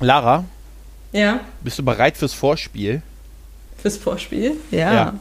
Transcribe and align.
Lara, 0.00 0.44
Ja, 1.12 1.40
bist 1.62 1.78
du 1.78 1.84
bereit 1.84 2.16
fürs 2.16 2.32
Vorspiel? 2.34 3.02
fürs 3.80 3.96
Vorspiel? 3.96 4.56
Ja. 4.70 5.14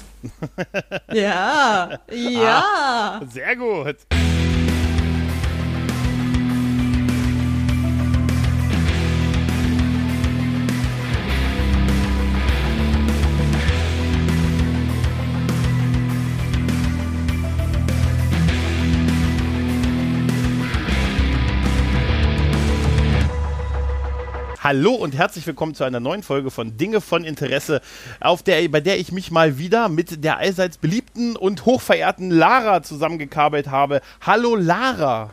Ja. 1.13 1.99
Ja. 2.11 3.21
Sehr 3.31 3.55
gut. 3.55 3.95
Hallo 24.61 24.91
und 24.93 25.15
herzlich 25.15 25.47
willkommen 25.47 25.73
zu 25.73 25.85
einer 25.85 26.01
neuen 26.01 26.21
Folge 26.21 26.51
von 26.51 26.75
Dinge 26.75 26.99
von 26.99 27.23
Interesse, 27.23 27.81
auf 28.19 28.43
der, 28.43 28.67
bei 28.67 28.81
der 28.81 28.99
ich 28.99 29.11
mich 29.13 29.31
mal 29.31 29.57
wieder 29.57 29.87
mit 29.87 30.23
der 30.23 30.37
allseits 30.37 30.77
beliebten 30.77 31.37
und 31.37 31.65
hochverehrten 31.65 32.29
Lara 32.29 32.83
zusammengekabelt 32.83 33.67
habe. 33.69 34.01
Hallo 34.21 34.55
Lara. 34.55 35.29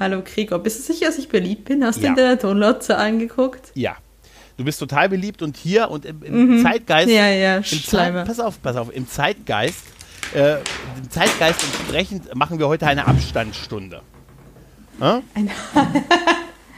Hallo 0.00 0.22
Gregor, 0.22 0.58
bist 0.60 0.78
du 0.88 0.92
sicher, 0.92 1.06
dass 1.06 1.18
ich 1.18 1.28
beliebt 1.28 1.66
bin? 1.66 1.84
Hast 1.84 1.98
du 1.98 2.04
Ja. 2.04 2.08
in 2.10 2.14
der 2.16 2.36
Downloadze 2.36 2.96
angeguckt? 2.96 3.72
Ja. 3.74 3.96
Du 4.56 4.64
bist 4.64 4.78
total 4.80 5.10
beliebt 5.10 5.42
und 5.42 5.54
hier 5.58 5.90
und 5.90 6.06
im, 6.06 6.22
im 6.22 6.62
Zeitgeist. 6.62 7.08
Mhm. 7.08 7.14
Ja, 7.14 7.28
ja, 7.28 7.56
im 7.58 7.64
Zeit, 7.64 8.26
pass 8.26 8.40
auf, 8.40 8.62
pass 8.62 8.76
auf. 8.76 8.94
Im 8.94 9.06
Zeitgeist, 9.06 9.82
äh, 10.32 10.56
dem 10.96 11.10
Zeitgeist 11.10 11.62
entsprechend 11.62 12.34
machen 12.34 12.58
wir 12.58 12.66
heute 12.68 12.86
eine 12.86 13.06
Abstandsstunde. 13.06 14.00
Hä? 14.98 15.20
Eine, 15.34 15.50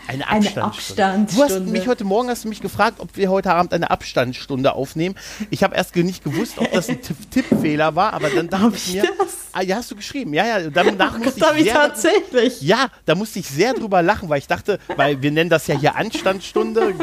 Eine 0.09 0.27
Eine 0.27 0.39
Abstandsstunde. 0.47 0.65
Abstandsstunde. 0.65 1.55
Du 1.61 1.65
hast 1.67 1.73
mich 1.73 1.87
heute 1.87 2.05
Morgen 2.05 2.29
hast 2.31 2.45
du 2.45 2.49
mich 2.49 2.63
gefragt, 2.63 2.99
ob 3.01 3.15
wir 3.17 3.31
heute 3.31 3.53
Abend 3.53 3.75
eine 3.75 3.91
Abstandsstunde 3.91 4.73
aufnehmen. 4.73 5.15
Ich 5.51 5.63
habe 5.63 5.77
erst 5.77 5.95
nicht 5.97 6.25
gewusst, 6.25 6.55
ob 6.59 6.73
das 6.73 6.89
ein 6.89 7.03
Tipp 7.03 7.17
Tippfehler 7.31 7.95
war, 7.95 8.15
aber 8.15 8.31
dann 8.31 8.49
dachte 8.49 8.65
Hab 8.65 8.75
ich 8.75 8.95
mir, 8.95 9.03
das? 9.03 9.37
ah, 9.53 9.61
ja, 9.63 9.77
hast 9.77 9.91
du 9.91 9.97
geschrieben. 9.97 10.33
Ja, 10.33 10.47
ja, 10.47 10.71
dann, 10.71 10.87
danach 10.99 11.17
oh 11.21 11.25
musste 11.25 11.45
ich 11.55 11.59
ich 11.59 11.65
sehr, 11.65 11.75
tatsächlich. 11.75 12.63
ja, 12.63 12.87
da 13.05 13.15
musste 13.15 13.39
ich 13.39 13.49
sehr 13.49 13.75
drüber 13.75 14.01
lachen, 14.03 14.29
weil 14.31 14.39
ich 14.39 14.47
dachte, 14.47 14.79
weil 14.97 15.21
wir 15.21 15.31
nennen 15.31 15.51
das 15.51 15.67
ja 15.67 15.79
hier 15.79 15.95
Anstandsstunde, 15.97 16.95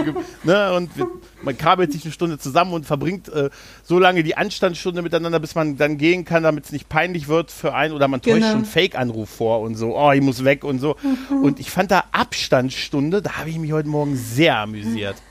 ne, 0.44 0.74
und 0.74 0.98
wir, 0.98 1.08
man 1.44 1.56
kabelt 1.58 1.92
sich 1.92 2.04
eine 2.06 2.12
Stunde 2.12 2.40
zusammen 2.40 2.74
und 2.74 2.86
verbringt 2.88 3.30
äh, 3.30 3.52
so 3.84 4.00
lange 4.00 4.24
die 4.24 4.36
Anstandsstunde 4.36 5.04
miteinander, 5.04 5.40
bis 5.40 5.54
man 5.54 5.78
dann 5.78 6.00
gehen 6.00 6.26
kann, 6.26 6.42
damit 6.42 6.66
es 6.66 6.72
nicht 6.72 6.90
peinlich 6.90 7.28
wird 7.28 7.52
für 7.52 7.76
einen 7.76 7.94
oder 7.94 8.08
man 8.08 8.22
täuscht 8.22 8.36
Genau. 8.36 8.48
schon 8.48 8.56
einen 8.58 8.66
Fake-Anruf 8.66 9.30
vor 9.30 9.62
und 9.62 9.76
so, 9.76 9.96
oh, 9.96 10.12
ich 10.12 10.22
muss 10.22 10.44
weg 10.44 10.64
und 10.64 10.80
so. 10.80 10.96
Mhm. 11.30 11.44
Und 11.44 11.60
ich 11.60 11.70
fand 11.70 11.92
da 11.92 12.06
Abstandsstunde, 12.12 12.95
da 13.02 13.32
habe 13.38 13.50
ich 13.50 13.58
mich 13.58 13.72
heute 13.72 13.88
Morgen 13.88 14.16
sehr 14.16 14.58
amüsiert. 14.58 15.16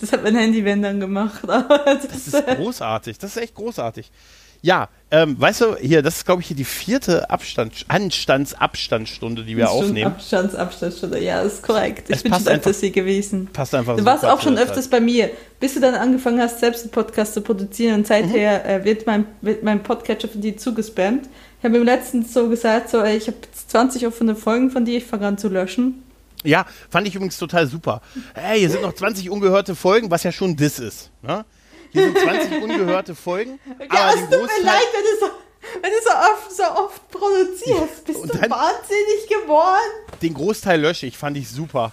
Das 0.00 0.12
hat 0.12 0.22
mein 0.22 0.36
Handy 0.36 0.64
wenn 0.64 0.82
dann 0.82 1.00
gemacht. 1.00 1.40
Das, 1.46 2.06
Das 2.06 2.26
ist 2.28 2.46
großartig, 2.46 3.18
das 3.18 3.34
ist 3.36 3.42
echt 3.42 3.54
großartig. 3.56 4.08
Ja, 4.62 4.88
ähm, 5.10 5.38
weißt 5.38 5.60
du, 5.60 5.76
hier, 5.76 6.00
das 6.00 6.18
ist, 6.18 6.24
glaube 6.24 6.40
ich, 6.42 6.46
hier 6.48 6.56
die 6.56 6.64
vierte 6.64 7.28
Abstand, 7.28 7.84
Anstandsabstandsstunde, 7.88 9.44
die 9.44 9.56
wir 9.56 9.66
schon 9.66 9.84
aufnehmen. 9.84 10.12
Abstands, 10.12 10.54
Abstandsstunde. 10.54 11.22
Ja, 11.22 11.42
ist 11.42 11.62
korrekt. 11.62 12.08
Ich 12.08 12.16
Es 12.16 12.22
bin 12.22 12.32
passt 12.32 12.46
schon 12.46 12.54
öfters 12.54 12.80
hier 12.80 12.90
gewesen. 12.90 13.48
Passt 13.52 13.74
einfach 13.74 13.96
Du 13.96 14.04
warst 14.04 14.24
auch 14.24 14.40
schon 14.40 14.56
öfters 14.56 14.88
bei 14.88 15.00
mir, 15.00 15.30
bis 15.60 15.74
du 15.74 15.80
dann 15.80 15.94
angefangen 15.94 16.40
hast, 16.40 16.60
selbst 16.60 16.82
einen 16.84 16.90
Podcast 16.92 17.34
zu 17.34 17.40
produzieren 17.42 17.96
und 17.96 18.06
seither 18.06 18.60
Mhm. 18.64 18.70
äh, 18.70 18.84
wird, 18.84 19.06
mein, 19.06 19.26
wird 19.42 19.62
mein 19.64 19.82
Podcatcher 19.82 20.28
von 20.28 20.40
dir 20.40 20.56
zugespammt. 20.56 21.28
Ich 21.58 21.64
habe 21.64 21.76
im 21.76 21.84
letzten 21.84 22.24
so 22.24 22.48
gesagt, 22.48 22.90
so, 22.90 23.00
ey, 23.00 23.16
ich 23.16 23.26
habe 23.26 23.36
jetzt 23.42 23.70
20 23.70 24.06
offene 24.06 24.34
Folgen 24.36 24.70
von 24.70 24.84
dir, 24.84 24.96
ich 24.98 25.04
fange 25.04 25.26
an 25.26 25.36
zu 25.36 25.48
löschen. 25.48 26.02
Ja, 26.44 26.66
fand 26.90 27.08
ich 27.08 27.14
übrigens 27.14 27.38
total 27.38 27.66
super. 27.66 28.02
Hey, 28.34 28.60
hier 28.60 28.70
sind 28.70 28.82
noch 28.82 28.92
20 28.92 29.30
ungehörte 29.30 29.74
Folgen, 29.74 30.10
was 30.10 30.22
ja 30.22 30.30
schon 30.30 30.54
Diss 30.54 30.78
ist. 30.78 31.10
Ne? 31.22 31.44
Hier 31.90 32.02
sind 32.04 32.18
20 32.18 32.62
ungehörte 32.62 33.14
Folgen. 33.14 33.58
Ja, 33.80 33.86
aber 33.88 34.14
es 34.14 34.20
tut 34.20 34.30
mir 34.30 34.64
leid, 34.64 34.86
wenn 34.92 35.02
du 35.02 35.20
so, 35.20 35.30
wenn 35.80 35.90
du 35.90 35.96
so 36.04 36.10
oft, 36.10 36.52
so 36.56 36.82
oft 36.84 37.10
produzierst. 37.10 38.04
Bist 38.04 38.24
du 38.24 38.28
wahnsinnig 38.28 39.28
geworden? 39.28 40.18
Den 40.20 40.34
Großteil 40.34 40.80
lösche 40.80 41.06
ich, 41.06 41.16
fand 41.16 41.36
ich 41.38 41.48
super. 41.48 41.92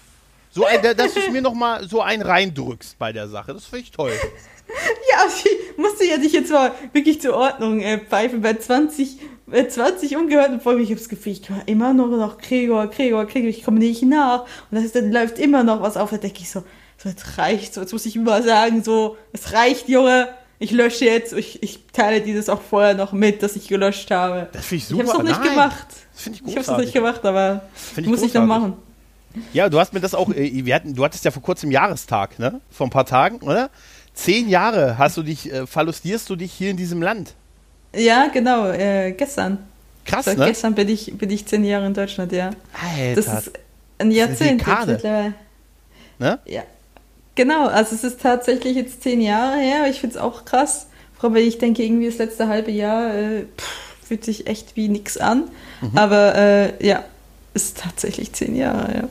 So 0.53 0.65
ein, 0.65 0.81
dass 0.81 1.13
du 1.13 1.31
mir 1.31 1.41
noch 1.41 1.53
mal 1.53 1.87
so 1.87 2.01
einen 2.01 2.21
reindrückst 2.21 2.99
bei 2.99 3.13
der 3.13 3.29
Sache. 3.29 3.53
Das 3.53 3.65
finde 3.65 3.83
ich 3.85 3.91
toll. 3.91 4.11
Ja, 5.11 5.25
ich 5.27 5.77
musste 5.77 6.05
ja 6.05 6.17
dich 6.17 6.31
jetzt 6.33 6.51
mal 6.51 6.71
wirklich 6.93 7.21
zur 7.21 7.35
Ordnung 7.35 7.81
äh, 7.81 7.99
pfeifen. 7.99 8.41
Bei 8.41 8.53
20, 8.53 9.17
bei 9.47 9.67
20 9.67 10.15
ungehörten 10.17 10.61
Folgen, 10.61 10.81
ich 10.81 10.89
habe 10.89 10.99
das 10.99 11.09
Gefühl, 11.09 11.33
ich 11.33 11.49
höre 11.49 11.67
immer 11.67 11.93
nur 11.93 12.07
noch 12.17 12.37
Gregor, 12.37 12.87
Gregor, 12.87 13.25
Gregor, 13.25 13.49
ich 13.49 13.63
komme 13.63 13.79
nicht 13.79 14.03
nach. 14.03 14.41
Und 14.43 14.47
das 14.71 14.83
ist, 14.85 14.95
dann 14.95 15.11
läuft 15.11 15.39
immer 15.39 15.63
noch 15.63 15.81
was 15.81 15.97
auf. 15.97 16.09
Da 16.11 16.17
denke 16.17 16.39
ich 16.41 16.49
so, 16.49 16.63
so, 16.97 17.09
jetzt 17.09 17.37
reicht 17.37 17.73
so, 17.73 17.81
jetzt 17.81 17.91
muss 17.93 18.05
ich 18.05 18.15
immer 18.15 18.41
sagen, 18.43 18.83
so, 18.83 19.17
es 19.33 19.53
reicht, 19.53 19.89
Junge, 19.89 20.29
ich 20.59 20.71
lösche 20.71 21.05
jetzt. 21.05 21.33
Ich, 21.33 21.61
ich 21.63 21.87
teile 21.91 22.21
dieses 22.21 22.47
auch 22.47 22.61
vorher 22.61 22.93
noch 22.93 23.11
mit, 23.13 23.41
dass 23.43 23.55
ich 23.55 23.67
gelöscht 23.67 24.11
habe. 24.11 24.47
Das 24.53 24.65
finde 24.65 24.77
ich 24.77 24.83
Ich 24.83 24.89
super. 24.89 25.03
habe 25.03 25.11
es 25.11 25.17
noch 25.17 25.23
nicht 25.23 25.39
Nein, 25.39 25.49
gemacht. 25.49 25.87
Das 26.13 26.21
finde 26.21 26.39
ich 26.39 26.47
Ich 26.47 26.51
habe 26.51 26.61
es 26.61 26.67
noch 26.67 26.75
großartig. 26.75 26.85
nicht 26.85 26.93
gemacht, 26.93 27.25
aber 27.25 27.63
ich 27.97 28.05
muss 28.05 28.21
ich 28.21 28.33
noch 28.33 28.41
großartig. 28.41 28.47
machen. 28.47 28.73
Ja, 29.53 29.69
du 29.69 29.79
hast 29.79 29.93
mir 29.93 30.01
das 30.01 30.13
auch, 30.13 30.29
äh, 30.29 30.65
wir 30.65 30.75
hatten, 30.75 30.93
du 30.93 31.03
hattest 31.05 31.23
ja 31.25 31.31
vor 31.31 31.41
kurzem 31.41 31.71
Jahrestag, 31.71 32.37
ne? 32.37 32.59
Vor 32.69 32.85
ein 32.85 32.89
paar 32.89 33.05
Tagen, 33.05 33.37
oder? 33.37 33.69
Zehn 34.13 34.49
Jahre 34.49 34.97
hast 34.97 35.17
du 35.17 35.23
dich, 35.23 35.51
äh, 35.51 35.65
verlustierst 35.65 36.29
du 36.29 36.35
dich 36.35 36.51
hier 36.51 36.71
in 36.71 36.77
diesem 36.77 37.01
Land. 37.01 37.33
Ja, 37.95 38.27
genau, 38.27 38.69
äh, 38.69 39.11
gestern. 39.13 39.59
Krass, 40.05 40.25
So, 40.25 40.33
ne? 40.33 40.45
Gestern 40.47 40.75
bin 40.75 40.89
ich, 40.89 41.17
bin 41.17 41.29
ich 41.29 41.45
zehn 41.45 41.63
Jahre 41.63 41.85
in 41.87 41.93
Deutschland, 41.93 42.31
ja. 42.31 42.51
Alter, 42.97 43.21
Das 43.21 43.47
ist 43.47 43.51
ein 43.99 44.11
Jahrzehnt 44.11 44.65
mittlerweile. 44.65 45.33
ne? 46.19 46.39
Ja. 46.45 46.63
Genau, 47.35 47.67
also 47.67 47.95
es 47.95 48.03
ist 48.03 48.21
tatsächlich 48.21 48.75
jetzt 48.75 49.03
zehn 49.03 49.21
Jahre 49.21 49.57
her. 49.59 49.87
Ich 49.89 49.99
finde 50.01 50.15
es 50.17 50.21
auch 50.21 50.43
krass. 50.45 50.87
Vor 51.17 51.25
allem, 51.29 51.35
weil 51.35 51.43
ich 51.43 51.57
denke, 51.59 51.83
irgendwie 51.83 52.07
das 52.07 52.17
letzte 52.17 52.47
halbe 52.47 52.71
Jahr 52.71 53.13
äh, 53.13 53.43
pff, 53.57 54.07
fühlt 54.07 54.25
sich 54.25 54.47
echt 54.47 54.75
wie 54.75 54.89
nix 54.89 55.17
an. 55.17 55.43
Mhm. 55.81 55.97
Aber 55.97 56.35
äh, 56.35 56.85
ja, 56.85 57.03
ist 57.53 57.77
tatsächlich 57.77 58.33
zehn 58.33 58.55
Jahre, 58.55 58.93
ja. 58.95 59.09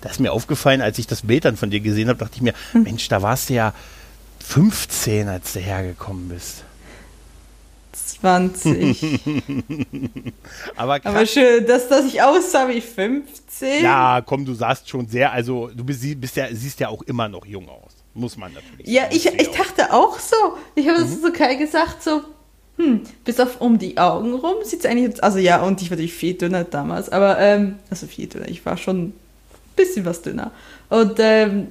Da 0.00 0.10
ist 0.10 0.20
mir 0.20 0.32
aufgefallen, 0.32 0.80
als 0.80 0.98
ich 0.98 1.06
das 1.06 1.22
Bild 1.22 1.44
dann 1.44 1.56
von 1.56 1.70
dir 1.70 1.80
gesehen 1.80 2.08
habe, 2.08 2.18
dachte 2.18 2.36
ich 2.36 2.42
mir, 2.42 2.54
Hm. 2.72 2.84
Mensch, 2.84 3.08
da 3.08 3.20
warst 3.22 3.50
du 3.50 3.54
ja 3.54 3.74
15, 4.48 5.28
als 5.28 5.52
du 5.52 5.60
hergekommen 5.60 6.28
bist. 6.30 6.64
20. 7.92 9.20
Aber. 10.76 10.98
Aber 11.04 11.26
schön, 11.26 11.66
dass, 11.66 11.88
dass 11.88 12.06
ich 12.06 12.22
aussah 12.22 12.66
wie 12.68 12.80
15. 12.80 13.82
ja, 13.82 14.22
komm, 14.24 14.46
du 14.46 14.54
sahst 14.54 14.88
schon 14.88 15.06
sehr, 15.06 15.32
also 15.32 15.68
du 15.74 15.84
bist, 15.84 16.02
bist 16.20 16.36
ja, 16.36 16.46
siehst 16.50 16.80
ja 16.80 16.88
auch 16.88 17.02
immer 17.02 17.28
noch 17.28 17.44
jung 17.44 17.68
aus. 17.68 17.92
Muss 18.14 18.36
man 18.38 18.52
natürlich 18.54 18.86
Ja, 18.88 19.02
sagen. 19.02 19.16
ich, 19.16 19.26
ich 19.26 19.48
dachte 19.50 19.92
auch 19.92 20.18
so. 20.18 20.36
Ich 20.74 20.88
habe 20.88 21.00
Mhm. 21.00 21.04
es 21.04 21.20
so 21.20 21.30
geil 21.32 21.58
gesagt, 21.58 22.02
so, 22.02 22.22
hm, 22.78 23.02
bis 23.24 23.38
auf 23.40 23.60
um 23.60 23.78
die 23.78 23.98
Augen 23.98 24.32
rum 24.34 24.54
sieht 24.64 24.80
es 24.80 24.86
eigentlich 24.86 25.04
jetzt, 25.08 25.22
also 25.22 25.38
ja, 25.38 25.60
und 25.62 25.82
ich 25.82 25.90
war 25.90 25.96
natürlich 25.96 26.14
viel 26.14 26.34
dünner 26.34 26.64
damals, 26.64 27.10
aber, 27.10 27.38
ähm, 27.38 27.76
also 27.90 28.06
viel 28.06 28.26
dünner, 28.28 28.48
ich 28.48 28.64
war 28.64 28.76
schon 28.78 29.08
ein 29.08 29.12
bisschen 29.76 30.04
was 30.06 30.22
dünner. 30.22 30.52
Und, 30.88 31.16
ähm, 31.18 31.68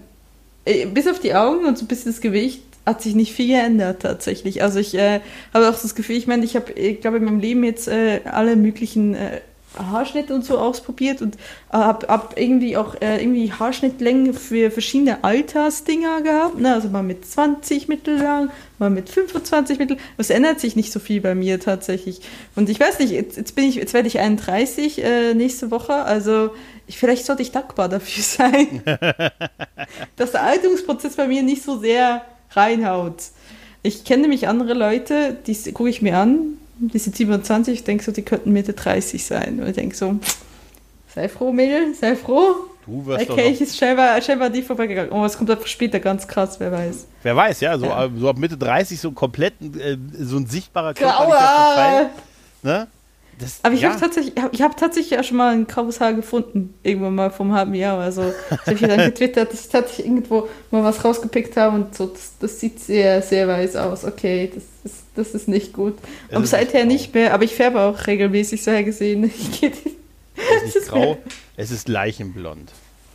äh, 0.66 0.86
bis 0.86 1.08
auf 1.08 1.20
die 1.20 1.34
Augen 1.34 1.66
und 1.66 1.78
so 1.78 1.86
ein 1.86 1.88
bisschen 1.88 2.12
das 2.12 2.22
Gewicht 2.22 2.62
hat 2.88 3.02
sich 3.02 3.16
nicht 3.16 3.34
viel 3.34 3.48
geändert 3.48 4.02
tatsächlich. 4.02 4.64
Also 4.64 4.80
ich 4.80 4.96
äh, 4.96 5.20
habe 5.54 5.68
auch 5.70 5.80
das 5.80 5.94
Gefühl, 5.94 6.16
ich 6.16 6.26
meine, 6.26 6.46
ich 6.46 6.56
habe, 6.56 6.72
ich 6.72 7.02
glaube, 7.02 7.18
in 7.18 7.26
meinem 7.26 7.42
Leben 7.42 7.64
jetzt 7.66 7.90
äh, 7.90 8.22
alle 8.24 8.56
möglichen 8.56 9.14
äh, 9.14 9.42
Haarschnitte 9.78 10.34
und 10.34 10.46
so 10.46 10.58
ausprobiert 10.58 11.22
und 11.22 11.38
habe 11.70 12.08
hab 12.08 12.40
irgendwie 12.40 12.78
auch 12.78 12.96
äh, 13.02 13.22
irgendwie 13.22 13.52
Haarschnittlängen 13.52 14.34
für 14.34 14.72
verschiedene 14.72 15.24
Altersdinger 15.24 16.22
gehabt. 16.22 16.60
Ne? 16.60 16.74
Also 16.74 16.88
mal 16.88 17.04
mit 17.04 17.26
20 17.26 17.90
mittellang, 17.90 18.50
mal 18.80 18.90
mit 18.90 19.10
25 19.10 19.78
mittel. 19.80 19.98
Es 20.18 20.30
ändert 20.30 20.62
sich 20.62 20.78
nicht 20.78 20.92
so 20.94 21.00
viel 21.00 21.20
bei 21.20 21.36
mir 21.36 21.60
tatsächlich. 21.60 22.22
Und 22.56 22.70
ich 22.70 22.80
weiß 22.80 23.00
nicht, 23.00 23.12
jetzt, 23.12 23.36
jetzt 23.36 23.54
bin 23.54 23.66
ich, 23.66 23.76
jetzt 23.76 23.94
werde 23.94 24.08
ich 24.08 24.20
31 24.20 25.04
äh, 25.04 25.34
nächste 25.34 25.72
Woche. 25.72 25.94
Also 25.94 26.52
ich, 26.88 26.98
vielleicht 26.98 27.26
sollte 27.26 27.42
ich 27.42 27.52
dankbar 27.52 27.90
dafür 27.90 28.24
sein, 28.24 28.82
dass 30.16 30.32
der 30.32 30.44
Alterungsprozess 30.44 31.18
bei 31.18 31.28
mir 31.28 31.44
nicht 31.44 31.64
so 31.64 31.78
sehr 31.78 32.26
reinhaut. 32.52 33.16
Ich 33.84 34.04
kenne 34.04 34.24
nämlich 34.24 34.48
andere 34.48 34.74
Leute, 34.74 35.38
die 35.48 35.56
gucke 35.74 35.90
ich 35.90 36.02
mir 36.02 36.18
an, 36.18 36.58
die 36.80 37.00
sind 37.00 37.16
27, 37.16 37.74
ich 37.74 37.84
denke 37.84 38.04
so, 38.04 38.12
die 38.12 38.22
könnten 38.22 38.52
Mitte 38.52 38.74
30 38.74 39.26
sein. 39.26 39.60
Und 39.60 39.68
ich 39.68 39.76
denke 39.76 39.96
so, 39.96 40.20
sei 41.14 41.30
froh, 41.30 41.52
Mädel, 41.52 41.94
sei 41.96 42.16
froh. 42.16 42.56
Du 42.86 43.06
wirst 43.06 43.30
Okay, 43.30 43.50
ich 43.50 43.60
ist 43.62 43.78
scheinbar, 43.78 44.22
scheinbar 44.22 44.50
nicht 44.50 44.66
vorbeigegangen. 44.66 45.12
Oh, 45.12 45.26
es 45.26 45.38
kommt 45.38 45.50
einfach 45.52 45.68
später 45.68 46.00
ganz 46.00 46.28
krass, 46.28 46.60
wer 46.60 46.72
weiß. 46.72 47.06
wer 47.24 47.36
weiß, 47.36 47.60
ja, 47.62 47.78
so, 47.78 47.86
Ja. 47.86 48.10
so 48.16 48.30
ab 48.30 48.38
Mitte 48.38 48.56
30 48.58 49.00
so 49.00 49.12
komplett 49.12 49.54
äh, 49.62 49.98
so 50.20 50.38
ein 50.38 50.48
sichtbarer. 50.48 50.94
Haare! 51.02 52.10
Ne? 52.64 52.88
Das, 53.40 53.60
Aber 53.62 53.76
ich 53.76 53.82
ja, 53.82 53.90
habe 53.90 54.00
tatsächlich, 54.00 54.34
ich 54.36 54.42
habe 54.44 54.56
ich 54.56 54.62
hab 54.64 54.78
tatsächlich 54.78 55.12
ja 55.12 55.22
schon 55.24 55.38
mal 55.38 55.54
ein 55.54 55.68
graues 55.68 56.00
Haar 56.00 56.14
gefunden. 56.14 56.74
Irgendwann 56.82 57.14
mal 57.16 57.30
vom 57.30 57.54
halben 57.54 57.76
Jahr. 57.76 58.00
Also, 58.00 58.34
das 58.50 58.60
habe 58.66 58.74
ich 58.74 58.82
dann 58.82 58.98
getwittert, 59.06 59.54
dass 59.54 59.66
ich 59.66 59.70
tatsächlich 59.70 60.08
irgendwo 60.08 60.48
mal 60.72 60.84
was 60.84 61.06
rausgepickt 61.06 61.56
habe 61.56 61.76
und 61.76 61.96
so, 61.96 62.08
das, 62.08 62.34
das 62.40 62.60
sieht 62.60 62.80
sehr, 62.80 63.22
sehr 63.22 63.48
weiß 63.48 63.76
aus. 63.76 64.06
Okay, 64.06 64.52
das 64.54 64.64
ist, 64.92 65.04
das 65.16 65.36
ist 65.36 65.48
nicht 65.48 65.74
gut. 65.74 65.94
Aber 66.32 66.44
ist 66.44 66.50
seither 66.50 66.86
nicht 66.86 67.14
mehr, 67.14 67.34
aber 67.34 67.44
ich 67.44 67.54
färbe 67.54 67.80
auch 67.82 68.08
regelmäßig, 68.08 68.64
so 68.64 68.72
her 68.72 68.84
gesehen. 68.84 69.24
Ich 69.38 69.62
geh- 69.62 69.72
es 70.36 70.64
ist 70.64 70.64
nicht 70.66 70.76
ist 70.76 70.90
grau, 70.90 71.18
es 71.56 71.72
ist 71.72 71.88
leichenblond. 71.90 72.72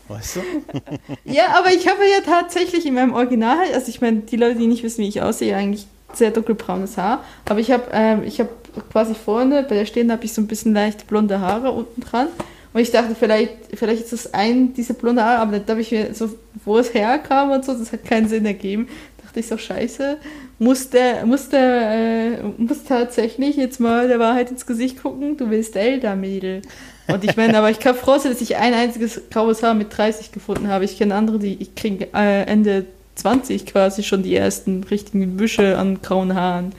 Weißt 0.08 0.36
du? 0.36 0.40
Ja, 1.24 1.56
aber 1.58 1.72
ich 1.72 1.88
habe 1.88 2.02
ja 2.02 2.20
tatsächlich 2.24 2.86
in 2.86 2.94
meinem 2.94 3.14
Original, 3.14 3.58
also 3.74 3.88
ich 3.88 4.00
meine, 4.00 4.18
die 4.20 4.36
Leute, 4.36 4.58
die 4.58 4.66
nicht 4.66 4.82
wissen, 4.82 5.02
wie 5.02 5.08
ich 5.08 5.22
aussehe, 5.22 5.56
eigentlich 5.56 5.86
sehr 6.12 6.30
dunkelbraunes 6.30 6.96
Haar. 6.98 7.24
Aber 7.48 7.60
ich 7.60 7.70
habe 7.70 7.84
ähm, 7.92 8.22
ich 8.24 8.40
hab 8.40 8.48
quasi 8.90 9.14
vorne, 9.14 9.64
bei 9.68 9.76
der 9.76 9.86
Stirn 9.86 10.10
habe 10.12 10.24
ich 10.24 10.32
so 10.32 10.40
ein 10.40 10.46
bisschen 10.46 10.74
leicht 10.74 11.06
blonde 11.06 11.40
Haare 11.40 11.70
unten 11.72 12.00
dran. 12.00 12.28
Und 12.72 12.80
ich 12.80 12.90
dachte, 12.90 13.14
vielleicht, 13.14 13.52
vielleicht 13.74 14.04
ist 14.04 14.12
das 14.12 14.34
ein, 14.34 14.72
diese 14.72 14.94
blonde 14.94 15.22
Haare, 15.22 15.42
aber 15.42 15.58
dann 15.58 15.68
habe 15.68 15.80
ich 15.82 15.90
mir 15.90 16.14
so, 16.14 16.30
wo 16.64 16.78
es 16.78 16.94
herkam 16.94 17.50
und 17.50 17.64
so, 17.64 17.74
das 17.74 17.92
hat 17.92 18.04
keinen 18.04 18.28
Sinn 18.28 18.46
ergeben. 18.46 18.88
dachte 19.22 19.40
ich 19.40 19.46
so, 19.46 19.58
scheiße, 19.58 20.16
muss 20.58 20.88
der, 20.88 21.26
muss 21.26 21.48
der, 21.50 21.90
äh, 21.90 22.42
muss 22.56 22.84
tatsächlich 22.84 23.56
jetzt 23.56 23.78
mal 23.78 24.08
der 24.08 24.18
Wahrheit 24.18 24.50
ins 24.50 24.64
Gesicht 24.64 25.02
gucken, 25.02 25.36
du 25.36 25.48
bist 25.48 25.76
älter, 25.76 26.16
Mädel. 26.16 26.62
Und 27.08 27.24
ich 27.24 27.36
meine, 27.36 27.58
aber 27.58 27.70
ich 27.70 27.78
kann 27.78 27.94
froh 27.94 28.16
sein, 28.18 28.32
dass 28.32 28.40
ich 28.40 28.56
ein 28.56 28.72
einziges 28.72 29.20
graues 29.30 29.62
Haar 29.62 29.74
mit 29.74 29.96
30 29.96 30.32
gefunden 30.32 30.68
habe. 30.68 30.84
Ich 30.84 30.96
kenne 30.96 31.14
andere, 31.14 31.38
die 31.38 31.56
ich 31.60 31.74
kriege 31.74 32.08
äh, 32.14 32.44
Ende 32.44 32.86
20 33.16 33.66
quasi 33.66 34.02
schon 34.02 34.22
die 34.22 34.34
ersten 34.34 34.84
richtigen 34.84 35.36
Büsche 35.36 35.76
an 35.76 36.00
grauen 36.00 36.34
Haaren. 36.34 36.72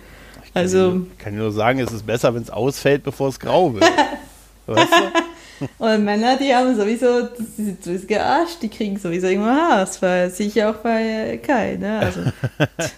Also. 0.54 1.02
Ich 1.12 1.18
kann 1.18 1.36
nur 1.36 1.52
sagen, 1.52 1.80
es 1.80 1.92
ist 1.92 2.06
besser, 2.06 2.34
wenn 2.36 2.44
es 2.44 2.50
ausfällt, 2.50 3.04
bevor 3.04 3.30
es 3.30 3.40
grau 3.40 3.74
wird. 3.74 3.84
weißt 4.66 4.92
du? 4.92 5.24
Und 5.78 6.04
Männer, 6.04 6.38
die 6.38 6.54
haben 6.54 6.76
sowieso, 6.76 7.28
die 7.38 7.64
sind 7.64 7.84
sowieso 7.84 8.08
gearscht, 8.08 8.62
die 8.62 8.70
kriegen 8.70 8.98
sowieso 8.98 9.28
irgendwann 9.28 9.56
Hass, 9.56 10.00
Das 10.00 10.02
war 10.02 10.30
sicher 10.30 10.72
auch 10.72 10.76
bei 10.76 11.40
Kai, 11.46 11.78
ne? 11.78 12.00
Also, 12.00 12.22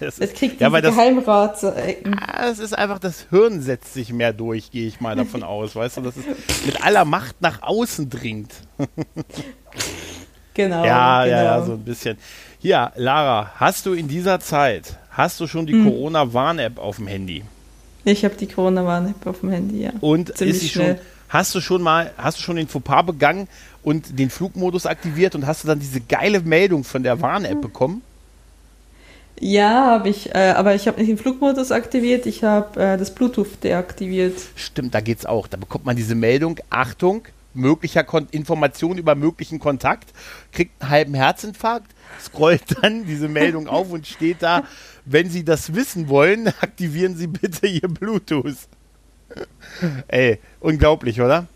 es 0.00 0.32
kriegt 0.32 0.60
ja, 0.60 0.68
diese 0.68 0.82
Geheimrat. 0.82 1.62
Ja, 1.62 2.48
es 2.50 2.58
ist 2.58 2.76
einfach, 2.76 2.98
das 2.98 3.26
Hirn 3.30 3.60
setzt 3.60 3.94
sich 3.94 4.12
mehr 4.12 4.32
durch, 4.32 4.70
gehe 4.70 4.86
ich 4.86 5.00
mal 5.00 5.16
davon 5.16 5.42
aus, 5.44 5.76
weißt 5.76 5.98
du, 5.98 6.00
dass 6.02 6.14
es 6.16 6.66
mit 6.66 6.84
aller 6.84 7.04
Macht 7.04 7.40
nach 7.40 7.62
außen 7.62 8.10
dringt. 8.10 8.52
genau. 10.54 10.84
Ja, 10.84 11.24
genau. 11.24 11.36
ja, 11.36 11.44
ja, 11.44 11.62
so 11.62 11.72
ein 11.72 11.84
bisschen. 11.84 12.18
Hier, 12.58 12.92
Lara, 12.96 13.52
hast 13.56 13.86
du 13.86 13.92
in 13.92 14.08
dieser 14.08 14.40
Zeit, 14.40 14.98
hast 15.16 15.40
du 15.40 15.46
schon 15.46 15.66
die 15.66 15.72
hm. 15.72 15.84
Corona-Warn-App 15.84 16.78
auf 16.78 16.96
dem 16.96 17.06
Handy? 17.06 17.42
Ich 18.04 18.24
habe 18.24 18.36
die 18.36 18.46
Corona-Warn-App 18.46 19.26
auf 19.26 19.40
dem 19.40 19.50
Handy, 19.50 19.82
ja. 19.82 19.92
Und 20.00 20.36
Ziemlich 20.36 20.56
ist 20.56 20.62
sie 20.62 20.68
schnell. 20.68 20.96
schon 20.96 21.04
Hast 21.28 21.54
du 21.54 21.60
schon 21.60 21.82
mal, 21.82 22.12
hast 22.16 22.38
du 22.38 22.42
schon 22.42 22.56
den 22.56 22.68
Fauxpas 22.68 23.02
begangen 23.02 23.48
und 23.82 24.18
den 24.18 24.30
Flugmodus 24.30 24.86
aktiviert 24.86 25.34
und 25.34 25.46
hast 25.46 25.64
du 25.64 25.68
dann 25.68 25.80
diese 25.80 26.00
geile 26.00 26.40
Meldung 26.40 26.84
von 26.84 27.02
der 27.02 27.20
Warn-App 27.20 27.60
bekommen? 27.60 28.02
Ja, 29.38 29.86
habe 29.86 30.08
ich, 30.08 30.34
äh, 30.34 30.54
aber 30.56 30.74
ich 30.74 30.86
habe 30.86 30.98
nicht 30.98 31.10
den 31.10 31.18
Flugmodus 31.18 31.70
aktiviert, 31.70 32.24
ich 32.24 32.42
habe 32.42 32.80
äh, 32.80 32.96
das 32.96 33.14
Bluetooth 33.14 33.62
deaktiviert. 33.62 34.38
Stimmt, 34.54 34.94
da 34.94 35.00
geht's 35.00 35.26
auch. 35.26 35.46
Da 35.46 35.58
bekommt 35.58 35.84
man 35.84 35.96
diese 35.96 36.14
Meldung, 36.14 36.58
Achtung, 36.70 37.26
möglicher 37.52 38.02
Kon 38.02 38.28
Information 38.30 38.96
über 38.96 39.14
möglichen 39.14 39.58
Kontakt, 39.58 40.10
kriegt 40.52 40.80
einen 40.80 40.90
halben 40.90 41.14
Herzinfarkt, 41.14 41.90
scrollt 42.20 42.82
dann 42.82 43.04
diese 43.04 43.28
Meldung 43.28 43.68
auf 43.68 43.90
und 43.90 44.06
steht 44.06 44.42
da, 44.42 44.64
wenn 45.04 45.30
Sie 45.30 45.44
das 45.44 45.74
wissen 45.74 46.08
wollen, 46.08 46.48
aktivieren 46.60 47.16
Sie 47.16 47.26
bitte 47.26 47.66
Ihr 47.66 47.88
Bluetooth. 47.88 48.56
Ey, 50.08 50.38
unglaublich, 50.60 51.20
oder? 51.20 51.46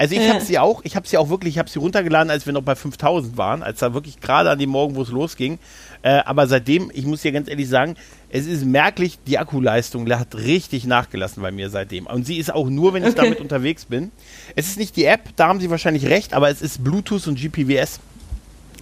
Also 0.00 0.14
ich 0.14 0.30
habe 0.30 0.40
sie 0.40 0.58
auch, 0.58 0.80
ich 0.82 0.96
habe 0.96 1.06
sie 1.06 1.18
auch 1.18 1.28
wirklich, 1.28 1.56
ich 1.56 1.58
habe 1.58 1.68
sie 1.68 1.78
runtergeladen, 1.78 2.30
als 2.30 2.46
wir 2.46 2.54
noch 2.54 2.62
bei 2.62 2.74
5000 2.74 3.36
waren, 3.36 3.62
als 3.62 3.80
da 3.80 3.92
wirklich 3.92 4.18
gerade 4.18 4.48
an 4.48 4.58
dem 4.58 4.70
Morgen, 4.70 4.96
wo 4.96 5.02
es 5.02 5.10
losging. 5.10 5.58
Äh, 6.00 6.22
aber 6.24 6.46
seitdem, 6.46 6.90
ich 6.94 7.04
muss 7.04 7.20
dir 7.20 7.32
ganz 7.32 7.50
ehrlich 7.50 7.68
sagen, 7.68 7.96
es 8.30 8.46
ist 8.46 8.64
merklich, 8.64 9.18
die 9.26 9.36
Akkuleistung 9.36 10.10
hat 10.10 10.34
richtig 10.36 10.86
nachgelassen 10.86 11.42
bei 11.42 11.50
mir 11.50 11.68
seitdem. 11.68 12.06
Und 12.06 12.24
sie 12.24 12.38
ist 12.38 12.50
auch 12.50 12.70
nur, 12.70 12.94
wenn 12.94 13.02
ich 13.02 13.10
okay. 13.10 13.24
damit 13.24 13.40
unterwegs 13.40 13.84
bin. 13.84 14.10
Es 14.56 14.68
ist 14.68 14.78
nicht 14.78 14.96
die 14.96 15.04
App, 15.04 15.36
da 15.36 15.48
haben 15.48 15.60
sie 15.60 15.68
wahrscheinlich 15.68 16.06
recht, 16.06 16.32
aber 16.32 16.48
es 16.48 16.62
ist 16.62 16.82
Bluetooth 16.82 17.26
und 17.26 17.38
GPWS. 17.38 18.00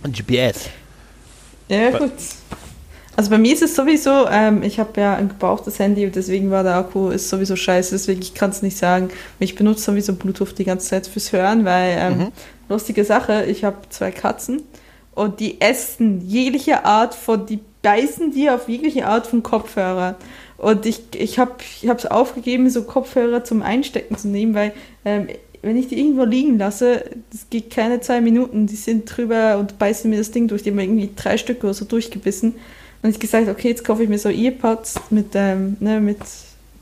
Und 0.05 0.17
GPS. 0.17 0.69
Ja, 1.69 1.99
gut. 1.99 2.13
Also 3.17 3.31
bei 3.31 3.39
mir 3.39 3.53
ist 3.53 3.63
es 3.63 3.75
sowieso, 3.75 4.29
ähm, 4.29 4.63
ich 4.63 4.79
habe 4.79 5.01
ja 5.01 5.17
ein 5.17 5.29
gebrauchtes 5.29 5.81
Handy 5.81 6.07
und 6.07 6.15
deswegen 6.15 6.53
war 6.53 6.63
der 6.63 6.77
Akku 6.77 7.09
ist 7.09 7.29
sowieso 7.29 7.57
scheiße, 7.57 7.91
deswegen 7.91 8.23
ich 8.23 8.33
kann 8.33 8.51
es 8.51 8.63
nicht 8.63 8.79
sagen. 8.79 9.09
Ich 9.41 9.57
benutze 9.57 9.83
sowieso 9.83 10.13
Bluetooth 10.15 10.57
die 10.57 10.65
ganze 10.65 10.89
Zeit 10.89 11.09
fürs 11.09 11.33
Hören, 11.33 11.65
weil 11.65 11.97
ähm, 11.99 12.19
mhm. 12.19 12.29
lustige 12.69 13.05
Sache, 13.05 13.45
ich 13.47 13.65
habe 13.65 13.79
zwei 13.89 14.13
Katzen 14.13 14.63
und 15.17 15.41
die 15.41 15.61
essen 15.61 16.21
jegliche 16.29 16.85
Art 16.85 17.13
von, 17.13 17.45
die 17.45 17.59
beißen 17.83 18.31
die 18.31 18.51
auf 18.51 18.69
jegliche 18.69 19.09
Art 19.09 19.27
von 19.27 19.43
Kopfhörer. 19.43 20.15
Und 20.57 20.87
ich, 20.87 21.03
ich 21.17 21.41
habe 21.41 21.57
es 21.83 22.07
aufgegeben, 22.07 22.71
so 22.71 22.85
Kopfhörer 22.85 23.43
zum 23.43 23.63
Einstecken 23.63 24.17
zu 24.17 24.29
nehmen, 24.29 24.55
weil 24.55 24.73
ähm, 25.05 25.27
wenn 25.63 25.77
ich 25.77 25.89
die 25.89 25.99
irgendwo 25.99 26.25
liegen 26.25 26.59
lasse, 26.59 27.05
das 27.33 27.47
geht 27.51 27.71
keine 27.71 28.01
zwei 28.01 28.21
Minuten, 28.21 28.67
die 28.67 28.77
sind 28.77 29.05
drüber 29.05 29.59
und 29.59 29.79
beißen 29.79 30.09
mir 30.09 30.19
das 30.19 30.31
Ding 30.31 30.49
durch. 30.49 30.63
Die 30.63 30.71
haben 30.71 30.79
irgendwie 30.79 31.11
drei 31.17 31.37
Stücke 31.37 31.67
oder 31.67 31.75
so 31.75 31.85
durchgebissen. 31.85 32.55
Und 33.03 33.11
ich 33.11 33.21
gesagt, 33.21 33.49
okay, 33.49 33.69
jetzt 33.69 33.85
kaufe 33.85 34.03
ich 34.03 34.09
mir 34.09 34.19
so 34.19 34.29
Earpods 34.29 34.97
mit, 35.11 35.29
ähm, 35.35 35.77
ne, 35.81 36.01
mit 36.01 36.19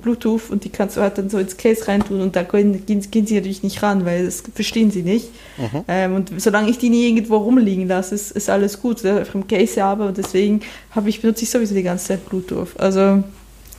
Bluetooth 0.00 0.50
und 0.50 0.64
die 0.64 0.69
kannst 0.69 0.96
du 0.96 1.00
halt 1.00 1.19
dann 1.19 1.31
so 1.31 1.38
ins 1.38 1.56
Case 1.56 1.88
reintun 1.88 2.20
und 2.20 2.37
da 2.37 2.43
gehen, 2.43 2.84
gehen, 2.87 3.11
gehen 3.11 3.26
sie 3.26 3.34
natürlich 3.34 3.62
nicht 3.62 3.82
ran, 3.82 4.05
weil 4.05 4.25
das 4.25 4.43
verstehen 4.55 4.90
sie 4.90 5.02
nicht. 5.02 5.29
Mhm. 5.56 5.84
Ähm, 5.88 6.14
und 6.14 6.32
solange 6.40 6.70
ich 6.70 6.79
die 6.79 6.90
nie 6.90 7.08
irgendwo 7.08 7.37
rumliegen 7.38 7.88
lasse, 7.88 8.14
ist, 8.14 8.31
ist 8.32 8.50
alles 8.50 8.81
gut. 8.81 9.02
Ich 9.02 9.11
einfach 9.11 9.34
im 9.34 9.49
Case 9.49 9.82
habe 9.82 10.06
und 10.06 10.17
deswegen 10.17 10.61
habe 10.90 11.08
ich, 11.08 11.22
benutze 11.22 11.44
ich 11.44 11.50
sowieso 11.50 11.75
die 11.75 11.82
ganze 11.82 12.06
Zeit 12.06 12.29
Bluetooth. 12.29 12.79
Also 12.79 13.25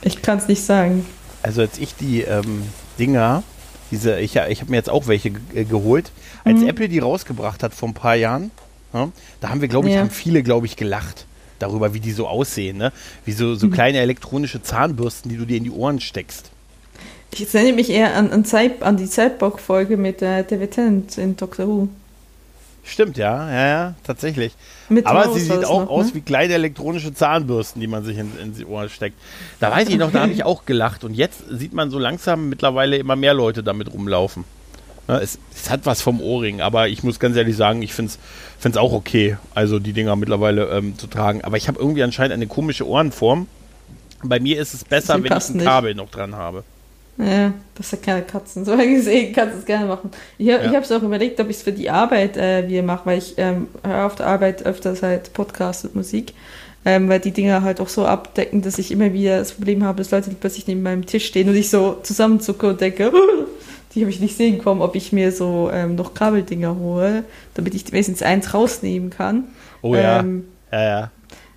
ich 0.02 0.20
kann 0.22 0.38
es 0.38 0.48
nicht 0.48 0.62
sagen. 0.62 1.06
Also 1.42 1.62
als 1.62 1.78
ich 1.78 1.94
die 1.94 2.22
ähm, 2.22 2.62
Dinger, 2.98 3.42
diese, 3.90 4.18
ich, 4.20 4.36
ich 4.36 4.60
habe 4.60 4.70
mir 4.70 4.76
jetzt 4.76 4.90
auch 4.90 5.06
welche 5.06 5.32
äh, 5.54 5.64
geholt, 5.64 6.10
als 6.44 6.60
mhm. 6.60 6.68
Apple 6.68 6.88
die 6.88 6.98
rausgebracht 6.98 7.62
hat 7.62 7.74
vor 7.74 7.88
ein 7.88 7.94
paar 7.94 8.16
Jahren, 8.16 8.50
ja, 8.92 9.08
da 9.40 9.48
haben 9.50 9.60
wir, 9.60 9.68
glaube 9.68 9.88
ich, 9.88 9.94
ja. 9.94 10.00
haben 10.00 10.10
viele, 10.10 10.42
glaube 10.42 10.66
ich, 10.66 10.76
gelacht 10.76 11.26
darüber, 11.58 11.92
wie 11.94 12.00
die 12.00 12.12
so 12.12 12.26
aussehen, 12.26 12.78
ne? 12.78 12.92
Wie 13.24 13.32
so, 13.32 13.54
so 13.54 13.66
mhm. 13.66 13.72
kleine 13.72 13.98
elektronische 13.98 14.62
Zahnbürsten, 14.62 15.30
die 15.30 15.36
du 15.36 15.44
dir 15.44 15.56
in 15.56 15.64
die 15.64 15.70
Ohren 15.70 16.00
steckst. 16.00 16.50
Ich 17.32 17.54
erinnere 17.54 17.74
mich 17.74 17.90
eher 17.90 18.14
an, 18.14 18.30
an, 18.30 18.44
an 18.80 18.96
die 18.96 19.06
Cyborg-Folge 19.06 19.96
mit 19.96 20.22
äh, 20.22 20.44
David 20.44 20.70
Tennant 20.70 21.18
in 21.18 21.36
Doctor 21.36 21.66
Who. 21.66 21.88
Stimmt, 22.88 23.18
ja, 23.18 23.50
ja, 23.50 23.68
ja, 23.68 23.94
tatsächlich. 24.02 24.54
Mit 24.88 25.06
Aber 25.06 25.30
sie 25.34 25.40
sieht 25.40 25.64
auch 25.66 25.82
noch, 25.82 25.90
aus 25.90 26.06
ne? 26.06 26.14
wie 26.14 26.20
kleine 26.22 26.54
elektronische 26.54 27.12
Zahnbürsten, 27.12 27.80
die 27.80 27.86
man 27.86 28.02
sich 28.02 28.16
in, 28.16 28.32
in 28.42 28.54
die 28.54 28.64
Ohren 28.64 28.88
steckt. 28.88 29.16
Da 29.60 29.70
weiß 29.70 29.90
ich 29.90 29.98
noch, 29.98 30.10
da 30.10 30.22
habe 30.22 30.32
ich 30.32 30.44
auch 30.44 30.64
gelacht. 30.64 31.04
Und 31.04 31.12
jetzt 31.12 31.42
sieht 31.50 31.74
man 31.74 31.90
so 31.90 31.98
langsam 31.98 32.48
mittlerweile 32.48 32.96
immer 32.96 33.14
mehr 33.14 33.34
Leute 33.34 33.62
damit 33.62 33.92
rumlaufen. 33.92 34.44
Ja, 35.06 35.18
es, 35.18 35.38
es, 35.54 35.68
hat 35.68 35.84
was 35.84 36.00
vom 36.00 36.20
Ohrring, 36.20 36.62
aber 36.62 36.88
ich 36.88 37.02
muss 37.02 37.20
ganz 37.20 37.36
ehrlich 37.36 37.56
sagen, 37.56 37.82
ich 37.82 37.92
finde 37.92 38.12
es 38.62 38.76
auch 38.76 38.92
okay, 38.92 39.36
also 39.54 39.78
die 39.78 39.92
Dinger 39.92 40.16
mittlerweile 40.16 40.68
ähm, 40.70 40.96
zu 40.98 41.08
tragen. 41.08 41.44
Aber 41.44 41.58
ich 41.58 41.68
habe 41.68 41.78
irgendwie 41.78 42.02
anscheinend 42.02 42.32
eine 42.32 42.46
komische 42.46 42.86
Ohrenform. 42.86 43.48
Bei 44.22 44.40
mir 44.40 44.58
ist 44.60 44.72
es 44.72 44.84
besser, 44.84 45.22
wenn 45.22 45.36
ich 45.36 45.50
ein 45.50 45.58
Kabel 45.58 45.90
nicht. 45.90 45.98
noch 45.98 46.10
dran 46.10 46.34
habe. 46.36 46.64
Ja, 47.18 47.52
das 47.74 47.92
hat 47.92 48.02
keine 48.02 48.22
Katzen. 48.22 48.64
So 48.64 48.76
gesehen 48.76 49.32
kannst 49.32 49.54
du 49.54 49.58
es 49.58 49.64
gerne 49.64 49.86
machen. 49.86 50.10
Ich, 50.38 50.46
ja. 50.46 50.60
ich 50.60 50.68
habe 50.68 50.80
es 50.80 50.92
auch 50.92 51.02
überlegt, 51.02 51.40
ob 51.40 51.50
ich 51.50 51.56
es 51.56 51.62
für 51.62 51.72
die 51.72 51.90
Arbeit 51.90 52.36
äh, 52.36 52.68
wieder 52.68 52.82
mache, 52.82 53.06
weil 53.06 53.18
ich 53.18 53.34
ähm, 53.38 53.66
höre 53.84 54.06
auf 54.06 54.14
der 54.14 54.26
Arbeit 54.26 54.64
öfters 54.64 55.02
halt 55.02 55.32
Podcast 55.32 55.84
und 55.84 55.96
Musik. 55.96 56.32
Ähm, 56.84 57.08
weil 57.08 57.18
die 57.18 57.32
Dinger 57.32 57.62
halt 57.62 57.80
auch 57.80 57.88
so 57.88 58.06
abdecken, 58.06 58.62
dass 58.62 58.78
ich 58.78 58.92
immer 58.92 59.12
wieder 59.12 59.38
das 59.38 59.52
Problem 59.52 59.82
habe, 59.82 59.98
dass 59.98 60.12
Leute 60.12 60.30
plötzlich 60.40 60.68
neben 60.68 60.82
meinem 60.82 61.06
Tisch 61.06 61.26
stehen 61.26 61.48
und 61.48 61.56
ich 61.56 61.70
so 61.70 61.98
zusammenzucke 62.04 62.68
und 62.68 62.80
denke, 62.80 63.12
die 63.94 64.00
habe 64.00 64.10
ich 64.10 64.20
nicht 64.20 64.36
sehen 64.36 64.62
kommen, 64.62 64.80
ob 64.80 64.94
ich 64.94 65.12
mir 65.12 65.32
so 65.32 65.70
ähm, 65.72 65.96
noch 65.96 66.14
Kabeldinger 66.14 66.76
hole, 66.76 67.24
damit 67.54 67.74
ich 67.74 67.90
wenigstens 67.90 68.22
eins 68.22 68.54
rausnehmen 68.54 69.10
kann. 69.10 69.44
Oh 69.82 69.96
ja. 69.96 70.20
Ähm, 70.20 70.44
ja, 70.70 70.82
ja. 70.82 71.10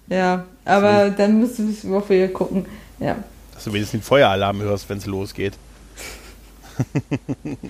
Ja, 0.10 0.46
aber 0.65 1.10
so. 1.10 1.13
dann 1.18 1.39
müssen 1.39 1.77
wir 1.84 1.98
auf 1.98 2.10
wieder 2.10 2.27
gucken. 2.27 2.65
Ja. 3.00 3.18
Dass 3.62 3.65
du 3.65 3.74
wenigstens 3.74 4.01
den 4.01 4.03
Feueralarm 4.03 4.60
hörst, 4.63 4.89
wenn 4.89 4.98
es 4.98 5.06
losgeht. 5.06 5.53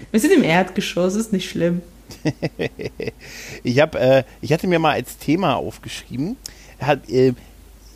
wir 0.10 0.20
sind 0.22 0.32
im 0.32 0.42
Erdgeschoss, 0.42 1.16
ist 1.16 1.34
nicht 1.34 1.50
schlimm. 1.50 1.82
ich, 3.64 3.78
hab, 3.82 3.96
äh, 3.96 4.24
ich 4.40 4.54
hatte 4.54 4.68
mir 4.68 4.80
mal 4.80 4.94
als 4.94 5.18
Thema 5.18 5.58
aufgeschrieben, 5.58 6.38
hat, 6.80 7.10
äh, 7.10 7.34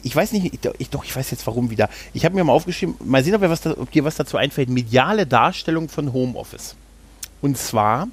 ich 0.04 0.14
weiß 0.14 0.34
nicht, 0.34 0.54
ich, 0.78 0.90
doch, 0.90 1.06
ich 1.06 1.16
weiß 1.16 1.32
jetzt 1.32 1.48
warum 1.48 1.70
wieder. 1.70 1.88
Ich 2.14 2.26
habe 2.26 2.36
mir 2.36 2.44
mal 2.44 2.52
aufgeschrieben, 2.52 2.96
mal 3.02 3.24
sehen, 3.24 3.34
ob, 3.34 3.42
was 3.44 3.62
da, 3.62 3.72
ob 3.72 3.90
dir 3.92 4.04
was 4.04 4.16
dazu 4.16 4.36
einfällt, 4.36 4.68
mediale 4.68 5.26
Darstellung 5.26 5.88
von 5.88 6.12
Homeoffice. 6.12 6.76
Und 7.42 7.58
zwar 7.58 8.10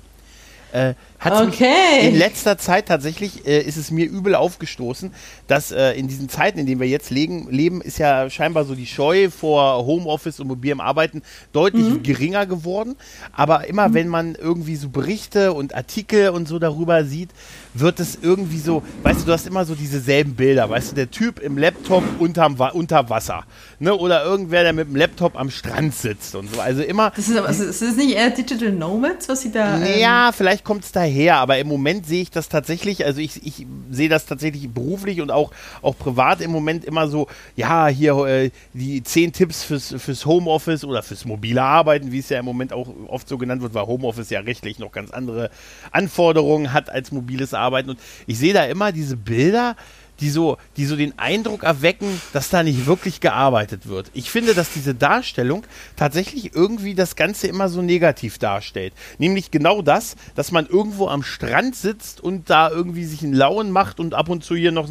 äh, 0.71 0.95
hat 1.23 1.41
okay. 1.41 2.09
in 2.09 2.17
letzter 2.17 2.59
Zeit 2.59 2.87
tatsächlich 2.87 3.47
äh, 3.47 3.63
ist 3.63 3.77
es 3.77 3.93
mir 3.93 4.07
übel 4.07 4.35
aufgestoßen, 4.35 5.13
dass 5.47 5.71
äh, 5.71 5.93
in 5.93 6.09
diesen 6.09 6.29
Zeiten, 6.29 6.59
in 6.59 6.67
denen 6.67 6.81
wir 6.81 6.89
jetzt 6.89 7.11
leben, 7.11 7.49
leben, 7.49 7.81
ist 7.81 7.99
ja 7.99 8.29
scheinbar 8.29 8.65
so 8.65 8.75
die 8.75 8.87
Scheu 8.87 9.31
vor 9.31 9.87
Homeoffice 9.87 10.41
und 10.41 10.49
mobilem 10.49 10.81
Arbeiten 10.81 11.23
deutlich 11.53 11.85
mhm. 11.85 12.03
geringer 12.03 12.47
geworden. 12.47 12.97
Aber 13.33 13.69
immer 13.69 13.89
mhm. 13.89 13.95
wenn 13.95 14.09
man 14.09 14.35
irgendwie 14.35 14.75
so 14.75 14.89
Berichte 14.89 15.53
und 15.53 15.77
Artikel 15.77 16.31
und 16.31 16.49
so 16.49 16.59
darüber 16.59 17.05
sieht, 17.05 17.31
wird 17.73 18.01
es 18.01 18.19
irgendwie 18.21 18.59
so, 18.59 18.83
weißt 19.05 19.21
du, 19.21 19.27
du 19.27 19.33
hast 19.33 19.47
immer 19.47 19.65
so 19.65 19.77
dieselben 19.77 20.35
Bilder, 20.35 20.69
weißt 20.69 20.91
du, 20.91 20.95
der 20.97 21.11
Typ 21.11 21.39
im 21.39 21.57
Laptop 21.57 22.03
unterm, 22.19 22.57
unter 22.73 23.09
Wasser, 23.09 23.45
ne, 23.79 23.95
oder 23.95 24.25
irgendwer, 24.25 24.63
der 24.63 24.73
mit 24.73 24.89
dem 24.89 24.97
Laptop 24.97 25.39
am 25.39 25.51
Strand 25.51 25.95
sitzt 25.95 26.35
und 26.35 26.53
so, 26.53 26.61
also 26.61 26.83
immer. 26.83 27.13
Das 27.15 27.29
ist 27.29 27.37
aber, 27.37 27.49
also, 27.49 27.65
ist 27.65 27.81
das 27.81 27.97
nicht 27.97 28.15
eher 28.15 28.31
Digital 28.31 28.73
Nomads, 28.73 29.29
was 29.29 29.43
sie 29.43 29.53
da. 29.53 29.79
Ähm 29.79 30.01
ja, 30.01 30.33
vielleicht 30.33 30.65
kommt 30.65 30.85
es 30.85 30.93
daher 30.93 31.12
her, 31.13 31.37
aber 31.37 31.59
im 31.59 31.69
Moment 31.69 32.07
sehe 32.07 32.23
ich 32.23 32.31
das 32.31 32.49
tatsächlich, 32.49 33.05
also 33.05 33.21
ich, 33.21 33.47
ich 33.47 33.67
sehe 33.91 34.09
das 34.09 34.27
tatsächlich 34.27 34.69
beruflich 34.69 35.21
und 35.21 35.31
auch, 35.31 35.53
auch 35.83 35.97
privat 35.97 36.41
im 36.41 36.51
Moment 36.51 36.85
immer 36.85 37.09
so, 37.09 37.29
ja, 37.57 37.87
hier 37.89 38.17
äh, 38.27 38.51
die 38.73 39.03
zehn 39.03 39.33
Tipps 39.33 39.63
fürs, 39.63 39.95
fürs 39.99 40.27
Homeoffice 40.27 40.85
oder 40.85 41.03
fürs 41.03 41.25
mobile 41.25 41.63
Arbeiten, 41.63 42.13
wie 42.13 42.19
es 42.19 42.29
ja 42.29 42.39
im 42.39 42.45
Moment 42.45 42.73
auch 42.73 42.89
oft 43.09 43.29
so 43.29 43.39
genannt 43.39 43.63
wird, 43.63 43.75
weil 43.75 43.87
Homeoffice 43.87 44.31
ja 44.31 44.41
rechtlich 44.41 44.79
noch 44.79 44.93
ganz 44.93 45.11
andere 45.11 45.51
Anforderungen 45.91 46.73
hat 46.73 46.91
als 46.91 47.13
mobiles 47.13 47.55
Arbeiten. 47.55 47.91
Und 47.91 47.99
ich 48.27 48.39
sehe 48.39 48.55
da 48.55 48.65
immer 48.65 48.93
diese 48.93 49.17
Bilder, 49.17 49.77
die 50.23 50.31
so, 50.31 50.57
die 50.77 50.87
so 50.87 50.97
den 50.97 51.19
Eindruck 51.19 51.65
erwecken, 51.65 52.21
dass 52.33 52.49
da 52.49 52.63
nicht 52.63 52.87
wirklich 52.87 53.21
gearbeitet 53.21 53.89
wird. 53.89 54.11
Ich 54.15 54.31
finde, 54.31 54.55
dass 54.55 54.73
diese 54.73 54.95
Darstellung 54.95 55.65
tatsächlich 55.97 56.55
irgendwie 56.55 56.95
das 56.95 57.17
Ganze 57.17 57.49
immer 57.49 57.69
so 57.69 57.83
negativ 57.83 58.39
darstellt. 58.39 58.95
Nämlich 59.19 59.51
genau 59.51 59.83
das, 59.83 60.15
dass 60.37 60.53
man 60.53 60.67
irgendwo 60.67 61.09
am 61.09 61.25
Strand 61.25 61.75
sitzt 61.75 62.21
und 62.21 62.49
da 62.49 62.71
irgendwie 62.71 63.05
sich 63.05 63.23
einen 63.23 63.35
Lauen 63.35 63.73
macht 63.73 63.99
und 63.99 64.15
ab 64.15 64.29
und 64.29 64.45
zu 64.45 64.55
hier 64.55 64.71
noch, 64.71 64.89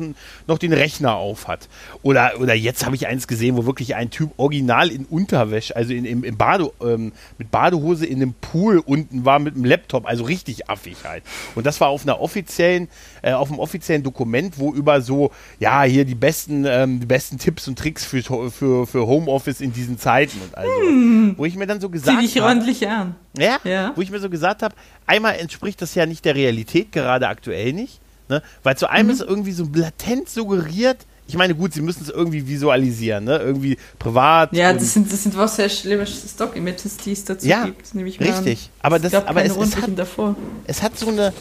noch 0.47 0.57
den 0.57 0.73
Rechner 0.73 1.15
auf 1.15 1.47
hat. 1.47 1.69
Oder, 2.03 2.33
oder 2.39 2.53
jetzt 2.53 2.85
habe 2.85 2.95
ich 2.95 3.07
eins 3.07 3.27
gesehen, 3.27 3.55
wo 3.55 3.65
wirklich 3.65 3.95
ein 3.95 4.09
Typ 4.09 4.31
original 4.37 4.89
in 4.89 5.05
Unterwäsche, 5.05 5.75
also 5.75 5.93
in, 5.93 6.03
im, 6.03 6.25
im 6.25 6.35
Bade, 6.35 6.71
ähm, 6.83 7.13
mit 7.37 7.51
Badehose 7.51 8.05
in 8.05 8.21
einem 8.21 8.33
Pool 8.33 8.79
unten 8.79 9.23
war 9.23 9.39
mit 9.39 9.55
einem 9.55 9.63
Laptop, 9.63 10.05
also 10.05 10.25
richtig 10.25 10.69
affig 10.69 10.97
halt. 11.05 11.23
Und 11.55 11.65
das 11.65 11.79
war 11.79 11.87
auf 11.87 12.03
einer 12.03 12.19
offiziellen, 12.19 12.89
äh, 13.21 13.31
auf 13.31 13.49
einem 13.49 13.59
offiziellen 13.59 14.03
Dokument, 14.03 14.59
wo 14.59 14.73
über 14.73 14.99
so 15.01 15.20
ja, 15.59 15.83
hier 15.83 16.05
die 16.05 16.15
besten, 16.15 16.65
ähm, 16.65 16.99
die 16.99 17.05
besten 17.05 17.37
Tipps 17.37 17.67
und 17.67 17.77
Tricks 17.77 18.03
für, 18.05 18.23
für, 18.51 18.87
für 18.87 19.07
Homeoffice 19.07 19.61
in 19.61 19.73
diesen 19.73 19.99
Zeiten 19.99 20.39
und 20.41 20.57
also. 20.57 20.71
Hm. 20.81 21.33
Wo 21.37 21.45
ich 21.45 21.55
mir 21.55 21.67
dann 21.67 21.79
so 21.79 21.89
gesagt 21.89 22.17
habe. 22.17 22.25
Zieh 22.25 22.33
dich 22.33 22.41
ordentlich 22.41 22.87
an. 22.87 23.15
Ja, 23.37 23.59
ja, 23.63 23.91
wo 23.95 24.01
ich 24.01 24.11
mir 24.11 24.19
so 24.19 24.29
gesagt 24.29 24.63
habe, 24.63 24.75
einmal 25.05 25.35
entspricht 25.35 25.81
das 25.81 25.95
ja 25.95 26.05
nicht 26.05 26.25
der 26.25 26.35
Realität, 26.35 26.91
gerade 26.91 27.27
aktuell 27.27 27.73
nicht. 27.73 27.99
Ne? 28.29 28.41
Weil 28.63 28.77
zu 28.77 28.89
einem 28.89 29.07
mhm. 29.07 29.13
ist 29.13 29.21
irgendwie 29.21 29.51
so 29.51 29.67
latent 29.73 30.29
suggeriert, 30.29 31.05
ich 31.31 31.37
meine, 31.37 31.55
gut, 31.55 31.73
sie 31.73 31.81
müssen 31.81 32.03
es 32.03 32.09
irgendwie 32.09 32.45
visualisieren, 32.45 33.23
ne? 33.23 33.37
Irgendwie 33.37 33.77
privat. 33.97 34.51
Ja, 34.51 34.73
das 34.73 34.93
sind, 34.93 35.11
das 35.13 35.23
sind 35.23 35.37
was 35.37 35.55
sehr 35.55 35.69
schlimme 35.69 36.05
Stock-Images, 36.05 36.97
die 36.97 37.13
es 37.13 37.23
dazu 37.23 37.47
ja, 37.47 37.63
gibt, 37.63 37.95
nehme 37.95 38.09
ich 38.09 38.19
mal 38.19 38.29
Richtig. 38.29 38.69
An. 38.79 38.87
Aber, 38.87 38.99
das, 38.99 39.13
aber 39.13 39.45
es, 39.45 39.55
es, 39.55 39.77
hat, 39.77 39.97
davor. 39.97 40.35
es 40.67 40.83
hat 40.83 40.99
so 40.99 41.07
eine, 41.07 41.31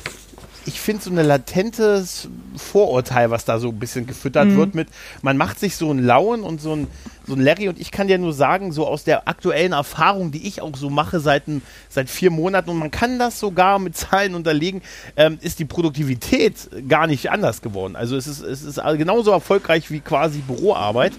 ich 0.67 0.81
finde 0.81 1.03
so 1.03 1.11
ein 1.11 1.17
latentes 1.17 2.29
Vorurteil, 2.57 3.31
was 3.31 3.45
da 3.45 3.59
so 3.59 3.69
ein 3.69 3.79
bisschen 3.79 4.07
gefüttert 4.07 4.49
mhm. 4.49 4.57
wird 4.57 4.75
mit, 4.75 4.89
man 5.23 5.37
macht 5.37 5.59
sich 5.59 5.77
so 5.77 5.91
einen 5.91 6.05
Lauen 6.05 6.43
und 6.43 6.61
so 6.61 6.75
ein, 6.75 6.87
so 7.27 7.35
ein 7.35 7.41
Larry 7.41 7.69
und 7.69 7.81
ich 7.81 7.91
kann 7.91 8.09
dir 8.09 8.19
nur 8.19 8.33
sagen, 8.33 8.73
so 8.73 8.87
aus 8.87 9.05
der 9.05 9.29
aktuellen 9.29 9.73
Erfahrung, 9.73 10.33
die 10.33 10.47
ich 10.47 10.61
auch 10.61 10.77
so 10.77 10.91
mache 10.91 11.21
seit, 11.21 11.45
seit 11.89 12.11
vier 12.11 12.31
Monaten 12.31 12.71
und 12.71 12.79
man 12.79 12.91
kann 12.91 13.19
das 13.19 13.41
sogar 13.41 13.79
mit 13.79 13.97
Zahlen 13.97 14.35
unterlegen, 14.35 14.83
ähm, 15.17 15.39
ist 15.41 15.59
die 15.59 15.65
Produktivität 15.65 16.69
gar 16.89 17.07
nicht 17.07 17.31
anders 17.31 17.63
geworden. 17.63 17.97
Also 17.97 18.17
es 18.17 18.27
ist, 18.27 18.43
es 18.43 18.63
ist 18.63 18.81
genauso 18.99 19.31
erfolgreich 19.31 19.91
wie 19.91 20.01
quasi 20.01 20.41
Büroarbeit 20.41 21.13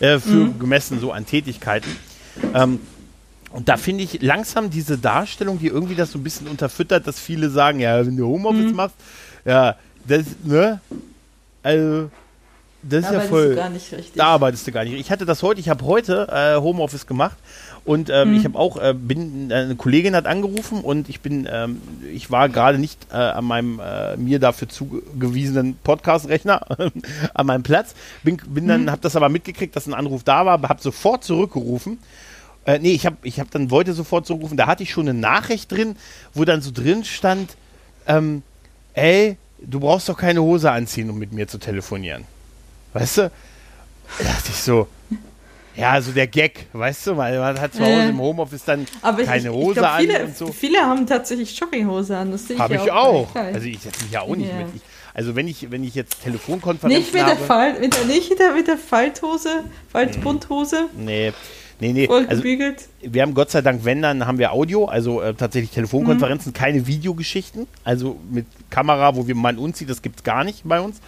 äh, 0.00 0.18
für 0.18 0.46
mhm. 0.46 0.58
gemessen 0.58 1.00
so 1.00 1.12
an 1.12 1.26
Tätigkeiten. 1.26 1.90
Ähm, 2.54 2.80
und 3.52 3.68
da 3.68 3.76
finde 3.76 4.04
ich 4.04 4.22
langsam 4.22 4.70
diese 4.70 4.98
Darstellung, 4.98 5.58
die 5.58 5.68
irgendwie 5.68 5.94
das 5.94 6.12
so 6.12 6.18
ein 6.18 6.24
bisschen 6.24 6.48
unterfüttert, 6.48 7.06
dass 7.06 7.20
viele 7.20 7.50
sagen, 7.50 7.80
ja, 7.80 8.04
wenn 8.04 8.16
du 8.16 8.26
Homeoffice 8.26 8.70
mhm. 8.70 8.76
machst, 8.76 8.96
ja, 9.44 9.76
das, 10.06 10.24
ne? 10.44 10.80
Also, 11.62 12.10
das 12.82 13.02
da 13.02 13.08
ist 13.08 13.14
ja 13.14 13.20
voll. 13.20 13.50
Du 13.50 13.56
gar 13.56 13.70
nicht 13.70 13.92
richtig. 13.92 14.14
Da 14.14 14.26
arbeitest 14.26 14.66
du 14.66 14.72
gar 14.72 14.84
nicht. 14.84 14.94
Ich 14.94 15.10
hatte 15.10 15.24
das 15.24 15.42
heute, 15.42 15.60
ich 15.60 15.68
habe 15.68 15.84
heute 15.84 16.28
äh, 16.32 16.60
Homeoffice 16.60 17.06
gemacht 17.06 17.36
und 17.84 18.10
ähm, 18.10 18.30
mhm. 18.30 18.36
ich 18.36 18.44
habe 18.44 18.58
auch, 18.58 18.76
äh, 18.76 18.94
bin, 18.94 19.52
eine 19.52 19.76
Kollegin 19.76 20.16
hat 20.16 20.26
angerufen 20.26 20.80
und 20.80 21.08
ich 21.08 21.20
bin, 21.20 21.48
ähm, 21.50 21.80
ich 22.12 22.30
war 22.30 22.48
gerade 22.48 22.78
nicht 22.78 23.06
äh, 23.12 23.16
an 23.16 23.44
meinem 23.44 23.80
äh, 23.80 24.16
mir 24.16 24.40
dafür 24.40 24.68
zugewiesenen 24.68 25.76
Podcast-Rechner 25.84 26.66
an 27.34 27.46
meinem 27.46 27.62
Platz. 27.62 27.94
Bin, 28.24 28.38
bin 28.46 28.66
dann, 28.66 28.84
mhm. 28.84 28.90
habe 28.90 29.02
das 29.02 29.14
aber 29.14 29.28
mitgekriegt, 29.28 29.76
dass 29.76 29.86
ein 29.86 29.94
Anruf 29.94 30.24
da 30.24 30.46
war, 30.46 30.60
habe 30.62 30.82
sofort 30.82 31.22
zurückgerufen 31.22 31.98
äh, 32.64 32.78
nee, 32.78 32.92
ich 32.92 33.06
habe 33.06 33.16
ich 33.22 33.40
hab 33.40 33.50
dann 33.50 33.70
wollte 33.70 33.92
sofort 33.92 34.26
zurückrufen, 34.26 34.56
da 34.56 34.66
hatte 34.66 34.82
ich 34.82 34.90
schon 34.90 35.08
eine 35.08 35.18
Nachricht 35.18 35.72
drin, 35.72 35.96
wo 36.34 36.44
dann 36.44 36.62
so 36.62 36.70
drin 36.72 37.04
stand, 37.04 37.56
ähm, 38.06 38.42
ey, 38.94 39.36
du 39.60 39.80
brauchst 39.80 40.08
doch 40.08 40.16
keine 40.16 40.42
Hose 40.42 40.70
anziehen, 40.70 41.10
um 41.10 41.18
mit 41.18 41.32
mir 41.32 41.48
zu 41.48 41.58
telefonieren. 41.58 42.24
Weißt 42.92 43.18
du? 43.18 43.30
Da 44.18 44.24
dachte 44.24 44.50
ich 44.50 44.56
so, 44.56 44.88
ja, 45.74 45.92
also 45.92 46.12
der 46.12 46.26
Gag, 46.26 46.66
weißt 46.72 47.06
du, 47.06 47.16
weil 47.16 47.38
man 47.38 47.58
hat 47.58 47.72
zu 47.72 47.80
Hause 47.80 48.10
im 48.10 48.18
Homeoffice 48.18 48.64
dann 48.64 48.86
Aber 49.00 49.24
keine 49.24 49.48
ich, 49.48 49.54
Hose 49.54 49.70
ich 49.70 49.78
glaub, 49.78 49.96
viele, 49.98 50.20
an 50.20 50.26
und 50.26 50.36
so. 50.36 50.46
Viele 50.48 50.80
haben 50.80 51.06
tatsächlich 51.06 51.58
Jogginghose 51.58 52.16
an, 52.16 52.30
das 52.30 52.46
sehe 52.46 52.56
ich 52.56 52.62
Habe 52.62 52.74
ich 52.74 52.90
auch. 52.90 53.34
Also 53.34 53.66
ich 53.66 53.80
setze 53.80 54.04
mich 54.04 54.12
ja 54.12 54.20
auch 54.20 54.36
nicht 54.36 54.50
ja. 54.50 54.58
mit. 54.58 54.66
Ich, 54.76 54.82
also 55.14 55.34
wenn 55.34 55.48
ich, 55.48 55.70
wenn 55.70 55.82
ich 55.84 55.94
jetzt 55.94 56.22
Telefonkonferenzen 56.22 57.02
nicht 57.02 57.14
mit 57.14 57.22
habe, 57.22 57.36
der 57.36 57.46
Fall, 57.46 57.80
mit 57.80 57.94
der, 57.94 58.04
nicht 58.04 58.30
mit 58.30 58.38
der, 58.38 58.52
mit 58.52 58.68
der 58.68 58.78
Falthose, 58.78 59.64
Faltbundhose. 59.90 60.88
Nee. 60.96 61.28
Nee, 61.28 61.32
nee. 61.90 62.08
Also, 62.28 62.44
wir 62.44 63.22
haben 63.22 63.34
Gott 63.34 63.50
sei 63.50 63.62
Dank, 63.62 63.84
wenn, 63.84 64.02
dann 64.02 64.26
haben 64.26 64.38
wir 64.38 64.52
Audio, 64.52 64.84
also 64.84 65.20
äh, 65.20 65.34
tatsächlich 65.34 65.72
Telefonkonferenzen, 65.72 66.50
mhm. 66.50 66.54
keine 66.54 66.86
Videogeschichten. 66.86 67.66
Also 67.82 68.20
mit 68.30 68.46
Kamera, 68.70 69.16
wo 69.16 69.26
wir 69.26 69.34
man 69.34 69.58
uns 69.58 69.78
sieht, 69.78 69.90
das 69.90 70.02
gibt 70.02 70.18
es 70.18 70.22
gar 70.22 70.44
nicht 70.44 70.62
bei 70.64 70.80
uns. 70.80 71.00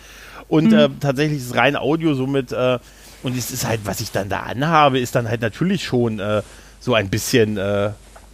Und 0.49 0.73
mhm. 0.73 0.79
äh, 0.79 0.89
tatsächlich 1.01 1.39
ist 1.39 1.55
rein 1.55 1.77
Audio, 1.77 2.15
somit, 2.15 2.53
äh, 2.53 2.79
und 3.23 3.37
es 3.37 3.51
ist 3.51 3.67
halt, 3.67 3.81
was 3.85 4.01
ich 4.01 4.11
dann 4.11 4.29
da 4.29 4.41
anhabe, 4.41 4.99
ist 4.99 5.15
dann 5.15 5.29
halt 5.29 5.41
natürlich 5.41 5.85
schon 5.85 6.19
äh, 6.19 6.43
so 6.81 6.95
ein 6.95 7.09
bisschen, 7.09 7.57
äh, 7.57 7.91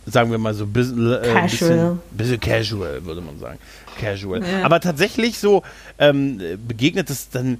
sagen 0.06 0.30
wir 0.30 0.38
mal 0.38 0.54
so 0.54 0.66
bisschen, 0.66 1.12
äh, 1.12 1.18
casual. 1.18 1.47
Bisschen, 1.49 2.00
bisschen 2.11 2.40
casual, 2.40 3.04
würde 3.04 3.20
man 3.20 3.38
sagen. 3.38 3.59
Casual. 4.00 4.42
Ja. 4.42 4.64
Aber 4.64 4.80
tatsächlich 4.80 5.38
so 5.38 5.62
ähm, 5.99 6.40
begegnet 6.66 7.11
es 7.11 7.28
dann 7.28 7.59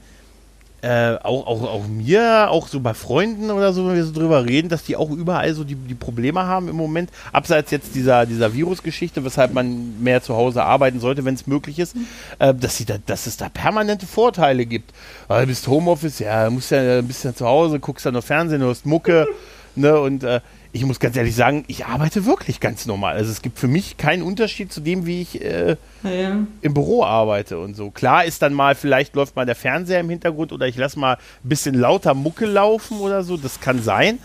äh, 0.83 1.17
auch, 1.23 1.47
auch, 1.47 1.63
auch 1.63 1.87
mir, 1.87 2.51
auch 2.51 2.69
so 2.69 2.81
bei 2.81 2.95
Freunden 2.95 3.51
oder 3.51 3.73
so, 3.73 3.87
wenn 3.87 3.97
wir 3.97 4.05
so 4.05 4.13
drüber 4.13 4.47
reden, 4.47 4.69
dass 4.69 4.83
die 4.83 4.97
auch 4.97 5.11
überall 5.11 5.53
so 5.53 5.65
die, 5.65 5.75
die 5.75 5.95
Probleme 5.95 6.47
haben 6.47 6.69
im 6.69 6.77
Moment, 6.77 7.11
abseits 7.33 7.71
jetzt 7.71 7.95
dieser, 7.95 8.25
dieser 8.25 8.55
Virusgeschichte, 8.55 9.25
weshalb 9.25 9.53
man 9.53 10.03
mehr 10.03 10.23
zu 10.23 10.35
Hause 10.35 10.65
arbeiten 10.65 11.01
sollte, 11.01 11.25
wenn 11.25 11.35
es 11.35 11.47
möglich 11.47 11.79
ist, 11.79 11.97
äh, 12.39 12.55
dass, 12.55 12.79
sie 12.79 12.87
da, 12.87 12.97
dass 13.05 13.27
es 13.27 13.37
da 13.37 13.49
permanente 13.49 14.07
Vorteile 14.07 14.65
gibt. 14.65 14.93
Weil 15.29 15.43
du 15.43 15.49
bist 15.49 15.69
Homeoffice, 15.69 16.19
ja, 16.19 16.49
musst 16.49 16.71
ja 16.71 16.99
ein 16.99 17.07
bisschen 17.07 17.37
zu 17.37 17.47
Hause, 17.47 17.79
guckst 17.79 18.07
dann 18.07 18.15
noch 18.15 18.25
Fernsehen, 18.25 18.61
du 18.61 18.69
hast 18.69 18.87
Mucke, 18.87 19.27
ne, 19.77 20.01
und 20.01 20.25
äh, 20.25 20.41
ich 20.73 20.85
muss 20.85 21.01
ganz 21.01 21.17
ehrlich 21.17 21.35
sagen, 21.35 21.65
ich 21.67 21.87
arbeite 21.87 22.27
wirklich 22.27 22.61
ganz 22.61 22.87
normal. 22.87 23.17
Also 23.17 23.31
es 23.31 23.43
gibt 23.43 23.59
für 23.59 23.67
mich 23.67 23.97
keinen 23.97 24.23
Unterschied 24.23 24.73
zu 24.73 24.81
dem, 24.81 25.05
wie 25.05 25.23
ich 25.23 25.43
äh, 25.43 25.77
ja. 26.05 26.47
im 26.61 26.75
Büro 26.75 27.05
arbeite 27.05 27.59
und 27.59 27.75
so. 27.75 27.91
Klar 27.91 28.25
ist 28.25 28.43
dann 28.43 28.55
mal, 28.55 28.75
vielleicht 28.75 29.17
läuft 29.17 29.35
mal 29.35 29.47
der 29.47 29.57
Fernseher 29.57 30.01
im 30.01 30.11
Hintergrund 30.11 30.53
oder 30.53 30.69
ich 30.69 30.77
lasse 30.77 30.99
mal 30.99 31.15
ein 31.15 31.49
bisschen 31.49 31.75
lauter 31.75 32.15
Mucke 32.15 32.47
laufen 32.47 33.01
oder 33.01 33.25
so. 33.25 33.37
Das 33.37 33.61
kann 33.61 33.83
sein. 33.83 34.19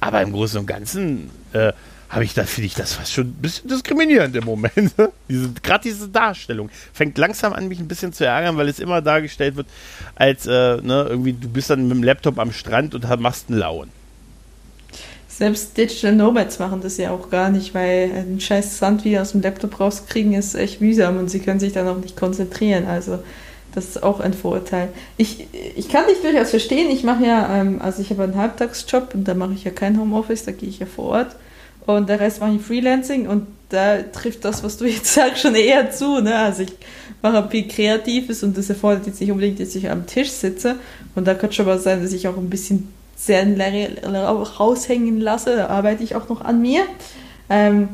Aber 0.00 0.22
im 0.22 0.32
Großen 0.32 0.58
und 0.58 0.66
Ganzen 0.66 1.30
äh, 1.52 1.72
habe 2.08 2.24
ich 2.24 2.34
da, 2.34 2.44
finde 2.44 2.66
ich 2.66 2.74
das 2.74 2.94
fast 2.94 3.12
schon 3.12 3.28
ein 3.28 3.34
bisschen 3.34 3.68
diskriminierend 3.68 4.34
im 4.34 4.44
Moment. 4.44 4.94
diese, 5.28 5.52
Gerade 5.62 5.82
diese 5.84 6.08
Darstellung 6.08 6.70
fängt 6.92 7.18
langsam 7.18 7.52
an, 7.52 7.68
mich 7.68 7.78
ein 7.78 7.88
bisschen 7.88 8.12
zu 8.12 8.24
ärgern, 8.24 8.56
weil 8.56 8.68
es 8.68 8.78
immer 8.78 9.02
dargestellt 9.02 9.56
wird, 9.56 9.66
als 10.14 10.46
äh, 10.46 10.78
ne, 10.82 11.06
irgendwie 11.08 11.34
du 11.34 11.48
bist 11.48 11.70
dann 11.70 11.86
mit 11.86 11.96
dem 11.96 12.02
Laptop 12.02 12.38
am 12.38 12.52
Strand 12.52 12.94
und 12.94 13.20
machst 13.20 13.50
einen 13.50 13.58
Lauen. 13.58 14.01
Selbst 15.34 15.78
Digital 15.78 16.14
Nomads 16.14 16.58
machen 16.58 16.82
das 16.82 16.98
ja 16.98 17.10
auch 17.10 17.30
gar 17.30 17.48
nicht, 17.48 17.74
weil 17.74 18.10
ein 18.14 18.38
scheiß 18.38 18.78
Sand 18.78 19.04
wie 19.04 19.18
aus 19.18 19.32
dem 19.32 19.40
Laptop 19.40 19.80
rauskriegen 19.80 20.34
ist 20.34 20.54
echt 20.54 20.82
mühsam 20.82 21.16
und 21.16 21.30
sie 21.30 21.40
können 21.40 21.58
sich 21.58 21.72
dann 21.72 21.88
auch 21.88 21.96
nicht 21.96 22.16
konzentrieren. 22.16 22.86
Also 22.86 23.18
das 23.74 23.86
ist 23.88 24.02
auch 24.02 24.20
ein 24.20 24.34
Vorurteil. 24.34 24.90
Ich, 25.16 25.46
ich 25.74 25.88
kann 25.88 26.04
dich 26.06 26.20
durchaus 26.20 26.50
verstehen. 26.50 26.90
Ich 26.90 27.02
mache 27.02 27.24
ja, 27.24 27.60
ähm, 27.60 27.80
also 27.80 28.02
ich 28.02 28.10
habe 28.10 28.24
einen 28.24 28.36
Halbtagsjob 28.36 29.14
und 29.14 29.26
da 29.26 29.32
mache 29.32 29.54
ich 29.54 29.64
ja 29.64 29.70
kein 29.70 29.98
Homeoffice, 29.98 30.44
da 30.44 30.52
gehe 30.52 30.68
ich 30.68 30.80
ja 30.80 30.86
vor 30.86 31.06
Ort. 31.06 31.36
Und 31.86 32.10
der 32.10 32.20
Rest 32.20 32.40
mache 32.40 32.56
ich 32.56 32.62
Freelancing 32.62 33.26
und 33.26 33.46
da 33.70 34.02
trifft 34.02 34.44
das, 34.44 34.62
was 34.62 34.76
du 34.76 34.84
jetzt 34.84 35.06
sagst, 35.14 35.40
schon 35.40 35.54
eher 35.54 35.90
zu. 35.90 36.20
Ne? 36.20 36.36
Also 36.36 36.64
ich 36.64 36.72
mache 37.22 37.48
viel 37.48 37.66
Kreatives 37.68 38.42
und 38.42 38.58
das 38.58 38.68
erfordert 38.68 39.06
jetzt 39.06 39.20
nicht 39.20 39.30
unbedingt, 39.30 39.60
dass 39.60 39.74
ich 39.74 39.88
am 39.88 40.06
Tisch 40.06 40.30
sitze. 40.30 40.76
Und 41.14 41.26
da 41.26 41.34
könnte 41.34 41.56
schon 41.56 41.66
mal 41.66 41.78
sein, 41.78 42.02
dass 42.02 42.12
ich 42.12 42.28
auch 42.28 42.36
ein 42.36 42.50
bisschen 42.50 42.92
sehr 43.24 43.46
raushängen 44.58 45.20
lasse. 45.20 45.56
Da 45.56 45.66
arbeite 45.68 46.02
ich 46.02 46.14
auch 46.16 46.28
noch 46.28 46.40
an 46.40 46.60
mir. 46.60 46.82
Ähm, 47.48 47.90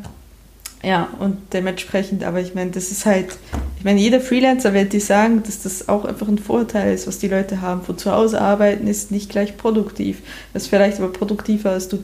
ja, 0.83 1.09
und 1.19 1.53
dementsprechend, 1.53 2.23
aber 2.23 2.41
ich 2.41 2.55
meine, 2.55 2.71
das 2.71 2.91
ist 2.93 3.05
halt, 3.05 3.37
ich 3.79 3.85
meine, 3.85 4.01
jeder 4.01 4.21
Freelancer 4.21 4.75
wird 4.75 4.93
dir 4.93 5.01
sagen, 5.01 5.43
dass 5.43 5.63
das 5.63 5.89
auch 5.89 6.05
einfach 6.05 6.29
ein 6.29 6.39
Vorteil 6.39 6.95
ist, 6.95 7.07
was 7.07 7.19
die 7.19 7.29
Leute 7.29 7.61
haben. 7.61 7.83
Von 7.83 7.99
zu 7.99 8.13
Hause 8.13 8.41
arbeiten 8.41 8.87
ist 8.87 9.11
nicht 9.11 9.29
gleich 9.29 9.57
produktiv. 9.57 10.23
Das 10.53 10.65
ist 10.65 10.69
vielleicht 10.69 10.99
aber 10.99 11.13
produktiver, 11.13 11.71
als 11.71 11.89
du 11.89 12.03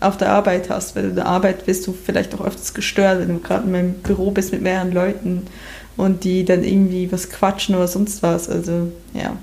auf 0.00 0.16
der 0.16 0.30
Arbeit 0.30 0.70
hast. 0.70 0.94
Weil 0.94 1.06
in 1.06 1.16
der 1.16 1.26
Arbeit 1.26 1.66
bist 1.66 1.86
du 1.86 1.92
vielleicht 1.92 2.34
auch 2.34 2.40
öfters 2.40 2.72
gestört, 2.72 3.20
wenn 3.20 3.28
du 3.28 3.40
gerade 3.40 3.68
in 3.68 3.74
einem 3.74 3.94
Büro 3.94 4.30
bist 4.30 4.52
mit 4.52 4.62
mehreren 4.62 4.92
Leuten 4.92 5.46
und 5.96 6.24
die 6.24 6.44
dann 6.44 6.62
irgendwie 6.62 7.10
was 7.10 7.30
quatschen 7.30 7.74
oder 7.74 7.88
sonst 7.88 8.22
was. 8.22 8.48
Also, 8.48 8.92
ja. 9.12 9.36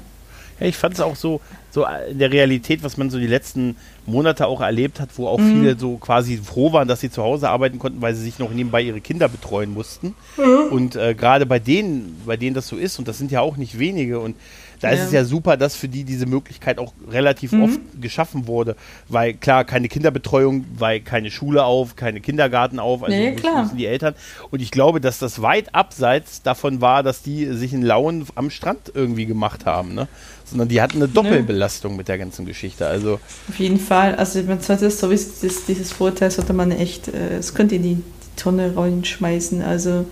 Ja, 0.59 0.67
ich 0.67 0.77
fand 0.77 0.93
es 0.93 1.01
auch 1.01 1.15
so, 1.15 1.41
so 1.71 1.85
in 2.09 2.19
der 2.19 2.31
Realität, 2.31 2.83
was 2.83 2.97
man 2.97 3.09
so 3.09 3.17
die 3.17 3.27
letzten 3.27 3.77
Monate 4.05 4.45
auch 4.45 4.61
erlebt 4.61 4.99
hat, 4.99 5.09
wo 5.15 5.27
auch 5.27 5.39
mhm. 5.39 5.53
viele 5.53 5.79
so 5.79 5.97
quasi 5.97 6.37
froh 6.37 6.73
waren, 6.73 6.87
dass 6.87 6.99
sie 6.99 7.09
zu 7.09 7.23
Hause 7.23 7.49
arbeiten 7.49 7.79
konnten, 7.79 8.01
weil 8.01 8.13
sie 8.13 8.23
sich 8.23 8.39
noch 8.39 8.51
nebenbei 8.51 8.81
ihre 8.81 8.99
Kinder 8.99 9.29
betreuen 9.29 9.73
mussten. 9.73 10.15
Mhm. 10.37 10.71
Und 10.71 10.95
äh, 10.95 11.15
gerade 11.15 11.45
bei 11.45 11.59
denen, 11.59 12.21
bei 12.25 12.35
denen 12.35 12.53
das 12.53 12.67
so 12.67 12.75
ist, 12.75 12.99
und 12.99 13.07
das 13.07 13.17
sind 13.17 13.31
ja 13.31 13.39
auch 13.41 13.57
nicht 13.57 13.79
wenige, 13.79 14.19
und 14.19 14.35
da 14.81 14.89
ja. 14.89 14.95
ist 14.95 15.07
es 15.07 15.11
ja 15.11 15.23
super, 15.23 15.57
dass 15.57 15.75
für 15.75 15.87
die 15.87 16.03
diese 16.03 16.25
Möglichkeit 16.25 16.79
auch 16.79 16.93
relativ 17.09 17.51
mhm. 17.51 17.63
oft 17.63 17.79
geschaffen 18.01 18.47
wurde. 18.47 18.75
Weil 19.07 19.35
klar, 19.35 19.63
keine 19.63 19.87
Kinderbetreuung, 19.87 20.65
weil 20.77 20.99
keine 21.01 21.29
Schule 21.29 21.63
auf, 21.63 21.95
keine 21.95 22.19
Kindergarten 22.19 22.79
auf, 22.79 23.03
also 23.03 23.15
nee, 23.15 23.33
klar. 23.33 23.63
müssen 23.63 23.77
die 23.77 23.85
Eltern. 23.85 24.15
Und 24.49 24.61
ich 24.61 24.71
glaube, 24.71 24.99
dass 24.99 25.19
das 25.19 25.41
weit 25.41 25.75
abseits 25.75 26.41
davon 26.41 26.81
war, 26.81 27.03
dass 27.03 27.21
die 27.21 27.45
sich 27.53 27.73
einen 27.73 27.83
Lauen 27.83 28.25
am 28.35 28.49
Strand 28.49 28.91
irgendwie 28.93 29.27
gemacht 29.27 29.65
haben. 29.65 29.93
Ne? 29.93 30.07
Sondern 30.45 30.67
die 30.67 30.81
hatten 30.81 30.97
eine 30.97 31.07
Doppelbelastung 31.07 31.91
Nö. 31.91 31.97
mit 31.99 32.07
der 32.07 32.17
ganzen 32.17 32.45
Geschichte. 32.45 32.87
Also 32.87 33.19
Auf 33.49 33.59
jeden 33.59 33.79
Fall. 33.79 34.15
Also 34.15 34.41
man 34.43 34.61
sollte 34.61 34.89
sowieso 34.89 35.29
dieses, 35.41 35.65
dieses 35.65 35.91
Vorteil 35.91 36.31
sollte 36.31 36.53
man 36.53 36.71
echt, 36.71 37.07
äh, 37.07 37.37
es 37.37 37.53
könnte 37.53 37.75
in 37.75 37.83
die, 37.83 37.95
die 37.95 38.35
Tonne 38.35 38.75
reinschmeißen. 38.75 39.61
Also 39.61 40.05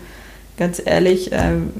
ganz 0.59 0.79
ehrlich, 0.83 1.29
ähm, 1.31 1.71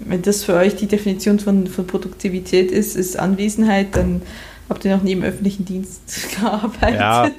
wenn 0.00 0.20
das 0.20 0.44
für 0.44 0.54
euch 0.54 0.76
die 0.76 0.86
Definition 0.86 1.38
von, 1.38 1.66
von 1.66 1.86
Produktivität 1.86 2.70
ist, 2.70 2.96
ist 2.96 3.18
Anwesenheit, 3.18 3.96
dann 3.96 4.20
habt 4.68 4.84
ihr 4.84 4.94
noch 4.94 5.02
nie 5.02 5.12
im 5.12 5.22
öffentlichen 5.22 5.64
Dienst 5.64 6.36
gearbeitet. 6.38 7.32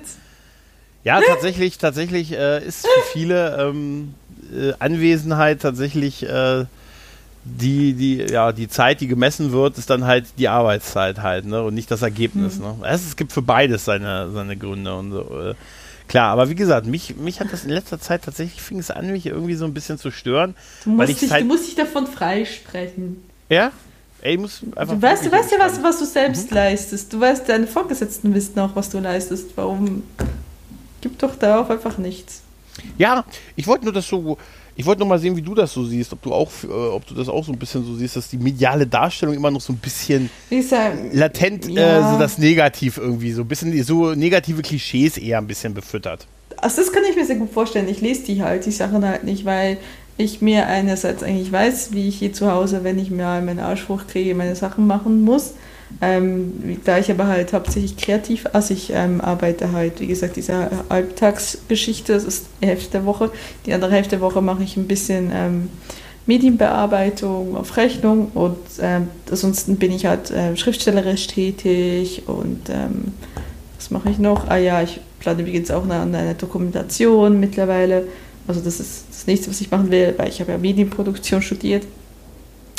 Ja, 1.04 1.20
ja 1.20 1.22
tatsächlich, 1.22 1.78
tatsächlich 1.78 2.32
äh, 2.32 2.66
ist 2.66 2.88
für 2.88 3.14
viele 3.14 3.58
ähm, 3.60 4.16
äh, 4.52 4.74
Anwesenheit 4.80 5.62
tatsächlich 5.62 6.24
äh, 6.24 6.66
die, 7.44 7.94
die, 7.94 8.18
ja, 8.32 8.52
die 8.52 8.68
Zeit, 8.68 9.02
die 9.02 9.08
gemessen 9.08 9.52
wird, 9.52 9.78
ist 9.78 9.92
dann 9.92 10.06
halt 10.06 10.25
die 10.40 10.48
Arbeitszeit 10.48 11.22
halt, 11.22 11.46
ne? 11.46 11.62
Und 11.62 11.75
nicht 11.75 11.92
das 11.92 12.02
Ergebnis. 12.02 12.58
Mhm. 12.58 12.64
Ne? 12.64 12.75
Es, 12.86 13.06
es 13.06 13.16
gibt 13.16 13.32
für 13.32 13.44
beides 13.44 13.86
seine, 13.86 14.32
seine 14.32 14.58
Gründe 14.58 14.96
und 14.96 15.12
so. 15.12 15.54
Klar, 16.07 16.31
aber 16.31 16.50
wie 16.50 16.55
gesagt, 16.55 16.85
mich, 16.85 17.15
mich 17.15 17.39
hat 17.39 17.51
das 17.51 17.63
in 17.63 17.71
letzter 17.71 18.00
Zeit 18.00 18.24
tatsächlich, 18.24 18.62
fing 18.62 18.79
es 18.79 18.91
an, 18.91 19.12
mich 19.12 19.25
irgendwie 19.25 19.55
so 19.55 19.65
ein 19.65 19.74
bisschen 19.74 19.97
zu 19.97 20.12
stören. 20.12 20.55
Du 20.83 20.91
musst, 20.91 21.21
dich, 21.21 21.31
halt 21.31 21.43
du 21.43 21.47
musst 21.47 21.67
dich 21.67 21.75
davon 21.75 22.05
freisprechen. 22.05 23.24
Ja? 23.50 23.71
Ey, 24.21 24.38
muss 24.38 24.62
einfach 24.75 24.95
du 24.95 25.01
weißt, 25.01 25.25
du 25.25 25.31
weißt 25.31 25.51
ja, 25.51 25.59
was, 25.59 25.83
was 25.83 26.00
du 26.00 26.05
selbst 26.05 26.50
mhm. 26.50 26.55
leistest. 26.55 27.13
Du 27.13 27.19
weißt, 27.19 27.47
deine 27.47 27.67
Vorgesetzten 27.67 28.33
wissen 28.33 28.59
auch, 28.59 28.75
was 28.75 28.89
du 28.89 29.00
leistest. 29.00 29.51
Warum? 29.55 30.03
Gib 31.01 31.19
doch 31.19 31.35
darauf 31.35 31.69
einfach 31.69 31.97
nichts. 31.97 32.41
Ja, 32.97 33.25
ich 33.55 33.67
wollte 33.67 33.85
nur 33.85 33.93
das 33.93 34.07
so 34.07 34.38
ich 34.75 34.86
wollte 34.86 35.00
noch 35.00 35.08
mal 35.08 35.20
sehen, 35.20 35.36
wie 35.36 35.41
du 35.41 35.55
das 35.55 35.74
so 35.74 35.86
siehst, 35.86 36.12
ob 36.13 36.22
du 36.22 36.34
auch, 36.34 36.51
äh, 36.63 36.67
ob 36.67 37.05
du 37.08 37.13
das 37.13 37.29
auch 37.29 37.44
so 37.46 37.51
ein 37.51 37.58
bisschen 37.58 37.86
so 37.86 37.96
siehst, 37.96 38.15
dass 38.15 38.29
die 38.29 38.38
mediale 38.38 38.86
Darstellung 38.86 39.36
immer 39.36 39.51
noch 39.51 39.62
so 39.62 39.72
ein 39.72 39.77
bisschen 39.77 40.29
sag, 40.62 40.94
latent 41.13 41.70
ja. 41.70 42.10
äh, 42.10 42.13
so 42.13 42.20
das 42.20 42.38
Negativ 42.38 42.98
irgendwie, 42.98 43.32
so 43.32 43.41
ein 43.44 43.48
bisschen 43.48 43.82
so 43.84 44.13
negative 44.13 44.62
Klischees 44.62 45.17
eher 45.17 45.38
ein 45.38 45.48
bisschen 45.48 45.74
befüttert. 45.74 46.27
Also 46.58 46.82
das 46.82 46.91
kann 46.91 47.03
ich 47.10 47.15
mir 47.15 47.25
sehr 47.25 47.36
gut 47.38 47.51
vorstellen. 47.51 47.88
Ich 47.88 48.01
lese 48.01 48.24
die 48.24 48.41
halt, 48.41 48.65
die 48.65 48.72
Sachen 48.72 49.05
halt 49.05 49.24
nicht, 49.24 49.46
weil 49.46 49.77
ich 50.17 50.41
mir 50.41 50.67
einerseits 50.67 51.24
eigentlich 51.24 51.51
weiß, 51.51 51.94
wie 51.94 52.08
ich 52.08 52.17
hier 52.17 52.34
zu 52.34 52.51
Hause, 52.51 52.84
wenn 52.84 52.98
ich 53.00 53.12
mir 53.12 53.24
meinen 53.41 53.60
Arsch 53.60 53.88
hochkriege, 53.89 54.36
meine 54.36 54.55
Sachen 54.55 54.88
machen 54.88 55.22
muss. 55.24 55.53
Ähm, 56.01 56.80
da 56.84 56.98
ich 56.98 57.10
aber 57.10 57.27
halt 57.27 57.54
hauptsächlich 57.54 57.96
kreativ, 57.96 58.46
also 58.54 58.74
ich 58.74 58.92
ähm, 58.94 59.22
arbeite 59.22 59.72
halt, 59.72 60.00
wie 60.00 60.08
gesagt, 60.08 60.36
diese 60.36 60.70
Alltagsgeschichte, 60.89 62.13
das 62.13 62.24
ist 62.24 62.48
die 62.62 62.68
Hälfte 62.68 62.92
der 62.92 63.06
Woche. 63.06 63.32
Die 63.65 63.74
andere 63.74 63.92
Hälfte 63.92 64.12
der 64.12 64.22
Woche 64.22 64.42
mache 64.42 64.63
ich 64.63 64.77
ein 64.77 64.88
bisschen 64.88 65.32
ähm, 65.34 65.70
Medienbearbeitung 66.25 67.56
auf 67.56 67.77
Rechnung 67.77 68.32
und 68.34 68.58
ähm, 68.82 69.10
ansonsten 69.30 69.77
bin 69.77 69.92
ich 69.92 70.06
halt 70.06 70.32
äh, 70.32 70.58
schriftstellerisch 70.58 71.27
tätig 71.27 72.24
und 72.25 72.70
ähm, 72.70 73.13
was 73.77 73.92
mache 73.92 74.10
ich 74.10 74.18
noch? 74.18 74.48
Ah 74.50 74.58
ja, 74.58 74.82
ich 74.82 75.00
plane 75.20 75.42
übrigens 75.44 75.70
auch 75.70 75.84
eine, 75.84 76.01
eine 76.01 76.34
Dokumentation 76.34 77.39
mittlerweile. 77.39 78.08
Also 78.48 78.62
das 78.62 78.80
ist 78.80 79.06
das 79.10 79.27
nächste, 79.27 79.50
was 79.50 79.62
ich 79.62 79.70
machen 79.70 79.92
will, 79.92 80.13
weil 80.18 80.30
ich 80.30 80.39
habe 80.39 80.51
ja 80.51 80.58
Medienproduktion 80.58 81.42
studiert. 81.42 81.84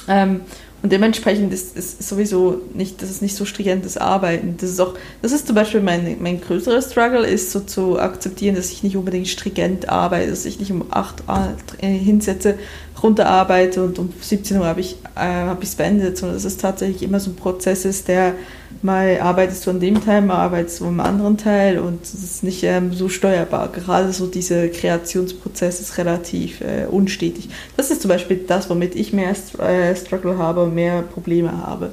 Ähm, 0.08 0.40
und 0.86 0.92
dementsprechend 0.92 1.52
ist 1.52 1.76
es 1.76 1.98
sowieso 1.98 2.60
nicht, 2.72 3.02
das 3.02 3.10
ist 3.10 3.20
nicht 3.20 3.34
so 3.34 3.44
stringentes 3.44 3.96
Arbeiten. 3.96 4.54
Das 4.60 4.70
ist 4.70 4.78
auch, 4.78 4.94
das 5.20 5.32
ist 5.32 5.48
zum 5.48 5.56
Beispiel 5.56 5.80
mein, 5.80 6.18
mein 6.20 6.40
größerer 6.40 6.80
Struggle, 6.80 7.26
ist 7.26 7.50
so 7.50 7.58
zu 7.58 7.98
akzeptieren, 7.98 8.54
dass 8.54 8.70
ich 8.70 8.84
nicht 8.84 8.96
unbedingt 8.96 9.26
stringent 9.26 9.88
arbeite, 9.88 10.30
dass 10.30 10.44
ich 10.44 10.60
nicht 10.60 10.70
um 10.70 10.84
8 10.88 11.24
Uhr 11.26 11.56
hinsetze, 11.80 12.56
runterarbeite 13.02 13.82
und 13.82 13.98
um 13.98 14.12
17 14.20 14.58
Uhr 14.58 14.66
habe 14.66 14.80
ich 14.80 14.96
es 15.14 15.74
äh, 15.74 15.76
beendet, 15.76 16.18
sondern 16.18 16.36
dass 16.36 16.44
es 16.44 16.56
tatsächlich 16.56 17.02
immer 17.02 17.20
so 17.20 17.30
ein 17.30 17.36
Prozess 17.36 17.84
ist, 17.84 18.08
der 18.08 18.34
mal 18.82 19.20
arbeitest 19.20 19.66
du 19.66 19.70
an 19.70 19.80
dem 19.80 20.04
Teil, 20.04 20.22
mal 20.22 20.36
arbeitest 20.36 20.80
du 20.80 20.86
am 20.86 21.00
anderen 21.00 21.36
Teil 21.36 21.78
und 21.78 22.02
es 22.02 22.14
ist 22.14 22.42
nicht 22.42 22.62
ähm, 22.62 22.92
so 22.92 23.08
steuerbar. 23.08 23.70
Gerade 23.72 24.12
so 24.12 24.26
dieser 24.26 24.68
Kreationsprozess 24.68 25.80
ist 25.80 25.98
relativ 25.98 26.60
äh, 26.60 26.86
unstetig. 26.90 27.48
Das 27.76 27.90
ist 27.90 28.02
zum 28.02 28.08
Beispiel 28.08 28.44
das, 28.46 28.70
womit 28.70 28.94
ich 28.94 29.12
mehr 29.12 29.34
äh, 29.58 29.94
Struggle 29.94 30.38
habe 30.38 30.64
und 30.64 30.74
mehr 30.74 31.02
Probleme 31.02 31.52
habe. 31.52 31.90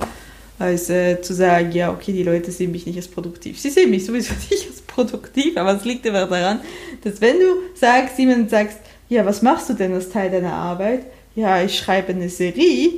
Als 0.59 0.89
äh, 0.89 1.21
zu 1.21 1.33
sagen, 1.33 1.71
ja, 1.71 1.91
okay, 1.91 2.13
die 2.13 2.23
Leute 2.23 2.51
sehen 2.51 2.71
mich 2.71 2.85
nicht 2.85 2.97
als 2.97 3.07
produktiv. 3.07 3.59
Sie 3.59 3.69
sehen 3.69 3.89
mich 3.89 4.05
sowieso 4.05 4.33
nicht 4.51 4.67
als 4.69 4.81
produktiv, 4.81 5.57
aber 5.57 5.75
es 5.75 5.83
liegt 5.83 6.05
immer 6.05 6.25
daran, 6.27 6.61
dass 7.03 7.19
wenn 7.21 7.39
du 7.39 7.45
sagst, 7.75 8.17
jemand 8.19 8.49
sagst, 8.49 8.77
ja, 9.09 9.25
was 9.25 9.41
machst 9.41 9.69
du 9.69 9.73
denn 9.73 9.93
als 9.93 10.09
Teil 10.09 10.31
deiner 10.31 10.53
Arbeit? 10.53 11.05
Ja, 11.35 11.61
ich 11.61 11.77
schreibe 11.77 12.13
eine 12.13 12.29
Serie, 12.29 12.91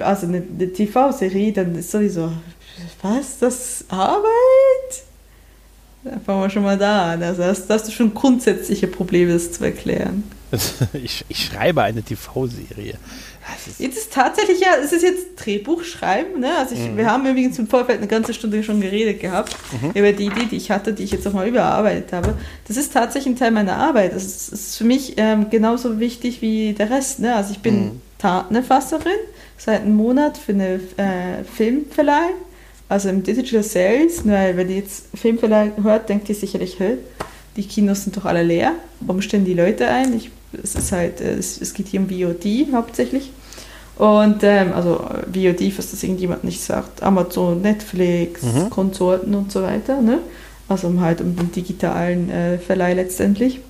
also 0.00 0.26
eine, 0.26 0.42
eine 0.42 0.72
TV-Serie, 0.72 1.52
dann 1.52 1.74
ist 1.74 1.90
sowieso, 1.90 2.30
was, 3.02 3.38
das 3.38 3.84
Arbeit? 3.88 4.30
Da 6.04 6.18
fangen 6.24 6.42
wir 6.42 6.50
schon 6.50 6.62
mal 6.62 6.78
da 6.78 7.12
an. 7.12 7.22
Also 7.22 7.44
hast, 7.44 7.68
hast 7.68 7.88
du 7.88 7.92
schon 7.92 8.14
grundsätzliche 8.14 8.86
Probleme, 8.86 9.32
das 9.32 9.52
zu 9.52 9.64
erklären. 9.64 10.24
ich, 10.94 11.24
ich 11.28 11.44
schreibe 11.44 11.82
eine 11.82 12.02
TV-Serie. 12.02 12.94
Jetzt 13.78 13.96
ist 13.96 14.12
tatsächlich 14.12 14.60
ja, 14.60 14.68
es 14.82 14.92
ist 14.92 15.02
jetzt 15.02 15.26
Drehbuch 15.36 15.84
schreiben, 15.84 16.40
ne? 16.40 16.56
Also 16.58 16.74
ich, 16.74 16.80
mhm. 16.80 16.96
wir 16.96 17.06
haben 17.06 17.26
übrigens 17.26 17.58
im 17.58 17.66
Vorfeld 17.66 17.98
eine 17.98 18.08
ganze 18.08 18.34
Stunde 18.34 18.62
schon 18.62 18.80
geredet 18.80 19.20
gehabt 19.20 19.56
mhm. 19.80 19.90
über 19.94 20.12
die 20.12 20.26
Idee, 20.26 20.46
die 20.50 20.56
ich 20.56 20.70
hatte, 20.70 20.92
die 20.92 21.04
ich 21.04 21.10
jetzt 21.10 21.26
auch 21.26 21.32
mal 21.32 21.46
überarbeitet 21.46 22.12
habe. 22.12 22.36
Das 22.66 22.76
ist 22.76 22.92
tatsächlich 22.92 23.34
ein 23.34 23.38
Teil 23.38 23.50
meiner 23.50 23.76
Arbeit. 23.76 24.14
Das 24.14 24.24
ist, 24.24 24.52
ist 24.52 24.76
für 24.76 24.84
mich 24.84 25.14
ähm, 25.16 25.50
genauso 25.50 26.00
wichtig 26.00 26.42
wie 26.42 26.72
der 26.72 26.90
Rest, 26.90 27.20
ne? 27.20 27.34
Also 27.34 27.52
ich 27.52 27.60
bin 27.60 27.84
mhm. 27.84 28.00
Tatenerfasserin 28.18 29.12
seit 29.56 29.82
einem 29.82 29.94
Monat 29.94 30.38
für 30.38 30.52
eine 30.52 30.80
äh, 30.96 31.44
Filmverleih, 31.44 32.30
also 32.88 33.08
im 33.08 33.22
Digital 33.22 33.62
Sales, 33.62 34.26
weil 34.26 34.56
wenn 34.56 34.70
ihr 34.70 34.76
jetzt 34.76 35.06
Filmverleih 35.14 35.72
hört, 35.82 36.08
denkt 36.08 36.28
ihr 36.28 36.34
sicherlich, 36.34 36.78
hey, 36.78 36.98
die 37.56 37.64
Kinos 37.64 38.04
sind 38.04 38.16
doch 38.16 38.24
alle 38.24 38.42
leer. 38.42 38.72
Warum 39.00 39.22
stellen 39.22 39.44
die 39.44 39.54
Leute 39.54 39.88
ein? 39.88 40.16
Ich, 40.16 40.30
es 40.62 40.74
ist 40.74 40.92
halt, 40.92 41.20
äh, 41.20 41.34
es, 41.34 41.60
es 41.60 41.74
geht 41.74 41.88
hier 41.88 42.00
um 42.00 42.08
VOD 42.08 42.72
hauptsächlich. 42.72 43.32
Und 44.00 44.42
ähm, 44.44 44.72
also 44.72 45.04
VOD, 45.30 45.74
falls 45.74 45.90
das 45.90 46.02
irgendjemand 46.02 46.42
nicht 46.42 46.62
sagt, 46.62 47.02
Amazon, 47.02 47.60
Netflix, 47.60 48.42
mhm. 48.42 48.70
Konsorten 48.70 49.34
und 49.34 49.52
so 49.52 49.62
weiter, 49.62 50.00
ne? 50.00 50.20
Also 50.70 50.90
halt 51.02 51.20
um 51.20 51.36
den 51.36 51.52
digitalen 51.52 52.30
äh, 52.30 52.56
Verleih 52.56 52.94
letztendlich. 52.94 53.60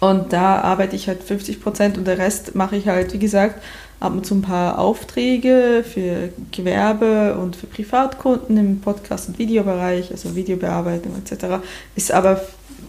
Und 0.00 0.34
da 0.34 0.60
arbeite 0.60 0.96
ich 0.96 1.08
halt 1.08 1.22
50 1.22 1.62
Prozent 1.62 1.96
und 1.96 2.06
der 2.06 2.18
Rest 2.18 2.56
mache 2.56 2.76
ich 2.76 2.88
halt, 2.88 3.14
wie 3.14 3.18
gesagt, 3.18 3.62
ab 4.00 4.12
und 4.12 4.26
zu 4.26 4.34
ein 4.34 4.42
paar 4.42 4.78
Aufträge 4.78 5.82
für 5.82 6.28
Gewerbe 6.52 7.38
und 7.38 7.56
für 7.56 7.68
Privatkunden 7.68 8.58
im 8.58 8.80
Podcast- 8.82 9.30
und 9.30 9.38
Videobereich, 9.38 10.10
also 10.10 10.36
Videobearbeitung 10.36 11.14
etc. 11.16 11.64
Ist 11.96 12.12
aber 12.12 12.42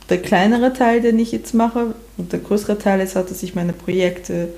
der 0.09 0.21
kleinere 0.21 0.73
Teil, 0.73 0.99
den 0.99 1.19
ich 1.19 1.31
jetzt 1.31 1.53
mache, 1.53 1.93
und 2.17 2.33
der 2.33 2.39
größere 2.41 2.77
Teil 2.77 2.99
ist 2.99 3.15
halt, 3.15 3.31
dass 3.31 3.43
ich 3.43 3.55
meine 3.55 3.71
Projekte 3.71 4.49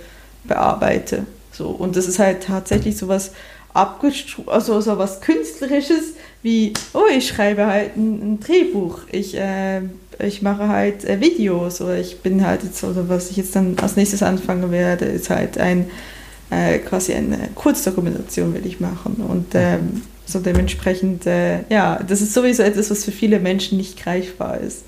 bearbeite. 0.46 1.28
So, 1.52 1.68
und 1.68 1.96
das 1.96 2.08
ist 2.08 2.20
halt 2.20 2.44
tatsächlich 2.44 2.98
so 2.98 3.08
was 3.08 3.32
also 3.74 4.82
so 4.82 4.98
was 4.98 5.22
Künstlerisches 5.22 6.16
wie, 6.44 6.74
oh, 6.94 7.04
ich 7.16 7.28
schreibe 7.28 7.68
halt 7.68 7.96
ein, 7.96 8.34
ein 8.34 8.40
Drehbuch, 8.40 9.02
ich, 9.12 9.38
äh, 9.38 9.82
ich 10.20 10.42
mache 10.42 10.68
halt 10.68 11.06
äh, 11.06 11.22
Videos 11.22 11.82
oder 11.82 11.98
ich 11.98 12.22
bin 12.22 12.46
halt 12.46 12.64
jetzt, 12.64 12.84
oder 12.84 13.08
was 13.10 13.30
ich 13.30 13.38
jetzt 13.38 13.56
dann 13.56 13.78
als 13.80 13.96
nächstes 13.96 14.24
anfangen 14.24 14.72
werde, 14.72 15.06
ist 15.06 15.30
halt 15.30 15.58
ein, 15.58 15.90
äh, 16.50 16.80
quasi 16.80 17.14
eine 17.14 17.50
Kurzdokumentation 17.54 18.54
will 18.54 18.66
ich 18.66 18.80
machen. 18.80 19.24
Und 19.28 19.54
ähm, 19.54 20.02
so 20.26 20.40
dementsprechend, 20.40 21.28
äh, 21.28 21.64
ja, 21.70 22.02
das 22.02 22.22
ist 22.22 22.34
sowieso 22.34 22.64
etwas, 22.64 22.90
was 22.90 23.06
für 23.06 23.12
viele 23.12 23.40
Menschen 23.40 23.78
nicht 23.78 24.02
greifbar 24.02 24.60
ist. 24.60 24.84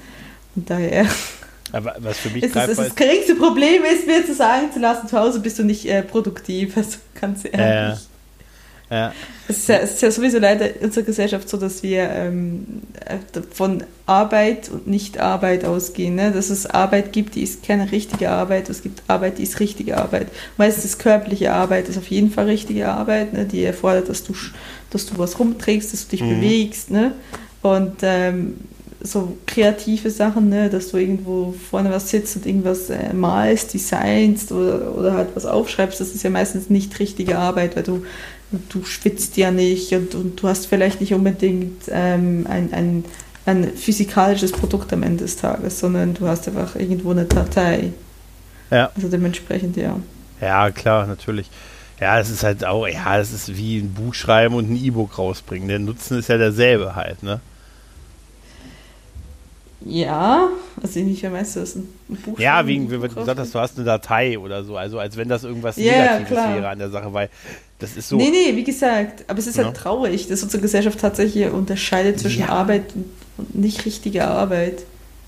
Und 0.56 0.69
daher 0.69 1.06
aber 1.73 1.95
was 1.99 2.19
für 2.19 2.29
mich 2.29 2.43
ist 2.43 2.55
das, 2.55 2.75
das 2.75 2.95
geringste 2.95 3.36
Problem 3.36 3.83
ist, 3.83 4.07
mir 4.07 4.25
zu 4.25 4.33
sagen 4.33 4.71
zu 4.71 4.79
lassen, 4.79 5.07
zu 5.07 5.19
Hause 5.19 5.39
bist 5.39 5.59
du 5.59 5.63
nicht 5.63 5.86
äh, 5.86 6.03
produktiv, 6.03 6.77
also 6.77 6.97
ganz 7.19 7.43
ehrlich. 7.43 7.99
Äh, 7.99 8.03
Ja. 8.93 9.12
Es, 9.47 9.57
ist 9.57 9.69
ja, 9.69 9.77
es 9.77 9.93
ist 9.93 10.01
ja 10.03 10.12
sowieso 10.12 10.38
leider 10.38 10.75
in 10.75 10.86
unserer 10.86 11.03
Gesellschaft 11.03 11.49
so, 11.49 11.57
dass 11.57 11.81
wir 11.81 12.09
ähm, 12.12 12.83
von 13.51 13.83
Arbeit 14.05 14.69
und 14.69 14.86
Nicht-Arbeit 14.86 15.65
ausgehen. 15.65 16.15
Ne? 16.15 16.31
Dass 16.31 16.51
es 16.51 16.67
Arbeit 16.67 17.12
gibt, 17.12 17.33
die 17.33 17.41
ist 17.41 17.63
keine 17.63 17.91
richtige 17.91 18.29
Arbeit, 18.29 18.69
es 18.69 18.83
gibt 18.83 19.01
Arbeit, 19.07 19.39
die 19.39 19.43
ist 19.43 19.59
richtige 19.59 19.97
Arbeit. 19.97 20.27
Meistens 20.57 20.99
körperliche 20.99 21.53
Arbeit 21.53 21.89
ist 21.89 21.97
auf 21.97 22.07
jeden 22.07 22.29
Fall 22.29 22.45
richtige 22.45 22.88
Arbeit, 22.88 23.33
ne? 23.33 23.45
die 23.45 23.63
erfordert, 23.63 24.09
dass 24.09 24.23
du, 24.23 24.33
dass 24.91 25.07
du 25.07 25.17
was 25.17 25.39
rumträgst, 25.39 25.91
dass 25.91 26.07
du 26.07 26.12
dich 26.12 26.21
mhm. 26.21 26.39
bewegst. 26.39 26.91
Ne? 26.91 27.13
Und 27.63 27.97
ähm, 28.03 28.57
so 29.04 29.38
kreative 29.46 30.10
Sachen, 30.10 30.50
ne, 30.50 30.70
dass 30.70 30.89
du 30.89 30.98
irgendwo 30.98 31.54
vorne 31.70 31.92
was 31.92 32.10
sitzt 32.10 32.38
und 32.38 32.46
irgendwas 32.46 32.89
äh, 32.89 33.13
malst, 33.13 33.74
designst 33.74 34.52
oder, 34.52 34.96
oder 34.96 35.13
halt 35.13 35.30
was 35.36 35.46
aufschreibst, 35.46 36.00
das 36.00 36.16
ist 36.16 36.24
ja 36.24 36.30
meistens 36.30 36.70
nicht 36.70 36.98
richtige 37.00 37.38
Arbeit, 37.38 37.76
weil 37.76 37.84
du, 37.84 38.06
du 38.70 38.86
schwitzt 38.86 39.36
ja 39.36 39.52
nicht 39.52 39.92
und, 39.92 40.16
und 40.16 40.42
du 40.42 40.48
hast 40.48 40.68
vielleicht 40.68 41.02
nicht 41.02 41.13
unbedingt 41.13 41.84
ähm, 41.89 42.48
ein, 42.50 42.74
ein, 42.74 43.06
ein 43.46 43.76
physikalisches 43.76 44.54
Produkt 44.54 44.94
am 44.94 45.04
Ende 45.04 45.26
des 45.26 45.36
Tages, 45.36 45.80
sondern 45.80 46.13
du 46.13 46.28
hast 46.28 46.48
einfach 46.48 46.78
irgendwo 46.78 47.12
eine 47.12 47.26
Datei. 47.26 47.92
Ja. 48.72 48.89
Also 48.96 49.10
dementsprechend, 49.10 49.76
ja. 49.76 50.00
Ja, 50.39 50.72
klar, 50.72 51.08
natürlich. 51.08 51.50
Ja, 52.00 52.20
es 52.20 52.30
ist 52.30 52.44
halt 52.44 52.66
auch, 52.66 52.88
ja, 52.88 53.20
es 53.20 53.34
ist 53.34 53.56
wie 53.58 53.80
ein 53.80 53.94
Buch 53.94 54.13
schreiben 54.13 54.56
und 54.56 54.72
ein 54.72 54.78
E-Book 54.78 55.18
rausbringen. 55.18 55.68
Der 55.68 55.80
Nutzen 55.80 56.20
ist 56.20 56.30
ja 56.30 56.38
derselbe 56.38 56.96
halt, 56.96 57.22
ne? 57.22 57.42
Ja, 59.86 60.50
also 60.82 61.00
inwiefern 61.00 61.34
meinst 61.34 61.56
du 61.56 61.60
das? 61.60 61.76
Ein 61.76 61.88
Buch 62.08 62.39
ja, 62.39 62.65
wegen, 62.65 62.89
wie 62.89 62.96
du 62.96 63.02
gesagt 63.02 63.39
hast, 63.39 63.54
du 63.54 63.60
hast 63.60 63.76
eine 63.78 63.86
Datei 63.86 64.39
oder 64.39 64.63
so, 64.63 64.78
also 64.78 65.00
als 65.00 65.17
wenn 65.17 65.28
das 65.28 65.43
irgendwas 65.43 65.78
yeah, 65.78 66.04
Negatives 66.04 66.28
klar. 66.30 66.56
wäre 66.56 66.69
an 66.69 66.80
der 66.80 66.89
Sache, 66.89 67.13
weil 67.13 67.30
das 67.80 67.98
ist 67.98 68.10
so. 68.10 68.15
Nee, 68.15 68.30
nee, 68.30 68.56
wie 68.56 68.63
gesagt, 68.63 69.26
aber 69.28 69.39
es 69.39 69.48
ist 69.48 69.58
ja. 69.58 69.65
halt 69.65 69.76
traurig, 69.76 70.28
dass 70.28 70.41
unsere 70.41 70.62
Gesellschaft 70.62 71.00
tatsächlich 71.00 71.48
unterscheidet 71.48 72.19
zwischen 72.19 72.41
ja. 72.41 72.50
Arbeit 72.50 72.93
und 73.38 73.56
nicht 73.56 73.86
richtiger 73.86 74.30
Arbeit. 74.30 74.84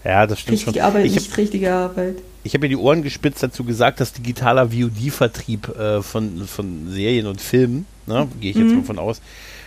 Ja, 0.05 0.27
das 0.27 0.39
stimmt 0.39 0.53
richtige 0.53 0.79
schon. 0.79 0.85
Arbeit, 0.85 1.05
ich 1.05 1.15
nicht 1.15 1.31
hab, 1.31 1.37
richtige 1.37 1.73
Arbeit. 1.73 2.15
Ich 2.43 2.53
habe 2.53 2.65
mir 2.65 2.69
die 2.69 2.77
Ohren 2.77 3.01
gespitzt 3.01 3.41
dazu 3.41 3.63
gesagt, 3.63 3.99
dass 3.99 4.13
digitaler 4.13 4.69
VOD-Vertrieb 4.69 5.67
äh, 5.77 6.01
von, 6.01 6.47
von 6.47 6.91
Serien 6.91 7.25
und 7.25 7.41
Filmen, 7.41 7.87
ne, 8.05 8.27
gehe 8.39 8.51
ich 8.51 8.57
jetzt 8.57 8.67
mhm. 8.67 8.77
mal 8.77 8.83
von 8.83 8.99
aus, 8.99 9.19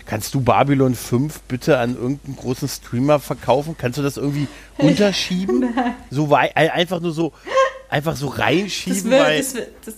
Kannst 0.08 0.34
du 0.34 0.40
Babylon 0.40 0.94
5 0.94 1.40
bitte 1.48 1.76
an 1.76 1.94
irgendeinen 1.94 2.36
großen 2.36 2.66
Streamer 2.66 3.20
verkaufen? 3.20 3.76
Kannst 3.76 3.98
du 3.98 4.02
das 4.02 4.16
irgendwie 4.16 4.48
unterschieben? 4.78 5.68
so 6.10 6.30
wei 6.30 6.56
einfach 6.56 7.00
nur 7.00 7.12
so, 7.12 7.34
einfach 7.90 8.16
so 8.16 8.28
reinschieben? 8.28 9.10
Das, 9.10 9.20
weil, 9.20 9.38
das, 9.38 9.54
wird, 9.54 9.68
das 9.84 9.94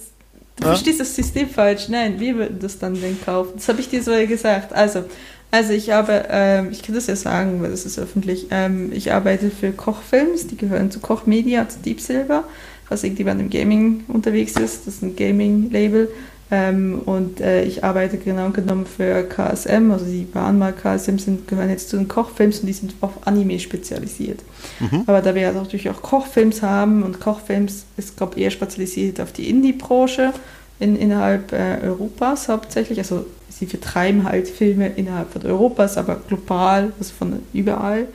du 0.56 0.64
ja? 0.64 0.68
verstehst 0.70 0.98
das 0.98 1.14
System 1.14 1.48
falsch. 1.48 1.88
Nein, 1.88 2.18
wir 2.18 2.34
würden 2.34 2.58
das 2.58 2.80
dann 2.80 3.00
denn 3.00 3.22
kaufen. 3.24 3.52
Das 3.54 3.68
habe 3.68 3.80
ich 3.80 3.88
dir 3.88 4.02
so 4.02 4.10
gesagt. 4.26 4.72
Also, 4.72 5.04
also 5.52 5.72
ich 5.72 5.90
habe, 5.90 6.24
ähm, 6.28 6.70
ich 6.72 6.82
kann 6.82 6.96
das 6.96 7.06
ja 7.06 7.14
sagen, 7.14 7.62
weil 7.62 7.70
das 7.70 7.86
ist 7.86 7.96
öffentlich. 7.96 8.48
Ähm, 8.50 8.90
ich 8.92 9.12
arbeite 9.12 9.48
für 9.48 9.70
Kochfilms, 9.70 10.48
die 10.48 10.56
gehören 10.56 10.90
zu 10.90 10.98
Koch 10.98 11.26
Media, 11.26 11.68
zu 11.68 11.78
Deep 11.78 12.00
Silver, 12.00 12.42
was 12.88 13.04
irgendjemand 13.04 13.40
im 13.40 13.48
Gaming 13.48 14.02
unterwegs 14.08 14.56
ist. 14.56 14.88
Das 14.88 14.94
ist 14.94 15.02
ein 15.02 15.14
Gaming-Label. 15.14 16.08
Ähm, 16.52 17.02
und 17.04 17.40
äh, 17.40 17.62
ich 17.62 17.84
arbeite 17.84 18.18
genau 18.18 18.50
genommen 18.50 18.84
für 18.84 19.22
KSM, 19.22 19.92
also 19.92 20.04
die 20.04 20.26
waren 20.32 20.58
mal 20.58 20.72
KSM, 20.72 21.18
sind, 21.18 21.46
gehören 21.46 21.70
jetzt 21.70 21.90
zu 21.90 21.96
den 21.96 22.08
Kochfilms 22.08 22.60
und 22.60 22.66
die 22.66 22.72
sind 22.72 22.94
auf 23.00 23.24
Anime 23.26 23.60
spezialisiert. 23.60 24.40
Mhm. 24.80 25.04
Aber 25.06 25.22
da 25.22 25.34
wir 25.34 25.42
ja 25.42 25.52
natürlich 25.52 25.88
auch 25.90 26.02
Kochfilms 26.02 26.62
haben 26.62 27.04
und 27.04 27.20
Kochfilms 27.20 27.84
ist, 27.96 28.16
glaube 28.16 28.34
ich, 28.36 28.42
eher 28.42 28.50
spezialisiert 28.50 29.20
auf 29.20 29.32
die 29.32 29.48
Indie-Branche 29.48 30.32
in, 30.80 30.96
innerhalb 30.96 31.52
äh, 31.52 31.78
Europas 31.84 32.48
hauptsächlich. 32.48 32.98
Also 32.98 33.26
sie 33.48 33.66
vertreiben 33.66 34.24
halt 34.24 34.48
Filme 34.48 34.88
innerhalb 34.88 35.32
von 35.32 35.42
Europas, 35.46 35.96
aber 35.96 36.16
global, 36.16 36.92
also 36.98 37.12
von 37.16 37.40
überall. 37.52 38.06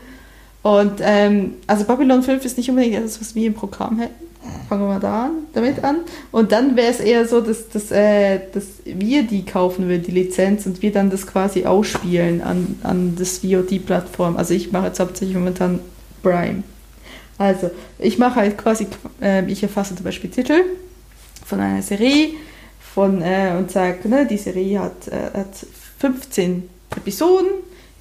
Und 0.61 0.99
ähm, 0.99 1.53
also 1.67 1.85
Babylon 1.85 2.21
5 2.21 2.43
ist 2.43 2.57
nicht 2.57 2.69
unbedingt 2.69 2.95
etwas, 2.95 3.21
was 3.21 3.33
wir 3.33 3.47
im 3.47 3.53
Programm 3.53 3.99
hätten 3.99 4.24
fangen 4.67 4.87
wir 4.87 4.99
da 4.99 5.25
an, 5.25 5.31
damit 5.53 5.83
an. 5.83 5.97
Und 6.31 6.51
dann 6.51 6.75
wäre 6.75 6.91
es 6.91 6.99
eher 6.99 7.27
so, 7.27 7.41
dass, 7.41 7.69
dass, 7.69 7.91
äh, 7.91 8.39
dass 8.53 8.65
wir 8.85 9.23
die 9.23 9.45
kaufen 9.45 9.87
würden, 9.87 10.03
die 10.03 10.11
Lizenz, 10.11 10.65
und 10.65 10.81
wir 10.81 10.91
dann 10.91 11.09
das 11.09 11.27
quasi 11.27 11.65
ausspielen 11.65 12.41
an, 12.41 12.79
an 12.83 13.15
das 13.17 13.39
VOD-Plattform. 13.39 14.37
Also 14.37 14.53
ich 14.53 14.71
mache 14.71 14.87
jetzt 14.87 14.99
hauptsächlich 14.99 15.35
momentan 15.35 15.79
Prime. 16.23 16.63
Also 17.37 17.69
ich 17.99 18.17
mache 18.17 18.35
halt 18.35 18.57
quasi, 18.57 18.87
äh, 19.21 19.45
ich 19.49 19.61
erfasse 19.61 19.95
zum 19.95 20.05
Beispiel 20.05 20.29
Titel 20.29 20.61
von 21.45 21.59
einer 21.59 21.81
Serie 21.81 22.29
von, 22.79 23.21
äh, 23.21 23.53
und 23.57 23.71
sage, 23.71 24.07
ne, 24.07 24.25
die 24.25 24.37
Serie 24.37 24.79
hat, 24.79 25.07
äh, 25.09 25.37
hat 25.37 25.65
15 25.99 26.69
Episoden. 26.95 27.47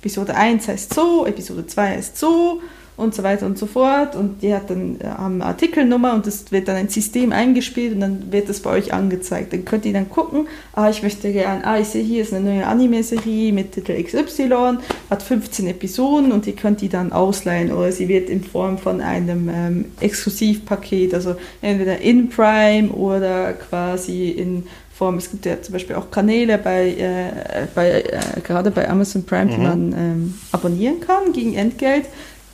Episode 0.00 0.34
1 0.34 0.68
heißt 0.68 0.94
so, 0.94 1.26
Episode 1.26 1.66
2 1.66 1.96
heißt 1.96 2.16
so 2.16 2.60
und 2.96 3.14
so 3.14 3.22
weiter 3.24 3.46
und 3.46 3.58
so 3.58 3.66
fort. 3.66 4.14
Und 4.14 4.42
die 4.42 4.54
hat 4.54 4.70
dann 4.70 5.00
äh, 5.00 5.06
eine 5.06 5.44
Artikelnummer 5.44 6.14
und 6.14 6.26
das 6.26 6.52
wird 6.52 6.68
dann 6.68 6.76
ein 6.76 6.88
System 6.88 7.32
eingespielt 7.32 7.94
und 7.94 8.00
dann 8.00 8.32
wird 8.32 8.48
das 8.48 8.60
bei 8.60 8.70
euch 8.70 8.92
angezeigt. 8.92 9.52
Dann 9.52 9.64
könnt 9.64 9.84
ihr 9.84 9.92
dann 9.92 10.08
gucken, 10.08 10.46
ah, 10.74 10.88
ich 10.88 11.02
möchte 11.02 11.32
gerne, 11.32 11.66
ah, 11.66 11.78
ich 11.78 11.88
sehe 11.88 12.04
hier 12.04 12.22
ist 12.22 12.32
eine 12.32 12.48
neue 12.48 12.66
Anime-Serie 12.66 13.52
mit 13.52 13.72
Titel 13.72 14.00
XY, 14.00 14.78
hat 15.10 15.22
15 15.22 15.66
Episoden 15.66 16.30
und 16.30 16.46
ihr 16.46 16.54
könnt 16.54 16.80
die 16.80 16.88
dann 16.88 17.12
ausleihen 17.12 17.72
oder 17.72 17.90
sie 17.90 18.08
wird 18.08 18.30
in 18.30 18.44
Form 18.44 18.78
von 18.78 19.00
einem 19.00 19.48
ähm, 19.48 19.84
Exklusivpaket, 20.00 21.14
also 21.14 21.34
entweder 21.62 22.00
in 22.00 22.28
Prime 22.28 22.90
oder 22.90 23.54
quasi 23.54 24.30
in 24.30 24.64
Form. 24.94 25.18
Es 25.18 25.30
gibt 25.32 25.44
ja 25.44 25.60
zum 25.60 25.72
Beispiel 25.72 25.96
auch 25.96 26.12
Kanäle 26.12 26.56
bei, 26.58 26.90
äh, 26.90 27.66
bei 27.74 28.02
äh, 28.02 28.40
gerade 28.44 28.70
bei 28.70 28.88
Amazon 28.88 29.24
Prime, 29.24 29.46
mhm. 29.46 29.50
die 29.50 29.60
man 29.60 29.92
ähm, 29.92 30.34
abonnieren 30.52 31.00
kann 31.00 31.32
gegen 31.32 31.54
Entgelt 31.54 32.04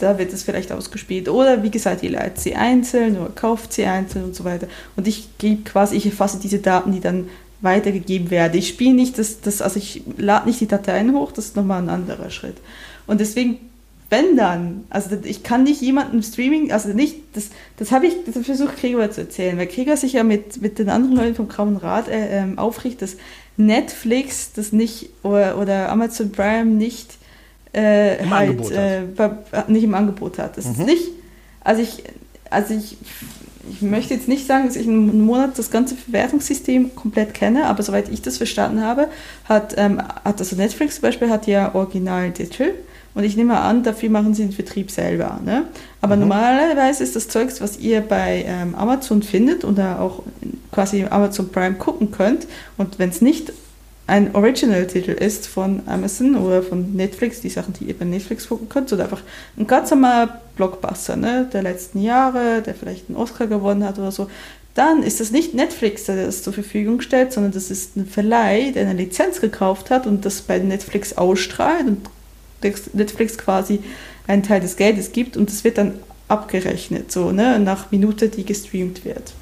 da 0.01 0.19
wird 0.19 0.33
es 0.33 0.43
vielleicht 0.43 0.73
ausgespielt. 0.73 1.29
Oder 1.29 1.63
wie 1.63 1.71
gesagt, 1.71 2.03
ihr 2.03 2.11
leitet 2.11 2.39
sie 2.41 2.55
einzeln 2.55 3.19
oder 3.19 3.31
kauft 3.31 3.73
sie 3.73 3.85
einzeln 3.85 4.25
und 4.25 4.35
so 4.35 4.45
weiter. 4.45 4.67
Und 4.97 5.07
ich 5.07 5.29
gebe 5.39 5.63
quasi, 5.63 5.97
ich 5.97 6.07
erfasse 6.07 6.39
diese 6.39 6.59
Daten, 6.59 6.93
die 6.93 7.01
dann 7.01 7.29
weitergegeben 7.61 8.31
werden. 8.31 8.59
Ich 8.59 8.69
spiele 8.69 8.95
nicht 8.95 9.19
das, 9.19 9.41
das, 9.41 9.61
also 9.61 9.79
ich 9.79 10.03
lade 10.17 10.49
nicht 10.49 10.61
die 10.61 10.67
Dateien 10.67 11.15
hoch, 11.15 11.33
das 11.33 11.47
ist 11.47 11.57
nochmal 11.57 11.83
ein 11.83 11.91
anderer 11.91 12.31
Schritt. 12.31 12.57
Und 13.07 13.21
deswegen, 13.21 13.59
wenn 14.09 14.37
dann, 14.37 14.85
also 14.89 15.11
ich 15.23 15.43
kann 15.43 15.65
nicht 15.65 15.83
jemanden 15.83 16.23
Streaming, 16.23 16.73
also 16.73 16.89
nicht, 16.89 17.17
das, 17.35 17.51
das 17.77 17.93
habe 17.93 18.07
ich 18.07 18.15
versucht, 18.43 18.79
Gregor 18.81 19.11
zu 19.11 19.21
erzählen, 19.21 19.59
weil 19.59 19.67
Gregor 19.67 19.97
sich 19.97 20.15
ja 20.15 20.25
mit, 20.25 20.63
mit 20.63 20.79
den 20.79 20.89
anderen 20.89 21.17
Leuten 21.17 21.35
vom 21.35 21.49
Grauen 21.49 21.77
Rat 21.77 22.09
äh, 22.09 22.39
ähm, 22.39 22.59
aufricht, 22.59 23.03
dass 23.03 23.17
Netflix 23.57 24.53
das 24.55 24.73
nicht 24.73 25.11
oder, 25.23 25.59
oder 25.59 25.91
Amazon 25.91 26.33
Prime 26.33 26.65
nicht 26.65 27.20
äh, 27.73 28.17
halt 28.29 28.71
äh, 28.71 29.03
nicht 29.69 29.85
im 29.85 29.95
Angebot 29.95 30.39
hat. 30.39 30.57
Das 30.57 30.67
mhm. 30.67 30.73
ist 30.73 30.79
nicht, 30.87 31.09
also 31.63 31.83
ich, 31.83 32.05
also 32.51 32.75
ich, 32.75 32.97
ich 33.71 33.83
möchte 33.83 34.15
jetzt 34.15 34.29
nicht 34.29 34.47
sagen, 34.47 34.67
dass 34.67 34.77
ich 34.77 34.87
einen 34.87 35.25
Monat 35.25 35.59
das 35.59 35.71
ganze 35.71 35.95
Verwertungssystem 35.95 36.95
komplett 36.95 37.35
kenne, 37.35 37.67
aber 37.67 37.83
soweit 37.83 38.09
ich 38.09 38.23
das 38.23 38.39
verstanden 38.39 38.83
habe, 38.83 39.09
hat, 39.45 39.75
ähm, 39.77 40.01
hat 40.01 40.41
also 40.41 40.57
Netflix 40.57 40.97
zum 40.97 41.03
Beispiel 41.03 41.31
hat 41.31 41.47
ja 41.47 41.75
Original 41.75 42.31
Digital 42.31 42.73
und 43.15 43.25
ich 43.25 43.37
nehme 43.37 43.59
an, 43.59 43.83
dafür 43.83 44.09
machen 44.09 44.35
sie 44.35 44.43
den 44.43 44.53
Vertrieb 44.53 44.91
selber. 44.91 45.41
Ne? 45.45 45.65
Aber 46.01 46.17
mhm. 46.17 46.23
normalerweise 46.23 47.03
ist 47.03 47.17
das 47.17 47.29
Zeugs, 47.29 47.61
was 47.61 47.79
ihr 47.79 48.01
bei 48.01 48.45
ähm, 48.47 48.75
Amazon 48.75 49.23
findet 49.23 49.65
oder 49.65 50.01
auch 50.01 50.23
quasi 50.73 51.05
Amazon 51.05 51.51
Prime 51.51 51.75
gucken 51.75 52.11
könnt 52.11 52.47
und 52.79 52.99
wenn 52.99 53.11
es 53.11 53.21
nicht 53.21 53.53
ein 54.11 54.35
Original-Titel 54.35 55.13
ist 55.13 55.47
von 55.47 55.83
Amazon 55.87 56.35
oder 56.35 56.65
von 56.65 56.97
Netflix, 56.97 57.41
die 57.41 57.49
Sachen, 57.49 57.75
die 57.75 57.85
ihr 57.85 57.97
bei 57.97 58.05
Netflix 58.05 58.49
gucken 58.49 58.69
könnt, 58.69 58.93
oder 58.93 59.05
einfach 59.05 59.23
ein 59.57 59.69
ganz 59.69 59.91
normaler 59.91 60.41
Blockbuster 60.57 61.15
ne, 61.15 61.49
der 61.53 61.63
letzten 61.63 62.03
Jahre, 62.03 62.61
der 62.61 62.75
vielleicht 62.75 63.09
einen 63.09 63.17
Oscar 63.17 63.47
gewonnen 63.47 63.85
hat 63.85 64.01
oder 64.01 64.11
so, 64.11 64.29
dann 64.75 65.05
ist 65.05 65.21
das 65.21 65.31
nicht 65.31 65.55
Netflix, 65.55 66.07
der 66.07 66.27
das 66.27 66.43
zur 66.43 66.53
Verfügung 66.53 67.01
stellt, 67.01 67.33
sondern 67.33 67.53
das 67.53 67.71
ist 67.71 67.97
ein 67.97 68.07
Verleih, 68.07 68.73
der 68.73 68.89
eine 68.89 69.01
Lizenz 69.01 69.41
gekauft 69.41 69.91
hat 69.91 70.09
und 70.09 70.25
das 70.25 70.43
bei 70.43 70.59
Netflix 70.59 71.17
ausstrahlt 71.17 71.87
und 71.87 72.11
Netflix 72.93 73.39
quasi 73.39 73.79
einen 74.27 74.43
Teil 74.43 74.61
des 74.61 74.75
Geldes 74.77 75.13
gibt 75.13 75.37
und 75.37 75.51
das 75.51 75.63
wird 75.63 75.79
dann 75.79 75.95
abgerechnet, 76.27 77.13
so 77.13 77.31
ne, 77.31 77.61
nach 77.61 77.93
Minute, 77.93 78.29
die 78.29 78.45
gestreamt 78.45 79.05
wird. 79.05 79.35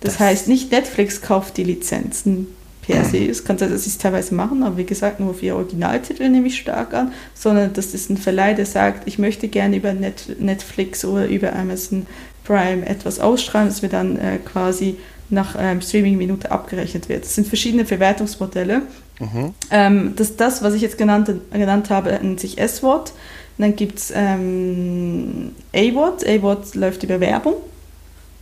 Das, 0.00 0.12
das 0.12 0.20
heißt, 0.20 0.48
nicht 0.48 0.70
Netflix 0.70 1.20
kauft 1.20 1.56
die 1.56 1.64
Lizenzen, 1.64 2.46
per 2.90 3.04
se 3.04 3.18
ist. 3.18 3.44
Kann 3.44 3.58
sein, 3.58 3.70
dass 3.70 3.84
sie 3.84 3.90
es 3.90 3.98
teilweise 3.98 4.34
machen, 4.34 4.62
aber 4.62 4.76
wie 4.76 4.84
gesagt, 4.84 5.20
nur 5.20 5.30
auf 5.30 5.42
Originaltitel 5.42 6.28
nehme 6.28 6.48
ich 6.48 6.58
stark 6.58 6.94
an, 6.94 7.12
sondern 7.34 7.72
das 7.72 7.94
ist 7.94 8.10
ein 8.10 8.16
Verleih, 8.16 8.54
der 8.54 8.66
sagt, 8.66 9.06
ich 9.06 9.18
möchte 9.18 9.48
gerne 9.48 9.76
über 9.76 9.92
Net 9.92 10.36
Netflix 10.38 11.04
oder 11.04 11.26
über 11.26 11.54
Amazon 11.54 12.06
Prime 12.44 12.86
etwas 12.86 13.20
ausstrahlen, 13.20 13.68
das 13.68 13.82
mir 13.82 13.88
dann 13.88 14.16
äh, 14.16 14.38
quasi 14.38 14.96
nach 15.28 15.56
ähm, 15.58 15.80
Streaming-Minute 15.80 16.50
abgerechnet 16.50 17.08
wird. 17.08 17.24
Das 17.24 17.34
sind 17.34 17.46
verschiedene 17.46 17.84
Verwertungsmodelle. 17.84 18.82
Mhm. 19.20 19.54
Ähm, 19.70 20.12
das, 20.16 20.36
das, 20.36 20.62
was 20.62 20.74
ich 20.74 20.82
jetzt 20.82 20.98
genannt, 20.98 21.30
genannt 21.52 21.90
habe, 21.90 22.10
nennt 22.10 22.40
sich 22.40 22.58
S-Wort. 22.58 23.12
Dann 23.58 23.76
gibt 23.76 23.98
es 23.98 24.12
ähm, 24.14 25.52
A-Wort. 25.74 26.26
A-Wort 26.26 26.74
läuft 26.74 27.02
über 27.02 27.20
Werbung. 27.20 27.54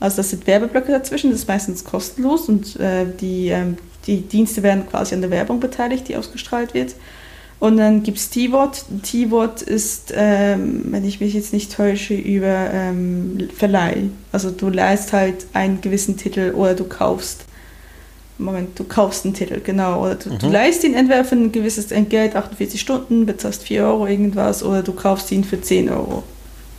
Also 0.00 0.18
das 0.18 0.30
sind 0.30 0.46
Werbeblöcke 0.46 0.92
dazwischen, 0.92 1.30
das 1.30 1.40
ist 1.40 1.48
meistens 1.48 1.84
kostenlos 1.84 2.48
und 2.48 2.78
äh, 2.78 3.04
die, 3.20 3.48
ähm, 3.48 3.76
die 4.06 4.22
Dienste 4.22 4.62
werden 4.62 4.86
quasi 4.86 5.14
an 5.14 5.20
der 5.20 5.30
Werbung 5.30 5.60
beteiligt, 5.60 6.08
die 6.08 6.16
ausgestrahlt 6.16 6.74
wird. 6.74 6.94
Und 7.60 7.76
dann 7.76 8.04
gibt 8.04 8.18
es 8.18 8.30
T-Wort. 8.30 8.84
T-Wort 9.02 9.62
ist, 9.62 10.12
ähm, 10.14 10.84
wenn 10.90 11.04
ich 11.04 11.20
mich 11.20 11.34
jetzt 11.34 11.52
nicht 11.52 11.74
täusche, 11.74 12.14
über 12.14 12.70
ähm, 12.72 13.48
Verleih. 13.56 14.10
Also 14.30 14.50
du 14.50 14.68
leist 14.68 15.12
halt 15.12 15.46
einen 15.54 15.80
gewissen 15.80 16.16
Titel 16.16 16.52
oder 16.54 16.74
du 16.74 16.84
kaufst. 16.84 17.44
Moment, 18.40 18.78
du 18.78 18.84
kaufst 18.84 19.24
einen 19.24 19.34
Titel, 19.34 19.60
genau. 19.60 20.04
Oder 20.04 20.14
du, 20.14 20.30
mhm. 20.30 20.38
du 20.38 20.48
leist 20.48 20.84
ihn 20.84 20.94
entweder 20.94 21.24
für 21.24 21.34
ein 21.34 21.50
gewisses 21.50 21.90
Entgelt, 21.90 22.36
48 22.36 22.80
Stunden, 22.80 23.26
bezahlst 23.26 23.64
4 23.64 23.82
Euro 23.82 24.06
irgendwas, 24.06 24.62
oder 24.62 24.84
du 24.84 24.92
kaufst 24.92 25.32
ihn 25.32 25.42
für 25.42 25.60
10 25.60 25.88
Euro. 25.90 26.22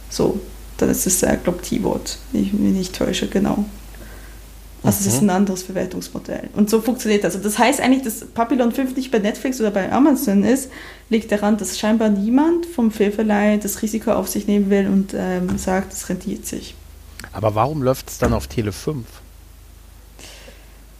So, 0.09 0.39
dann 0.77 0.89
ist 0.89 1.05
es, 1.05 1.21
äh, 1.23 1.37
glaube 1.43 1.61
T-Wort, 1.61 2.17
wenn 2.31 2.43
ich 2.43 2.53
mich 2.53 2.73
nicht 2.73 2.95
täusche, 2.95 3.27
genau. 3.27 3.65
Also 4.83 5.01
mhm. 5.01 5.07
es 5.07 5.13
ist 5.13 5.21
ein 5.21 5.29
anderes 5.29 5.63
Verwertungsmodell. 5.63 6.49
Und 6.55 6.69
so 6.69 6.81
funktioniert 6.81 7.23
das. 7.23 7.35
Und 7.35 7.43
das 7.43 7.57
heißt 7.57 7.81
eigentlich, 7.81 8.03
dass 8.03 8.25
Papillon 8.25 8.71
5 8.71 8.95
nicht 8.95 9.11
bei 9.11 9.19
Netflix 9.19 9.59
oder 9.59 9.71
bei 9.71 9.91
Amazon 9.91 10.43
ist, 10.43 10.71
liegt 11.09 11.31
daran, 11.31 11.57
dass 11.57 11.77
scheinbar 11.77 12.09
niemand 12.09 12.65
vom 12.65 12.91
Filmverleih 12.91 13.57
das 13.57 13.81
Risiko 13.81 14.11
auf 14.11 14.27
sich 14.27 14.47
nehmen 14.47 14.69
will 14.69 14.87
und 14.87 15.13
ähm, 15.13 15.57
sagt, 15.57 15.91
es 15.93 16.07
rentiert 16.07 16.45
sich. 16.45 16.75
Aber 17.33 17.55
warum 17.55 17.83
läuft 17.83 18.09
es 18.09 18.17
dann 18.17 18.33
auf 18.33 18.47
Tele 18.47 18.71
5? 18.71 19.05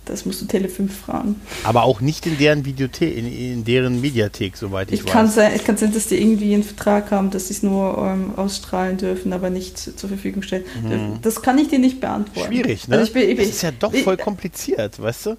Das 0.10 0.26
musst 0.26 0.42
du 0.42 0.46
Tele5 0.46 0.90
fragen. 0.90 1.36
Aber 1.64 1.84
auch 1.84 2.02
nicht 2.02 2.26
in 2.26 2.38
deren 2.38 2.66
Videothek, 2.66 3.16
in, 3.16 3.32
in 3.32 3.64
deren 3.64 4.02
Mediathek, 4.02 4.58
soweit 4.58 4.92
ich, 4.92 5.00
ich 5.00 5.06
weiß. 5.06 5.12
Kann 5.12 5.30
sein, 5.30 5.52
es 5.56 5.64
kann 5.64 5.78
sein, 5.78 5.94
dass 5.94 6.08
die 6.08 6.20
irgendwie 6.22 6.54
einen 6.54 6.64
Vertrag 6.64 7.12
haben, 7.12 7.30
dass 7.30 7.48
sie 7.48 7.54
es 7.54 7.64
nur 7.64 7.98
ähm, 7.98 8.34
ausstrahlen 8.36 8.98
dürfen, 8.98 9.34
aber 9.34 9.50
nicht 9.50 9.78
zur 9.78 10.10
Verfügung 10.10 10.42
stellen 10.42 10.64
mhm. 10.84 11.20
Das 11.22 11.42
kann 11.42 11.58
ich 11.58 11.70
dir 11.70 11.80
nicht 11.80 12.00
beantworten. 12.00 12.48
Schwierig, 12.48 12.88
ne? 12.88 12.98
Also 12.98 13.08
ich 13.08 13.14
bin, 13.14 13.30
ich, 13.30 13.38
das 13.38 13.48
ist 13.48 13.62
ja 13.62 13.72
doch 13.72 13.94
voll 13.94 14.18
kompliziert, 14.18 15.02
weißt 15.02 15.28
du? 15.28 15.38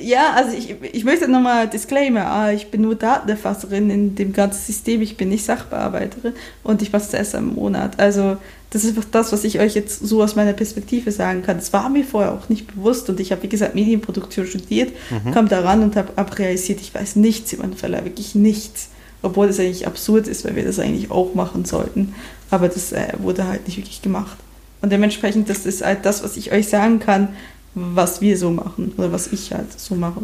Ja, 0.00 0.32
also 0.34 0.56
ich, 0.56 0.74
ich 0.82 1.04
möchte 1.04 1.28
nochmal 1.28 1.68
Disclaimer. 1.68 2.26
Ah, 2.26 2.52
ich 2.52 2.70
bin 2.70 2.82
nur 2.82 2.94
Datenerfasserin 2.94 3.90
in 3.90 4.14
dem 4.14 4.32
ganzen 4.32 4.60
System. 4.60 5.02
Ich 5.02 5.16
bin 5.16 5.28
nicht 5.28 5.44
Sachbearbeiterin 5.44 6.34
und 6.62 6.82
ich 6.82 6.92
mache 6.92 7.04
es 7.04 7.14
erst 7.14 7.34
im 7.34 7.54
Monat. 7.54 7.98
Also 7.98 8.36
das 8.70 8.84
ist 8.84 8.90
einfach 8.90 9.08
das, 9.10 9.32
was 9.32 9.44
ich 9.44 9.60
euch 9.60 9.74
jetzt 9.74 10.06
so 10.06 10.22
aus 10.22 10.36
meiner 10.36 10.52
Perspektive 10.52 11.10
sagen 11.10 11.42
kann. 11.42 11.56
Das 11.56 11.72
war 11.72 11.88
mir 11.88 12.04
vorher 12.04 12.32
auch 12.32 12.48
nicht 12.48 12.66
bewusst 12.66 13.08
und 13.08 13.18
ich 13.18 13.32
habe, 13.32 13.42
wie 13.42 13.48
gesagt, 13.48 13.74
Medienproduktion 13.74 14.46
studiert, 14.46 14.92
mhm. 15.10 15.32
kam 15.32 15.48
daran 15.48 15.82
und 15.82 15.96
habe 15.96 16.12
ab 16.16 16.38
realisiert, 16.38 16.80
ich 16.80 16.94
weiß 16.94 17.16
nichts 17.16 17.52
über 17.52 17.62
den 17.62 17.74
Verleih, 17.74 18.04
wirklich 18.04 18.34
nichts. 18.34 18.88
Obwohl 19.20 19.48
das 19.48 19.58
eigentlich 19.58 19.86
absurd 19.86 20.28
ist, 20.28 20.44
weil 20.44 20.54
wir 20.54 20.64
das 20.64 20.78
eigentlich 20.78 21.10
auch 21.10 21.34
machen 21.34 21.64
sollten. 21.64 22.14
Aber 22.50 22.68
das 22.68 22.92
äh, 22.92 23.14
wurde 23.18 23.48
halt 23.48 23.66
nicht 23.66 23.76
wirklich 23.76 24.00
gemacht. 24.00 24.36
Und 24.80 24.92
dementsprechend, 24.92 25.48
das 25.48 25.66
ist 25.66 25.84
halt 25.84 26.04
das, 26.04 26.22
was 26.22 26.36
ich 26.36 26.52
euch 26.52 26.68
sagen 26.68 27.00
kann, 27.00 27.30
was 27.74 28.20
wir 28.20 28.36
so 28.38 28.50
machen 28.50 28.92
oder 28.96 29.10
was 29.10 29.32
ich 29.32 29.52
halt 29.52 29.78
so 29.78 29.94
mache. 29.94 30.22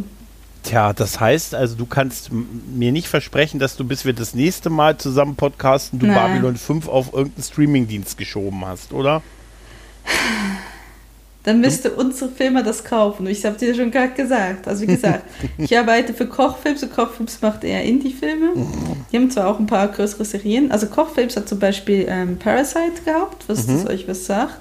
Tja, 0.64 0.94
das 0.94 1.20
heißt 1.20 1.54
also, 1.54 1.76
du 1.76 1.84
kannst 1.84 2.30
mir 2.32 2.90
nicht 2.90 3.06
versprechen, 3.06 3.60
dass 3.60 3.76
du, 3.76 3.84
bis 3.84 4.04
wir 4.06 4.14
das 4.14 4.34
nächste 4.34 4.70
Mal 4.70 4.96
zusammen 4.96 5.36
podcasten, 5.36 5.98
du 5.98 6.06
Nein. 6.06 6.16
Babylon 6.16 6.56
5 6.56 6.88
auf 6.88 7.12
irgendeinen 7.12 7.44
Streamingdienst 7.44 8.16
geschoben 8.16 8.64
hast, 8.66 8.92
oder? 8.92 9.22
Dann 11.42 11.60
müsste 11.60 11.90
hm? 11.90 11.98
unsere 11.98 12.30
Firma 12.30 12.62
das 12.62 12.82
kaufen. 12.82 13.26
Ich 13.26 13.44
habe 13.44 13.58
dir 13.58 13.74
schon 13.74 13.90
gerade 13.90 14.14
gesagt. 14.14 14.66
Also 14.66 14.82
wie 14.82 14.86
gesagt, 14.86 15.24
ich 15.58 15.76
arbeite 15.76 16.14
für 16.14 16.26
Kochfilms 16.26 16.82
und 16.82 16.94
Kochfilms 16.94 17.42
macht 17.42 17.64
eher 17.64 17.84
Indie-Filme. 17.84 18.54
Die 19.12 19.16
haben 19.16 19.30
zwar 19.30 19.48
auch 19.48 19.58
ein 19.58 19.66
paar 19.66 19.88
größere 19.88 20.24
Serien. 20.24 20.72
Also 20.72 20.86
Kochfilms 20.86 21.36
hat 21.36 21.46
zum 21.46 21.58
Beispiel 21.58 22.06
ähm, 22.08 22.38
Parasite 22.38 23.02
gehabt, 23.04 23.44
was 23.48 23.66
mhm. 23.66 23.74
das 23.74 23.86
euch 23.86 24.08
was 24.08 24.24
sagt. 24.24 24.58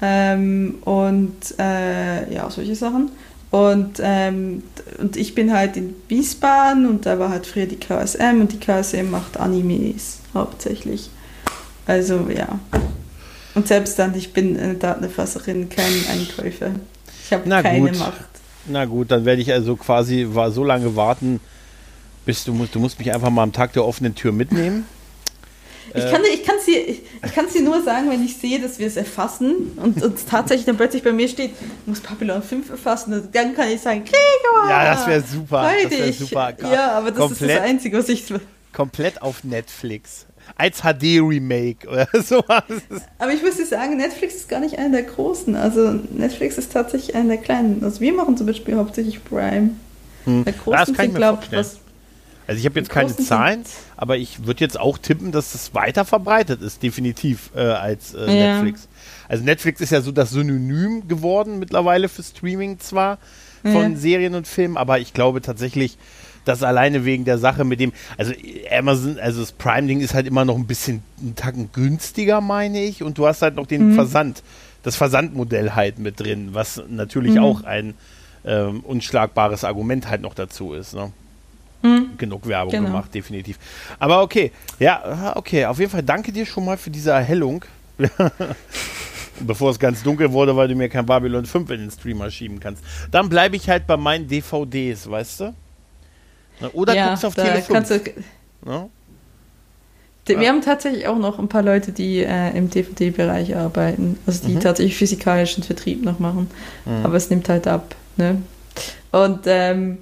Ähm, 0.00 0.78
und 0.86 1.36
äh, 1.58 2.32
ja, 2.32 2.48
solche 2.48 2.74
Sachen. 2.74 3.10
Und, 3.50 4.00
ähm, 4.02 4.62
und 4.98 5.16
ich 5.16 5.34
bin 5.34 5.52
halt 5.52 5.76
in 5.76 5.94
Wiesbaden 6.08 6.86
und 6.86 7.06
da 7.06 7.18
war 7.18 7.30
halt 7.30 7.46
früher 7.46 7.66
die 7.66 7.76
KSM 7.76 8.40
und 8.40 8.52
die 8.52 8.60
KSM 8.60 9.10
macht 9.10 9.38
Animes 9.38 10.18
hauptsächlich. 10.34 11.10
Also 11.86 12.28
ja. 12.28 12.58
Und 13.54 13.66
selbst 13.66 13.98
dann, 13.98 14.14
ich 14.14 14.32
bin 14.34 14.58
eine 14.58 14.74
Datenerfasserin, 14.74 15.70
kein 15.70 16.04
Einkäufer. 16.10 16.72
Ich 17.24 17.32
habe 17.32 17.48
keine 17.48 17.90
gut. 17.90 17.98
Macht. 17.98 18.28
Na 18.66 18.84
gut, 18.84 19.10
dann 19.10 19.24
werde 19.24 19.40
ich 19.40 19.50
also 19.50 19.76
quasi 19.76 20.28
war 20.30 20.50
so 20.50 20.62
lange 20.62 20.94
warten, 20.94 21.40
bis 22.26 22.44
du 22.44 22.52
musst, 22.52 22.74
du 22.74 22.80
musst 22.80 22.98
mich 22.98 23.14
einfach 23.14 23.30
mal 23.30 23.42
am 23.42 23.52
Tag 23.52 23.72
der 23.72 23.84
offenen 23.84 24.14
Tür 24.14 24.32
mitnehmen. 24.32 24.84
Ich 25.94 26.10
kann, 26.10 26.20
ich 26.32 26.44
kann 26.44 26.56
sie, 26.64 26.76
ich, 26.76 27.02
ich 27.24 27.34
kann 27.34 27.48
sie 27.48 27.60
nur 27.60 27.82
sagen, 27.82 28.10
wenn 28.10 28.24
ich 28.24 28.36
sehe, 28.36 28.60
dass 28.60 28.78
wir 28.78 28.86
es 28.86 28.96
erfassen 28.96 29.72
und, 29.76 30.02
und 30.02 30.28
tatsächlich 30.28 30.66
dann 30.66 30.76
plötzlich 30.76 31.02
bei 31.02 31.12
mir 31.12 31.28
steht, 31.28 31.52
muss 31.86 32.00
Papillon 32.00 32.42
5 32.42 32.70
erfassen, 32.70 33.28
dann 33.32 33.54
kann 33.54 33.68
ich 33.68 33.80
sagen, 33.80 34.04
Gregor! 34.04 34.70
Ja, 34.70 34.94
das 34.94 35.06
wäre 35.06 35.22
super. 35.22 35.70
Das 35.82 35.90
wär 35.90 36.12
super. 36.12 36.52
Ja, 36.70 36.92
aber 36.92 37.10
das 37.10 37.20
komplett, 37.20 37.50
ist 37.50 37.56
das 37.56 37.64
Einzige, 37.64 37.98
was 37.98 38.08
ich. 38.08 38.24
Komplett 38.72 39.22
auf 39.22 39.44
Netflix. 39.44 40.26
Als 40.56 40.80
HD-Remake 40.80 41.88
oder 41.88 42.08
sowas. 42.22 42.64
Aber 43.18 43.32
ich 43.32 43.42
muss 43.42 43.56
dir 43.56 43.66
sagen, 43.66 43.96
Netflix 43.96 44.34
ist 44.34 44.48
gar 44.48 44.60
nicht 44.60 44.78
einer 44.78 44.90
der 44.90 45.02
großen. 45.02 45.54
Also 45.56 45.92
Netflix 46.10 46.56
ist 46.56 46.72
tatsächlich 46.72 47.14
einer 47.14 47.28
der 47.28 47.38
kleinen. 47.38 47.84
Also 47.84 48.00
wir 48.00 48.12
machen 48.12 48.36
zum 48.36 48.46
Beispiel 48.46 48.76
hauptsächlich 48.76 49.22
Prime. 49.24 49.70
Hm. 50.24 50.44
Der 50.44 50.52
großen 50.54 50.94
sind, 50.94 51.14
glaube 51.14 51.42
ich, 51.44 51.56
was 51.56 51.78
also 52.48 52.58
ich 52.58 52.64
habe 52.64 52.80
jetzt 52.80 52.88
keine 52.88 53.14
Zahlen, 53.14 53.62
aber 53.98 54.16
ich 54.16 54.46
würde 54.46 54.60
jetzt 54.60 54.80
auch 54.80 54.96
tippen, 54.96 55.32
dass 55.32 55.52
das 55.52 55.74
weiter 55.74 56.06
verbreitet 56.06 56.62
ist, 56.62 56.82
definitiv, 56.82 57.50
äh, 57.54 57.60
als 57.60 58.14
äh, 58.14 58.20
ja. 58.20 58.54
Netflix. 58.54 58.88
Also 59.28 59.44
Netflix 59.44 59.82
ist 59.82 59.90
ja 59.90 60.00
so 60.00 60.12
das 60.12 60.30
Synonym 60.30 61.06
geworden 61.08 61.58
mittlerweile 61.58 62.08
für 62.08 62.22
Streaming 62.22 62.80
zwar 62.80 63.18
von 63.60 63.92
ja. 63.92 63.96
Serien 63.98 64.34
und 64.34 64.48
Filmen, 64.48 64.78
aber 64.78 64.98
ich 64.98 65.12
glaube 65.12 65.42
tatsächlich, 65.42 65.98
dass 66.46 66.62
alleine 66.62 67.04
wegen 67.04 67.26
der 67.26 67.36
Sache 67.36 67.64
mit 67.64 67.80
dem, 67.80 67.92
also 68.16 68.32
Amazon, 68.70 69.18
also 69.18 69.40
das 69.40 69.52
Prime-Ding 69.52 70.00
ist 70.00 70.14
halt 70.14 70.26
immer 70.26 70.46
noch 70.46 70.56
ein 70.56 70.66
bisschen 70.66 71.02
einen 71.20 71.36
Tacken 71.36 71.68
günstiger, 71.74 72.40
meine 72.40 72.82
ich, 72.82 73.02
und 73.02 73.18
du 73.18 73.26
hast 73.26 73.42
halt 73.42 73.56
noch 73.56 73.66
den 73.66 73.90
mhm. 73.90 73.94
Versand, 73.94 74.42
das 74.82 74.96
Versandmodell 74.96 75.72
halt 75.72 75.98
mit 75.98 76.18
drin, 76.18 76.54
was 76.54 76.82
natürlich 76.88 77.34
mhm. 77.34 77.40
auch 77.40 77.64
ein 77.64 77.92
ähm, 78.46 78.80
unschlagbares 78.80 79.64
Argument 79.64 80.08
halt 80.08 80.22
noch 80.22 80.32
dazu 80.32 80.72
ist. 80.72 80.94
Ne? 80.94 81.12
Hm. 81.82 82.10
Genug 82.18 82.46
Werbung 82.46 82.72
genau. 82.72 82.86
gemacht, 82.86 83.14
definitiv. 83.14 83.58
Aber 83.98 84.22
okay, 84.22 84.50
ja, 84.78 85.34
okay, 85.36 85.64
auf 85.66 85.78
jeden 85.78 85.90
Fall 85.90 86.02
danke 86.02 86.32
dir 86.32 86.44
schon 86.44 86.64
mal 86.64 86.76
für 86.76 86.90
diese 86.90 87.10
Erhellung. 87.10 87.64
Bevor 89.40 89.70
es 89.70 89.78
ganz 89.78 90.02
dunkel 90.02 90.32
wurde, 90.32 90.56
weil 90.56 90.66
du 90.66 90.74
mir 90.74 90.88
kein 90.88 91.06
Babylon 91.06 91.46
5 91.46 91.70
in 91.70 91.80
den 91.80 91.90
Streamer 91.90 92.28
schieben 92.30 92.58
kannst. 92.58 92.82
Dann 93.12 93.28
bleibe 93.28 93.54
ich 93.54 93.68
halt 93.68 93.86
bei 93.86 93.96
meinen 93.96 94.26
DVDs, 94.26 95.08
weißt 95.08 95.40
du? 95.40 95.54
Oder 96.72 96.94
ja, 96.94 97.08
guckst 97.08 97.24
auf 97.24 97.34
Tele 97.36 97.62
5. 97.62 98.14
No? 98.64 98.90
Wir 100.26 100.42
ja. 100.42 100.48
haben 100.50 100.60
tatsächlich 100.60 101.06
auch 101.06 101.18
noch 101.18 101.38
ein 101.38 101.48
paar 101.48 101.62
Leute, 101.62 101.92
die 101.92 102.18
äh, 102.18 102.56
im 102.56 102.68
DVD-Bereich 102.68 103.56
arbeiten, 103.56 104.18
also 104.26 104.46
die 104.46 104.54
mhm. 104.54 104.60
tatsächlich 104.60 104.96
physikalischen 104.96 105.62
Vertrieb 105.62 106.04
noch 106.04 106.18
machen. 106.18 106.50
Mhm. 106.84 107.04
Aber 107.04 107.14
es 107.14 107.30
nimmt 107.30 107.48
halt 107.48 107.66
ab. 107.66 107.94
Ne? 108.16 108.42
Und 109.10 109.40
ähm, 109.46 109.98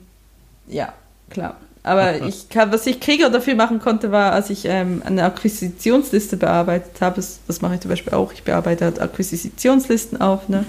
ja, 0.67 0.93
klar. 1.31 1.59
Aber 1.87 2.20
ich 2.27 2.49
kann, 2.49 2.72
was 2.72 2.87
ich 2.87 3.01
Krieger 3.01 3.31
dafür 3.31 3.55
machen 3.55 3.79
konnte, 3.79 4.12
war, 4.12 4.33
als 4.33 4.51
ich 4.51 4.64
ähm, 4.66 5.03
eine 5.05 5.25
Akquisitionsliste 5.25 6.37
bearbeitet 6.37 7.01
habe, 7.01 7.16
das, 7.16 7.38
das, 7.46 7.62
mache 7.62 7.75
ich 7.75 7.81
zum 7.81 7.90
Beispiel 7.90 8.12
auch, 8.12 8.33
ich 8.33 8.42
bearbeite 8.42 8.85
halt 8.85 9.01
Akquisitionslisten 9.01 10.20
auf, 10.20 10.49
ne? 10.49 10.66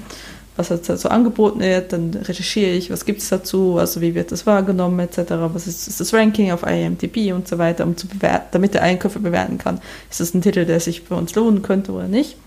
was 0.55 0.71
halt 0.71 0.85
so 0.85 1.09
angeboten 1.09 1.59
wird, 1.59 1.93
dann 1.93 2.13
recherchiere 2.15 2.71
ich, 2.71 2.89
was 2.89 3.05
gibt 3.05 3.21
es 3.21 3.29
dazu, 3.29 3.77
also 3.77 4.01
wie 4.01 4.15
wird 4.15 4.31
das 4.31 4.45
wahrgenommen 4.45 4.99
etc., 4.99 5.33
was 5.53 5.67
ist, 5.67 5.87
ist, 5.87 5.99
das 5.99 6.13
Ranking 6.13 6.51
auf 6.51 6.63
IMDb 6.63 7.31
und 7.31 7.47
so 7.47 7.57
weiter, 7.59 7.83
um 7.83 7.95
zu 7.95 8.07
bewerten, 8.07 8.47
damit 8.51 8.73
der 8.73 8.81
Einkäufer 8.81 9.19
bewerten 9.19 9.59
kann, 9.59 9.79
ist 10.09 10.19
das 10.19 10.33
ein 10.33 10.41
Titel, 10.41 10.65
der 10.65 10.79
sich 10.79 11.01
für 11.01 11.15
uns 11.15 11.35
lohnen 11.35 11.61
könnte 11.61 11.91
oder 11.91 12.07
nicht. 12.07 12.37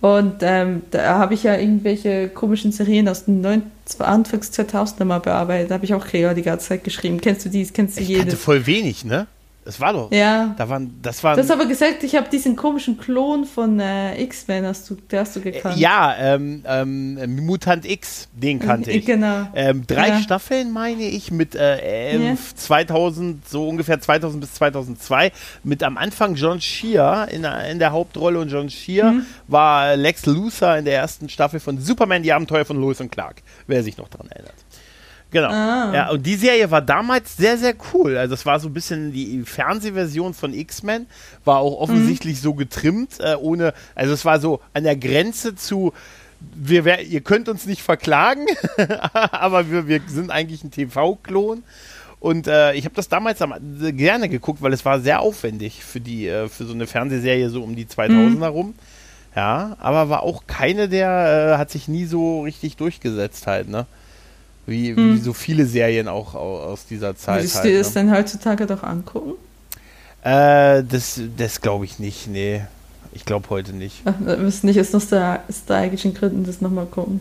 Und 0.00 0.36
ähm, 0.42 0.82
da 0.92 1.18
habe 1.18 1.34
ich 1.34 1.42
ja 1.42 1.56
irgendwelche 1.56 2.28
komischen 2.28 2.70
Serien 2.70 3.08
aus 3.08 3.24
den 3.24 3.40
90 3.40 3.68
Anfangs 3.98 4.52
2000er 4.52 5.04
mal 5.04 5.18
bearbeitet. 5.18 5.70
Da 5.70 5.74
habe 5.74 5.84
ich 5.84 5.94
auch 5.94 6.06
Krieger 6.06 6.34
die 6.34 6.42
ganze 6.42 6.68
Zeit 6.68 6.84
geschrieben. 6.84 7.20
Kennst 7.20 7.44
du 7.44 7.48
dies? 7.48 7.72
Kennst 7.72 7.96
du 7.96 8.02
ich 8.02 8.08
jedes? 8.08 8.22
Ich 8.22 8.28
kannte 8.30 8.42
voll 8.42 8.66
wenig, 8.66 9.04
ne? 9.04 9.26
Das 9.68 9.78
war 9.80 9.92
doch. 9.92 10.10
Ja. 10.12 10.54
Da 10.56 10.70
waren, 10.70 10.98
das 11.02 11.22
waren. 11.22 11.36
Du 11.36 11.42
hast 11.42 11.50
aber 11.50 11.66
gesagt, 11.66 12.02
ich 12.02 12.16
habe 12.16 12.26
diesen 12.30 12.56
komischen 12.56 12.96
Klon 12.96 13.44
von 13.44 13.78
äh, 13.78 14.18
X-Men, 14.22 14.64
hast 14.64 14.88
du, 14.88 14.94
der 14.94 15.20
hast 15.20 15.36
du 15.36 15.42
gekannt. 15.42 15.76
Ja, 15.76 16.16
ähm, 16.18 16.62
ähm, 16.66 17.44
Mutant 17.44 17.84
X, 17.84 18.28
den 18.32 18.60
kannte 18.60 18.90
ich. 18.90 19.04
Genau. 19.04 19.46
Ähm, 19.54 19.86
drei 19.86 20.08
ja. 20.08 20.20
Staffeln 20.20 20.70
meine 20.72 21.02
ich 21.02 21.30
mit 21.30 21.54
äh, 21.54 22.16
ja. 22.18 22.34
2000, 22.56 23.46
so 23.46 23.68
ungefähr 23.68 24.00
2000 24.00 24.40
bis 24.40 24.54
2002, 24.54 25.32
mit 25.64 25.82
am 25.82 25.98
Anfang 25.98 26.34
John 26.36 26.62
Shear 26.62 27.28
in, 27.30 27.44
in 27.44 27.78
der 27.78 27.92
Hauptrolle 27.92 28.40
und 28.40 28.48
John 28.48 28.70
Shear 28.70 29.12
mhm. 29.12 29.26
war 29.48 29.96
Lex 29.96 30.24
Luthor 30.24 30.78
in 30.78 30.86
der 30.86 30.94
ersten 30.94 31.28
Staffel 31.28 31.60
von 31.60 31.78
Superman, 31.78 32.22
die 32.22 32.32
Abenteuer 32.32 32.64
von 32.64 32.80
Lois 32.80 33.02
und 33.02 33.12
Clark, 33.12 33.42
wer 33.66 33.82
sich 33.82 33.98
noch 33.98 34.08
daran 34.08 34.28
erinnert. 34.30 34.54
Genau. 35.30 35.48
Ah. 35.48 35.92
Ja, 35.94 36.10
und 36.10 36.24
die 36.24 36.36
Serie 36.36 36.70
war 36.70 36.80
damals 36.80 37.36
sehr, 37.36 37.58
sehr 37.58 37.74
cool. 37.92 38.16
Also 38.16 38.34
es 38.34 38.46
war 38.46 38.58
so 38.60 38.68
ein 38.68 38.74
bisschen 38.74 39.12
die 39.12 39.42
Fernsehversion 39.44 40.32
von 40.32 40.54
X-Men, 40.54 41.06
war 41.44 41.58
auch 41.58 41.80
offensichtlich 41.80 42.36
mhm. 42.36 42.42
so 42.42 42.54
getrimmt, 42.54 43.20
äh, 43.20 43.34
ohne, 43.34 43.74
also 43.94 44.14
es 44.14 44.24
war 44.24 44.40
so 44.40 44.60
an 44.72 44.84
der 44.84 44.96
Grenze 44.96 45.54
zu 45.54 45.92
wir, 46.40 46.84
wär, 46.84 47.02
ihr 47.02 47.20
könnt 47.20 47.48
uns 47.48 47.66
nicht 47.66 47.82
verklagen, 47.82 48.46
aber 49.12 49.70
wir, 49.70 49.88
wir 49.88 50.00
sind 50.06 50.30
eigentlich 50.30 50.62
ein 50.62 50.70
TV-Klon. 50.70 51.64
Und 52.20 52.48
äh, 52.48 52.74
ich 52.74 52.84
habe 52.84 52.94
das 52.94 53.08
damals 53.08 53.40
am, 53.42 53.54
äh, 53.80 53.92
gerne 53.92 54.28
geguckt, 54.28 54.60
weil 54.60 54.72
es 54.72 54.84
war 54.84 55.00
sehr 55.00 55.20
aufwendig 55.20 55.84
für 55.84 56.00
die 56.00 56.26
äh, 56.26 56.48
für 56.48 56.64
so 56.64 56.74
eine 56.74 56.86
Fernsehserie 56.86 57.48
so 57.50 57.62
um 57.62 57.76
die 57.76 57.86
2000er 57.86 58.50
mhm. 58.50 58.74
Ja, 59.36 59.76
aber 59.78 60.08
war 60.08 60.22
auch 60.24 60.44
keine 60.46 60.88
der 60.88 61.54
äh, 61.54 61.58
hat 61.58 61.70
sich 61.70 61.86
nie 61.86 62.06
so 62.06 62.42
richtig 62.42 62.76
durchgesetzt 62.76 63.46
halt, 63.46 63.68
ne? 63.68 63.86
Wie, 64.68 64.92
mhm. 64.92 65.14
wie 65.14 65.18
so 65.18 65.32
viele 65.32 65.64
Serien 65.64 66.08
auch 66.08 66.34
aus 66.34 66.84
dieser 66.84 67.16
Zeit. 67.16 67.38
Würdest 67.38 67.56
halt, 67.56 67.64
du 67.64 67.68
dir 67.70 67.78
das 67.78 67.94
ne? 67.94 68.02
denn 68.02 68.12
heutzutage 68.12 68.66
doch 68.66 68.82
angucken? 68.82 69.32
Äh, 70.22 70.84
das 70.84 71.20
das 71.38 71.62
glaube 71.62 71.86
ich 71.86 71.98
nicht, 71.98 72.26
nee. 72.26 72.62
Ich 73.14 73.24
glaube 73.24 73.48
heute 73.48 73.72
nicht. 73.72 74.02
Ach, 74.04 74.14
wir 74.18 74.36
müssen 74.36 74.66
nicht 74.66 74.78
aus 74.78 74.92
nostalgischen 74.92 76.12
Gründen 76.12 76.44
das 76.44 76.60
nochmal 76.60 76.84
gucken. 76.84 77.20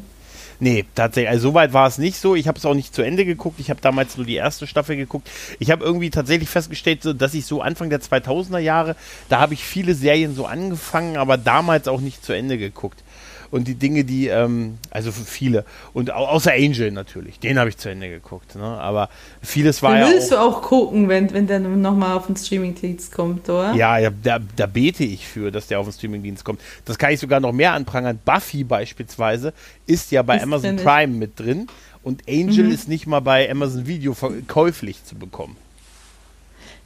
Nee, 0.60 0.86
tatsächlich. 0.94 1.30
Also 1.30 1.50
soweit 1.50 1.72
war 1.72 1.88
es 1.88 1.98
nicht 1.98 2.20
so. 2.20 2.36
Ich 2.36 2.50
habe 2.50 2.58
es 2.58 2.66
auch 2.66 2.74
nicht 2.74 2.94
zu 2.94 3.02
Ende 3.02 3.24
geguckt. 3.24 3.60
Ich 3.60 3.70
habe 3.70 3.80
damals 3.80 4.18
nur 4.18 4.26
die 4.26 4.36
erste 4.36 4.68
Staffel 4.68 4.98
geguckt. 4.98 5.30
Ich 5.60 5.72
habe 5.72 5.86
irgendwie 5.86 6.10
tatsächlich 6.10 6.50
festgestellt, 6.50 7.02
dass 7.22 7.34
ich 7.34 7.46
so 7.46 7.62
Anfang 7.62 7.90
der 7.90 8.02
2000er 8.02 8.58
Jahre, 8.58 8.96
da 9.30 9.40
habe 9.40 9.54
ich 9.54 9.64
viele 9.64 9.94
Serien 9.94 10.36
so 10.36 10.46
angefangen, 10.48 11.16
aber 11.16 11.38
damals 11.38 11.88
auch 11.88 12.02
nicht 12.02 12.26
zu 12.26 12.34
Ende 12.34 12.58
geguckt 12.58 13.04
und 13.52 13.68
die 13.68 13.76
Dinge, 13.76 14.04
die, 14.04 14.28
ähm, 14.28 14.78
also 14.90 15.12
für 15.12 15.26
viele, 15.26 15.66
und 15.94 16.12
außer 16.12 16.52
Angel 16.54 16.92
natürlich, 16.92 17.40
den 17.40 17.60
habe 17.60 17.70
ich 17.70 17.78
zu 17.78 17.90
Ende 17.90 18.10
geguckt, 18.10 18.56
ne? 18.56 18.64
aber 18.64 19.10
vieles 19.42 19.82
war 19.82 19.94
den 19.94 20.02
ja 20.02 20.08
willst 20.08 20.34
auch, 20.34 20.52
du 20.52 20.58
auch 20.58 20.62
gucken, 20.62 21.10
wenn, 21.10 21.32
wenn 21.34 21.48
der 21.48 21.60
nochmal 21.60 22.16
auf 22.18 22.28
den 22.28 22.36
Streamingdienst 22.36 23.12
kommt, 23.12 23.50
oder? 23.50 23.74
Ja, 23.74 23.98
ja 23.98 24.10
da, 24.10 24.40
da 24.56 24.66
bete 24.66 25.04
ich 25.04 25.28
für, 25.28 25.52
dass 25.52 25.68
der 25.68 25.80
auf 25.80 25.88
den 25.88 25.94
Streamingdienst 25.94 26.44
kommt. 26.44 26.62
Das 26.86 26.98
kann 26.98 27.12
ich 27.12 27.20
sogar 27.20 27.40
noch 27.40 27.52
mehr 27.52 27.74
anprangern. 27.74 28.20
Buffy 28.24 28.64
beispielsweise 28.64 29.54
ist 29.86 30.12
ja 30.12 30.22
bei 30.22 30.38
ist 30.38 30.44
Amazon 30.44 30.76
Prime 30.78 31.14
mit 31.14 31.40
drin 31.40 31.68
und 32.04 32.24
Angel 32.28 32.66
mhm. 32.66 32.72
ist 32.72 32.88
nicht 32.88 33.08
mal 33.08 33.20
bei 33.20 33.50
Amazon 33.50 33.88
Video 33.88 34.16
käuflich 34.48 35.04
zu 35.04 35.16
bekommen. 35.16 35.58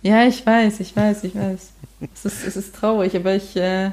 Ja, 0.02 0.26
ich 0.26 0.46
weiß, 0.46 0.80
ich 0.80 0.96
weiß, 0.96 1.24
ich 1.24 1.36
weiß. 1.36 1.72
es, 2.14 2.26
ist, 2.26 2.48
es 2.48 2.56
ist 2.56 2.76
traurig, 2.76 3.16
aber 3.16 3.36
ich, 3.36 3.56
äh, 3.56 3.92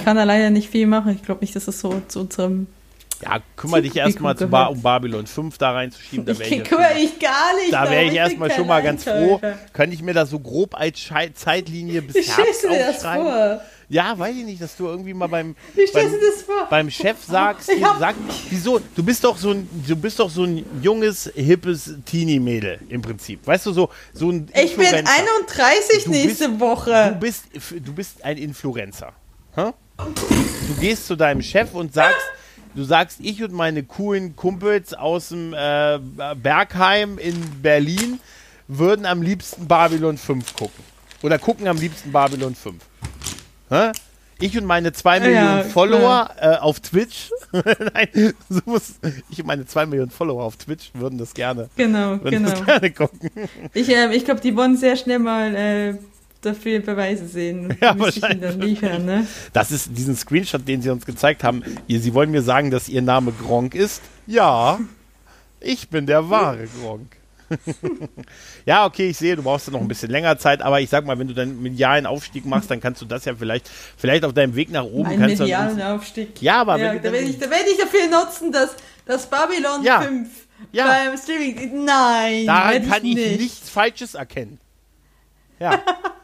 ich 0.00 0.04
kann 0.04 0.16
da 0.16 0.24
leider 0.24 0.50
nicht 0.50 0.70
viel 0.70 0.86
machen. 0.86 1.14
Ich 1.14 1.22
glaube 1.22 1.42
nicht, 1.42 1.54
dass 1.54 1.68
es 1.68 1.80
so 1.80 2.02
zu 2.08 2.20
unserem. 2.20 2.66
Ja, 3.22 3.40
kümmere 3.54 3.82
dich 3.82 3.94
erstmal 3.94 4.34
ba 4.34 4.66
um 4.66 4.80
Babylon 4.80 5.26
5 5.26 5.58
da 5.58 5.72
reinzuschieben. 5.72 6.24
Da 6.24 6.32
ich 6.32 6.64
kümmere 6.64 6.98
ich 6.98 7.18
gar 7.18 7.54
nicht. 7.56 7.70
Da 7.70 7.90
wäre 7.90 8.04
ich 8.04 8.14
erstmal 8.14 8.50
schon 8.50 8.66
mal 8.66 8.82
ganz 8.82 9.04
froh. 9.04 9.38
Könnte 9.74 9.94
ich 9.94 10.02
mir 10.02 10.14
das 10.14 10.30
so 10.30 10.40
grob 10.40 10.74
als 10.74 11.00
Schei 11.00 11.28
Zeitlinie 11.34 12.00
bis 12.00 12.16
Wie 12.16 12.22
Herbst 12.22 12.64
du 12.64 12.68
das 12.68 13.02
vor? 13.02 13.60
Ja, 13.90 14.16
weiß 14.16 14.36
ich 14.36 14.44
nicht, 14.44 14.62
dass 14.62 14.76
du 14.76 14.86
irgendwie 14.86 15.12
mal 15.12 15.26
beim, 15.26 15.56
beim, 15.92 16.12
beim 16.70 16.90
Chef 16.90 17.16
sagst, 17.26 17.68
sag, 17.98 18.14
wieso, 18.48 18.80
du 18.94 19.02
bist 19.02 19.24
doch 19.24 19.36
so 19.36 19.50
ein, 19.50 19.68
du 19.86 19.96
bist 19.96 20.20
doch 20.20 20.30
so 20.30 20.44
ein 20.44 20.64
junges, 20.80 21.28
hippes 21.34 21.94
Teenie-Mädel 22.06 22.78
im 22.88 23.02
Prinzip. 23.02 23.44
Weißt 23.44 23.66
du, 23.66 23.72
so, 23.72 23.90
so 24.14 24.30
ein 24.30 24.48
Ich 24.54 24.76
bin 24.76 24.86
31 24.86 26.04
du 26.04 26.10
nächste 26.10 26.48
bist, 26.50 26.60
Woche. 26.60 27.10
Du 27.14 27.18
bist, 27.18 27.46
du 27.84 27.92
bist 27.92 28.24
ein 28.24 28.38
Influencer. 28.38 29.12
Huh? 29.56 29.72
Du 30.68 30.74
gehst 30.80 31.06
zu 31.06 31.16
deinem 31.16 31.42
Chef 31.42 31.74
und 31.74 31.92
sagst, 31.92 32.26
du 32.74 32.84
sagst, 32.84 33.18
ich 33.20 33.42
und 33.42 33.52
meine 33.52 33.82
coolen 33.82 34.36
Kumpels 34.36 34.94
aus 34.94 35.28
dem 35.28 35.54
äh, 35.54 35.98
Bergheim 36.36 37.18
in 37.18 37.62
Berlin 37.62 38.20
würden 38.68 39.06
am 39.06 39.22
liebsten 39.22 39.66
Babylon 39.66 40.16
5 40.16 40.54
gucken. 40.54 40.84
Oder 41.22 41.38
gucken 41.38 41.66
am 41.66 41.76
liebsten 41.76 42.12
Babylon 42.12 42.54
5. 42.54 42.76
Hä? 43.68 43.92
Ich 44.42 44.56
und 44.56 44.64
meine 44.64 44.92
2 44.92 45.20
Millionen 45.20 45.58
ja, 45.58 45.64
Follower 45.64 46.30
äh, 46.40 46.56
auf 46.56 46.80
Twitch. 46.80 47.30
Nein, 47.52 48.32
so 48.48 48.60
muss, 48.64 48.94
ich 49.28 49.38
und 49.38 49.46
meine 49.46 49.66
2 49.66 49.84
Millionen 49.86 50.10
Follower 50.10 50.42
auf 50.42 50.56
Twitch 50.56 50.92
würden 50.94 51.18
das 51.18 51.34
gerne. 51.34 51.68
Genau, 51.76 52.16
genau. 52.18 52.52
gerne 52.62 52.90
gucken. 52.90 53.30
Ich, 53.74 53.90
äh, 53.90 54.14
ich 54.14 54.24
glaube, 54.24 54.40
die 54.40 54.56
wollen 54.56 54.78
sehr 54.78 54.96
schnell 54.96 55.18
mal 55.18 55.54
äh, 55.54 55.94
dafür 56.40 56.80
Beweise 56.80 57.26
sehen. 57.26 57.76
Ja, 57.80 57.98
wahrscheinlich. 57.98 58.40
Dann 58.40 58.60
liefern, 58.60 59.04
ne? 59.04 59.26
Das 59.52 59.70
ist 59.70 59.90
diesen 59.96 60.16
Screenshot, 60.16 60.66
den 60.66 60.82
Sie 60.82 60.90
uns 60.90 61.06
gezeigt 61.06 61.44
haben. 61.44 61.62
Sie 61.88 62.14
wollen 62.14 62.30
mir 62.30 62.42
sagen, 62.42 62.70
dass 62.70 62.88
Ihr 62.88 63.02
Name 63.02 63.32
Gronk 63.32 63.74
ist? 63.74 64.02
Ja, 64.26 64.78
ich 65.60 65.88
bin 65.88 66.06
der 66.06 66.28
wahre 66.30 66.66
Gronk. 66.66 67.16
ja, 68.66 68.86
okay, 68.86 69.10
ich 69.10 69.16
sehe, 69.16 69.36
du 69.36 69.42
brauchst 69.42 69.66
ja 69.66 69.72
noch 69.72 69.80
ein 69.80 69.88
bisschen 69.88 70.10
länger 70.10 70.38
Zeit, 70.38 70.62
aber 70.62 70.80
ich 70.80 70.88
sag 70.88 71.04
mal, 71.04 71.18
wenn 71.18 71.28
du 71.28 71.34
deinen 71.34 71.60
medialen 71.60 72.06
Aufstieg 72.06 72.46
machst, 72.46 72.70
dann 72.70 72.80
kannst 72.80 73.02
du 73.02 73.06
das 73.06 73.24
ja 73.24 73.34
vielleicht, 73.34 73.68
vielleicht 73.96 74.24
auf 74.24 74.32
deinem 74.32 74.54
Weg 74.54 74.70
nach 74.70 74.84
oben. 74.84 75.10
Ein 75.10 75.18
kannst 75.18 75.40
medialen 75.40 75.76
du, 75.76 75.94
Aufstieg. 75.94 76.40
Ja, 76.40 76.60
aber 76.60 76.78
ja, 76.78 76.94
da 76.94 77.02
werde 77.04 77.18
ich, 77.18 77.40
werd 77.40 77.66
ich 77.70 77.78
dafür 77.78 78.06
nutzen, 78.08 78.52
dass 78.52 78.76
das 79.04 79.26
Babylon 79.28 79.82
ja, 79.82 80.00
5 80.02 80.28
ja. 80.72 80.86
beim 80.86 81.18
Streaming. 81.18 81.84
Nein, 81.84 82.46
daran 82.46 82.88
kann 82.88 83.04
ich, 83.04 83.14
nicht. 83.16 83.40
nichts 83.40 83.70
Falsches 83.70 84.14
erkennen. 84.14 84.60
Ja. 85.60 85.80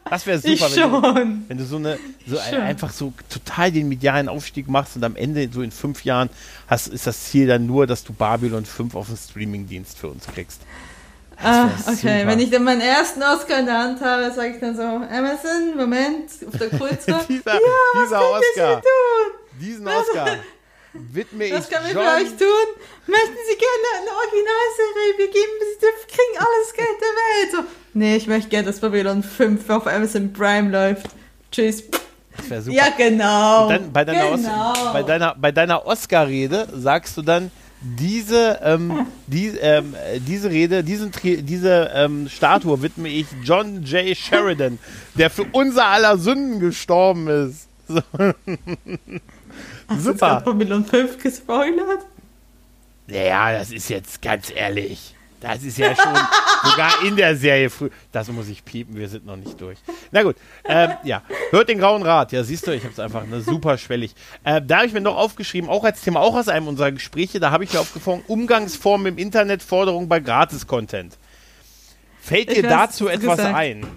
Das 0.09 0.25
wäre 0.25 0.39
super, 0.39 0.69
wenn 0.71 0.91
du, 0.91 1.49
wenn 1.49 1.57
du, 1.57 1.65
so 1.65 1.77
eine 1.77 1.99
so 2.25 2.37
ein, 2.37 2.55
einfach 2.61 2.91
so 2.91 3.13
total 3.29 3.71
den 3.71 3.87
medialen 3.87 4.29
Aufstieg 4.29 4.67
machst 4.67 4.95
und 4.95 5.03
am 5.03 5.15
Ende 5.15 5.49
so 5.51 5.61
in 5.61 5.71
fünf 5.71 6.03
Jahren 6.03 6.29
hast, 6.67 6.87
ist 6.87 7.07
das 7.07 7.25
Ziel 7.25 7.47
dann 7.47 7.65
nur, 7.65 7.87
dass 7.87 8.03
du 8.03 8.13
Babylon 8.13 8.65
5 8.65 8.95
auf 8.95 9.07
den 9.07 9.17
Streamingdienst 9.17 9.97
für 9.97 10.07
uns 10.07 10.25
kriegst. 10.27 10.61
Ah, 11.41 11.65
okay. 11.85 11.95
Super. 11.95 12.27
Wenn 12.27 12.39
ich 12.39 12.49
dann 12.49 12.63
meinen 12.63 12.81
ersten 12.81 13.21
Oscar 13.21 13.59
in 13.59 13.67
der 13.67 13.77
Hand 13.77 14.01
habe, 14.01 14.31
sage 14.31 14.55
ich 14.55 14.59
dann 14.59 14.75
so, 14.75 14.81
Amazon, 14.81 15.77
Moment, 15.77 16.31
auf 16.47 16.57
der 16.57 16.69
Kurze. 16.69 17.19
dieser, 17.29 17.53
ja, 17.53 17.59
dieser 18.03 18.21
Oscar. 18.31 18.81
Diesen 19.59 19.87
Oscar 19.87 20.37
widme 21.11 21.45
ich 21.45 21.53
Was 21.53 21.69
kann 21.69 21.85
ich 21.85 21.91
für 21.91 21.99
euch 21.99 22.29
tun? 22.37 22.67
Möchten 23.07 23.37
Sie 23.49 23.57
gerne 23.57 23.87
eine 24.01 24.11
Originalserie? 24.11 25.17
Wir 25.17 25.27
geben, 25.27 25.51
Sie 25.79 25.85
kriegen 26.07 26.37
alles 26.37 26.73
Geld 26.73 26.87
der 26.99 27.07
Welt. 27.07 27.51
So, 27.51 27.57
nee, 27.93 28.15
ich 28.15 28.27
möchte 28.27 28.49
gerne, 28.49 28.67
dass 28.67 28.79
Babylon 28.79 29.23
5 29.23 29.69
auf 29.69 29.87
Amazon 29.87 30.33
Prime 30.33 30.69
läuft. 30.69 31.07
Tschüss. 31.51 31.83
Das 32.37 32.49
wäre 32.49 32.61
super. 32.61 32.77
Ja, 32.77 32.89
genau. 32.95 33.63
Und 33.63 33.69
dann 33.69 33.91
bei 33.93 34.05
deiner, 34.05 34.37
genau. 34.37 34.73
Bei 34.93 35.03
deiner, 35.03 35.35
bei 35.35 35.51
deiner 35.51 35.85
Oscar-Rede 35.85 36.67
sagst 36.73 37.17
du 37.17 37.21
dann, 37.21 37.51
diese, 37.81 38.59
ähm, 38.63 39.07
die, 39.27 39.47
ähm, 39.47 39.95
diese 40.27 40.49
Rede, 40.49 40.83
diesen, 40.83 41.11
diese 41.21 41.91
ähm, 41.93 42.27
Statue 42.29 42.81
widme 42.81 43.09
ich 43.09 43.27
John 43.43 43.83
J. 43.83 44.15
Sheridan, 44.15 44.79
der 45.15 45.29
für 45.29 45.45
unser 45.51 45.85
aller 45.85 46.17
Sünden 46.17 46.59
gestorben 46.59 47.27
ist. 47.27 47.67
So. 47.87 48.01
Hast 49.87 50.03
Super. 50.03 50.41
du 50.43 50.51
Babylon 50.51 50.85
5 50.85 51.21
gespoilert? 51.21 52.05
Ja, 53.07 53.53
das 53.53 53.71
ist 53.71 53.89
jetzt 53.89 54.21
ganz 54.21 54.51
ehrlich. 54.53 55.15
Das 55.39 55.63
ist 55.63 55.77
ja 55.77 55.95
schon 55.95 56.13
sogar 56.63 57.03
in 57.05 57.15
der 57.15 57.35
Serie 57.35 57.69
früh. 57.69 57.89
Das 58.11 58.27
muss 58.29 58.49
ich 58.49 58.65
piepen, 58.65 58.95
wir 58.95 59.07
sind 59.07 59.25
noch 59.25 59.37
nicht 59.37 59.59
durch. 59.61 59.77
Na 60.11 60.23
gut, 60.23 60.35
ähm, 60.65 60.91
ja. 61.03 61.21
Hört 61.51 61.69
den 61.69 61.77
Grauen 61.77 62.01
Rat. 62.01 62.31
Ja, 62.31 62.43
siehst 62.43 62.65
du, 62.65 62.71
ich 62.71 62.83
habe 62.83 62.91
es 62.91 62.99
einfach 62.99 63.25
ne, 63.25 63.41
super 63.41 63.77
schwellig. 63.77 64.15
Äh, 64.43 64.61
da 64.61 64.77
habe 64.77 64.87
ich 64.87 64.93
mir 64.93 65.01
noch 65.01 65.15
aufgeschrieben, 65.15 65.69
auch 65.69 65.83
als 65.83 66.01
Thema, 66.01 66.21
auch 66.21 66.35
aus 66.35 66.47
einem 66.47 66.67
unserer 66.67 66.91
Gespräche, 66.91 67.39
da 67.39 67.51
habe 67.51 67.63
ich 67.63 67.73
mir 67.73 67.79
aufgefangen, 67.79 68.23
Umgangsformen 68.27 69.07
im 69.13 69.17
Internet, 69.17 69.61
Forderungen 69.61 70.09
bei 70.09 70.19
Gratis-Content. 70.19 71.17
Fällt 72.19 72.55
dir 72.55 72.63
dazu 72.63 73.07
etwas 73.07 73.37
gesagt. 73.37 73.55
ein? 73.55 73.87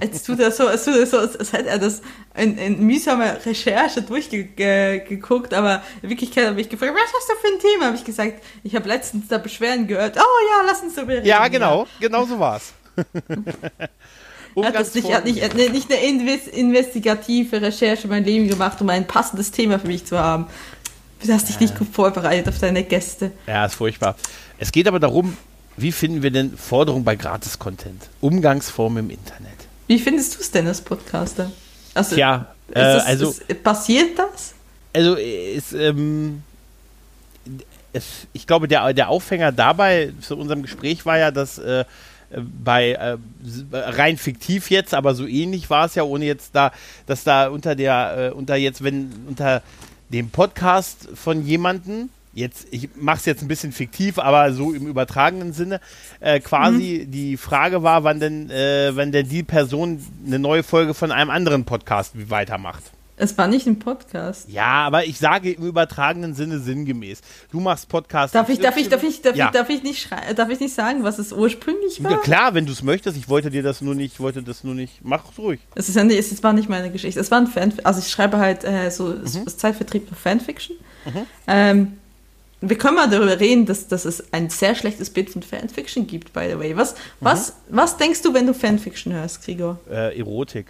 Jetzt 0.00 0.26
tut 0.26 0.40
er 0.40 0.50
so, 0.50 0.66
als, 0.66 0.84
tut 0.84 0.96
er 0.96 1.06
so, 1.06 1.18
als 1.18 1.52
hätte 1.52 1.68
er 1.68 1.78
das 1.78 2.02
in, 2.36 2.58
in 2.58 2.84
mühsamer 2.84 3.44
Recherche 3.44 4.02
durchgeguckt, 4.02 5.54
aber 5.54 5.82
in 6.02 6.10
Wirklichkeit 6.10 6.48
habe 6.48 6.60
ich 6.60 6.68
gefragt, 6.68 6.92
was 6.94 7.12
hast 7.12 7.28
du 7.28 7.34
für 7.40 7.54
ein 7.54 7.60
Thema? 7.60 7.86
Habe 7.86 7.96
ich 7.96 8.04
gesagt, 8.04 8.42
ich 8.62 8.74
habe 8.74 8.88
letztens 8.88 9.28
da 9.28 9.38
Beschwerden 9.38 9.86
gehört. 9.86 10.16
Oh 10.16 10.20
ja, 10.20 10.66
lass 10.66 10.82
uns 10.82 10.94
darüber 10.94 11.14
reden. 11.14 11.26
Ja, 11.26 11.46
genau, 11.48 11.84
ja. 11.84 11.88
genau 12.00 12.24
so 12.24 12.38
war 12.38 12.56
es. 12.56 12.72
er 14.56 14.66
hat 14.66 14.74
das 14.74 14.94
nicht, 14.94 15.12
hat 15.12 15.24
nicht, 15.24 15.54
nicht 15.54 15.92
eine 15.92 16.00
investigative 16.52 17.60
Recherche 17.62 18.04
in 18.04 18.10
mein 18.10 18.24
Leben 18.24 18.48
gemacht, 18.48 18.80
um 18.80 18.88
ein 18.88 19.06
passendes 19.06 19.50
Thema 19.50 19.78
für 19.78 19.88
mich 19.88 20.04
zu 20.04 20.18
haben. 20.18 20.46
Du 21.24 21.32
hast 21.32 21.48
dich 21.48 21.58
nicht 21.58 21.78
gut 21.78 21.88
vorbereitet 21.90 22.48
auf 22.48 22.58
deine 22.58 22.84
Gäste. 22.84 23.32
Ja, 23.46 23.64
ist 23.64 23.76
furchtbar. 23.76 24.16
Es 24.58 24.72
geht 24.72 24.86
aber 24.86 25.00
darum, 25.00 25.36
wie 25.76 25.92
finden 25.92 26.22
wir 26.22 26.30
denn 26.30 26.56
Forderungen 26.56 27.04
bei 27.04 27.16
Gratis-Content? 27.16 28.08
Umgangsform 28.20 28.98
im 28.98 29.10
Internet. 29.10 29.52
Wie 29.86 29.98
findest 29.98 30.36
du 30.36 30.40
es 30.40 30.50
denn 30.50 30.66
als 30.66 30.80
Podcaster? 30.80 31.50
Also, 31.94 32.14
Tja, 32.14 32.54
äh, 32.68 32.74
das, 32.74 33.06
also. 33.06 33.30
Ist, 33.30 33.62
passiert 33.62 34.18
das? 34.18 34.54
Also, 34.92 35.14
ist, 35.14 35.72
ähm, 35.72 36.42
es, 37.92 38.26
ich 38.32 38.46
glaube, 38.46 38.68
der, 38.68 38.92
der 38.92 39.08
Aufhänger 39.08 39.52
dabei 39.52 40.12
zu 40.20 40.36
unserem 40.36 40.62
Gespräch 40.62 41.04
war 41.06 41.18
ja, 41.18 41.30
dass 41.30 41.58
äh, 41.58 41.84
bei 42.64 42.92
äh, 42.92 43.16
rein 43.72 44.16
fiktiv 44.16 44.70
jetzt, 44.70 44.94
aber 44.94 45.14
so 45.14 45.26
ähnlich 45.26 45.70
war 45.70 45.86
es 45.86 45.94
ja, 45.94 46.02
ohne 46.02 46.24
jetzt 46.24 46.54
da, 46.54 46.72
dass 47.06 47.24
da 47.24 47.48
unter 47.48 47.74
der, 47.74 48.30
äh, 48.32 48.34
unter 48.34 48.56
jetzt, 48.56 48.82
wenn 48.82 49.12
unter 49.28 49.62
dem 50.08 50.30
Podcast 50.30 51.08
von 51.14 51.44
jemandem 51.44 52.08
jetzt, 52.34 52.66
ich 52.70 52.90
mache 52.96 53.18
es 53.18 53.24
jetzt 53.24 53.42
ein 53.42 53.48
bisschen 53.48 53.72
fiktiv, 53.72 54.18
aber 54.18 54.52
so 54.52 54.72
im 54.72 54.86
übertragenen 54.86 55.52
Sinne, 55.52 55.80
äh, 56.20 56.40
quasi 56.40 57.04
mhm. 57.06 57.10
die 57.10 57.36
Frage 57.36 57.82
war, 57.82 58.04
wann 58.04 58.20
denn, 58.20 58.50
äh, 58.50 58.90
wann 58.94 59.12
denn 59.12 59.28
die 59.28 59.42
Person 59.42 60.04
eine 60.26 60.38
neue 60.38 60.62
Folge 60.62 60.94
von 60.94 61.12
einem 61.12 61.30
anderen 61.30 61.64
Podcast 61.64 62.30
weitermacht. 62.30 62.82
Es 63.16 63.38
war 63.38 63.46
nicht 63.46 63.68
ein 63.68 63.78
Podcast. 63.78 64.48
Ja, 64.48 64.84
aber 64.86 65.04
ich 65.06 65.18
sage 65.18 65.52
im 65.52 65.64
übertragenen 65.64 66.34
Sinne 66.34 66.58
sinngemäß. 66.58 67.20
Du 67.52 67.60
machst 67.60 67.88
Podcast. 67.88 68.34
Darf 68.34 68.48
ich, 68.48 68.58
darf 68.58 68.76
ich, 68.76 68.88
darf 68.88 69.04
ich, 69.04 69.22
darf 69.22 69.36
Ja. 69.36 69.46
ich, 69.46 69.50
darf 69.52 69.70
ich 69.70 69.84
nicht 69.84 70.08
darf 70.34 70.48
ich 70.50 70.58
nicht 70.58 70.74
sagen, 70.74 71.04
was 71.04 71.20
es 71.20 71.32
ursprünglich 71.32 72.02
war? 72.02 72.10
Ja, 72.10 72.16
klar, 72.16 72.54
wenn 72.54 72.66
du 72.66 72.72
es 72.72 72.82
möchtest. 72.82 73.16
Ich 73.16 73.28
wollte 73.28 73.50
dir 73.50 73.62
das 73.62 73.80
nur 73.82 73.94
nicht, 73.94 74.14
ich 74.14 74.20
wollte 74.20 74.42
das 74.42 74.64
nur 74.64 74.74
nicht. 74.74 75.04
Mach's 75.04 75.38
ruhig. 75.38 75.60
Es 75.76 75.88
ist 75.88 75.94
ja 75.94 76.02
nicht, 76.02 76.18
es 76.18 76.42
war 76.42 76.52
nicht 76.52 76.68
meine 76.68 76.90
Geschichte. 76.90 77.20
Es 77.20 77.30
war 77.30 77.38
ein 77.38 77.46
Fan, 77.46 77.72
also 77.84 78.00
ich 78.00 78.08
schreibe 78.08 78.38
halt 78.38 78.64
äh, 78.64 78.90
so 78.90 79.04
Mhm. 79.04 79.46
Zeitvertrieb 79.46 80.08
für 80.08 80.16
Fanfiction. 80.16 80.76
Ähm, 81.46 81.98
wir 82.68 82.78
können 82.78 82.96
mal 82.96 83.08
darüber 83.08 83.38
reden, 83.40 83.66
dass, 83.66 83.88
dass 83.88 84.04
es 84.04 84.32
ein 84.32 84.50
sehr 84.50 84.74
schlechtes 84.74 85.10
Bild 85.10 85.30
von 85.30 85.42
Fanfiction 85.42 86.06
gibt, 86.06 86.32
by 86.32 86.48
the 86.50 86.58
way. 86.58 86.76
Was, 86.76 86.94
Mhm. 86.94 86.96
was, 87.20 87.52
was 87.68 87.96
denkst 87.96 88.22
du, 88.22 88.34
wenn 88.34 88.46
du 88.46 88.54
Fanfiction 88.54 89.12
hörst, 89.12 89.44
Gregor? 89.44 89.78
Äh, 89.90 90.18
Erotik. 90.18 90.66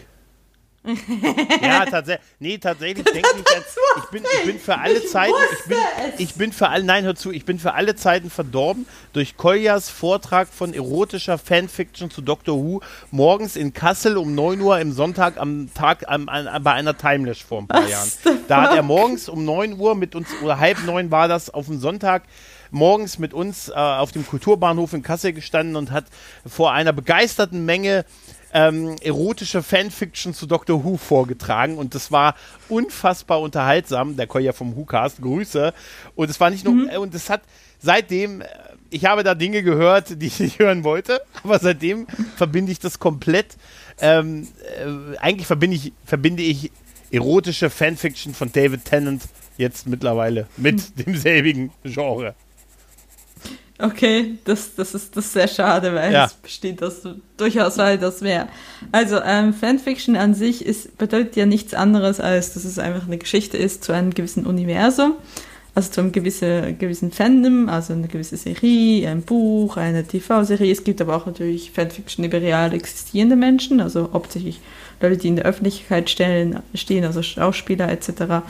Ja, 1.62 1.86
tatsächlich. 1.86 2.26
Nee, 2.38 2.58
tatsächlich 2.58 3.04
denke 3.04 3.28
ich, 3.36 3.54
jetzt, 3.54 3.78
ich 3.96 4.04
bin, 4.10 4.22
ich 4.22 4.44
bin 4.44 4.58
für 4.58 4.78
alle 4.78 4.98
Ich 4.98 5.08
Zeiten, 5.08 5.32
ich 5.52 5.64
bin, 5.64 5.78
ich 6.18 6.34
bin 6.34 6.52
für 6.52 6.68
alle, 6.68 6.84
nein, 6.84 7.04
hör 7.04 7.14
zu, 7.14 7.30
ich 7.30 7.46
bin 7.46 7.58
für 7.58 7.72
alle 7.72 7.96
Zeiten 7.96 8.28
verdorben 8.28 8.86
durch 9.14 9.38
Koljas 9.38 9.88
Vortrag 9.88 10.48
von 10.48 10.74
erotischer 10.74 11.38
Fanfiction 11.38 12.10
zu 12.10 12.20
Doctor 12.20 12.56
Who 12.56 12.80
morgens 13.10 13.56
in 13.56 13.72
Kassel 13.72 14.18
um 14.18 14.34
9 14.34 14.60
Uhr 14.60 14.78
im 14.78 14.92
Sonntag 14.92 15.38
am 15.38 15.72
Tag 15.72 16.06
am, 16.06 16.28
an, 16.28 16.62
bei 16.62 16.72
einer 16.72 16.96
Timelash 16.96 17.44
vor 17.44 17.62
ein 17.62 17.66
paar 17.66 17.84
Was 17.84 17.90
Jahren. 17.90 18.42
Da 18.48 18.62
hat 18.62 18.76
er 18.76 18.82
morgens 18.82 19.28
um 19.30 19.44
9 19.44 19.78
Uhr 19.78 19.94
mit 19.94 20.14
uns, 20.14 20.28
oder 20.42 20.58
halb 20.58 20.84
neun 20.84 21.10
war 21.10 21.28
das 21.28 21.48
auf 21.48 21.66
dem 21.66 21.80
Sonntag, 21.80 22.24
morgens 22.70 23.18
mit 23.18 23.32
uns 23.32 23.68
äh, 23.68 23.72
auf 23.72 24.12
dem 24.12 24.26
Kulturbahnhof 24.26 24.92
in 24.92 25.02
Kassel 25.02 25.32
gestanden 25.32 25.76
und 25.76 25.92
hat 25.92 26.04
vor 26.46 26.72
einer 26.72 26.92
begeisterten 26.92 27.64
Menge 27.64 28.04
ähm, 28.54 28.94
erotische 29.02 29.62
Fanfiction 29.62 30.32
zu 30.32 30.46
Doctor 30.46 30.84
Who 30.84 30.96
vorgetragen 30.96 31.76
und 31.76 31.94
das 31.94 32.12
war 32.12 32.36
unfassbar 32.68 33.40
unterhaltsam. 33.40 34.16
Der 34.16 34.28
Kolja 34.28 34.52
vom 34.52 34.76
WhoCast, 34.76 35.20
Grüße. 35.20 35.74
Und 36.14 36.30
es 36.30 36.38
war 36.38 36.50
nicht 36.50 36.64
nur, 36.64 36.90
äh, 36.90 36.96
und 36.96 37.14
es 37.14 37.28
hat 37.28 37.42
seitdem, 37.80 38.40
äh, 38.40 38.46
ich 38.90 39.06
habe 39.06 39.24
da 39.24 39.34
Dinge 39.34 39.64
gehört, 39.64 40.22
die 40.22 40.26
ich 40.26 40.38
nicht 40.38 40.60
hören 40.60 40.84
wollte, 40.84 41.20
aber 41.42 41.58
seitdem 41.58 42.06
verbinde 42.36 42.70
ich 42.70 42.78
das 42.78 43.00
komplett. 43.00 43.56
Ähm, 44.00 44.46
äh, 44.78 45.18
eigentlich 45.18 45.48
verbinde 45.48 45.76
ich, 45.76 45.92
verbinde 46.04 46.42
ich 46.44 46.70
erotische 47.10 47.70
Fanfiction 47.70 48.34
von 48.34 48.52
David 48.52 48.84
Tennant 48.84 49.22
jetzt 49.56 49.88
mittlerweile 49.88 50.46
mit 50.56 50.98
demselbigen 51.06 51.72
Genre. 51.82 52.36
Okay, 53.78 54.38
das, 54.44 54.76
das, 54.76 54.94
ist, 54.94 55.16
das 55.16 55.24
ist 55.26 55.32
sehr 55.32 55.48
schade, 55.48 55.92
weil 55.94 56.12
Ja. 56.12 56.26
es 56.26 56.34
besteht 56.34 56.80
das 56.80 57.02
durchaus 57.36 57.76
weitaus 57.76 58.20
mehr. 58.20 58.48
Also, 58.92 59.20
ähm, 59.24 59.52
Fanfiction 59.52 60.14
an 60.14 60.34
sich 60.34 60.64
ist, 60.64 60.96
bedeutet 60.96 61.34
ja 61.34 61.44
nichts 61.44 61.74
anderes, 61.74 62.20
als 62.20 62.54
dass 62.54 62.64
es 62.64 62.78
einfach 62.78 63.06
eine 63.06 63.18
Geschichte 63.18 63.56
ist 63.56 63.82
zu 63.82 63.90
einem 63.92 64.14
gewissen 64.14 64.46
Universum, 64.46 65.14
also 65.74 65.90
zu 65.90 66.02
einem 66.02 66.12
gewissen, 66.12 66.78
gewissen 66.78 67.10
Fandom, 67.10 67.68
also 67.68 67.94
eine 67.94 68.06
gewisse 68.06 68.36
Serie, 68.36 69.08
ein 69.10 69.22
Buch, 69.22 69.76
eine 69.76 70.04
TV-Serie. 70.06 70.70
Es 70.70 70.84
gibt 70.84 71.00
aber 71.00 71.16
auch 71.16 71.26
natürlich 71.26 71.72
Fanfiction 71.72 72.24
über 72.24 72.40
real 72.40 72.72
existierende 72.74 73.34
Menschen, 73.34 73.80
also 73.80 74.10
hauptsächlich 74.12 74.60
Leute, 75.00 75.16
die 75.16 75.26
in 75.28 75.36
der 75.36 75.46
Öffentlichkeit 75.46 76.08
stellen, 76.08 76.60
stehen, 76.74 77.04
also 77.04 77.24
Schauspieler 77.24 77.88
etc. 77.90 78.44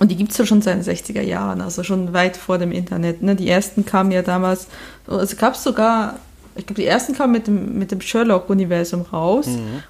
Und 0.00 0.10
die 0.10 0.16
gibt 0.16 0.32
es 0.32 0.38
ja 0.38 0.46
schon 0.46 0.62
seit 0.62 0.76
den 0.76 0.82
60er 0.82 1.20
Jahren, 1.20 1.60
also 1.60 1.82
schon 1.82 2.14
weit 2.14 2.38
vor 2.38 2.56
dem 2.56 2.72
Internet. 2.72 3.22
Ne? 3.22 3.36
Die 3.36 3.48
ersten 3.48 3.84
kamen 3.84 4.10
ja 4.10 4.22
damals, 4.22 4.66
also 5.06 5.36
gab 5.36 5.54
es 5.54 5.62
sogar, 5.62 6.16
ich 6.56 6.66
glaube, 6.66 6.80
die 6.80 6.86
ersten 6.86 7.14
kamen 7.14 7.34
mit 7.34 7.46
dem, 7.46 7.78
mit 7.78 7.92
dem 7.92 8.00
Sherlock-Universum 8.00 9.02
raus. 9.02 9.46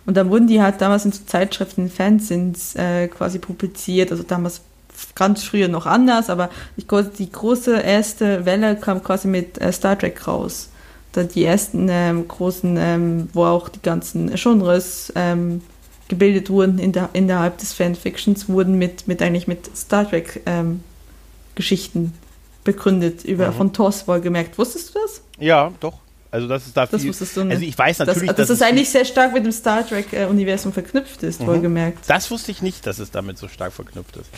Und 0.06 0.16
dann 0.16 0.28
wurden 0.28 0.48
die 0.48 0.60
halt 0.60 0.80
damals 0.80 1.04
in 1.04 1.12
so 1.12 1.20
Zeitschriften, 1.24 1.84
in 1.84 1.90
Fanzines 1.90 2.74
äh, 2.74 3.06
quasi 3.06 3.38
publiziert. 3.38 4.10
Also 4.10 4.24
damals 4.24 4.62
ganz 5.14 5.44
früher 5.44 5.68
noch 5.68 5.86
anders, 5.86 6.28
aber 6.28 6.50
ich, 6.76 6.86
die 7.16 7.30
große 7.30 7.78
erste 7.78 8.44
Welle 8.44 8.76
kam 8.76 9.04
quasi 9.04 9.28
mit 9.28 9.60
äh, 9.60 9.72
Star 9.72 9.96
Trek 9.96 10.26
raus. 10.26 10.70
Dann 11.12 11.28
die 11.28 11.44
ersten 11.44 11.88
ähm, 11.88 12.26
großen, 12.26 12.76
ähm, 12.76 13.28
wo 13.32 13.44
auch 13.44 13.68
die 13.68 13.82
ganzen 13.82 14.34
Genres 14.34 15.12
ähm, 15.14 15.62
gebildet 16.10 16.50
wurden 16.50 16.78
in 16.78 16.92
der, 16.92 17.08
innerhalb 17.14 17.56
des 17.58 17.72
Fanfictions, 17.72 18.48
wurden 18.48 18.76
mit, 18.76 19.08
mit 19.08 19.22
eigentlich 19.22 19.46
mit 19.46 19.74
Star 19.74 20.06
Trek 20.08 20.42
ähm, 20.44 20.82
Geschichten 21.54 22.12
begründet, 22.64 23.24
über, 23.24 23.52
von 23.52 23.72
TOS 23.72 24.06
wohlgemerkt. 24.06 24.58
Wusstest 24.58 24.94
du 24.94 24.98
das? 25.00 25.22
Ja, 25.38 25.72
doch. 25.80 25.94
Also 26.32 26.46
das 26.46 26.66
ist 26.66 26.76
da 26.76 26.86
Das 26.86 27.00
viel. 27.00 27.10
wusstest 27.10 27.36
du 27.36 27.44
nicht. 27.44 27.54
Also 27.54 27.64
ich 27.66 27.78
weiß 27.78 27.98
Das, 27.98 28.06
natürlich, 28.08 28.28
dass 28.30 28.36
dass 28.36 28.50
es 28.50 28.62
eigentlich 28.62 28.90
sehr 28.90 29.04
stark 29.04 29.32
mit 29.32 29.44
dem 29.44 29.52
Star 29.52 29.86
Trek-Universum 29.86 30.72
verknüpft 30.72 31.22
ist, 31.22 31.44
wohlgemerkt. 31.44 31.98
Das 32.08 32.30
wusste 32.30 32.50
ich 32.52 32.60
nicht, 32.60 32.86
dass 32.86 32.98
es 32.98 33.10
damit 33.10 33.38
so 33.38 33.48
stark 33.48 33.72
verknüpft 33.72 34.16
ist. 34.16 34.28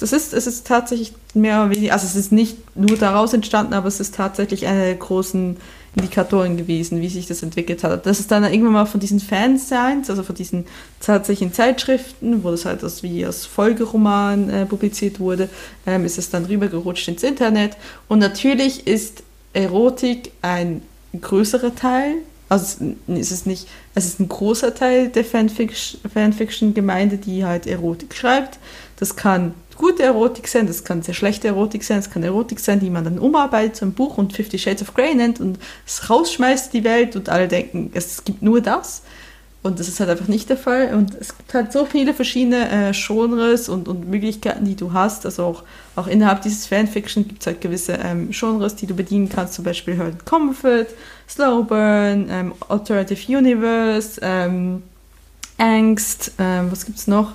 Das 0.00 0.12
ist, 0.12 0.32
es 0.32 0.46
ist 0.46 0.66
tatsächlich 0.66 1.12
mehr 1.34 1.62
oder 1.62 1.70
weniger, 1.74 1.92
also 1.92 2.06
es 2.06 2.14
ist 2.14 2.30
nicht 2.30 2.56
nur 2.76 2.96
daraus 2.96 3.32
entstanden, 3.32 3.74
aber 3.74 3.88
es 3.88 4.00
ist 4.00 4.14
tatsächlich 4.14 4.66
einer 4.66 4.84
der 4.84 4.94
großen 4.94 5.56
Indikatoren 5.96 6.56
gewesen, 6.56 7.00
wie 7.00 7.08
sich 7.08 7.26
das 7.26 7.42
entwickelt 7.42 7.82
hat. 7.82 8.06
Das 8.06 8.20
ist 8.20 8.30
dann 8.30 8.44
irgendwann 8.44 8.72
mal 8.72 8.86
von 8.86 9.00
diesen 9.00 9.20
Fansigns, 9.20 10.10
also 10.10 10.22
von 10.22 10.34
diesen 10.34 10.66
tatsächlichen 11.00 11.52
Zeitschriften, 11.52 12.44
wo 12.44 12.50
das 12.50 12.64
halt 12.64 12.84
als, 12.84 13.02
wie 13.02 13.24
als 13.24 13.46
Folgeroman 13.46 14.50
äh, 14.50 14.66
publiziert 14.66 15.18
wurde, 15.18 15.48
ähm, 15.86 16.04
ist 16.04 16.18
es 16.18 16.30
dann 16.30 16.44
rübergerutscht 16.44 17.08
ins 17.08 17.22
Internet. 17.22 17.76
Und 18.06 18.18
natürlich 18.18 18.86
ist 18.86 19.22
Erotik 19.52 20.32
ein 20.42 20.82
größerer 21.18 21.74
Teil, 21.74 22.16
also 22.48 22.94
es 23.08 23.30
ist 23.30 23.46
nicht, 23.46 23.68
es 23.94 24.06
ist 24.06 24.20
ein 24.20 24.28
großer 24.28 24.74
Teil 24.74 25.08
der 25.08 25.24
Fanfiction- 25.24 25.98
Fanfiction-Gemeinde, 26.08 27.18
die 27.18 27.44
halt 27.44 27.66
Erotik 27.66 28.14
schreibt. 28.14 28.58
Das 28.96 29.16
kann 29.16 29.54
gute 29.78 30.02
Erotik 30.02 30.48
sein, 30.48 30.66
das 30.66 30.84
kann 30.84 31.02
sehr 31.02 31.14
schlechte 31.14 31.48
Erotik 31.48 31.82
sein, 31.84 32.00
es 32.00 32.10
kann 32.10 32.22
Erotik 32.22 32.60
sein, 32.60 32.80
die 32.80 32.90
man 32.90 33.04
dann 33.04 33.18
umarbeitet 33.18 33.76
zu 33.76 33.84
einem 33.84 33.94
Buch 33.94 34.18
und 34.18 34.34
Fifty 34.34 34.58
Shades 34.58 34.82
of 34.82 34.92
Grey 34.92 35.14
nennt 35.14 35.40
und 35.40 35.58
es 35.86 36.10
rausschmeißt 36.10 36.72
die 36.74 36.84
Welt 36.84 37.16
und 37.16 37.28
alle 37.28 37.48
denken, 37.48 37.90
es 37.94 38.24
gibt 38.24 38.42
nur 38.42 38.60
das. 38.60 39.02
Und 39.60 39.80
das 39.80 39.88
ist 39.88 39.98
halt 39.98 40.08
einfach 40.08 40.28
nicht 40.28 40.48
der 40.48 40.56
Fall. 40.56 40.94
Und 40.94 41.16
es 41.20 41.36
gibt 41.36 41.52
halt 41.52 41.72
so 41.72 41.84
viele 41.84 42.14
verschiedene 42.14 42.90
äh, 42.90 42.92
Genres 42.92 43.68
und, 43.68 43.88
und 43.88 44.08
Möglichkeiten, 44.08 44.64
die 44.64 44.76
du 44.76 44.92
hast. 44.92 45.26
Also 45.26 45.44
auch, 45.44 45.64
auch 45.96 46.06
innerhalb 46.06 46.42
dieses 46.42 46.66
Fanfiction 46.66 47.26
gibt 47.26 47.40
es 47.40 47.48
halt 47.48 47.60
gewisse 47.60 47.94
ähm, 47.94 48.30
Genres, 48.30 48.76
die 48.76 48.86
du 48.86 48.94
bedienen 48.94 49.28
kannst. 49.28 49.54
Zum 49.54 49.64
Beispiel 49.64 49.98
halt 49.98 50.24
Comfort, 50.24 50.86
Slow 51.28 51.64
Burn, 51.64 52.28
ähm, 52.30 52.52
Alternative 52.68 53.36
Universe, 53.36 54.20
ähm, 54.22 54.84
Angst, 55.58 56.32
ähm, 56.38 56.70
was 56.70 56.86
gibt's 56.86 57.08
noch? 57.08 57.32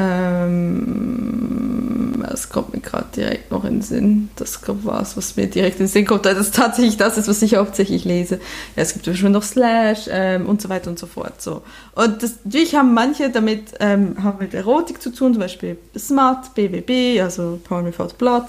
Ähm, 0.00 1.90
das 2.26 2.48
kommt 2.48 2.72
mir 2.72 2.80
gerade 2.80 3.08
direkt 3.14 3.50
noch 3.50 3.64
in 3.64 3.74
den 3.74 3.82
Sinn. 3.82 4.30
Das 4.36 4.60
war 4.66 5.02
es, 5.02 5.16
was 5.16 5.36
mir 5.36 5.46
direkt 5.46 5.78
in 5.78 5.86
den 5.86 5.90
Sinn 5.90 6.06
kommt. 6.06 6.24
Das 6.24 6.38
ist 6.38 6.54
tatsächlich 6.54 6.96
das, 6.96 7.18
ist, 7.18 7.28
was 7.28 7.42
ich 7.42 7.56
hauptsächlich 7.56 8.04
lese. 8.04 8.36
Ja, 8.76 8.82
es 8.82 8.94
gibt 8.94 9.04
Beispiel 9.06 9.28
noch 9.28 9.42
Slash 9.42 10.08
ähm, 10.10 10.46
und 10.46 10.62
so 10.62 10.68
weiter 10.70 10.88
und 10.88 10.98
so 10.98 11.06
fort. 11.06 11.42
So. 11.42 11.62
Und 11.94 12.22
das, 12.22 12.36
natürlich 12.44 12.74
haben 12.74 12.94
manche 12.94 13.28
damit 13.30 13.74
ähm, 13.80 14.22
haben 14.22 14.38
mit 14.38 14.54
Erotik 14.54 15.02
zu 15.02 15.10
tun, 15.10 15.34
zum 15.34 15.40
Beispiel 15.40 15.76
Smart, 15.98 16.54
BBB, 16.54 17.20
also 17.20 17.60
Porn 17.62 17.84
Without 17.84 18.14
Blood. 18.16 18.44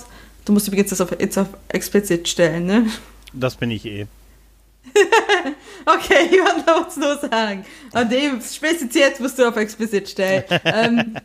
Du 0.45 0.53
musst 0.53 0.67
übrigens 0.69 0.91
das 0.91 1.01
auf, 1.01 1.11
jetzt 1.19 1.37
auf 1.37 1.47
explizit 1.67 2.29
stellen, 2.29 2.65
ne? 2.65 2.85
Das 3.33 3.55
bin 3.55 3.71
ich 3.71 3.85
eh. 3.85 4.07
Okay, 5.85 6.29
ich 6.29 6.39
wollte 6.39 6.63
was 6.65 6.95
nur 6.97 7.17
sagen. 7.17 7.65
An 7.91 8.09
dem 8.09 8.39
spezifiziert 8.41 9.19
musst 9.19 9.39
du 9.39 9.47
auf 9.47 9.55
explizit 9.57 10.09
stellen. 10.09 10.43
ähm, 10.65 11.15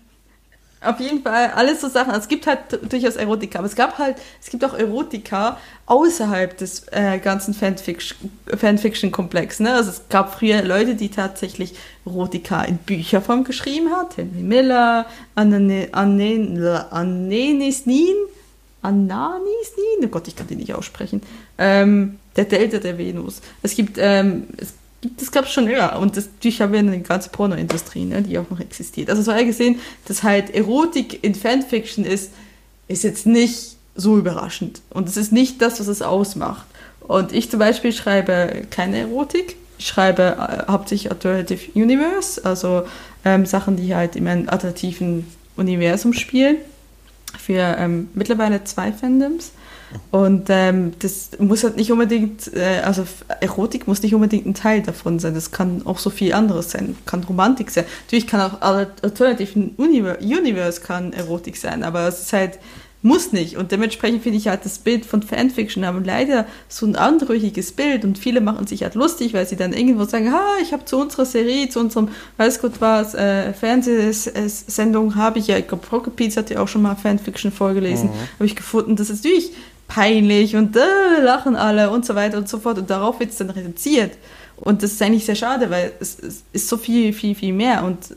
auf 0.87 1.01
jeden 1.01 1.22
Fall, 1.22 1.51
alles 1.55 1.80
so 1.80 1.89
Sachen. 1.89 2.11
Also 2.11 2.22
es 2.22 2.28
gibt 2.28 2.47
halt 2.47 2.59
durchaus 2.91 3.16
Erotika, 3.16 3.59
aber 3.59 3.66
es 3.66 3.74
gab 3.74 3.99
halt, 3.99 4.16
es 4.43 4.51
gibt 4.51 4.64
auch 4.64 4.74
Erotika 4.74 5.59
außerhalb 5.87 6.57
des 6.57 6.87
äh, 6.91 7.18
ganzen 7.18 7.55
Fanfiction- 7.55 8.14
Fanfiction-Komplex. 8.57 9.61
Ne? 9.61 9.72
Also 9.74 9.91
es 9.91 10.03
gab 10.09 10.34
früher 10.39 10.62
Leute, 10.62 10.95
die 10.95 11.09
tatsächlich 11.11 11.74
Erotika 12.05 12.62
in 12.64 12.78
Bücherform 12.78 13.45
geschrieben 13.45 13.91
hat. 13.91 14.16
Henry 14.16 14.43
Miller, 14.43 15.07
Anane- 15.34 15.93
Ane- 15.93 16.87
Anenis 16.91 17.87
Nin, 17.87 18.14
Ananis 18.82 19.72
Nin, 19.76 20.07
oh 20.07 20.09
Gott, 20.09 20.28
ich 20.28 20.37
kann 20.37 20.47
die 20.47 20.57
nicht 20.57 20.74
aussprechen. 20.74 21.22
Ähm, 21.59 22.18
der 22.37 22.45
Delta 22.45 22.78
der 22.78 22.99
Venus. 22.99 23.41
Es 23.62 23.74
gibt, 23.74 23.97
ähm, 23.99 24.49
es 24.57 24.68
gibt, 24.68 24.80
das 25.19 25.33
gab 25.33 25.45
es 25.45 25.53
schon 25.53 25.69
immer. 25.69 25.99
Und 25.99 26.17
das, 26.17 26.27
natürlich 26.27 26.61
haben 26.61 26.73
wir 26.73 26.81
eine 26.81 27.01
ganze 27.01 27.31
Pornoindustrie, 27.31 28.05
ne, 28.05 28.23
die 28.23 28.39
auch 28.39 28.49
noch 28.51 28.61
existiert. 28.61 29.11
Also 29.11 29.23
so 29.23 29.33
gesehen, 29.45 29.81
dass 30.07 30.23
halt 30.23 30.55
Erotik 30.55 31.23
in 31.23 31.35
Fanfiction 31.35 32.05
ist, 32.05 32.33
ist 32.89 33.05
jetzt 33.05 33.27
nicht 33.27 33.77
so 33.95 34.19
überraschend. 34.19 34.81
Und 34.91 35.09
es 35.09 35.17
ist 35.17 35.33
nicht 35.33 35.63
das, 35.63 35.81
was 35.81 35.89
es 35.89 36.03
ausmacht. 36.03 36.67
Und 37.01 37.33
ich 37.33 37.51
zum 37.51 37.61
Beispiel 37.61 37.93
schreibe 37.93 38.63
keine 38.71 38.99
Erotik. 38.99 39.57
Ich 39.79 39.87
schreibe 39.87 40.37
äh, 40.69 40.71
hauptsächlich 40.71 41.11
Alternative 41.11 41.73
Universe, 41.75 42.45
also 42.45 42.85
ähm, 43.25 43.47
Sachen, 43.47 43.77
die 43.77 43.95
halt 43.95 44.17
in 44.17 44.27
einem 44.27 44.49
alternativen 44.49 45.27
Universum 45.57 46.13
spielen. 46.13 46.57
Für 47.39 47.76
ähm, 47.78 48.09
mittlerweile 48.14 48.64
zwei 48.64 48.93
Fandoms. 48.93 49.53
Und 50.11 50.47
ähm, 50.49 50.93
das 50.99 51.30
muss 51.39 51.62
halt 51.62 51.76
nicht 51.76 51.93
unbedingt, 51.93 52.53
äh, 52.55 52.80
also 52.84 53.05
Erotik 53.41 53.87
muss 53.87 54.03
nicht 54.03 54.14
unbedingt 54.14 54.47
ein 54.47 54.55
Teil 54.55 54.82
davon 54.82 55.18
sein. 55.18 55.34
Das 55.34 55.53
kann 55.53 55.82
auch 55.87 55.99
so 55.99 56.11
viel 56.11 56.32
anderes 56.32 56.70
sein. 56.70 56.97
Kann 57.07 57.22
Romantik 57.24 57.70
sein. 57.70 57.84
Natürlich 58.05 58.26
kann 58.26 58.41
auch 58.41 58.61
Alternative 58.61 59.70
Universe 59.76 60.80
kann 60.80 61.12
Erotik 61.12 61.57
sein, 61.57 61.84
aber 61.84 62.09
es 62.09 62.22
ist 62.22 62.32
halt 62.32 62.59
muss 63.03 63.33
nicht. 63.33 63.57
Und 63.57 63.73
dementsprechend 63.73 64.23
finde 64.23 64.39
ich 64.39 64.49
halt 64.49 64.65
das 64.65 64.79
Bild 64.79 65.07
von 65.07 65.23
Fanfiction 65.23 65.87
haben 65.87 66.05
leider 66.05 66.47
so 66.69 66.87
ein 66.87 66.97
anrüchiges 66.97 67.73
Bild 67.73 68.05
und 68.05 68.19
viele 68.19 68.41
machen 68.41 68.67
sich 68.67 68.83
halt 68.83 68.95
lustig, 68.95 69.35
weil 69.35 69.47
sie 69.47 69.57
dann 69.57 69.73
irgendwo 69.73 70.05
sagen, 70.05 70.33
ha, 70.33 70.43
ich 70.63 70.73
habe 70.73 70.85
zu 70.85 70.99
unserer 70.99 71.25
Serie, 71.25 71.69
zu 71.69 71.81
unserem, 71.81 72.09
weiß 72.37 72.61
Gott 72.61 72.81
was, 72.81 73.15
äh, 73.15 73.53
Fernsehsendung 73.53 75.15
habe 75.15 75.39
ich 75.39 75.47
ja, 75.47 75.59
ich 75.59 75.69
glaube, 75.69 75.87
Rocket 75.93 76.17
Beats 76.17 76.37
hat 76.37 76.51
ja 76.51 76.61
auch 76.61 76.69
schon 76.69 76.83
mal 76.83 76.97
Fanfiction 76.97 77.53
vorgelesen, 77.53 78.09
mhm. 78.09 78.35
habe 78.35 78.47
ich 78.47 78.57
gefunden, 78.57 78.97
das 78.97 79.11
ist 79.11 79.25
natürlich 79.25 79.53
peinlich 79.89 80.57
und 80.57 80.77
äh, 80.77 80.81
lachen 81.23 81.55
alle 81.55 81.91
und 81.91 82.05
so 82.05 82.15
weiter 82.15 82.39
und 82.39 82.49
so 82.49 82.59
fort 82.59 82.79
und 82.79 82.91
darauf 82.91 83.21
wird 83.21 83.31
es 83.31 83.37
dann 83.37 83.51
reduziert. 83.51 84.13
Und 84.57 84.83
das 84.83 84.93
ist 84.93 85.03
eigentlich 85.03 85.27
sehr 85.27 85.37
schade, 85.37 85.71
weil 85.71 85.93
es, 86.01 86.19
es 86.19 86.43
ist 86.53 86.69
so 86.69 86.77
viel, 86.77 87.13
viel, 87.13 87.35
viel 87.35 87.53
mehr 87.53 87.85
und 87.85 88.17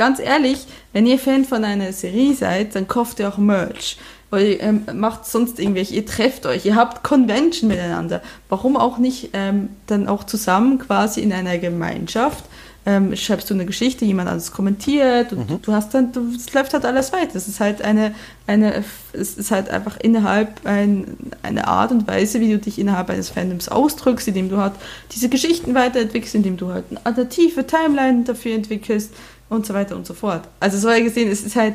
ganz 0.00 0.18
ehrlich, 0.18 0.66
wenn 0.94 1.04
ihr 1.04 1.18
Fan 1.18 1.44
von 1.44 1.62
einer 1.62 1.92
Serie 1.92 2.32
seid, 2.34 2.74
dann 2.74 2.88
kauft 2.88 3.20
ihr 3.20 3.28
auch 3.28 3.36
Merch 3.36 3.98
weil 4.30 4.58
ähm, 4.60 4.84
macht 4.94 5.26
sonst 5.26 5.58
irgendwelche, 5.58 5.94
ihr 5.94 6.06
trefft 6.06 6.46
euch, 6.46 6.64
ihr 6.64 6.76
habt 6.76 7.02
Convention 7.02 7.68
miteinander. 7.68 8.22
Warum 8.48 8.76
auch 8.76 8.98
nicht 8.98 9.30
ähm, 9.32 9.70
dann 9.86 10.06
auch 10.06 10.24
zusammen 10.24 10.78
quasi 10.78 11.20
in 11.20 11.32
einer 11.32 11.58
Gemeinschaft? 11.58 12.44
Ähm, 12.86 13.14
schreibst 13.14 13.50
du 13.50 13.54
eine 13.54 13.66
Geschichte, 13.66 14.06
jemand 14.06 14.30
anderes 14.30 14.52
kommentiert 14.52 15.34
und 15.34 15.50
mhm. 15.50 15.60
du 15.60 15.72
hast 15.72 15.92
dann, 15.92 16.12
du, 16.12 16.32
es 16.34 16.50
läuft 16.54 16.72
halt 16.72 16.86
alles 16.86 17.12
weiter. 17.12 17.34
Es 17.34 17.46
ist 17.46 17.60
halt 17.60 17.82
eine, 17.82 18.14
eine, 18.46 18.82
es 19.12 19.34
ist 19.34 19.50
halt 19.50 19.68
einfach 19.68 19.98
innerhalb 19.98 20.64
ein, 20.64 21.18
eine 21.42 21.68
Art 21.68 21.90
und 21.90 22.08
Weise, 22.08 22.40
wie 22.40 22.50
du 22.50 22.58
dich 22.58 22.78
innerhalb 22.78 23.10
eines 23.10 23.28
Fandoms 23.28 23.68
ausdrückst, 23.68 24.28
indem 24.28 24.48
du 24.48 24.56
halt 24.56 24.72
diese 25.12 25.28
Geschichten 25.28 25.74
weiterentwickelst, 25.74 26.34
indem 26.34 26.56
du 26.56 26.72
halt 26.72 26.84
eine 26.88 27.04
alternative 27.04 27.66
Timeline 27.66 28.24
dafür 28.24 28.54
entwickelst 28.54 29.12
und 29.50 29.66
so 29.66 29.74
weiter 29.74 29.96
und 29.96 30.06
so 30.06 30.14
fort. 30.14 30.48
Also 30.60 30.78
so 30.78 30.88
gesehen, 31.02 31.30
es 31.30 31.42
ist 31.42 31.56
halt, 31.56 31.74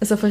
also 0.00 0.14
auf 0.14 0.22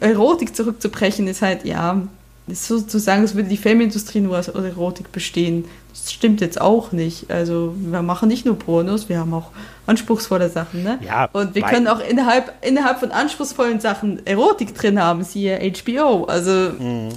Erotik 0.00 0.56
zurückzubrechen, 0.56 1.28
ist 1.28 1.42
halt, 1.42 1.64
ja, 1.64 2.02
ist 2.46 2.66
sozusagen, 2.66 3.22
als 3.22 3.34
würde 3.34 3.48
die 3.48 3.56
Filmindustrie 3.56 4.20
nur 4.20 4.38
aus 4.38 4.48
Erotik 4.48 5.12
bestehen. 5.12 5.64
Das 5.90 6.12
stimmt 6.12 6.40
jetzt 6.40 6.60
auch 6.60 6.92
nicht. 6.92 7.30
Also 7.30 7.74
wir 7.78 8.02
machen 8.02 8.28
nicht 8.28 8.44
nur 8.44 8.58
Pornos, 8.58 9.08
wir 9.08 9.18
haben 9.18 9.32
auch 9.32 9.50
anspruchsvolle 9.86 10.50
Sachen, 10.50 10.82
ne? 10.82 10.98
Ja, 11.06 11.28
und 11.32 11.54
wir 11.54 11.62
können 11.62 11.86
auch 11.86 12.00
innerhalb, 12.00 12.52
innerhalb 12.62 13.00
von 13.00 13.12
anspruchsvollen 13.12 13.80
Sachen 13.80 14.26
Erotik 14.26 14.74
drin 14.74 15.00
haben, 15.00 15.24
siehe 15.24 15.58
HBO. 15.58 16.24
Also 16.24 16.72
mhm. 16.78 17.10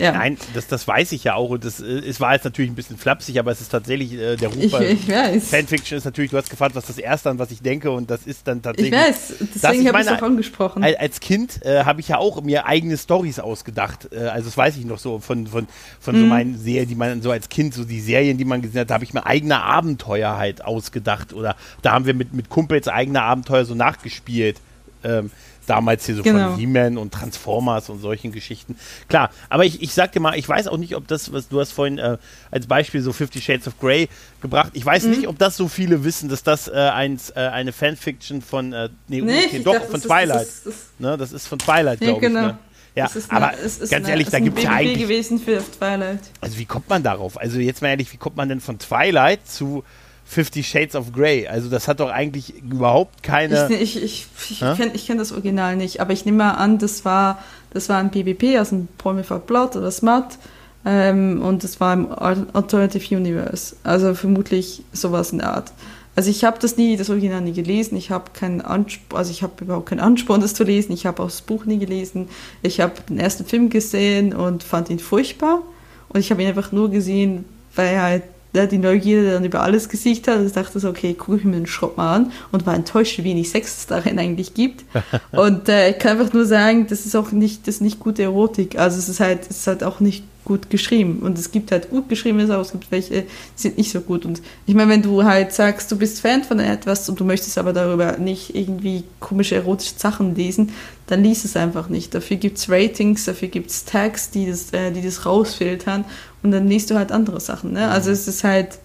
Ja. 0.00 0.12
Nein, 0.12 0.38
das, 0.54 0.66
das 0.66 0.88
weiß 0.88 1.12
ich 1.12 1.24
ja 1.24 1.34
auch 1.34 1.50
und 1.50 1.64
das, 1.64 1.80
äh, 1.80 1.84
es 1.84 2.20
war 2.20 2.32
jetzt 2.32 2.44
natürlich 2.44 2.70
ein 2.70 2.74
bisschen 2.74 2.96
flapsig, 2.96 3.38
aber 3.38 3.50
es 3.50 3.60
ist 3.60 3.68
tatsächlich 3.68 4.14
äh, 4.14 4.36
der 4.36 4.48
Ruf. 4.48 4.58
Ich, 4.58 4.72
ich 4.72 5.08
weiß. 5.08 5.50
Fanfiction 5.50 5.98
ist 5.98 6.04
natürlich, 6.04 6.30
du 6.30 6.38
hast 6.38 6.48
gefragt, 6.48 6.74
was 6.74 6.86
das 6.86 6.98
erste 6.98 7.30
an 7.30 7.38
was 7.38 7.50
ich 7.50 7.60
denke 7.60 7.90
und 7.90 8.10
das 8.10 8.26
ist 8.26 8.46
dann 8.48 8.62
tatsächlich. 8.62 8.92
Ich 8.92 8.98
weiß, 8.98 9.34
deswegen 9.54 9.88
habe 9.88 10.00
ich 10.00 10.06
es 10.06 10.12
auch 10.12 10.22
angesprochen. 10.22 10.84
Als 10.84 11.20
Kind 11.20 11.64
äh, 11.64 11.84
habe 11.84 12.00
ich 12.00 12.08
ja 12.08 12.18
auch 12.18 12.40
mir 12.42 12.66
eigene 12.66 12.96
Stories 12.96 13.38
ausgedacht. 13.38 14.08
Äh, 14.12 14.28
also 14.28 14.46
das 14.46 14.56
weiß 14.56 14.76
ich 14.78 14.84
noch 14.84 14.98
so 14.98 15.18
von, 15.18 15.46
von, 15.46 15.66
von 16.00 16.16
mhm. 16.16 16.20
so 16.20 16.26
meinen 16.26 16.58
Serien, 16.58 16.88
die 16.88 16.94
man 16.94 17.22
so 17.22 17.30
als 17.30 17.48
Kind, 17.48 17.74
so 17.74 17.84
die 17.84 18.00
Serien, 18.00 18.38
die 18.38 18.44
man 18.44 18.62
gesehen 18.62 18.80
hat, 18.80 18.90
da 18.90 18.94
habe 18.94 19.04
ich 19.04 19.12
mir 19.12 19.26
eigene 19.26 19.62
Abenteuer 19.62 20.36
halt 20.36 20.64
ausgedacht 20.64 21.32
oder 21.32 21.56
da 21.82 21.92
haben 21.92 22.06
wir 22.06 22.14
mit, 22.14 22.32
mit 22.32 22.48
Kumpels 22.48 22.88
eigene 22.88 23.22
Abenteuer 23.22 23.64
so 23.64 23.74
nachgespielt. 23.74 24.56
Ähm, 25.02 25.30
damals 25.70 26.04
hier 26.04 26.16
so 26.16 26.22
genau. 26.22 26.50
von 26.50 26.58
He-Man 26.58 26.98
und 26.98 27.14
Transformers 27.14 27.88
und 27.88 28.00
solchen 28.00 28.32
Geschichten. 28.32 28.76
Klar, 29.08 29.30
aber 29.48 29.64
ich, 29.64 29.82
ich 29.82 29.94
sag 29.94 30.12
dir 30.12 30.20
mal, 30.20 30.36
ich 30.36 30.48
weiß 30.48 30.66
auch 30.66 30.76
nicht, 30.76 30.96
ob 30.96 31.06
das, 31.06 31.32
was 31.32 31.48
du 31.48 31.60
hast 31.60 31.72
vorhin 31.72 31.98
äh, 31.98 32.18
als 32.50 32.66
Beispiel 32.66 33.00
so 33.00 33.12
Fifty 33.12 33.40
Shades 33.40 33.68
of 33.68 33.78
Grey 33.78 34.08
gebracht, 34.40 34.72
ich 34.74 34.84
weiß 34.84 35.04
mhm. 35.04 35.10
nicht, 35.10 35.28
ob 35.28 35.38
das 35.38 35.56
so 35.56 35.68
viele 35.68 36.02
wissen, 36.02 36.28
dass 36.28 36.42
das 36.42 36.66
äh, 36.66 36.72
eins, 36.72 37.30
äh, 37.30 37.38
eine 37.38 37.72
Fanfiction 37.72 38.42
von, 38.42 38.72
äh, 38.72 38.88
nee, 39.06 39.20
nee 39.20 39.44
okay, 39.46 39.62
doch, 39.62 39.74
dachte, 39.74 39.90
von 39.90 40.00
Twilight. 40.02 40.42
Ist, 40.42 40.66
das, 40.66 40.74
ist, 40.74 41.00
ne, 41.00 41.16
das 41.16 41.32
ist 41.32 41.46
von 41.46 41.58
Twilight, 41.58 42.00
glaube 42.00 42.20
ja, 42.20 42.28
genau. 42.28 42.40
ich. 42.40 42.52
Ne? 42.52 42.58
Ja, 42.96 43.08
aber 43.28 43.50
eine, 43.50 43.58
ganz 43.58 43.92
eine, 43.92 44.10
ehrlich, 44.10 44.28
da 44.30 44.40
gibt 44.40 44.58
es 44.58 44.64
ja 44.64 44.72
eigentlich. 44.72 44.98
gewesen 44.98 45.38
für 45.38 45.62
Twilight. 45.78 46.18
Also, 46.40 46.58
wie 46.58 46.64
kommt 46.64 46.88
man 46.88 47.04
darauf? 47.04 47.40
Also, 47.40 47.60
jetzt 47.60 47.82
mal 47.82 47.88
ehrlich, 47.88 48.12
wie 48.12 48.16
kommt 48.16 48.36
man 48.36 48.48
denn 48.48 48.60
von 48.60 48.80
Twilight 48.80 49.46
zu 49.46 49.84
Fifty 50.30 50.62
Shades 50.62 50.94
of 50.94 51.12
Grey. 51.12 51.48
Also 51.48 51.68
das 51.68 51.88
hat 51.88 51.98
doch 51.98 52.08
eigentlich 52.08 52.54
überhaupt 52.62 53.24
keine. 53.24 53.66
Ich, 53.68 53.96
ich, 53.96 54.04
ich, 54.04 54.26
ich 54.50 54.60
kenne 54.60 54.92
kenn 54.92 55.18
das 55.18 55.32
Original 55.32 55.74
nicht, 55.74 55.98
aber 55.98 56.12
ich 56.12 56.24
nehme 56.24 56.38
mal 56.38 56.52
an, 56.52 56.78
das 56.78 57.04
war, 57.04 57.42
das 57.72 57.88
war 57.88 57.98
ein 57.98 58.12
PvP, 58.12 58.56
also 58.56 58.76
ein 58.76 58.88
Promi 58.96 59.24
for 59.24 59.40
Blood 59.40 59.74
oder 59.74 59.90
Smart. 59.90 60.38
Ähm, 60.84 61.42
und 61.42 61.64
das 61.64 61.80
war 61.80 61.94
im 61.94 62.12
Alternative 62.12 63.16
Universe. 63.16 63.74
Also 63.82 64.14
vermutlich 64.14 64.84
sowas 64.92 65.32
in 65.32 65.38
der 65.38 65.52
Art. 65.52 65.72
Also 66.14 66.30
ich 66.30 66.44
habe 66.44 66.60
das 66.60 66.76
nie, 66.76 66.96
das 66.96 67.10
Original 67.10 67.40
nie 67.40 67.52
gelesen. 67.52 67.96
Ich 67.96 68.12
habe 68.12 68.30
keinen 68.32 68.60
Anspruch, 68.60 69.18
also 69.18 69.32
ich 69.32 69.42
habe 69.42 69.64
überhaupt 69.64 69.88
keinen 69.88 69.98
Ansporn, 69.98 70.40
das 70.40 70.54
zu 70.54 70.62
lesen. 70.62 70.92
Ich 70.92 71.06
habe 71.06 71.24
auch 71.24 71.26
das 71.26 71.40
Buch 71.40 71.64
nie 71.64 71.78
gelesen. 71.78 72.28
Ich 72.62 72.80
habe 72.80 72.92
den 73.08 73.18
ersten 73.18 73.44
Film 73.44 73.68
gesehen 73.68 74.32
und 74.32 74.62
fand 74.62 74.90
ihn 74.90 75.00
furchtbar. 75.00 75.60
Und 76.08 76.20
ich 76.20 76.30
habe 76.30 76.40
ihn 76.40 76.48
einfach 76.48 76.70
nur 76.70 76.88
gesehen, 76.88 77.46
weil 77.74 77.94
er 77.94 78.02
halt 78.02 78.22
ne, 78.52 78.68
die 78.68 78.78
Neugierde 78.78 79.32
dann 79.32 79.44
über 79.44 79.62
alles 79.62 79.88
gesiegt 79.88 80.28
hat. 80.28 80.38
Und 80.38 80.46
ich 80.46 80.52
dachte 80.52 80.78
so, 80.78 80.88
okay, 80.88 81.14
gucke 81.14 81.38
ich 81.38 81.44
mir 81.44 81.56
den 81.56 81.66
Schrott 81.66 81.96
mal 81.96 82.16
an 82.16 82.32
und 82.52 82.66
war 82.66 82.74
enttäuscht, 82.74 83.18
wie 83.18 83.24
wenig 83.24 83.50
Sex 83.50 83.78
es 83.78 83.86
darin 83.86 84.18
eigentlich 84.18 84.54
gibt. 84.54 84.84
und 85.32 85.68
äh, 85.68 85.90
ich 85.90 85.98
kann 85.98 86.18
einfach 86.18 86.32
nur 86.32 86.46
sagen, 86.46 86.86
das 86.88 87.06
ist 87.06 87.14
auch 87.14 87.32
nicht, 87.32 87.66
das 87.66 87.76
ist 87.76 87.80
nicht 87.80 88.00
gute 88.00 88.22
Erotik. 88.22 88.78
Also 88.78 88.98
es 88.98 89.08
ist 89.08 89.20
halt, 89.20 89.42
es 89.48 89.58
ist 89.58 89.66
halt 89.66 89.84
auch 89.84 90.00
nicht 90.00 90.24
gut 90.44 90.70
geschrieben. 90.70 91.20
Und 91.20 91.38
es 91.38 91.52
gibt 91.52 91.70
halt 91.70 91.90
gut 91.90 92.08
geschriebene 92.08 92.52
aber 92.52 92.62
es 92.62 92.72
gibt 92.72 92.90
welche, 92.90 93.22
die 93.22 93.28
sind 93.54 93.78
nicht 93.78 93.92
so 93.92 94.00
gut. 94.00 94.24
Und 94.24 94.42
ich 94.66 94.74
meine, 94.74 94.90
wenn 94.90 95.02
du 95.02 95.22
halt 95.22 95.52
sagst, 95.52 95.92
du 95.92 95.96
bist 95.96 96.20
Fan 96.20 96.42
von 96.42 96.58
etwas 96.58 97.08
und 97.08 97.20
du 97.20 97.24
möchtest 97.24 97.58
aber 97.58 97.72
darüber 97.72 98.16
nicht 98.18 98.56
irgendwie 98.56 99.04
komische 99.20 99.54
erotische 99.54 99.94
Sachen 99.96 100.34
lesen, 100.34 100.72
dann 101.06 101.22
lies 101.22 101.44
es 101.44 101.56
einfach 101.56 101.88
nicht. 101.88 102.14
Dafür 102.14 102.36
gibt 102.36 102.58
es 102.58 102.68
Ratings, 102.68 103.26
dafür 103.26 103.48
gibt 103.48 103.70
es 103.70 103.84
Tags, 103.84 104.30
die 104.30 104.46
das, 104.46 104.72
äh, 104.72 104.90
die 104.90 105.02
das 105.02 105.26
rausfiltern 105.26 106.04
und 106.42 106.50
dann 106.50 106.68
liest 106.68 106.90
du 106.90 106.96
halt 106.96 107.12
andere 107.12 107.40
Sachen. 107.40 107.72
Ne? 107.72 107.88
Also 107.88 108.10
es 108.10 108.28
ist 108.28 108.44
halt 108.44 108.78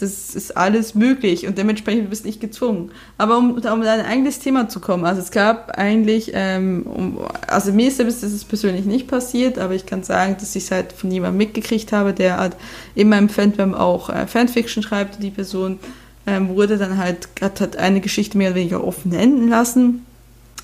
das 0.00 0.34
ist 0.34 0.56
alles 0.56 0.94
möglich 0.94 1.46
und 1.46 1.58
dementsprechend 1.58 2.08
bist 2.08 2.24
du 2.24 2.28
nicht 2.28 2.40
gezwungen. 2.40 2.90
Aber 3.18 3.36
um, 3.36 3.52
um 3.52 3.82
dein 3.82 4.04
eigenes 4.04 4.38
Thema 4.38 4.68
zu 4.68 4.80
kommen, 4.80 5.04
also 5.04 5.20
es 5.20 5.30
gab 5.30 5.72
eigentlich, 5.78 6.30
ähm, 6.34 6.84
um, 6.86 7.18
also 7.46 7.72
mir 7.72 7.88
ist 7.88 8.00
es 8.00 8.44
persönlich 8.44 8.86
nicht 8.86 9.08
passiert, 9.08 9.58
aber 9.58 9.74
ich 9.74 9.86
kann 9.86 10.02
sagen, 10.02 10.36
dass 10.40 10.56
ich 10.56 10.64
es 10.64 10.70
halt 10.70 10.92
von 10.92 11.10
jemandem 11.10 11.38
mitgekriegt 11.38 11.92
habe, 11.92 12.14
der 12.14 12.38
halt 12.38 12.56
in 12.94 13.08
meinem 13.08 13.28
Fandom 13.28 13.74
auch 13.74 14.08
äh, 14.08 14.26
Fanfiction 14.26 14.82
schreibt. 14.82 15.22
Die 15.22 15.30
Person 15.30 15.78
ähm, 16.26 16.48
wurde 16.48 16.78
dann 16.78 16.96
halt, 16.96 17.28
hat, 17.40 17.60
hat 17.60 17.76
eine 17.76 18.00
Geschichte 18.00 18.38
mehr 18.38 18.50
oder 18.50 18.60
weniger 18.60 18.84
offen 18.84 19.12
enden 19.12 19.48
lassen 19.48 20.06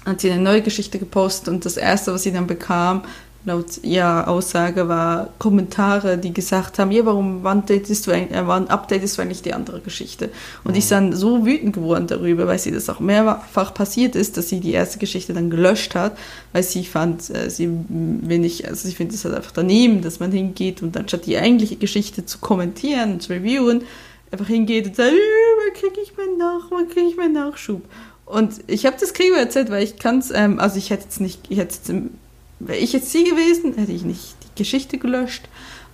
hat 0.06 0.20
sie 0.20 0.30
eine 0.30 0.40
neue 0.40 0.62
Geschichte 0.62 1.00
gepostet 1.00 1.48
und 1.48 1.64
das 1.64 1.76
erste, 1.76 2.14
was 2.14 2.22
sie 2.22 2.32
dann 2.32 2.46
bekam, 2.46 3.02
laut 3.46 3.82
ihrer 3.84 4.26
Aussage 4.26 4.88
war 4.88 5.30
Kommentare, 5.38 6.18
die 6.18 6.34
gesagt 6.34 6.80
haben, 6.80 6.90
ja, 6.90 7.06
warum 7.06 7.44
wann 7.44 7.64
datest 7.64 8.06
du 8.06 8.10
eigentlich, 8.10 8.36
äh, 8.36 8.42
updatest 8.42 9.16
du 9.16 9.22
eigentlich 9.22 9.40
die 9.40 9.54
andere 9.54 9.80
Geschichte? 9.80 10.30
Und 10.64 10.72
mhm. 10.72 10.78
ich 10.78 10.88
bin 10.88 10.98
dann 10.98 11.12
so 11.12 11.46
wütend 11.46 11.72
geworden 11.72 12.08
darüber, 12.08 12.48
weil 12.48 12.58
sie 12.58 12.72
das 12.72 12.90
auch 12.90 12.98
mehrfach 12.98 13.72
passiert 13.72 14.16
ist, 14.16 14.36
dass 14.36 14.48
sie 14.48 14.58
die 14.58 14.72
erste 14.72 14.98
Geschichte 14.98 15.32
dann 15.32 15.48
gelöscht 15.48 15.94
hat, 15.94 16.18
weil 16.52 16.64
sie 16.64 16.84
fand, 16.84 17.30
äh, 17.30 17.48
sie 17.48 17.70
wenig, 17.88 18.68
also 18.68 18.88
ich 18.88 18.96
finde 18.96 19.14
es 19.14 19.24
halt 19.24 19.36
einfach 19.36 19.52
daneben, 19.52 20.02
dass 20.02 20.18
man 20.18 20.32
hingeht 20.32 20.82
und 20.82 20.96
anstatt 20.96 21.24
die 21.24 21.38
eigentliche 21.38 21.76
Geschichte 21.76 22.26
zu 22.26 22.38
kommentieren 22.38 23.12
und 23.12 23.22
zu 23.22 23.32
reviewen, 23.32 23.82
einfach 24.32 24.48
hingeht 24.48 24.88
und 24.88 24.96
sagt, 24.96 25.12
wann 25.12 25.74
kriege 25.74 26.00
ich 26.02 26.16
meinen 26.16 26.36
Nach, 26.36 26.68
wann 26.70 26.88
kriege 26.88 27.06
ich 27.06 27.16
meinen 27.16 27.34
Nachschub? 27.34 27.82
Und 28.24 28.54
ich 28.66 28.86
habe 28.86 28.96
das 28.98 29.14
Kriege 29.14 29.36
erzählt, 29.36 29.70
weil 29.70 29.84
ich 29.84 30.00
kann 30.00 30.18
es, 30.18 30.32
ähm, 30.32 30.58
also 30.58 30.78
ich 30.78 30.90
hätte 30.90 31.04
jetzt 31.04 31.20
nicht, 31.20 31.42
ich 31.48 31.58
hätte 31.58 31.76
Wäre 32.58 32.78
ich 32.78 32.92
jetzt 32.92 33.12
sie 33.12 33.24
gewesen, 33.24 33.74
hätte 33.74 33.92
ich 33.92 34.04
nicht 34.04 34.36
die 34.42 34.62
Geschichte 34.62 34.98
gelöscht. 34.98 35.48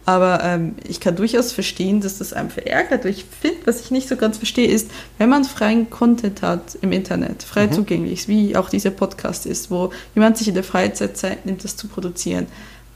Aber 0.04 0.42
ähm, 0.42 0.74
ich 0.88 0.98
kann 0.98 1.14
durchaus 1.14 1.52
verstehen, 1.52 2.00
dass 2.00 2.18
das 2.18 2.32
einem 2.32 2.50
verärgert. 2.50 3.04
Ich 3.04 3.24
finde, 3.24 3.58
was 3.66 3.80
ich 3.80 3.92
nicht 3.92 4.08
so 4.08 4.16
ganz 4.16 4.36
verstehe, 4.36 4.68
ist, 4.68 4.90
wenn 5.18 5.28
man 5.28 5.44
freien 5.44 5.90
Content 5.90 6.42
hat 6.42 6.76
im 6.80 6.90
Internet, 6.90 7.44
frei 7.44 7.68
mhm. 7.68 7.72
zugänglich, 7.72 8.26
wie 8.26 8.56
auch 8.56 8.68
dieser 8.68 8.90
Podcast 8.90 9.46
ist, 9.46 9.70
wo 9.70 9.92
jemand 10.14 10.38
sich 10.38 10.48
in 10.48 10.54
der 10.54 10.64
Freizeit 10.64 11.16
Zeit 11.16 11.46
nimmt, 11.46 11.62
das 11.62 11.76
zu 11.76 11.86
produzieren, 11.86 12.48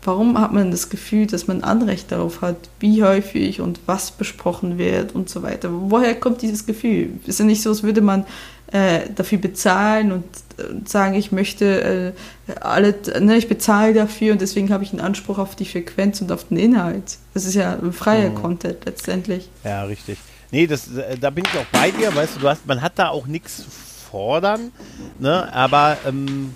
warum 0.02 0.38
hat 0.40 0.52
man 0.52 0.70
das 0.70 0.88
Gefühl, 0.88 1.26
dass 1.26 1.46
man 1.46 1.62
Anrecht 1.62 2.10
darauf 2.10 2.40
hat, 2.40 2.56
wie 2.80 3.02
häufig 3.02 3.60
und 3.60 3.80
was 3.86 4.10
besprochen 4.10 4.78
wird 4.78 5.14
und 5.14 5.28
so 5.28 5.42
weiter? 5.42 5.68
Woher 5.72 6.14
kommt 6.14 6.42
dieses 6.42 6.66
Gefühl? 6.66 7.10
Ist 7.26 7.38
ja 7.38 7.44
nicht 7.44 7.62
so, 7.62 7.70
als 7.70 7.82
würde 7.82 8.00
man 8.00 8.24
äh, 8.72 9.00
dafür 9.14 9.38
bezahlen 9.38 10.12
und, 10.12 10.24
und, 10.70 10.88
sagen, 10.88 11.14
ich 11.14 11.32
möchte 11.32 12.14
äh, 12.46 12.52
alle, 12.60 12.94
ne, 13.20 13.36
ich 13.36 13.48
bezahle 13.48 13.94
dafür 13.94 14.32
und 14.32 14.40
deswegen 14.40 14.72
habe 14.72 14.82
ich 14.84 14.92
einen 14.92 15.00
Anspruch 15.00 15.38
auf 15.38 15.54
die 15.54 15.64
Frequenz 15.64 16.20
und 16.20 16.32
auf 16.32 16.48
den 16.48 16.56
Inhalt. 16.56 17.18
Das 17.34 17.44
ist 17.44 17.54
ja 17.54 17.74
ein 17.74 17.92
freier 17.92 18.30
mhm. 18.30 18.34
Content 18.34 18.84
letztendlich. 18.84 19.48
Ja, 19.64 19.84
richtig. 19.84 20.18
Nee, 20.50 20.66
das, 20.66 20.88
äh, 20.96 21.16
da 21.18 21.30
bin 21.30 21.44
ich 21.44 21.58
auch 21.58 21.66
bei 21.72 21.90
dir, 21.90 22.14
weißt 22.14 22.36
du, 22.36 22.40
du 22.40 22.48
hast, 22.48 22.66
man 22.66 22.82
hat 22.82 22.98
da 22.98 23.08
auch 23.08 23.26
nichts 23.26 23.64
fordern, 24.10 24.72
ne, 25.18 25.52
aber 25.52 25.98
ähm, 26.06 26.54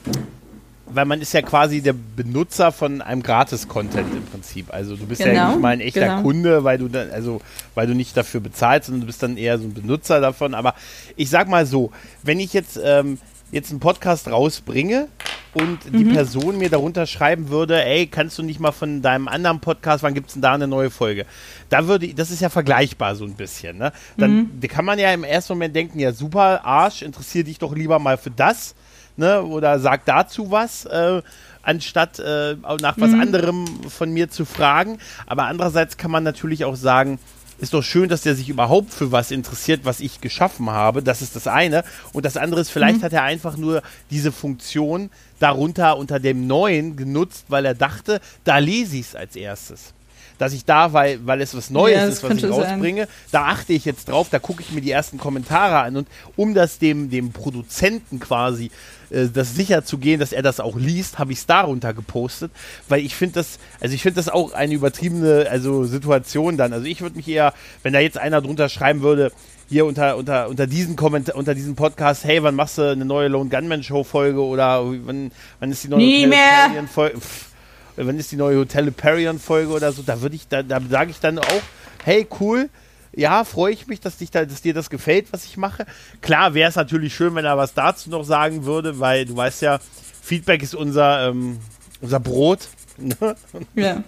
weil 0.93 1.05
man 1.05 1.20
ist 1.20 1.32
ja 1.32 1.43
quasi 1.43 1.80
der 1.80 1.93
Benutzer 1.95 2.72
von 2.72 3.01
einem 3.03 3.22
Gratis-Content 3.22 4.12
im 4.14 4.24
Prinzip. 4.26 4.72
Also 4.72 4.97
du 4.97 5.07
bist 5.07 5.20
ja 5.20 5.28
Genau, 5.32 5.49
nicht 5.53 5.61
mal 5.61 5.68
ein 5.68 5.80
echter 5.80 6.01
genau. 6.09 6.22
Kunde, 6.22 6.64
weil 6.64 6.78
du 6.78 6.88
dann, 6.88 7.11
also 7.11 7.41
weil 7.74 7.86
du 7.86 7.95
nicht 7.95 8.16
dafür 8.16 8.41
bezahlst, 8.41 8.86
sondern 8.86 9.03
du 9.03 9.07
bist 9.07 9.22
dann 9.22 9.36
eher 9.36 9.59
so 9.59 9.64
ein 9.64 9.74
Benutzer 9.74 10.20
davon. 10.20 10.55
Aber 10.55 10.74
ich 11.16 11.30
sag 11.30 11.49
mal 11.49 11.66
so, 11.66 11.91
wenn 12.22 12.41
ich 12.41 12.53
jetzt 12.53 12.78
ähm, 12.82 13.18
jetzt 13.53 13.70
einen 13.72 13.80
Podcast 13.80 14.28
rausbringe 14.28 15.09
und 15.55 15.78
die 15.93 16.05
Mhm. 16.05 16.12
Person 16.12 16.59
mir 16.59 16.70
darunter 16.70 17.07
schreiben 17.07 17.49
würde, 17.49 17.84
ey, 17.84 18.07
kannst 18.07 18.38
du 18.38 18.45
nicht 18.45 18.61
mal 18.61 18.70
von 18.70 19.03
deinem 19.03 19.26
anderen 19.26 19.59
Podcast, 19.59 20.05
wann 20.05 20.14
gibt's 20.14 20.34
denn 20.34 20.43
da 20.43 20.55
eine 20.55 20.68
neue 20.68 20.91
Folge? 20.91 21.26
Da 21.68 21.88
würde, 21.88 22.07
ich- 22.07 22.14
das 22.14 22.30
ist 22.30 22.41
ja 22.41 22.49
vergleichbar 22.49 23.16
so 23.16 23.24
ein 23.24 23.34
bisschen, 23.34 23.76
ne? 23.78 23.93
Dann 24.16 24.30
Mhm. 24.36 24.51
da 24.61 24.68
kann 24.68 24.84
man 24.84 25.01
ja 25.01 25.12
im 25.12 25.24
ersten 25.24 25.55
Moment 25.55 25.74
denken, 25.74 25.99
ja 25.99 26.12
super, 26.12 26.64
Arsch, 26.64 27.03
interessier 27.03 27.43
dich 27.43 27.59
doch 27.59 27.74
lieber 27.74 27.99
mal 27.99 28.16
für 28.18 28.30
das, 28.30 28.76
ne? 29.16 29.42
Oder 29.42 29.78
sag 29.78 30.04
dazu 30.04 30.50
was, 30.50 30.84
äh, 30.86 31.22
anstatt 31.62 32.18
äh, 32.18 32.56
nach 32.80 32.96
was 32.98 33.11
Mhm. 33.11 33.20
anderem 33.20 33.66
von 33.90 34.11
mir 34.12 34.30
zu 34.30 34.44
fragen. 34.44 34.98
Aber 35.26 35.44
andererseits 35.44 35.96
kann 35.96 36.11
man 36.11 36.22
natürlich 36.24 36.64
auch 36.64 36.76
sagen, 36.76 37.18
ist 37.58 37.74
doch 37.74 37.82
schön, 37.82 38.08
dass 38.08 38.22
der 38.22 38.34
sich 38.34 38.48
überhaupt 38.48 38.90
für 38.94 39.12
was 39.12 39.30
interessiert, 39.30 39.80
was 39.84 40.00
ich 40.00 40.22
geschaffen 40.22 40.70
habe. 40.70 41.02
Das 41.02 41.20
ist 41.20 41.36
das 41.36 41.46
eine. 41.46 41.84
Und 42.14 42.24
das 42.24 42.38
andere 42.38 42.62
ist, 42.62 42.70
vielleicht 42.70 43.02
hat 43.02 43.12
er 43.12 43.22
einfach 43.24 43.58
nur 43.58 43.82
diese 44.11 44.32
Funktion 44.32 45.11
darunter 45.40 45.98
unter 45.98 46.18
dem 46.18 46.46
neuen 46.46 46.96
genutzt, 46.96 47.44
weil 47.48 47.66
er 47.66 47.74
dachte, 47.74 48.20
da 48.44 48.56
lese 48.56 48.96
ich 48.96 49.08
es 49.08 49.14
als 49.14 49.36
erstes. 49.36 49.92
Dass 50.38 50.54
ich 50.54 50.64
da, 50.64 50.94
weil, 50.94 51.20
weil 51.26 51.42
es 51.42 51.54
was 51.54 51.68
Neues 51.68 51.96
Ja, 51.98 52.04
ist, 52.06 52.22
was 52.22 52.30
ich 52.32 52.40
könnte 52.40 52.48
sein. 52.54 52.70
rausbringe, 52.72 53.08
da 53.30 53.44
achte 53.48 53.74
ich 53.74 53.84
jetzt 53.84 54.08
drauf, 54.08 54.28
da 54.30 54.38
gucke 54.38 54.62
ich 54.62 54.70
mir 54.72 54.80
die 54.80 54.90
ersten 54.90 55.18
Kommentare 55.18 55.80
an 55.80 55.98
und 55.98 56.08
um 56.36 56.54
das 56.54 56.78
dem, 56.78 57.11
dem 57.11 57.30
Produzenten 57.32 58.20
quasi 58.20 58.70
äh, 59.11 59.28
das 59.32 59.54
sicher 59.54 59.84
zu 59.84 59.98
gehen, 59.98 60.20
dass 60.20 60.32
er 60.32 60.42
das 60.42 60.61
auch 60.61 60.76
liest, 60.76 61.18
habe 61.18 61.32
ich 61.32 61.38
es 61.38 61.46
darunter 61.46 61.94
gepostet, 61.94 62.50
weil 62.88 63.00
ich 63.04 63.14
finde 63.14 63.34
das, 63.34 63.58
also 63.80 63.94
ich 63.94 64.02
finde 64.02 64.16
das 64.16 64.28
auch 64.28 64.52
eine 64.52 64.74
übertriebene 64.74 65.46
also 65.50 65.84
Situation 65.84 66.56
dann. 66.56 66.72
Also 66.72 66.86
ich 66.86 67.00
würde 67.00 67.16
mich 67.16 67.28
eher, 67.28 67.52
wenn 67.82 67.92
da 67.92 68.00
jetzt 68.00 68.18
einer 68.18 68.40
drunter 68.40 68.68
schreiben 68.68 69.02
würde, 69.02 69.32
hier 69.68 69.86
unter, 69.86 70.16
unter, 70.16 70.48
unter 70.48 70.66
diesen 70.66 70.96
Kommentar, 70.96 71.36
unter 71.36 71.54
diesem 71.54 71.76
Podcast, 71.76 72.24
hey, 72.24 72.42
wann 72.42 72.56
machst 72.56 72.78
du 72.78 72.90
eine 72.90 73.04
neue 73.04 73.28
Lone 73.28 73.50
Gunman 73.50 73.84
Show 73.84 74.02
Folge 74.02 74.42
oder 74.42 74.84
wann, 74.84 75.30
wann 75.61 75.70
ist 75.70 75.84
die 75.84 75.88
neue 75.88 75.98
Nie 76.00 76.26
Hotel 76.26 76.86
Folge? 76.88 77.20
Pff, 77.20 77.50
Wann 77.96 78.18
ist 78.18 78.32
die 78.32 78.36
neue 78.36 78.58
Hotel 78.58 78.90
Parian 78.90 79.38
Folge 79.38 79.72
oder 79.72 79.92
so? 79.92 80.02
Da 80.02 80.22
würde 80.22 80.34
ich, 80.36 80.48
da, 80.48 80.62
da 80.62 80.80
sage 80.88 81.11
ich 81.11 81.20
dann 81.20 81.38
auch, 81.38 81.62
hey, 82.04 82.26
cool, 82.40 82.70
ja, 83.14 83.44
freue 83.44 83.72
ich 83.72 83.86
mich, 83.86 84.00
dass, 84.00 84.18
dich 84.18 84.30
da, 84.30 84.44
dass 84.44 84.62
dir 84.62 84.74
das 84.74 84.90
gefällt, 84.90 85.32
was 85.32 85.44
ich 85.44 85.56
mache. 85.56 85.86
Klar 86.20 86.54
wäre 86.54 86.68
es 86.68 86.76
natürlich 86.76 87.14
schön, 87.14 87.34
wenn 87.34 87.44
er 87.44 87.56
was 87.56 87.74
dazu 87.74 88.11
noch 88.11 88.24
sagen 88.24 88.64
würde, 88.64 89.00
weil 89.00 89.26
du 89.26 89.36
weißt 89.36 89.62
ja, 89.62 89.78
Feedback 90.22 90.62
ist 90.62 90.74
unser, 90.74 91.28
ähm, 91.28 91.58
unser 92.00 92.20
Brot. 92.20 92.68
ne? 92.98 93.36
Ja. 93.74 94.04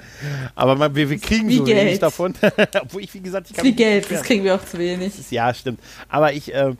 Aber 0.55 0.77
man, 0.77 0.95
wir, 0.95 1.09
wir 1.11 1.19
kriegen 1.19 1.49
Wie 1.49 1.57
so 1.59 1.67
wenig 1.67 1.85
Geld. 1.85 2.03
davon. 2.03 2.35
Obwohl 2.83 3.03
ich, 3.03 3.13
wie 3.15 3.21
gesagt, 3.21 3.49
ich 3.51 3.57
kann 3.57 3.67
nicht 3.67 3.79
Geld, 3.79 4.11
das 4.11 4.23
kriegen 4.23 4.45
wir 4.45 4.55
auch 4.55 4.65
zu 4.65 4.79
wenig. 4.79 5.13
Ja, 5.31 5.53
stimmt. 5.53 5.81
Aber 6.09 6.33
ich, 6.33 6.53
äh, 6.55 6.75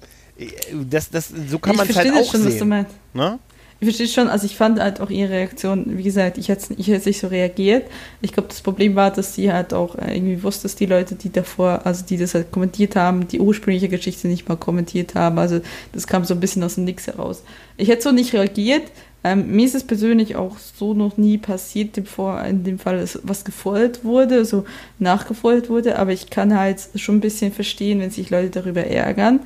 das, 0.73 1.11
das, 1.11 1.29
so 1.49 1.59
kann 1.59 1.77
man 1.77 1.89
es 1.89 1.97
halt 1.97 2.07
verstehe 2.07 2.21
das 2.21 2.29
auch 2.29 2.33
schon, 2.33 2.45
was 2.45 2.53
du 2.53 2.59
sehen. 2.59 2.69
meinst. 2.69 2.93
Ne? 3.15 3.39
Ich 3.83 3.87
verstehe 3.87 4.07
schon, 4.07 4.29
also 4.29 4.47
ich 4.47 4.57
fand 4.57 4.79
halt 4.79 5.01
auch 5.01 5.11
ihre 5.11 5.31
Reaktion, 5.31 5.99
wie 5.99 6.05
gesagt, 6.05 6.39
ich 6.39 6.49
hätte 6.49 6.73
ich 6.75 6.87
hätte 6.87 7.09
nicht 7.09 7.19
so 7.19 7.27
reagiert. 7.27 7.91
Ich 8.21 8.33
glaube, 8.33 8.49
das 8.49 8.61
Problem 8.61 8.95
war, 8.95 9.11
dass 9.11 9.35
sie 9.35 9.53
halt 9.53 9.75
auch 9.75 9.97
äh, 9.97 10.15
irgendwie 10.15 10.41
wusste, 10.45 10.63
dass 10.63 10.77
die 10.77 10.87
Leute, 10.87 11.17
die 11.17 11.33
davor, 11.33 11.81
also 11.85 12.05
die 12.05 12.17
das 12.17 12.33
halt 12.35 12.53
kommentiert 12.53 12.95
haben, 12.95 13.27
die 13.27 13.41
ursprüngliche 13.41 13.89
Geschichte 13.89 14.29
nicht 14.29 14.49
mal 14.49 14.55
kommentiert 14.55 15.17
haben. 15.17 15.37
Also 15.37 15.63
das 15.93 16.07
kam 16.07 16.25
so 16.25 16.35
ein 16.35 16.39
bisschen 16.39 16.63
aus 16.63 16.77
dem 16.77 16.85
Nix 16.85 17.09
heraus. 17.09 17.43
Ich 17.77 17.89
hätte 17.89 18.03
so 18.03 18.13
nicht 18.13 18.33
reagiert. 18.35 18.85
Ähm, 19.25 19.51
mir 19.51 19.67
ist 19.67 19.75
es 19.75 19.83
persönlich 19.83 20.37
auch 20.37 20.59
so 20.59 20.95
noch 20.95 21.17
nie 21.17 21.39
passiert, 21.39 21.99
in 21.99 22.63
dem 22.63 22.79
Fall, 22.79 23.05
was 23.25 23.45
gefordert 23.45 24.05
wurde, 24.05 24.45
so 24.45 24.65
nachgefordert 25.01 25.69
wurde, 25.69 25.99
aber 25.99 26.13
ich 26.13 26.31
kann 26.31 26.57
halt 26.57 26.89
schon 26.95 27.17
ein 27.17 27.21
bisschen 27.21 27.53
verstehen, 27.53 27.99
wenn 27.99 28.11
sich 28.11 28.31
Leute 28.31 28.51
darüber 28.51 28.85
ärgern 28.85 29.41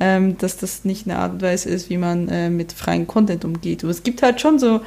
ähm, 0.00 0.38
dass 0.38 0.56
das 0.56 0.84
nicht 0.84 1.06
eine 1.06 1.18
Art 1.18 1.32
und 1.32 1.42
Weise 1.42 1.68
ist, 1.68 1.90
wie 1.90 1.98
man 1.98 2.28
äh, 2.28 2.50
mit 2.50 2.72
freiem 2.72 3.06
Content 3.06 3.44
umgeht. 3.44 3.84
Und 3.84 3.90
es 3.90 4.02
gibt 4.02 4.22
halt 4.22 4.40
schon 4.40 4.58
so 4.58 4.80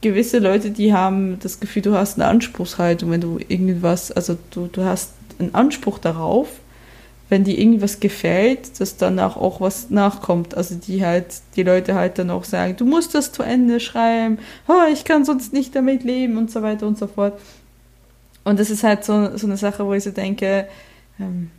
gewisse 0.00 0.38
Leute, 0.38 0.70
die 0.70 0.92
haben 0.92 1.38
das 1.40 1.60
Gefühl, 1.60 1.82
du 1.82 1.94
hast 1.94 2.18
eine 2.18 2.28
Anspruchshaltung, 2.28 3.10
wenn 3.10 3.20
du 3.20 3.38
irgendwas, 3.48 4.10
also 4.10 4.36
du, 4.50 4.66
du 4.66 4.84
hast 4.84 5.12
einen 5.38 5.54
Anspruch 5.54 5.98
darauf, 5.98 6.48
wenn 7.28 7.44
dir 7.44 7.58
irgendwas 7.58 8.00
gefällt, 8.00 8.80
dass 8.80 8.96
danach 8.96 9.36
auch 9.36 9.60
was 9.60 9.90
nachkommt. 9.90 10.56
Also 10.56 10.74
die 10.74 11.04
halt, 11.04 11.26
die 11.54 11.62
Leute 11.62 11.94
halt 11.94 12.18
dann 12.18 12.30
auch 12.30 12.44
sagen, 12.44 12.76
du 12.76 12.84
musst 12.84 13.14
das 13.14 13.32
zu 13.32 13.42
Ende 13.42 13.78
schreiben, 13.78 14.38
oh, 14.66 14.90
ich 14.92 15.04
kann 15.04 15.24
sonst 15.24 15.52
nicht 15.52 15.76
damit 15.76 16.02
leben 16.02 16.36
und 16.36 16.50
so 16.50 16.62
weiter 16.62 16.86
und 16.86 16.98
so 16.98 17.06
fort. 17.06 17.38
Und 18.42 18.58
das 18.58 18.70
ist 18.70 18.82
halt 18.82 19.04
so, 19.04 19.36
so 19.36 19.46
eine 19.46 19.56
Sache, 19.56 19.86
wo 19.86 19.92
ich 19.94 20.02
so 20.02 20.10
denke, 20.10 20.66
ähm, 21.20 21.50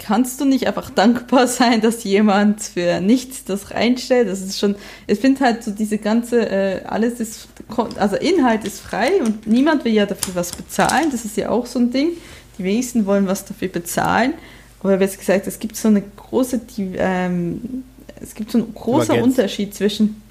kannst 0.00 0.40
du 0.40 0.44
nicht 0.44 0.66
einfach 0.66 0.90
dankbar 0.90 1.46
sein, 1.46 1.80
dass 1.80 2.02
jemand 2.04 2.62
für 2.62 3.00
nichts 3.00 3.44
das 3.44 3.70
reinstellt? 3.70 4.28
Das 4.28 4.40
ist 4.40 4.58
schon, 4.58 4.74
ich 5.06 5.20
finde 5.20 5.40
halt 5.40 5.62
so 5.62 5.70
diese 5.70 5.98
ganze, 5.98 6.48
äh, 6.50 6.84
alles 6.84 7.20
ist, 7.20 7.48
also 7.96 8.16
Inhalt 8.16 8.64
ist 8.64 8.80
frei 8.80 9.22
und 9.24 9.46
niemand 9.46 9.84
will 9.84 9.92
ja 9.92 10.06
dafür 10.06 10.34
was 10.34 10.50
bezahlen. 10.50 11.10
Das 11.12 11.24
ist 11.24 11.36
ja 11.36 11.50
auch 11.50 11.66
so 11.66 11.78
ein 11.78 11.92
Ding. 11.92 12.10
Die 12.58 12.64
wenigsten 12.64 13.06
wollen 13.06 13.26
was 13.26 13.44
dafür 13.44 13.68
bezahlen. 13.68 14.34
Aber 14.80 14.98
wie 14.98 15.04
jetzt 15.04 15.18
gesagt, 15.18 15.46
es 15.46 15.58
gibt 15.58 15.76
so 15.76 15.88
eine 15.88 16.02
große, 16.02 16.58
die, 16.58 16.92
ähm, 16.96 17.84
es 18.20 18.34
gibt 18.34 18.50
so 18.50 18.58
ein 18.58 18.74
großer 18.74 19.12
Divergenz. 19.14 19.38
Unterschied 19.38 19.74
zwischen, 19.74 20.22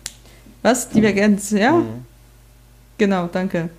was? 0.61 0.89
Divergenz, 0.89 1.51
ja? 1.51 1.73
Mhm. 1.73 2.05
Genau, 2.97 3.29
danke. 3.31 3.69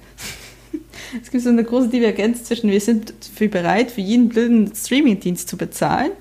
Es 1.23 1.31
gibt 1.31 1.43
so 1.43 1.51
eine 1.51 1.65
große 1.65 1.89
Divergenz 1.89 2.45
zwischen, 2.45 2.71
wir 2.71 2.81
sind 2.81 3.13
dafür 3.21 3.49
bereit, 3.49 3.91
für 3.91 4.01
jeden 4.01 4.29
blöden 4.29 4.73
Streamingdienst 4.75 5.49
zu 5.49 5.57
bezahlen, 5.57 6.13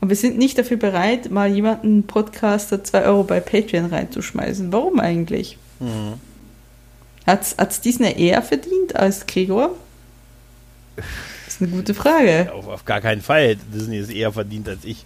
aber 0.00 0.10
wir 0.10 0.16
sind 0.16 0.38
nicht 0.38 0.58
dafür 0.58 0.76
bereit, 0.76 1.30
mal 1.30 1.48
jemanden 1.52 2.04
Podcaster 2.04 2.82
2 2.82 3.04
Euro 3.04 3.24
bei 3.24 3.40
Patreon 3.40 3.86
reinzuschmeißen. 3.86 4.72
Warum 4.72 5.00
eigentlich? 5.00 5.58
Mhm. 5.80 6.14
Hat 7.26 7.42
es 7.56 7.80
Disney 7.80 8.12
eher 8.20 8.42
verdient 8.42 8.96
als 8.96 9.26
Gregor? 9.26 9.74
Das 10.96 11.54
ist 11.54 11.62
eine 11.62 11.70
gute 11.70 11.94
Frage. 11.94 12.50
Auf, 12.54 12.66
auf 12.68 12.84
gar 12.84 13.00
keinen 13.00 13.20
Fall. 13.22 13.56
Disney 13.72 13.98
ist 13.98 14.10
eher 14.10 14.32
verdient 14.32 14.68
als 14.68 14.84
ich. 14.84 15.04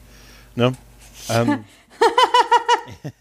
Ne? 0.54 0.72
ähm, 1.30 1.64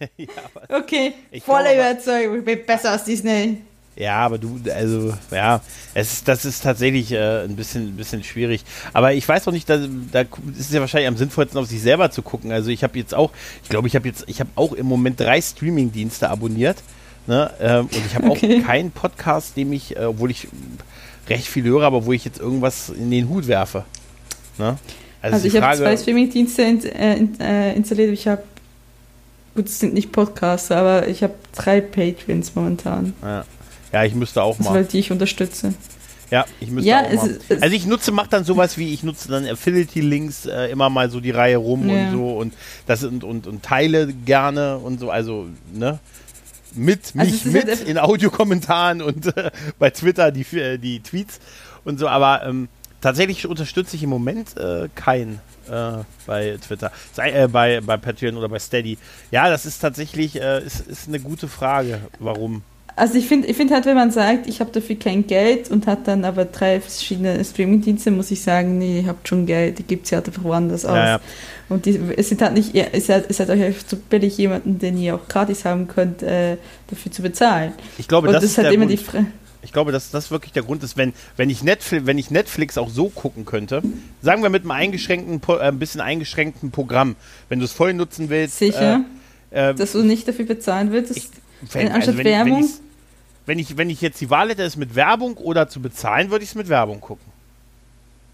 ja, 0.18 0.28
Okay, 0.70 1.14
Ich 1.32 1.44
volle 1.44 1.70
glaube 1.74 1.82
aber- 1.82 1.92
Überzeugung, 1.92 2.40
ich 2.40 2.46
bin 2.46 2.66
besser 2.66 2.92
als 2.92 3.04
Disney. 3.06 3.58
Ja, 3.96 4.18
aber 4.18 4.38
du, 4.38 4.60
also, 4.74 5.14
ja, 5.32 5.62
es 5.94 6.14
ist, 6.14 6.28
das 6.28 6.46
ist 6.46 6.64
tatsächlich 6.64 7.12
äh, 7.12 7.44
ein, 7.44 7.56
bisschen, 7.56 7.90
ein 7.90 7.98
bisschen 7.98 8.24
schwierig. 8.24 8.64
Aber 8.94 9.14
ich 9.14 9.28
weiß 9.28 9.48
auch 9.48 9.52
nicht, 9.52 9.70
da, 9.70 9.78
da 10.12 10.22
ist 10.22 10.30
es 10.60 10.72
ja 10.72 10.80
wahrscheinlich 10.80 11.08
am 11.10 11.18
sinnvollsten, 11.18 11.60
auf 11.60 11.68
sich 11.68 11.82
selber 11.82 12.10
zu 12.10 12.22
gucken. 12.22 12.52
Also 12.52 12.70
ich 12.70 12.84
habe 12.84 12.98
jetzt 12.98 13.14
auch, 13.14 13.32
ich 13.64 13.70
glaube, 13.70 13.88
ich 13.88 13.96
habe 13.96 14.08
jetzt, 14.08 14.24
ich 14.28 14.40
habe 14.40 14.50
auch 14.56 14.74
im 14.74 14.86
Moment 14.86 15.20
drei 15.20 15.42
Streaming-Dienste 15.42 16.30
abonniert. 16.30 16.78
Ne? 17.28 17.52
Ähm, 17.60 17.86
und 17.86 18.06
ich 18.06 18.16
habe 18.16 18.30
Okay. 18.32 18.62
auch 18.62 18.66
keinen 18.68 18.92
Podcast, 18.92 19.56
dem 19.58 19.74
ich, 19.74 19.96
äh, 19.98 20.06
obwohl 20.06 20.32
ich 20.32 20.48
recht 21.30 21.48
viel 21.48 21.64
höre, 21.66 21.84
aber 21.84 22.06
wo 22.06 22.14
ich 22.14 22.26
jetzt 22.26 22.40
irgendwas 22.40 22.90
in 22.90 23.12
den 23.12 23.30
Hut 23.30 23.48
werfe. 23.48 23.86
Ne? 24.58 24.78
Also, 25.22 25.40
die 25.40 25.50
ich 25.56 25.62
habe 25.62 25.78
zwei 25.78 25.96
Streamingdienste 25.98 26.62
in, 26.64 26.84
äh, 26.86 27.16
in, 27.18 27.40
äh, 27.40 27.74
installiert. 27.76 28.12
Ich 28.12 28.28
habe, 28.28 28.42
gut, 29.54 29.68
es 29.68 29.80
sind 29.80 29.94
nicht 29.94 30.12
Podcaster, 30.12 30.78
aber 30.78 31.08
ich 31.08 31.22
habe 31.22 31.34
drei 31.56 31.80
Patreons 31.82 32.56
momentan, 32.56 33.14
Ja. 33.22 33.46
Ja, 33.92 34.04
ich 34.04 34.16
müsste 34.16 34.42
auch 34.44 34.58
also, 34.58 34.70
mal. 34.70 34.76
weil 34.78 34.86
die 34.86 35.00
ich 35.00 35.12
unterstütze. 35.12 35.74
Ja, 36.30 36.46
ich 36.62 36.70
müsste 36.72 36.90
Ja, 36.90 37.02
auch 37.06 37.12
mal. 37.14 37.40
es- 37.50 37.62
also 37.62 37.76
ich 37.76 37.86
nutze, 37.86 38.12
mache 38.14 38.30
dann 38.30 38.46
sowas 38.46 38.78
wie, 38.78 38.94
ich 38.94 39.04
nutze 39.04 39.28
dann 39.28 39.46
Affiliate-Links 39.46 40.46
äh, 40.46 40.68
immer 40.68 40.90
mal 40.90 41.10
so 41.10 41.20
die 41.20 41.32
Reihe 41.32 41.58
rum 41.58 41.90
Ja. 41.90 42.06
und 42.06 42.12
so 42.12 42.38
und 42.38 42.54
das 42.88 43.04
und, 43.04 43.24
und, 43.26 43.48
und 43.48 43.64
teile 43.64 44.08
gerne 44.14 44.78
und 44.78 45.00
so, 45.00 45.10
also, 45.10 45.48
ne? 45.74 46.00
Mit, 46.74 47.12
Also 47.18 47.32
mich 47.34 47.46
mit 47.46 47.68
halt- 47.68 47.82
in 47.86 47.98
Audiokommentaren 47.98 49.02
und 49.02 49.36
äh, 49.36 49.52
bei 49.78 49.90
Twitter 49.90 50.32
die, 50.32 50.46
äh, 50.58 50.78
die 50.78 51.02
Tweets 51.02 51.42
und 51.84 52.00
so, 52.00 52.08
aber 52.08 52.46
ähm, 52.46 52.70
tatsächlich 53.02 53.46
unterstütze 53.46 53.98
ich 53.98 54.04
im 54.04 54.10
Moment 54.10 54.56
äh, 54.56 54.88
keinen 54.96 55.42
äh, 55.70 55.98
bei 56.26 56.58
Twitter, 56.66 56.94
Sei, 57.12 57.32
äh, 57.32 57.48
bei, 57.50 57.82
bei 57.82 57.98
Patreon 57.98 58.38
oder 58.38 58.48
bei 58.48 58.58
Steady. 58.60 58.98
Ja, 59.32 59.50
das 59.50 59.66
ist 59.66 59.80
tatsächlich, 59.80 60.40
äh, 60.42 60.64
ist, 60.64 60.88
ist 60.88 61.10
eine 61.10 61.20
gute 61.20 61.50
Frage, 61.50 62.00
warum. 62.20 62.64
Also 62.96 63.16
ich 63.16 63.28
finde 63.28 63.48
ich 63.48 63.56
find 63.58 63.72
halt, 63.72 63.86
wenn 63.86 63.96
man 63.96 64.12
sagt, 64.12 64.48
ich 64.48 64.60
habe 64.60 64.72
dafür 64.72 64.98
kein 64.98 65.26
Geld 65.26 65.72
und 65.72 65.88
hat 65.88 66.08
dann 66.08 66.26
aber 66.26 66.46
drei 66.46 66.80
verschiedene 66.82 67.44
Streamingdienste, 67.44 68.12
muss 68.12 68.30
ich 68.32 68.42
sagen, 68.42 68.78
nee, 68.78 69.00
ihr 69.02 69.08
habt 69.08 69.28
schon 69.28 69.46
Geld, 69.46 69.80
die 69.80 69.84
gibt 69.84 70.06
es 70.06 70.12
ja 70.12 70.20
einfach 70.22 70.44
woanders 70.44 70.86
aus. 70.86 70.96
Ja, 70.96 71.06
ja. 71.08 71.20
Und 71.70 71.86
die, 71.86 72.00
es 72.18 72.30
sind 72.30 72.42
halt 72.42 72.54
nicht, 72.54 72.76
ihr- 72.76 72.88
halt, 72.92 73.40
halt 73.40 73.50
euch 73.50 73.88
zu 73.88 73.96
billig, 73.96 74.38
jemanden, 74.38 74.78
den 74.78 74.98
ihr 74.98 75.16
auch 75.16 75.28
gratis 75.30 75.64
haben 75.66 75.88
könnt, 75.88 76.22
äh, 76.22 76.58
dafür 76.88 77.12
zu 77.12 77.22
bezahlen. 77.22 77.74
Ich 77.98 78.08
glaube, 78.10 78.28
und 78.28 78.34
das, 78.34 78.44
das 78.44 78.52
ist 78.52 78.58
halt 78.58 78.66
der 78.68 78.74
immer 78.74 78.86
Grund. 78.88 79.00
die 79.00 79.04
Frage. 79.04 79.26
Ich 79.64 79.72
glaube, 79.72 79.92
dass 79.92 80.10
das 80.12 80.32
wirklich 80.32 80.52
der 80.54 80.64
Grund 80.64 80.84
ist, 80.84 80.98
wenn, 80.98 81.14
wenn, 81.38 81.50
ich 81.50 81.64
Netflix, 81.64 82.06
wenn 82.08 82.18
ich 82.18 82.30
Netflix 82.32 82.78
auch 82.78 82.90
so 82.90 83.10
gucken 83.10 83.46
könnte, 83.46 83.82
sagen 84.22 84.42
wir 84.44 84.50
mit 84.50 84.64
einem 84.64 84.72
eingeschränkten, 84.72 85.40
äh, 85.48 85.60
ein 85.62 85.80
bisschen 85.80 86.02
eingeschränkten 86.02 86.72
Programm, 86.72 87.16
wenn 87.48 87.60
du 87.60 87.66
es 87.66 87.72
voll 87.72 87.94
nutzen 87.94 88.30
willst. 88.30 88.58
Sicher, 88.58 89.02
Äh, 89.52 89.70
äh, 89.70 89.76
dass 89.76 89.92
du 89.94 90.02
nicht 90.04 90.28
dafür 90.28 90.46
bezahlen 90.46 90.92
willst. 90.92 91.16
ich, 91.16 91.30
anstatt 91.92 92.18
wenn, 92.18 92.26
Werbung? 92.26 92.54
Wenn 92.54 92.64
ich's, 92.64 92.82
wenn 93.46 93.60
ich, 93.60 93.78
wenn 93.78 93.90
ich 93.90 94.02
jetzt 94.02 94.22
die 94.22 94.30
Wahl 94.30 94.50
hätte, 94.50 94.64
es 94.64 94.78
mit 94.78 94.96
Werbung 94.96 95.38
oder 95.38 95.68
zu 95.68 95.82
bezahlen, 95.82 96.30
würde 96.32 96.44
ich 96.44 96.52
es 96.52 96.56
mit 96.56 96.70
Werbung 96.70 97.02
gucken. 97.02 97.32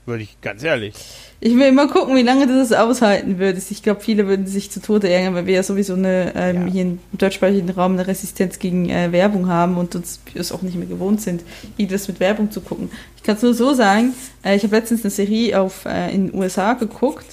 Würde 0.06 0.24
ich, 0.24 0.40
ganz 0.40 0.64
ehrlich. 0.64 0.94
Ich 1.42 1.54
will 1.58 1.70
mal 1.74 1.90
gucken, 1.90 2.16
wie 2.16 2.22
lange 2.22 2.48
du 2.48 2.58
das 2.58 2.72
aushalten 2.72 3.40
würdest. 3.40 3.72
Ich 3.72 3.84
glaube, 3.84 4.00
viele 4.00 4.26
würden 4.26 4.48
sich 4.48 4.72
zu 4.72 4.82
Tode 4.82 5.10
ärgern, 5.10 5.36
weil 5.36 5.46
wir 5.48 5.56
ja 5.56 5.64
sowieso 5.64 5.96
eine, 5.96 6.32
ähm, 6.34 6.68
Ja. 6.68 6.72
hier 6.72 6.82
im 6.84 7.00
deutschsprachigen 7.12 7.70
Raum 7.72 7.94
eine 7.94 8.08
Resistenz 8.08 8.58
gegen 8.58 8.90
äh, 8.90 9.12
Werbung 9.12 9.50
haben 9.50 9.76
und 9.76 9.96
uns 9.96 10.22
es 10.34 10.54
auch 10.54 10.62
nicht 10.62 10.78
mehr 10.78 10.88
gewohnt 10.88 11.22
sind, 11.22 11.44
irgendwas 11.76 12.08
mit 12.08 12.22
Werbung 12.22 12.52
zu 12.52 12.62
gucken. 12.62 12.90
Ich 13.18 13.24
kann 13.24 13.36
es 13.36 13.42
nur 13.42 13.54
so 13.54 13.74
sagen, 13.74 14.14
äh, 14.44 14.56
ich 14.56 14.64
habe 14.64 14.78
letztens 14.78 15.02
eine 15.04 15.12
Serie 15.12 15.60
auf, 15.60 15.84
äh, 15.86 16.14
in 16.14 16.28
den 16.28 16.40
USA 16.40 16.74
geguckt, 16.74 17.26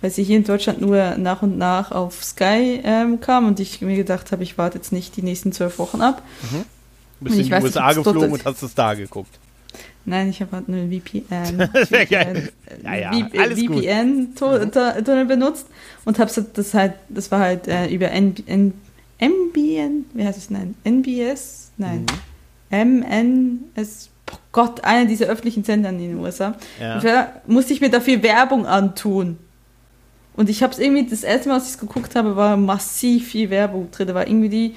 weil 0.00 0.10
sie 0.10 0.22
hier 0.22 0.36
in 0.36 0.44
Deutschland 0.44 0.80
nur 0.80 1.16
nach 1.16 1.42
und 1.42 1.58
nach 1.58 1.90
auf 1.92 2.22
Sky 2.24 2.80
ähm, 2.84 3.20
kam 3.20 3.46
und 3.46 3.60
ich 3.60 3.80
mir 3.80 3.96
gedacht 3.96 4.32
habe, 4.32 4.42
ich 4.42 4.56
warte 4.58 4.78
jetzt 4.78 4.92
nicht 4.92 5.16
die 5.16 5.22
nächsten 5.22 5.52
zwölf 5.52 5.78
Wochen 5.78 6.00
ab. 6.00 6.22
Du 7.20 7.24
bist 7.24 7.36
Ich 7.38 7.50
in 7.50 7.56
die 7.58 7.62
USA 7.64 7.92
geflogen 7.92 8.30
und 8.32 8.44
hast 8.44 8.62
es 8.62 8.74
da 8.74 8.94
geguckt. 8.94 9.38
Nein, 10.04 10.30
ich 10.30 10.40
habe 10.40 10.52
halt 10.56 10.68
eine 10.68 10.88
VPN. 10.88 11.68
Das 11.72 11.90
wär 11.90 12.06
geil. 12.06 12.50
VPN, 12.64 12.84
Ja, 12.84 12.94
ja, 12.94 13.12
V- 13.12 13.38
alles 13.38 13.58
gut. 13.66 13.76
VPN-Tunnel 13.84 15.24
benutzt 15.26 15.66
und 16.04 16.18
habe 16.18 16.30
das 16.54 16.74
halt, 16.74 16.94
das 17.08 17.30
war 17.30 17.40
halt 17.40 17.68
äh, 17.68 17.88
über 17.88 18.10
N, 18.10 18.34
N, 18.46 18.72
MBN, 19.20 20.06
wie 20.14 20.24
heißt 20.24 20.38
es 20.38 20.48
nein? 20.50 20.74
NBS? 20.84 21.72
Nein. 21.76 22.06
Mhm. 22.70 23.04
MNS, 23.76 24.10
oh 24.32 24.36
Gott, 24.52 24.84
einer 24.84 25.06
dieser 25.06 25.26
öffentlichen 25.26 25.64
Sender 25.64 25.90
in 25.90 25.98
den 25.98 26.18
USA. 26.18 26.54
Ja. 26.80 27.28
Musste 27.46 27.72
ich 27.72 27.80
mir 27.80 27.90
dafür 27.90 28.22
Werbung 28.22 28.66
antun. 28.66 29.38
Und 30.38 30.48
ich 30.48 30.62
habe 30.62 30.72
es 30.72 30.78
irgendwie, 30.78 31.04
das 31.04 31.24
erste 31.24 31.48
Mal, 31.48 31.56
als 31.56 31.64
ich 31.64 31.70
es 31.70 31.78
geguckt 31.78 32.14
habe, 32.14 32.36
war 32.36 32.56
massiv 32.56 33.26
viel 33.26 33.50
Werbung 33.50 33.90
drin. 33.90 34.06
Da 34.06 34.14
war 34.14 34.24
irgendwie 34.24 34.48
die, 34.48 34.74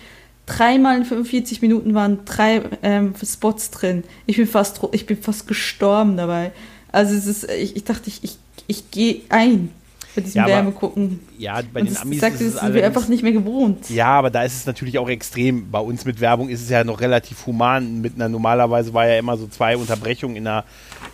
dreimal 0.47 0.97
in 0.97 1.05
45 1.05 1.61
Minuten 1.61 1.93
waren 1.93 2.25
drei 2.25 2.63
ähm, 2.81 3.13
Spots 3.23 3.69
drin. 3.69 4.03
Ich 4.25 4.37
bin 4.37 4.47
fast, 4.47 4.81
ich 4.91 5.05
bin 5.05 5.21
fast 5.21 5.47
gestorben 5.47 6.17
dabei. 6.17 6.51
Also 6.91 7.13
es 7.13 7.27
ist, 7.27 7.47
ich, 7.51 7.75
ich 7.75 7.83
dachte, 7.83 8.07
ich, 8.07 8.23
ich, 8.23 8.37
ich 8.65 8.89
gehe 8.89 9.21
ein 9.29 9.69
bei 10.15 10.21
diesem 10.21 10.37
Ja, 10.39 10.43
aber 10.45 10.53
Werbegucken. 10.53 11.19
Ja, 11.37 11.61
bei 11.73 11.79
Und 11.81 11.87
den 11.87 11.93
das, 11.93 12.01
Amis 12.03 12.19
sagte, 12.19 12.43
ist 12.43 12.55
das 12.55 12.55
es 12.55 12.61
sind 12.67 12.73
wir 12.75 12.85
einfach 12.85 13.07
nicht 13.07 13.23
mehr 13.23 13.31
gewohnt. 13.31 13.89
Ja, 13.89 14.07
aber 14.07 14.29
da 14.29 14.43
ist 14.43 14.55
es 14.55 14.65
natürlich 14.65 14.97
auch 14.99 15.09
extrem. 15.09 15.69
Bei 15.71 15.79
uns 15.79 16.05
mit 16.05 16.19
Werbung 16.21 16.49
ist 16.49 16.61
es 16.61 16.69
ja 16.69 16.83
noch 16.83 17.01
relativ 17.01 17.45
human. 17.45 18.01
Mit 18.01 18.15
einer 18.15 18.29
normalerweise 18.29 18.93
war 18.93 19.07
ja 19.07 19.17
immer 19.19 19.37
so 19.37 19.47
zwei 19.47 19.77
Unterbrechungen 19.77 20.35
in 20.37 20.47
einer, 20.47 20.63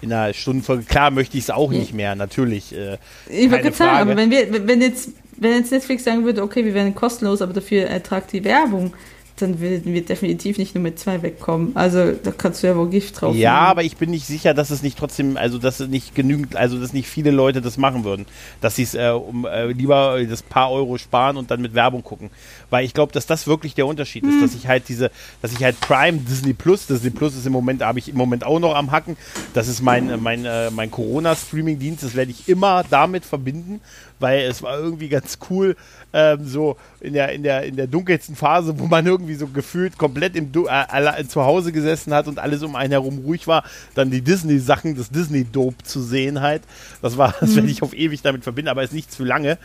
in 0.02 0.12
einer 0.12 0.34
Stundenfolge. 0.34 0.84
Klar 0.84 1.12
möchte 1.12 1.38
ich 1.38 1.44
es 1.46 1.50
auch 1.50 1.72
Ja. 1.72 1.80
nicht 1.80 1.94
mehr, 1.94 2.16
natürlich. 2.16 2.74
Äh, 2.76 2.98
Ich 3.30 3.50
wollte 3.52 3.64
gerade 3.66 3.76
sagen, 3.76 3.98
aber 4.10 4.18
wenn 4.18 4.32
wir, 4.32 4.68
wenn 4.68 4.82
jetzt, 4.82 5.10
wenn 5.38 5.54
jetzt 5.54 5.72
Netflix 5.72 6.04
sagen 6.04 6.26
würde, 6.26 6.42
okay, 6.42 6.66
wir 6.66 6.74
werden 6.74 6.96
kostenlos, 6.96 7.42
aber 7.42 7.54
dafür 7.54 7.84
ertragt 7.88 8.32
die 8.34 8.44
Werbung, 8.44 8.94
dann 9.38 9.60
würden 9.60 9.94
wir 9.94 10.04
definitiv 10.04 10.58
nicht 10.58 10.76
nur 10.76 10.84
mit 10.84 11.00
zwei 11.00 11.22
wegkommen. 11.22 11.76
Also 11.76 12.12
da 12.12 12.32
kannst 12.32 12.64
du 12.64 12.68
ja 12.68 12.76
wohl 12.76 12.90
Gift 12.90 13.22
drauf. 13.22 13.36
ja, 13.36 13.54
nehmen. 13.54 13.68
aber 13.68 13.84
ich 13.84 13.98
bin 13.98 14.10
nicht 14.10 14.26
sicher, 14.26 14.54
dass 14.54 14.70
es 14.72 14.82
nicht 14.82 14.98
trotzdem, 14.98 15.38
also 15.38 15.58
dass 15.58 15.80
es 15.80 15.88
nicht 15.88 16.16
genügend, 16.16 16.56
also 16.56 16.80
dass 16.80 16.92
nicht 16.94 17.08
viele 17.08 17.32
Leute 17.32 17.62
das 17.62 17.78
machen 17.78 18.04
würden. 18.04 18.26
Dass 18.62 18.76
sie 18.76 18.84
es 18.84 18.96
äh, 18.96 19.10
um, 19.10 19.46
äh, 19.46 19.68
lieber 19.68 20.20
das 20.28 20.42
paar 20.42 20.72
Euro 20.72 20.98
sparen 20.98 21.38
und 21.38 21.52
dann 21.52 21.62
mit 21.62 21.74
Werbung 21.74 22.04
gucken. 22.04 22.32
Weil 22.70 22.84
ich 22.84 22.94
glaube, 22.94 23.14
dass 23.14 23.28
das 23.28 23.48
wirklich 23.48 23.76
der 23.76 23.86
Unterschied 23.86 24.26
ist, 24.26 24.42
dass 24.42 24.56
ich 24.56 24.68
halt 24.68 24.90
diese, 24.90 25.12
dass 25.42 25.52
ich 25.52 25.64
halt 25.64 25.80
Prime, 25.80 26.18
Disney 26.18 26.54
Plus, 26.54 26.88
Disney 26.88 27.12
Plus 27.12 27.36
ist 27.36 27.46
im 27.46 27.54
Moment, 27.54 27.84
habe 27.84 28.00
ich 28.00 28.10
im 28.10 28.18
Moment 28.18 28.44
auch 28.44 28.60
noch 28.60 28.76
am 28.76 28.92
Hacken. 28.92 29.18
Das 29.54 29.68
ist 29.68 29.82
mein, 29.82 30.10
äh, 30.10 30.18
mein, 30.18 30.46
äh, 30.46 30.72
mein 30.72 30.90
Corona-Streaming-Dienst, 30.90 32.04
das 32.04 32.16
werde 32.16 32.32
ich 32.32 32.50
immer 32.50 32.84
damit 32.90 33.24
verbinden, 33.24 33.82
weil 34.20 34.42
es 34.42 34.64
war 34.64 34.78
irgendwie 34.80 35.10
ganz 35.10 35.38
cool, 35.50 35.76
ähm, 36.14 36.48
so 36.48 36.78
in 37.00 37.14
der, 37.14 37.32
in, 37.34 37.44
der, 37.44 37.64
in 37.64 37.76
der 37.76 37.88
dunkelsten 37.88 38.36
Phase, 38.36 38.80
wo 38.80 38.86
man 38.86 39.06
irgendwie 39.06 39.36
so 39.36 39.48
gefühlt 39.48 39.98
komplett 39.98 40.36
im 40.36 40.52
Du- 40.52 40.68
äh, 40.68 41.28
zu 41.28 41.44
Hause 41.44 41.72
gesessen 41.72 42.14
hat 42.14 42.28
und 42.28 42.40
alles 42.40 42.64
um 42.64 42.76
einen 42.76 42.92
herum 42.92 43.20
ruhig 43.20 43.48
war, 43.48 43.64
dann 43.96 44.10
die 44.10 44.22
Disney-Sachen, 44.22 44.96
das 44.96 45.10
Disney-Dope 45.10 45.84
zu 45.84 46.02
sehen 46.02 46.42
halt. 46.42 46.64
Das 47.02 47.18
war, 47.18 47.36
das 47.40 47.56
werde 47.56 47.70
ich 47.70 47.84
auf 47.84 47.94
ewig 47.94 48.22
damit 48.22 48.44
verbinden, 48.44 48.70
aber 48.70 48.84
ist 48.84 48.94
nicht 48.94 49.12
zu 49.12 49.24
lange. 49.24 49.58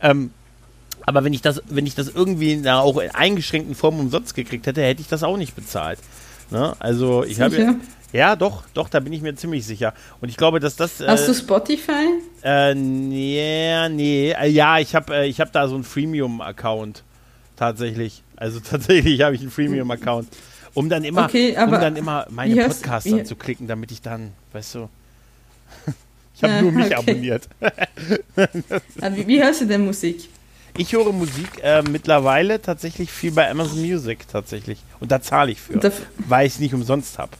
Ähm, 0.00 0.30
aber 1.02 1.24
wenn 1.24 1.32
ich 1.32 1.42
das, 1.42 1.62
wenn 1.68 1.86
ich 1.86 1.94
das 1.94 2.08
irgendwie 2.08 2.52
in 2.52 2.66
auch 2.68 2.98
in 2.98 3.10
eingeschränkten 3.10 3.74
Form 3.74 3.98
umsonst 3.98 4.34
gekriegt 4.34 4.66
hätte, 4.66 4.82
hätte 4.82 5.00
ich 5.00 5.08
das 5.08 5.22
auch 5.22 5.36
nicht 5.36 5.56
bezahlt. 5.56 5.98
Ne? 6.50 6.74
Also 6.78 7.24
ich 7.24 7.40
habe 7.40 7.56
Sicher? 7.56 7.76
Ja 8.12 8.36
doch, 8.36 8.64
doch, 8.74 8.88
da 8.88 9.00
bin 9.00 9.12
ich 9.12 9.20
mir 9.22 9.34
ziemlich 9.34 9.64
sicher. 9.66 9.94
Und 10.20 10.28
ich 10.28 10.36
glaube, 10.36 10.60
dass 10.60 10.76
das 10.76 11.00
Hast 11.06 11.24
äh, 11.24 11.26
du 11.26 11.34
Spotify? 11.34 12.06
äh, 12.42 12.74
nee, 12.74 13.88
nee. 13.90 14.30
Äh, 14.32 14.48
ja, 14.48 14.78
ich 14.78 14.94
habe 14.94 15.14
äh, 15.14 15.26
ich 15.26 15.40
hab 15.40 15.52
da 15.52 15.68
so 15.68 15.74
einen 15.74 15.84
Freemium-Account. 15.84 17.02
Tatsächlich. 17.56 18.22
Also 18.36 18.60
tatsächlich 18.70 19.20
habe 19.22 19.34
ich 19.34 19.40
einen 19.42 19.50
Freemium-Account. 19.50 20.28
Um 20.74 20.88
dann 20.88 21.02
immer, 21.04 21.24
Okay, 21.24 21.56
um 21.62 21.70
dann 21.72 21.96
immer 21.96 22.26
meine 22.30 22.62
hast- 22.64 22.82
Podcasts 22.82 23.12
anzuklicken, 23.12 23.66
damit 23.66 23.90
ich 23.90 24.00
dann, 24.00 24.32
weißt 24.52 24.76
du. 24.76 24.88
ich 26.36 26.42
habe 26.44 26.52
Ja, 26.54 26.62
nur 26.62 26.72
mich 26.72 26.86
okay. 26.86 26.94
abonniert. 26.94 27.48
Ah, 29.00 29.10
Wie, 29.12 29.26
wie 29.26 29.42
hörst 29.42 29.60
du 29.62 29.66
denn 29.66 29.84
Musik? 29.84 30.28
Ich 30.76 30.92
höre 30.92 31.12
Musik 31.12 31.48
äh, 31.62 31.82
mittlerweile 31.82 32.62
tatsächlich 32.62 33.10
viel 33.10 33.32
bei 33.32 33.50
Amazon 33.50 33.80
Music 33.82 34.28
tatsächlich. 34.28 34.78
Und 35.00 35.10
da 35.10 35.20
zahle 35.20 35.50
ich 35.50 35.60
für, 35.60 35.80
weil 36.18 36.46
ich 36.46 36.54
es 36.54 36.58
nicht 36.60 36.72
umsonst 36.74 37.18
habe. 37.18 37.32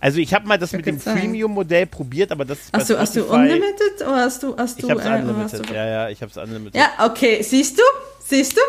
Also 0.00 0.18
ich 0.18 0.32
habe 0.34 0.46
mal 0.46 0.58
das 0.58 0.72
Ja, 0.72 0.78
mit 0.78 0.86
dem. 0.86 1.00
Freemium-Modell 1.00 1.86
probiert, 1.86 2.30
aber 2.32 2.44
das 2.44 2.58
ist 2.58 2.72
Hast 2.72 2.90
du, 2.90 2.98
hast 2.98 3.16
du 3.16 3.24
Unlimited 3.24 4.00
oder 4.02 4.16
hast 4.16 4.42
du, 4.42 4.56
hast 4.56 4.82
du, 4.82 4.86
Ich 4.86 4.90
habe 4.90 5.00
es 5.00 5.06
äh, 5.06 5.22
unlimited. 5.22 5.70
du- 5.70 5.74
Ja, 5.74 5.86
ja, 5.86 6.08
ich 6.10 6.20
habe 6.22 6.30
es 6.30 6.36
unlimited. 6.36 6.74
Ja, 6.74 7.06
okay, 7.06 7.42
siehst 7.42 7.78
du? 7.78 7.82
Siehst 8.24 8.56
du? 8.56 8.60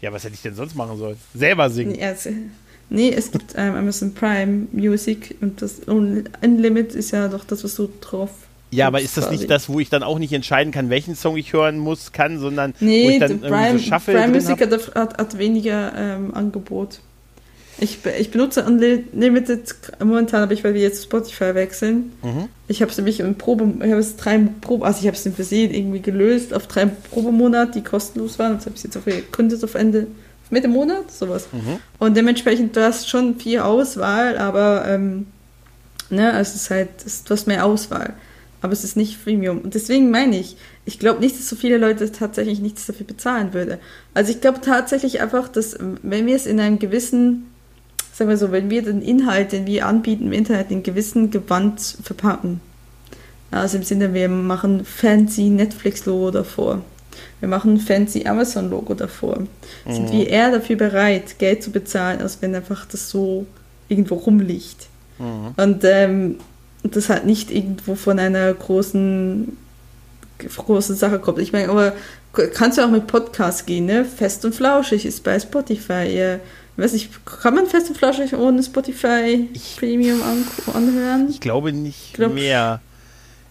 Ja, 0.00 0.12
was 0.12 0.24
hätte 0.24 0.34
ich 0.34 0.42
denn 0.42 0.54
sonst 0.54 0.74
machen 0.76 0.98
sollen? 0.98 1.16
Selber 1.34 1.70
singen. 1.70 1.92
Nee, 1.92 2.04
also, 2.04 2.30
nee 2.90 3.10
es 3.12 3.30
gibt 3.32 3.54
ähm, 3.56 3.74
Amazon 3.74 4.14
Prime 4.14 4.66
Music 4.72 5.36
und 5.40 5.60
das 5.62 5.86
Un- 5.88 6.28
Unlimited 6.42 6.94
ist 6.94 7.10
ja 7.10 7.28
doch 7.28 7.44
das, 7.44 7.64
was 7.64 7.74
du 7.74 7.88
drauf. 8.00 8.30
Ja, 8.70 8.86
aber 8.88 9.00
ist 9.00 9.16
das 9.16 9.24
quasi. 9.24 9.38
nicht 9.38 9.50
das, 9.50 9.68
wo 9.70 9.80
ich 9.80 9.88
dann 9.88 10.02
auch 10.02 10.18
nicht 10.18 10.32
entscheiden 10.34 10.72
kann, 10.72 10.90
welchen 10.90 11.16
Song 11.16 11.38
ich 11.38 11.54
hören 11.54 11.78
muss, 11.78 12.12
kann, 12.12 12.38
sondern 12.38 12.74
wo 12.78 12.84
Nee, 12.84 13.12
ich 13.12 13.18
dann 13.18 13.28
die 13.40 13.46
irgendwie 13.46 13.48
Prime, 13.64 13.78
so 13.78 13.84
Shuffle 13.84 14.14
Prime 14.14 14.28
Music 14.34 14.60
hat, 14.94 15.16
hat 15.18 15.38
weniger 15.38 15.92
ähm, 15.96 16.34
Angebot. 16.34 17.00
Ich, 17.80 17.98
ich 18.18 18.30
benutze 18.30 18.64
Unlimited 18.64 19.74
momentan, 20.04 20.42
aber 20.42 20.52
ich 20.52 20.64
werde 20.64 20.78
jetzt 20.78 21.04
Spotify 21.04 21.54
wechseln. 21.54 22.12
Mhm. 22.22 22.48
Ich 22.66 22.82
habe 22.82 22.90
es 22.90 22.96
nämlich 22.96 23.20
im 23.20 23.36
Probe, 23.36 23.72
ich 23.84 23.90
habe 23.90 24.00
es 24.00 24.16
drei 24.16 24.38
Probe, 24.60 24.84
also 24.84 25.00
ich 25.00 25.06
habe 25.06 25.16
es 25.16 25.24
im 25.26 25.34
Versehen 25.34 25.72
irgendwie 25.72 26.00
gelöst 26.00 26.52
auf 26.52 26.66
drei 26.66 26.86
Probemonat, 26.86 27.74
die 27.74 27.82
kostenlos 27.82 28.38
waren. 28.38 28.54
Jetzt 28.54 28.66
habe 28.66 28.76
ich 28.76 28.82
jetzt 28.82 28.96
auf 28.96 29.04
gekündigt 29.04 29.62
auf 29.62 29.74
Ende, 29.74 30.08
auf 30.44 30.50
Mitte 30.50 30.68
Monat, 30.68 31.12
sowas. 31.12 31.48
Mhm. 31.52 31.78
Und 31.98 32.16
dementsprechend, 32.16 32.74
du 32.74 32.82
hast 32.82 33.08
schon 33.08 33.38
viel 33.38 33.60
Auswahl, 33.60 34.38
aber 34.38 34.84
ähm, 34.88 35.26
ne, 36.10 36.32
es 36.38 36.54
ist 36.54 36.70
halt, 36.70 36.88
es, 37.06 37.24
du 37.24 37.30
hast 37.30 37.46
mehr 37.46 37.64
Auswahl. 37.64 38.14
Aber 38.60 38.72
es 38.72 38.82
ist 38.82 38.96
nicht 38.96 39.16
Freemium. 39.16 39.60
Und 39.60 39.74
deswegen 39.74 40.10
meine 40.10 40.36
ich, 40.36 40.56
ich 40.84 40.98
glaube 40.98 41.20
nicht, 41.20 41.38
dass 41.38 41.48
so 41.48 41.54
viele 41.54 41.78
Leute 41.78 42.10
tatsächlich 42.10 42.60
nichts 42.60 42.86
dafür 42.86 43.06
bezahlen 43.06 43.54
würde. 43.54 43.78
Also 44.14 44.32
ich 44.32 44.40
glaube 44.40 44.60
tatsächlich 44.60 45.20
einfach, 45.20 45.48
dass 45.48 45.76
wenn 46.02 46.26
wir 46.26 46.34
es 46.34 46.46
in 46.46 46.58
einem 46.58 46.80
gewissen, 46.80 47.47
sagen 48.18 48.30
wir 48.30 48.36
so, 48.36 48.50
wenn 48.50 48.68
wir 48.68 48.82
den 48.82 49.00
Inhalt, 49.00 49.52
den 49.52 49.64
wir 49.64 49.86
anbieten 49.86 50.26
im 50.26 50.32
Internet, 50.32 50.72
in 50.72 50.82
gewissen 50.82 51.30
Gewand 51.30 51.80
verpacken. 52.02 52.60
Also 53.52 53.76
im 53.76 53.84
Sinne, 53.84 54.12
wir 54.12 54.28
machen 54.28 54.84
fancy 54.84 55.44
Netflix-Logo 55.44 56.32
davor. 56.32 56.82
Wir 57.38 57.48
machen 57.48 57.74
ein 57.74 57.78
fancy 57.78 58.26
Amazon-Logo 58.26 58.94
davor. 58.94 59.44
Sind 59.88 60.10
wir 60.10 60.28
eher 60.28 60.50
dafür 60.50 60.74
bereit, 60.74 61.38
Geld 61.38 61.62
zu 61.62 61.70
bezahlen, 61.70 62.20
als 62.20 62.42
wenn 62.42 62.54
einfach 62.56 62.86
das 62.86 63.08
so 63.08 63.46
irgendwo 63.88 64.16
rumliegt. 64.16 64.88
Mhm. 65.18 65.54
Und 65.56 65.84
ähm, 65.84 66.36
das 66.82 67.08
halt 67.08 67.24
nicht 67.24 67.52
irgendwo 67.52 67.94
von 67.94 68.18
einer 68.18 68.52
großen, 68.52 69.56
großen 70.38 70.96
Sache 70.96 71.20
kommt. 71.20 71.38
Ich 71.38 71.52
meine, 71.52 71.68
aber 71.68 71.92
kannst 72.54 72.78
du 72.78 72.82
auch 72.84 72.90
mit 72.90 73.06
Podcasts 73.06 73.64
gehen, 73.64 73.86
ne? 73.86 74.04
Fest 74.04 74.44
und 74.44 74.54
Flauschig 74.54 75.06
ist 75.06 75.22
bei 75.22 75.38
Spotify. 75.38 76.02
Ich 76.02 76.40
weiß 76.78 76.92
nicht, 76.92 77.10
kann 77.26 77.54
man 77.54 77.66
Fest 77.66 77.88
und 77.88 77.98
Flauschig 77.98 78.32
ohne 78.34 78.62
Spotify 78.62 79.48
Ich- 79.52 79.76
Premium 79.78 80.22
an 80.22 80.44
anhören? 80.74 81.28
Ich 81.30 81.40
glaube 81.40 81.72
nicht 81.72 82.14
Glaub- 82.14 82.34
mehr. 82.34 82.80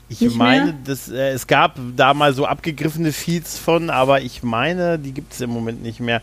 Ich 0.09 0.21
Nicht 0.21 0.37
meine, 0.37 0.65
mehr? 0.67 0.75
dass, 0.85 1.09
äh, 1.09 1.31
es 1.31 1.47
gab 1.47 1.77
da 1.97 2.13
mal 2.13 2.33
so 2.33 2.45
abgegriffene 2.45 3.11
Feeds 3.11 3.57
von, 3.57 3.89
aber 3.89 4.21
ich 4.21 4.41
meine, 4.41 4.97
die 4.97 5.11
gibt 5.11 5.33
es 5.33 5.41
im 5.41 5.49
Moment 5.49 5.83
nicht 5.83 5.99
mehr. 5.99 6.21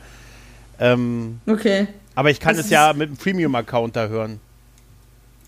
Ähm, 0.81 1.41
Okay. 1.47 1.89
aber 2.15 2.31
ich 2.31 2.41
kann 2.41 2.51
Also 2.57 2.63
es 2.63 2.71
ja 2.71 2.95
mit 2.95 3.09
einem 3.09 3.17
Premium-Account 3.19 3.95
da 3.95 4.07
hören. 4.09 4.41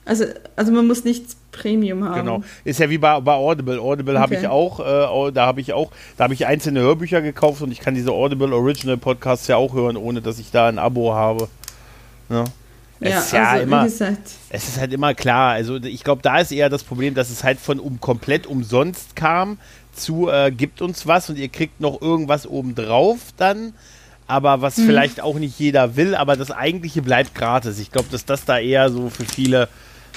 Also, 0.07 0.25
also 0.57 0.73
man 0.73 0.87
muss 0.87 1.05
nicht 1.05 1.27
Premium 1.53 2.05
haben. 2.05 2.15
Genau. 2.15 2.43
Ist 2.65 2.81
ja 2.81 2.89
wie 2.91 2.99
bei, 2.99 3.21
bei 3.21 3.35
Audible. 3.35 3.81
Audible 3.81 4.19
habe 4.21 4.37
Okay. 4.37 4.45
ich 4.45 4.49
auch, 4.49 4.81
äh, 4.81 5.33
da 5.33 5.47
habe 5.47 5.61
ich 5.61 5.73
auch, 5.75 5.91
da 6.17 6.25
habe 6.25 6.35
ich 6.35 6.47
einzelne 6.47 6.81
Hörbücher 6.81 7.23
gekauft 7.23 7.63
und 7.63 7.73
ich 7.73 7.81
kann 7.81 7.95
diese 7.95 8.13
Audible 8.13 8.55
Original 8.55 8.97
Podcasts 8.99 9.49
ja 9.49 9.57
auch 9.57 9.75
hören, 9.75 9.97
ohne 9.99 10.23
dass 10.23 10.39
ich 10.39 10.51
da 10.53 10.69
ein 10.69 10.79
Abo 10.79 11.15
habe. 11.15 11.51
Ne? 12.29 12.55
Es 13.01 13.11
Ja, 13.13 13.19
ist 13.19 13.33
ja 13.33 13.49
also 13.51 13.63
immer, 13.65 13.85
es 13.87 14.01
ist 14.69 14.79
halt 14.81 14.93
immer 14.93 15.15
klar. 15.15 15.53
Also 15.53 15.77
ich 15.77 16.05
glaube, 16.05 16.23
da 16.23 16.39
ist 16.41 16.53
eher 16.53 16.71
das 16.71 16.85
Problem, 16.85 17.15
dass 17.15 17.31
es 17.31 17.45
halt 17.45 17.61
von 17.61 17.81
um 17.81 18.01
komplett 18.01 18.47
umsonst 18.47 19.17
kam 19.17 19.59
zu 19.93 20.29
äh, 20.31 20.51
gibt 20.53 20.83
uns 20.83 21.07
was 21.07 21.31
und 21.31 21.37
ihr 21.39 21.49
kriegt 21.49 21.81
noch 21.81 22.01
irgendwas 22.03 22.47
obendrauf 22.47 23.19
dann. 23.37 23.75
aber 24.27 24.61
was 24.63 24.77
mhm. 24.79 24.87
vielleicht 24.87 25.21
auch 25.21 25.37
nicht 25.39 25.59
jeder 25.59 25.97
will, 25.97 26.15
aber 26.15 26.37
das 26.37 26.51
eigentliche 26.51 27.03
bleibt 27.03 27.35
gratis. 27.35 27.79
Ich 27.79 27.93
glaube, 27.93 28.09
dass 28.11 28.25
das 28.25 28.45
da 28.45 28.59
eher 28.59 28.91
so 28.91 29.11
für 29.11 29.25
viele 29.25 29.69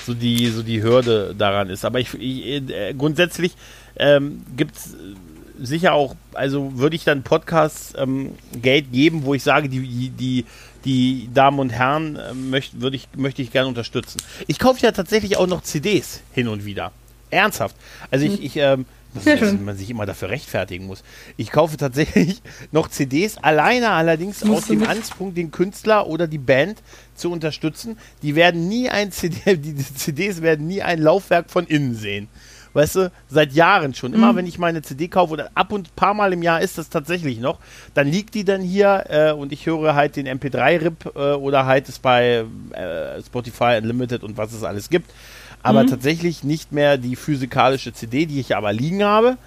so 0.06 0.14
die, 0.14 0.47
so 0.47 0.64
die 0.64 0.82
Hürde 0.82 1.36
daran 1.38 1.70
ist. 1.70 1.86
Aber 1.86 2.00
ich, 2.00 2.14
ich 2.16 2.70
äh, 2.70 2.93
grundsätzlich 2.97 3.56
ähm, 3.97 4.43
gibt 4.56 4.76
es 4.76 4.95
sicher 5.62 5.93
auch, 5.93 6.16
also 6.34 6.78
würde 6.78 6.95
ich 6.95 7.04
dann 7.04 7.24
Podcasts 7.24 7.93
ähm, 7.97 8.34
Geld 8.62 8.91
geben, 8.91 9.26
wo 9.26 9.34
ich 9.34 9.43
sage, 9.43 9.70
die, 9.70 10.10
die, 10.10 10.45
die 10.86 11.30
Damen 11.34 11.60
und 11.60 11.70
Herren 11.70 12.16
äh, 12.16 12.34
möcht, 12.34 12.82
würde 12.82 12.95
ich, 12.95 13.08
möchte 13.16 13.41
ich 13.41 13.52
gerne 13.52 13.68
unterstützen. 13.68 14.20
Ich 14.47 14.60
kaufe 14.60 14.82
ja 14.82 14.91
tatsächlich 14.91 15.38
auch 15.38 15.47
noch 15.47 15.62
CDs 15.62 16.22
hin 16.34 16.47
und 16.47 16.66
wieder. 16.66 16.91
Ernsthaft. 17.30 17.76
Also 18.10 18.26
ich, 18.26 18.39
mhm. 18.39 18.45
ich 18.45 18.56
ähm, 18.58 18.86
dass 19.14 19.53
man 19.60 19.76
sich 19.76 19.89
immer 19.89 20.05
dafür 20.05 20.30
rechtfertigen 20.30 20.86
muss. 20.86 21.03
Ich 21.38 21.51
kaufe 21.51 21.78
tatsächlich 21.78 22.41
noch 22.72 22.89
CDs, 22.89 23.38
alleine 23.38 23.89
allerdings 23.89 24.43
aus 24.43 24.68
dem 24.68 24.84
Anspruch, 24.84 25.34
den 25.34 25.51
Künstler 25.51 26.07
oder 26.07 26.28
die 26.28 26.38
Band 26.38 26.82
zu 27.16 27.32
unterstützen. 27.32 27.97
Die 28.22 28.36
werden 28.36 28.68
nie 28.68 28.89
ein 28.89 29.12
CD, 29.12 29.57
die 29.57 29.76
CDs 29.76 30.41
werden 30.41 30.68
nie 30.68 30.82
ein 30.82 31.01
Laufwerk 31.01 31.49
von 31.49 31.66
innen 31.66 31.95
sehen. 31.95 32.28
Weißt 32.74 32.97
du, 32.97 33.12
seit 33.28 33.53
Jahren 33.53 33.95
schon. 33.95 34.14
Immer 34.14 34.34
mhm. 34.34 34.38
wenn 34.38 34.47
ich 34.47 34.60
meine 34.60 34.84
CD 34.84 35.07
kaufe, 35.07 35.34
oder 35.34 35.49
ab 35.55 35.72
und 35.72 35.95
paar 35.95 36.14
Mal 36.14 36.34
im 36.34 36.43
Jahr 36.43 36.62
ist 36.62 36.78
das 36.78 36.89
tatsächlich 36.89 37.39
noch, 37.39 37.57
dann 37.95 38.07
liegt 38.07 38.36
die 38.36 38.43
dann 38.43 38.62
hier 38.62 39.05
äh, 39.10 39.32
und 39.32 39.51
ich 39.51 39.66
höre 39.66 39.95
halt 39.95 40.16
den 40.16 40.28
MP3-RIP 40.28 41.16
äh, 41.16 41.34
oder 41.34 41.66
halt 41.66 41.89
es 41.89 41.97
bei 41.97 42.45
äh, 42.74 43.22
Spotify 43.24 43.80
Unlimited 43.82 44.24
und 44.24 44.38
was 44.38 44.53
es 44.53 44.64
alles 44.64 44.89
gibt 44.89 45.10
aber 45.64 45.84
mhm. 45.84 45.88
tatsächlich 45.88 46.43
nicht 46.43 46.72
mehr 46.72 46.97
die 46.97 47.16
physikalische 47.16 47.93
CD, 47.93 48.26
die 48.26 48.39
ich 48.39 48.55
aber 48.55 48.74
liegen 48.74 49.03
habe, 49.03 49.38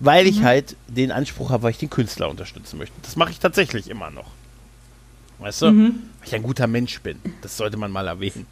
weil 0.00 0.26
ich 0.26 0.40
mhm. 0.40 0.44
halt 0.44 0.76
den 0.88 1.12
Anspruch 1.12 1.50
habe, 1.50 1.64
weil 1.64 1.70
ich 1.70 1.78
den 1.78 1.90
Künstler 1.90 2.28
unterstützen 2.28 2.78
möchte. 2.78 2.94
Das 3.02 3.16
mache 3.16 3.30
ich 3.30 3.38
tatsächlich 3.38 3.88
immer 3.88 4.10
noch. 4.10 4.30
Weißt 5.38 5.62
du? 5.62 5.70
Mhm. 5.70 5.86
Weil 6.18 6.28
ich 6.28 6.34
ein 6.34 6.42
guter 6.42 6.66
Mensch 6.66 7.00
bin. 7.00 7.18
Das 7.42 7.56
sollte 7.56 7.76
man 7.76 7.90
mal 7.90 8.06
erwähnen. 8.06 8.46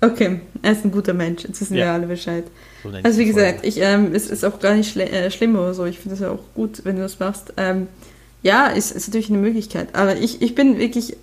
Okay, 0.00 0.40
er 0.62 0.72
ist 0.72 0.84
ein 0.84 0.92
guter 0.92 1.14
Mensch. 1.14 1.44
Jetzt 1.44 1.60
wissen 1.60 1.74
ja. 1.74 1.86
wir 1.86 1.92
alle 1.92 2.06
Bescheid. 2.06 2.44
So 2.82 2.90
also 2.90 3.18
wie 3.18 3.24
gesagt, 3.24 3.64
ich, 3.64 3.80
ähm, 3.80 4.14
es 4.14 4.28
ist 4.28 4.44
auch 4.44 4.60
gar 4.60 4.74
nicht 4.74 4.92
schl 4.92 5.00
äh, 5.00 5.30
schlimm 5.30 5.56
oder 5.56 5.72
so. 5.72 5.84
Ich 5.86 5.98
finde 5.98 6.14
es 6.14 6.20
ja 6.20 6.30
auch 6.30 6.42
gut, 6.54 6.84
wenn 6.84 6.96
du 6.96 7.02
das 7.02 7.18
machst. 7.18 7.54
Ähm, 7.56 7.88
ja, 8.42 8.66
ist, 8.66 8.92
ist 8.92 9.08
natürlich 9.08 9.30
eine 9.30 9.38
Möglichkeit. 9.38 9.94
Aber 9.94 10.16
ich, 10.16 10.42
ich 10.42 10.54
bin 10.54 10.78
wirklich 10.78 11.16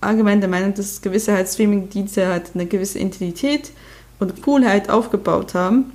allgemein 0.00 0.40
der 0.40 0.48
Meinung, 0.48 0.74
dass 0.74 1.00
gewisse 1.00 1.32
halt 1.32 1.48
Streaming-Dienste 1.48 2.26
halt 2.26 2.50
eine 2.54 2.66
gewisse 2.66 2.98
Intimität 2.98 3.72
und 4.18 4.42
Coolheit 4.42 4.90
aufgebaut 4.90 5.54
haben. 5.54 5.92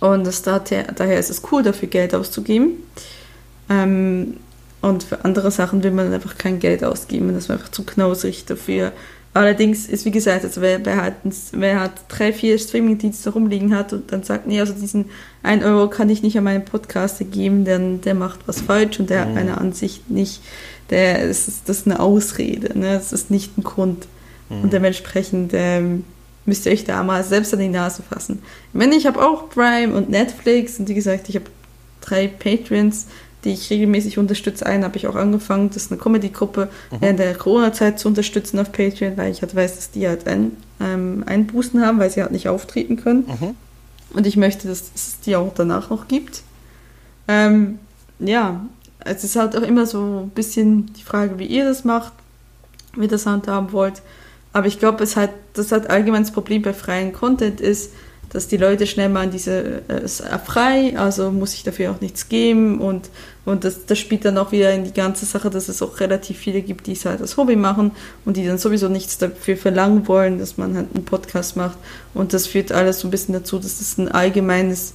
Und 0.00 0.26
das 0.26 0.42
daher, 0.42 0.92
daher 0.92 1.18
ist 1.18 1.30
es 1.30 1.42
cool, 1.50 1.62
dafür 1.62 1.88
Geld 1.88 2.14
auszugeben. 2.14 2.72
Ähm, 3.70 4.36
und 4.80 5.02
für 5.02 5.24
andere 5.24 5.50
Sachen 5.50 5.82
will 5.82 5.92
man 5.92 6.12
einfach 6.12 6.36
kein 6.36 6.58
Geld 6.58 6.84
ausgeben. 6.84 7.32
Das 7.32 7.44
ist 7.44 7.50
einfach 7.50 7.70
zu 7.70 7.84
knausrig 7.84 8.44
dafür. 8.44 8.92
Allerdings 9.32 9.86
ist, 9.88 10.04
wie 10.04 10.12
gesagt, 10.12 10.44
also 10.44 10.60
wer, 10.60 10.84
wer, 10.84 11.02
hat, 11.02 11.14
wer 11.50 11.80
hat 11.80 11.92
drei, 12.08 12.32
vier 12.32 12.56
Streaming-Dienste 12.56 13.30
rumliegen 13.30 13.74
hat 13.74 13.92
und 13.92 14.12
dann 14.12 14.22
sagt, 14.22 14.46
nee, 14.46 14.60
also 14.60 14.74
diesen 14.74 15.06
1 15.42 15.64
Euro 15.64 15.90
kann 15.90 16.08
ich 16.08 16.22
nicht 16.22 16.38
an 16.38 16.44
meinen 16.44 16.64
Podcaster 16.64 17.24
geben, 17.24 17.64
denn 17.64 18.00
der 18.00 18.14
macht 18.14 18.40
was 18.46 18.60
falsch 18.60 19.00
und 19.00 19.10
der 19.10 19.24
mhm. 19.24 19.28
hat 19.28 19.34
meine 19.34 19.58
Ansicht 19.58 20.08
nicht. 20.08 20.40
Der, 20.90 21.22
ist, 21.22 21.48
das 21.66 21.78
ist 21.78 21.86
eine 21.86 22.00
Ausrede, 22.00 22.78
ne? 22.78 22.94
das 22.94 23.12
ist 23.12 23.30
nicht 23.30 23.56
ein 23.56 23.62
Grund. 23.62 24.06
Mhm. 24.50 24.62
Und 24.62 24.72
dementsprechend 24.72 25.52
ähm, 25.54 26.04
müsst 26.46 26.66
ihr 26.66 26.72
euch 26.72 26.84
da 26.84 27.02
mal 27.02 27.24
selbst 27.24 27.54
an 27.54 27.60
die 27.60 27.68
Nase 27.68 28.02
fassen. 28.02 28.42
Ich 28.72 28.78
meine, 28.78 28.94
ich 28.94 29.06
habe 29.06 29.24
auch 29.24 29.48
Prime 29.48 29.94
und 29.94 30.10
Netflix 30.10 30.78
und 30.78 30.88
wie 30.88 30.94
gesagt, 30.94 31.28
ich 31.28 31.36
habe 31.36 31.46
drei 32.00 32.28
Patreons, 32.28 33.06
die 33.44 33.52
ich 33.52 33.70
regelmäßig 33.70 34.18
unterstütze. 34.18 34.66
Einen 34.66 34.84
habe 34.84 34.96
ich 34.96 35.06
auch 35.06 35.16
angefangen, 35.16 35.68
das 35.68 35.84
ist 35.84 35.92
eine 35.92 36.00
Comedy-Gruppe 36.00 36.68
mhm. 36.90 36.96
während 37.00 37.18
der 37.18 37.34
Corona-Zeit 37.34 37.98
zu 37.98 38.08
unterstützen 38.08 38.58
auf 38.58 38.72
Patreon, 38.72 39.16
weil 39.16 39.30
ich 39.30 39.42
halt 39.42 39.54
weiß, 39.54 39.76
dass 39.76 39.90
die 39.90 40.08
halt 40.08 40.26
ein, 40.26 40.52
ähm, 40.80 41.24
Einbußen 41.26 41.80
haben, 41.80 41.98
weil 41.98 42.10
sie 42.10 42.22
halt 42.22 42.32
nicht 42.32 42.48
auftreten 42.48 42.96
können. 42.96 43.26
Mhm. 43.26 43.54
Und 44.14 44.26
ich 44.26 44.36
möchte, 44.36 44.68
dass 44.68 44.90
es 44.94 45.20
die 45.20 45.36
auch 45.36 45.52
danach 45.54 45.90
noch 45.90 46.08
gibt. 46.08 46.42
Ähm, 47.26 47.78
ja, 48.18 48.66
es 49.04 49.24
ist 49.24 49.36
halt 49.36 49.56
auch 49.56 49.62
immer 49.62 49.86
so 49.86 50.24
ein 50.24 50.30
bisschen 50.30 50.92
die 50.94 51.02
Frage, 51.02 51.38
wie 51.38 51.46
ihr 51.46 51.64
das 51.64 51.84
macht, 51.84 52.12
wie 52.96 53.02
ihr 53.02 53.08
das 53.08 53.26
handhaben 53.26 53.72
wollt. 53.72 54.02
Aber 54.52 54.66
ich 54.66 54.78
glaube, 54.78 55.02
es 55.02 55.16
hat, 55.16 55.30
das 55.54 55.72
hat 55.72 55.90
allgemein 55.90 56.22
das 56.22 56.32
Problem 56.32 56.62
bei 56.62 56.72
freien 56.72 57.12
Content 57.12 57.60
ist, 57.60 57.90
dass 58.34 58.48
die 58.48 58.56
Leute 58.56 58.86
schnell 58.88 59.08
mal 59.08 59.22
an 59.22 59.30
diese 59.30 59.82
äh, 59.88 60.08
frei, 60.44 60.98
also 60.98 61.30
muss 61.30 61.54
ich 61.54 61.62
dafür 61.62 61.92
auch 61.92 62.00
nichts 62.00 62.28
geben 62.28 62.80
und, 62.80 63.10
und 63.44 63.62
das, 63.62 63.86
das 63.86 63.96
spielt 63.98 64.24
dann 64.24 64.38
auch 64.38 64.50
wieder 64.50 64.72
in 64.74 64.82
die 64.82 64.92
ganze 64.92 65.24
Sache, 65.24 65.50
dass 65.50 65.68
es 65.68 65.82
auch 65.82 66.00
relativ 66.00 66.38
viele 66.38 66.60
gibt, 66.60 66.88
die 66.88 66.92
es 66.92 67.04
halt 67.04 67.20
als 67.20 67.36
Hobby 67.36 67.54
machen 67.54 67.92
und 68.24 68.36
die 68.36 68.44
dann 68.44 68.58
sowieso 68.58 68.88
nichts 68.88 69.18
dafür 69.18 69.56
verlangen 69.56 70.08
wollen, 70.08 70.40
dass 70.40 70.58
man 70.58 70.76
halt 70.76 70.88
einen 70.94 71.04
Podcast 71.04 71.56
macht 71.56 71.78
und 72.12 72.32
das 72.32 72.48
führt 72.48 72.72
alles 72.72 73.00
so 73.00 73.08
ein 73.08 73.12
bisschen 73.12 73.34
dazu, 73.34 73.60
dass 73.60 73.78
das 73.78 73.98
ein 73.98 74.08
allgemeines 74.08 74.94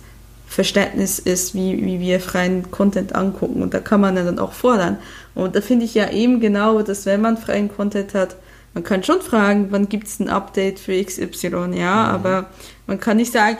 Verständnis 0.50 1.20
ist, 1.20 1.54
wie, 1.54 1.86
wie 1.86 2.00
wir 2.00 2.20
freien 2.20 2.72
Content 2.72 3.14
angucken 3.16 3.62
und 3.62 3.74
da 3.74 3.80
kann 3.80 4.02
man 4.02 4.18
ja 4.18 4.24
dann 4.24 4.39
auch 4.39 4.54
fordern 4.54 4.97
und 5.36 5.56
da 5.56 5.62
finde 5.62 5.86
ich 5.86 5.93
ja 5.93 6.10
eben 6.10 6.39
genau, 6.39 6.82
dass 6.82 7.06
wenn 7.06 7.22
man 7.22 7.38
freien 7.38 7.74
Content 7.74 8.16
hat, 8.16 8.36
man 8.74 8.84
kann 8.84 9.04
schon 9.04 9.22
fragen, 9.22 9.68
wann 9.70 9.89
gibt 9.89 10.08
es 10.08 10.20
ein 10.20 10.28
Update 10.28 10.80
für 10.80 11.04
XY, 11.04 11.47
ja, 11.47 12.04
mhm. 12.04 12.16
aber 12.16 12.50
man 12.88 13.00
kann 13.00 13.18
nicht 13.18 13.32
sagen, 13.32 13.58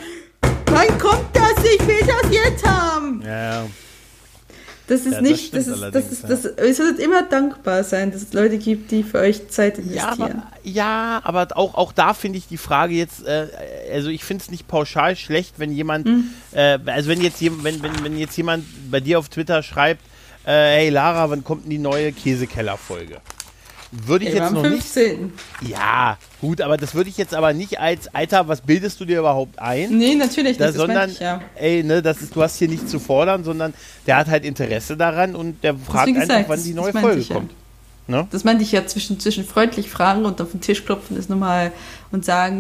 wann 0.66 0.98
kommt 0.98 1.28
das? 1.34 1.64
Ich 1.64 1.88
will 1.88 2.00
das 2.00 2.32
jetzt 2.32 2.66
haben. 2.66 3.22
Ja. 3.26 3.66
Das 4.90 5.06
ist 5.06 5.14
ja, 5.14 5.22
nicht, 5.22 5.56
das, 5.56 5.68
das 5.68 5.76
ist, 5.78 5.94
das 5.94 6.12
ist, 6.12 6.24
das, 6.30 6.46
ihr 6.46 6.74
solltet 6.74 6.98
immer 6.98 7.22
dankbar 7.22 7.84
sein, 7.84 8.12
dass 8.12 8.24
es 8.24 8.34
Leute 8.34 8.58
gibt, 8.58 8.90
die 8.90 9.04
für 9.04 9.20
euch 9.20 9.48
Zeit 9.50 9.78
investieren. 9.78 10.18
Ja, 10.18 10.26
aber, 10.26 10.44
ja, 10.64 11.22
aber 11.24 11.48
auch, 11.56 11.76
auch 11.76 11.94
da 11.94 12.16
finde 12.16 12.40
ich 12.40 12.48
die 12.48 12.58
Frage 12.58 12.96
jetzt, 12.96 13.24
äh, 13.24 13.48
also 13.94 14.10
ich 14.10 14.24
finde 14.24 14.42
es 14.42 14.50
nicht 14.50 14.68
pauschal 14.68 15.16
schlecht, 15.16 15.60
wenn 15.60 15.72
jemand, 15.72 16.08
mhm. 16.08 16.32
äh, 16.54 16.80
also 16.88 17.08
wenn 17.08 17.22
jetzt, 17.22 17.40
wenn, 17.40 17.84
wenn, 17.84 18.04
wenn 18.04 18.18
jetzt 18.18 18.36
jemand 18.36 18.66
bei 18.90 19.00
dir 19.00 19.20
auf 19.20 19.30
Twitter 19.30 19.62
schreibt, 19.62 20.02
äh, 20.44 20.52
hey 20.52 20.90
Lara, 20.90 21.30
wann 21.30 21.44
kommt 21.44 21.66
denn 21.66 21.70
die 21.70 21.78
neue 21.78 22.12
Käsekeller-Folge? 22.12 23.22
Würde 23.92 24.26
ich 24.26 24.32
Ey, 24.32 24.40
jetzt 24.40 24.52
noch 24.52 24.62
15. 24.62 25.24
nicht. 25.24 25.34
Ja, 25.72 26.18
gut, 26.42 26.62
aber 26.62 26.78
das 26.78 26.94
würde 26.94 27.10
ich 27.10 27.18
jetzt 27.18 27.34
aber 27.34 27.54
nicht 27.54 27.80
als 27.80 28.14
Alter, 28.14 28.48
was 28.48 28.62
bildest 28.62 29.00
du 29.00 29.06
dir 29.06 29.20
überhaupt 29.20 29.60
ein? 29.60 29.98
Nee, 29.98 30.16
natürlich 30.16 30.58
da, 30.58 30.68
nicht. 30.68 30.78
sondern, 30.78 31.10
ich, 31.10 31.20
ja. 31.20 31.42
ey, 31.56 31.84
ne, 31.84 32.02
das 32.02 32.22
ist, 32.22 32.36
du 32.36 32.42
hast 32.42 32.58
hier 32.58 32.68
nichts 32.68 32.92
zu 32.92 33.00
fordern, 33.00 33.44
sondern 33.44 33.74
der 34.06 34.18
hat 34.18 34.28
halt 34.28 34.46
Interesse 34.46 34.96
daran 34.96 35.36
und 35.36 35.64
der 35.64 35.76
fragt 35.76 36.10
Deswegen 36.10 36.32
einfach, 36.32 36.50
wann 36.50 36.64
die 36.64 36.74
neue 36.74 36.94
Folge 36.94 37.22
ich, 37.22 37.30
kommt. 37.30 37.52
Ne? 38.10 38.28
Das 38.32 38.44
meinte 38.44 38.64
ich 38.64 38.72
ja 38.72 38.88
zwischen, 38.88 39.20
zwischen 39.20 39.46
freundlich 39.46 39.90
fragen 39.90 40.26
und 40.26 40.42
auf 40.42 40.50
den 40.52 40.62
Tisch 40.62 40.84
klopfen 40.84 41.16
ist 41.16 41.30
normal 41.30 41.72
und 42.12 42.26
sagen, 42.26 42.60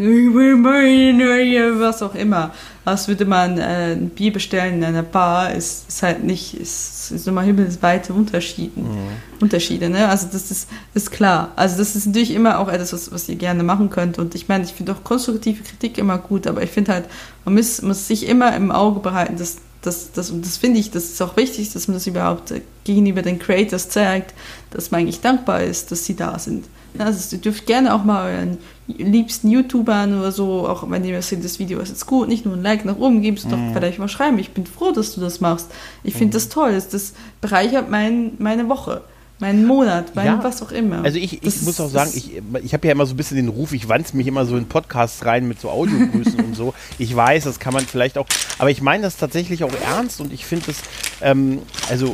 was 1.79 2.03
auch 2.03 2.13
immer. 2.13 2.51
Als 2.85 3.07
würde 3.07 3.25
man 3.25 3.57
äh, 3.57 3.93
ein 3.93 4.09
Bier 4.09 4.31
bestellen 4.31 4.75
in 4.75 4.83
einer 4.83 5.01
Bar, 5.01 5.53
ist, 5.53 5.89
ist 5.89 6.03
halt 6.03 6.23
nicht, 6.23 6.53
ist, 6.53 7.11
ist 7.11 7.25
nochmal 7.25 7.45
himmelsweite 7.45 8.13
Unterschiede. 8.13 8.79
Mhm. 8.79 9.07
Unterschiede, 9.39 9.89
ne? 9.89 10.07
Also 10.07 10.27
das 10.31 10.51
ist, 10.51 10.69
ist 10.93 11.09
klar. 11.09 11.51
Also 11.55 11.77
das 11.77 11.95
ist 11.95 12.05
natürlich 12.05 12.31
immer 12.31 12.59
auch 12.59 12.67
etwas, 12.67 12.93
was, 12.93 13.11
was 13.11 13.27
ihr 13.27 13.35
gerne 13.35 13.63
machen 13.63 13.89
könnt. 13.89 14.19
Und 14.19 14.35
ich 14.35 14.47
meine, 14.47 14.65
ich 14.65 14.73
finde 14.73 14.91
auch 14.91 15.03
konstruktive 15.03 15.63
Kritik 15.63 15.97
immer 15.97 16.19
gut, 16.19 16.45
aber 16.45 16.61
ich 16.61 16.69
finde 16.69 16.93
halt, 16.93 17.05
man 17.43 17.55
muss, 17.55 17.81
muss 17.81 18.07
sich 18.07 18.27
immer 18.27 18.55
im 18.55 18.71
Auge 18.71 18.99
behalten, 18.99 19.37
dass 19.37 19.57
das, 19.81 20.11
das, 20.11 20.29
und 20.29 20.45
das 20.45 20.57
finde 20.57 20.79
ich, 20.79 20.91
das 20.91 21.05
ist 21.05 21.21
auch 21.21 21.37
wichtig, 21.37 21.71
dass 21.71 21.87
man 21.87 21.95
das 21.95 22.07
überhaupt 22.07 22.51
äh, 22.51 22.61
gegenüber 22.83 23.21
den 23.21 23.39
Creators 23.39 23.89
zeigt, 23.89 24.33
dass 24.71 24.91
man 24.91 25.01
eigentlich 25.01 25.21
dankbar 25.21 25.63
ist, 25.63 25.91
dass 25.91 26.05
sie 26.05 26.15
da 26.15 26.37
sind. 26.37 26.65
Also 26.97 27.35
ihr 27.35 27.41
dürft 27.41 27.65
gerne 27.67 27.93
auch 27.93 28.03
mal 28.03 28.33
euren 28.33 28.57
liebsten 28.87 29.49
YouTubern 29.49 30.19
oder 30.19 30.31
so, 30.31 30.67
auch 30.67 30.89
wenn 30.89 31.05
ihr 31.05 31.21
seht, 31.21 31.45
das 31.45 31.59
Video 31.59 31.79
ist 31.79 31.89
jetzt 31.89 32.07
gut, 32.07 32.27
nicht 32.27 32.45
nur 32.45 32.55
ein 32.55 32.63
Like 32.63 32.83
nach 32.83 32.97
oben 32.97 33.21
geben, 33.21 33.37
sondern 33.37 33.69
mhm. 33.69 33.73
vielleicht 33.73 33.99
mal 33.99 34.07
schreiben, 34.07 34.39
ich 34.39 34.51
bin 34.51 34.65
froh, 34.65 34.91
dass 34.91 35.13
du 35.13 35.21
das 35.21 35.39
machst. 35.39 35.67
Ich 36.03 36.13
finde 36.13 36.27
mhm. 36.27 36.31
das 36.31 36.49
toll, 36.49 36.73
das, 36.73 36.89
das 36.89 37.13
bereichert 37.41 37.89
mein, 37.89 38.33
meine 38.39 38.67
Woche 38.67 39.03
meinen 39.39 39.65
Monat, 39.65 40.15
mein 40.15 40.25
ja. 40.25 40.43
was 40.43 40.61
auch 40.61 40.71
immer. 40.71 41.03
Also 41.03 41.17
ich, 41.17 41.41
ich 41.41 41.61
muss 41.61 41.79
auch 41.79 41.89
sagen, 41.89 42.11
ich, 42.13 42.41
ich 42.61 42.73
habe 42.73 42.87
ja 42.87 42.91
immer 42.91 43.05
so 43.05 43.13
ein 43.13 43.17
bisschen 43.17 43.37
den 43.37 43.47
Ruf, 43.47 43.71
ich 43.71 43.87
wanze 43.87 44.17
mich 44.17 44.27
immer 44.27 44.45
so 44.45 44.57
in 44.57 44.67
Podcasts 44.67 45.25
rein 45.25 45.47
mit 45.47 45.61
so 45.61 45.69
Audiogrüßen 45.69 46.39
und 46.45 46.55
so. 46.55 46.73
Ich 46.97 47.15
weiß, 47.15 47.45
das 47.45 47.59
kann 47.59 47.73
man 47.73 47.85
vielleicht 47.85 48.17
auch, 48.17 48.27
aber 48.57 48.69
ich 48.69 48.81
meine 48.81 49.03
das 49.03 49.15
tatsächlich 49.15 49.63
auch 49.63 49.71
ernst 49.85 50.19
und 50.19 50.33
ich 50.33 50.45
finde 50.45 50.67
das, 50.67 50.81
ähm, 51.21 51.59
also 51.89 52.13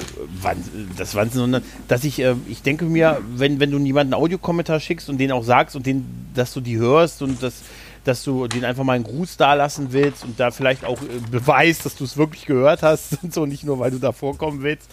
das 0.98 1.16
Wanzen, 1.16 1.38
sondern 1.38 1.64
dass 1.88 2.04
ich, 2.04 2.20
äh, 2.20 2.36
ich 2.48 2.62
denke 2.62 2.86
mir, 2.86 3.20
wenn, 3.36 3.60
wenn 3.60 3.72
du 3.72 3.80
jemanden 3.80 4.14
einen 4.14 4.22
Audiokommentar 4.22 4.80
schickst 4.80 5.10
und 5.10 5.18
den 5.18 5.32
auch 5.32 5.44
sagst 5.44 5.76
und 5.76 5.86
den, 5.88 6.06
dass 6.36 6.54
du 6.54 6.62
die 6.62 6.78
hörst 6.78 7.22
und 7.22 7.42
das 7.42 7.56
dass 8.04 8.24
du 8.24 8.48
den 8.48 8.64
einfach 8.64 8.84
mal 8.84 8.94
einen 8.94 9.04
Gruß 9.04 9.36
da 9.36 9.56
lassen 9.56 9.88
willst 9.90 10.24
und 10.26 10.40
da 10.40 10.52
vielleicht 10.52 10.86
auch 10.86 11.02
äh, 11.02 11.08
beweist, 11.32 11.88
dass 11.88 11.96
du 11.96 12.04
es 12.04 12.18
wirklich 12.18 12.46
gehört 12.46 12.84
hast 12.84 13.18
und 13.24 13.34
so, 13.34 13.48
nicht 13.48 13.64
nur, 13.64 13.80
weil 13.80 13.90
du 13.90 13.98
da 13.98 14.12
vorkommen 14.12 14.62
willst 14.62 14.88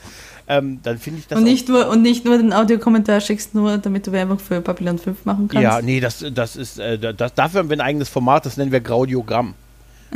ähm, 0.59 0.81
dann 0.83 0.99
finde 0.99 1.21
ich 1.21 1.27
das. 1.27 1.39
Und 1.39 1.45
nicht, 1.45 1.69
nur, 1.69 1.89
und 1.89 2.03
nicht 2.03 2.25
nur 2.25 2.37
den 2.37 2.53
Audiokommentar 2.53 3.21
schickst, 3.21 3.55
nur 3.55 3.79
damit 3.79 4.07
du 4.07 4.13
Werbung 4.13 4.39
für 4.39 4.61
Babylon 4.61 4.99
5 4.99 5.25
machen 5.25 5.49
kannst. 5.49 5.63
Ja, 5.63 5.81
nee, 5.81 6.01
das, 6.01 6.25
das 6.35 6.57
ist, 6.57 6.79
äh, 6.79 6.99
das, 7.15 7.35
dafür 7.35 7.61
haben 7.61 7.71
wir 7.71 7.77
ein 7.77 7.81
eigenes 7.81 8.09
Format, 8.09 8.47
das 8.47 8.57
nennen 8.57 8.73
wir 8.73 8.81
Graudiogramm. 8.81 9.55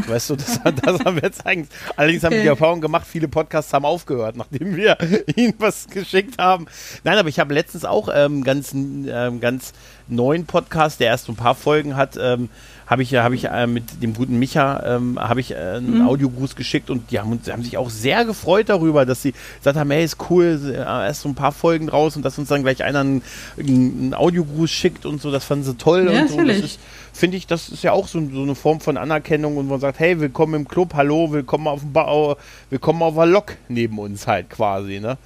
Weißt 0.07 0.31
du, 0.31 0.37
das, 0.37 0.61
das 0.85 1.01
haben 1.05 1.17
wir 1.17 1.23
jetzt 1.23 1.47
eigentlich. 1.47 1.71
Allerdings 1.97 2.23
haben 2.23 2.35
wir 2.35 2.43
die 2.43 2.49
Erfahrung 2.49 2.81
gemacht, 2.81 3.07
viele 3.11 3.29
Podcasts 3.29 3.73
haben 3.73 3.85
aufgehört, 3.85 4.37
nachdem 4.37 4.77
wir 4.77 4.99
ihnen 5.37 5.55
was 5.59 5.89
geschickt 5.89 6.39
haben. 6.39 6.67
Nein, 7.05 7.19
aber 7.19 7.29
ich 7.29 7.39
habe 7.39 7.55
letztens 7.55 7.85
auch 7.85 8.09
ähm, 8.13 8.45
ganz, 8.45 8.75
ähm, 8.75 9.41
ganz 9.41 9.73
neuen 10.09 10.47
Podcast, 10.47 11.01
der 11.01 11.09
erst 11.09 11.29
ein 11.29 11.37
paar 11.37 11.55
Folgen 11.55 11.97
hat, 11.97 12.19
ähm, 12.21 12.51
habe 12.87 13.03
ich, 13.03 13.15
hab 13.15 13.33
ich 13.33 13.45
äh, 13.45 13.67
mit 13.67 14.03
dem 14.03 14.15
guten 14.15 14.39
Micha 14.39 14.97
ähm, 14.97 15.19
habe 15.19 15.41
ich 15.41 15.53
äh, 15.53 15.57
einen 15.57 15.99
mhm. 15.99 16.07
Audiogruß 16.07 16.55
geschickt 16.55 16.89
und 16.89 17.11
die 17.11 17.19
haben, 17.19 17.39
haben 17.49 17.63
sich 17.63 17.77
auch 17.77 17.91
sehr 17.91 18.25
gefreut 18.25 18.69
darüber, 18.69 19.05
dass 19.05 19.23
sie 19.23 19.35
gesagt 19.59 19.77
haben, 19.77 19.91
hey, 19.91 20.05
ist 20.05 20.19
cool, 20.31 20.61
äh, 20.73 20.77
erst 20.77 21.23
so 21.23 21.29
ein 21.29 21.35
paar 21.35 21.53
Folgen 21.53 21.89
raus 21.89 22.17
und 22.17 22.25
dass 22.25 22.39
uns 22.39 22.49
dann 22.49 22.63
gleich 22.63 22.85
einer 22.85 23.01
einen, 23.01 23.23
einen 23.59 24.15
Audiogruß 24.15 24.71
schickt 24.71 25.05
und 25.05 25.21
so, 25.21 25.31
das 25.31 25.45
fanden 25.45 25.65
sie 25.65 25.77
toll 25.77 26.09
ja, 26.11 26.23
und 26.23 26.29
so. 26.29 26.37
Natürlich 26.37 26.79
finde 27.13 27.37
ich, 27.37 27.47
das 27.47 27.69
ist 27.69 27.83
ja 27.83 27.93
auch 27.93 28.07
so, 28.07 28.23
so, 28.33 28.43
eine 28.43 28.55
Form 28.55 28.81
von 28.81 28.97
Anerkennung 28.97 29.57
und 29.57 29.69
man 29.69 29.81
sagt, 29.81 29.99
hey, 29.99 30.21
willkommen 30.21 30.55
im 30.55 30.69
Club, 30.69 30.95
hallo, 30.95 31.33
willkommen 31.33 31.67
auf 31.67 31.81
dem 31.81 31.93
ba 31.93 32.37
willkommen 32.71 33.03
auf 33.03 33.15
der 33.15 33.27
Lok 33.27 33.57
neben 33.69 33.99
uns 33.99 34.27
halt 34.27 34.51
quasi, 34.51 35.01
ne? 35.01 35.19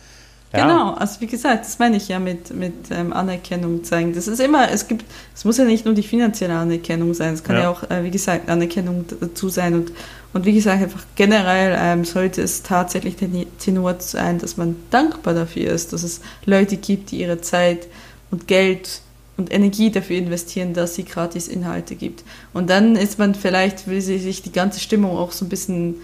Ja. 0.53 0.67
Genau, 0.67 0.95
also 0.95 1.21
wie 1.21 1.29
gesagt, 1.29 1.65
das 1.65 1.79
meine 1.79 1.97
ich 1.97 2.09
ja 2.09 2.19
mit, 2.19 2.53
mit 2.53 2.75
ähm, 2.91 3.13
Anerkennung 3.13 3.85
zeigen. 3.85 4.15
Das 4.15 4.27
ist 4.27 4.41
immer, 4.41 4.69
es 4.71 4.89
gibt, 4.89 5.05
es 5.33 5.45
muss 5.45 5.59
ja 5.59 5.65
nicht 5.65 5.85
nur 5.85 5.95
die 5.95 6.03
finanzielle 6.03 6.55
Anerkennung 6.55 7.15
sein, 7.15 7.35
es 7.35 7.45
kann 7.45 7.55
ja, 7.55 7.63
ja 7.63 7.71
auch, 7.71 7.89
äh, 7.89 8.03
wie 8.03 8.11
gesagt, 8.11 8.49
Anerkennung 8.49 9.05
dazu 9.21 9.49
sein 9.49 9.75
und, 9.75 9.93
und 10.33 10.45
wie 10.47 10.53
gesagt, 10.53 10.83
einfach 10.83 11.05
generell 11.15 11.77
ähm, 11.79 12.05
sollte 12.05 12.43
es 12.43 12.65
tatsächlich 12.65 13.15
der 13.15 13.29
Tenor 13.61 13.95
sein, 14.01 14.39
dass 14.39 14.57
man 14.57 14.75
dankbar 14.91 15.35
dafür 15.35 15.71
ist, 15.71 15.93
dass 15.93 16.03
es 16.03 16.21
Leute 16.47 16.77
gibt, 16.77 17.13
die 17.13 17.21
ihre 17.21 17.41
Zeit 17.41 17.87
und 18.33 18.49
Geld 18.49 19.03
und 19.37 19.53
Energie 19.53 19.91
dafür 19.91 20.17
investieren, 20.17 20.75
dass 20.75 20.95
sie 20.97 21.05
gratis 21.05 21.49
Inhalte 21.49 21.95
gibt. 21.95 22.25
Und 22.53 22.71
dann 22.71 22.97
ist 22.97 23.19
man 23.19 23.35
vielleicht, 23.35 23.87
will 23.87 24.01
sie 24.01 24.19
sich 24.19 24.43
die 24.43 24.53
ganze 24.53 24.81
Stimmung 24.81 25.17
auch 25.17 25.33
so 25.33 25.45
ein 25.45 25.49
bisschen, 25.49 25.97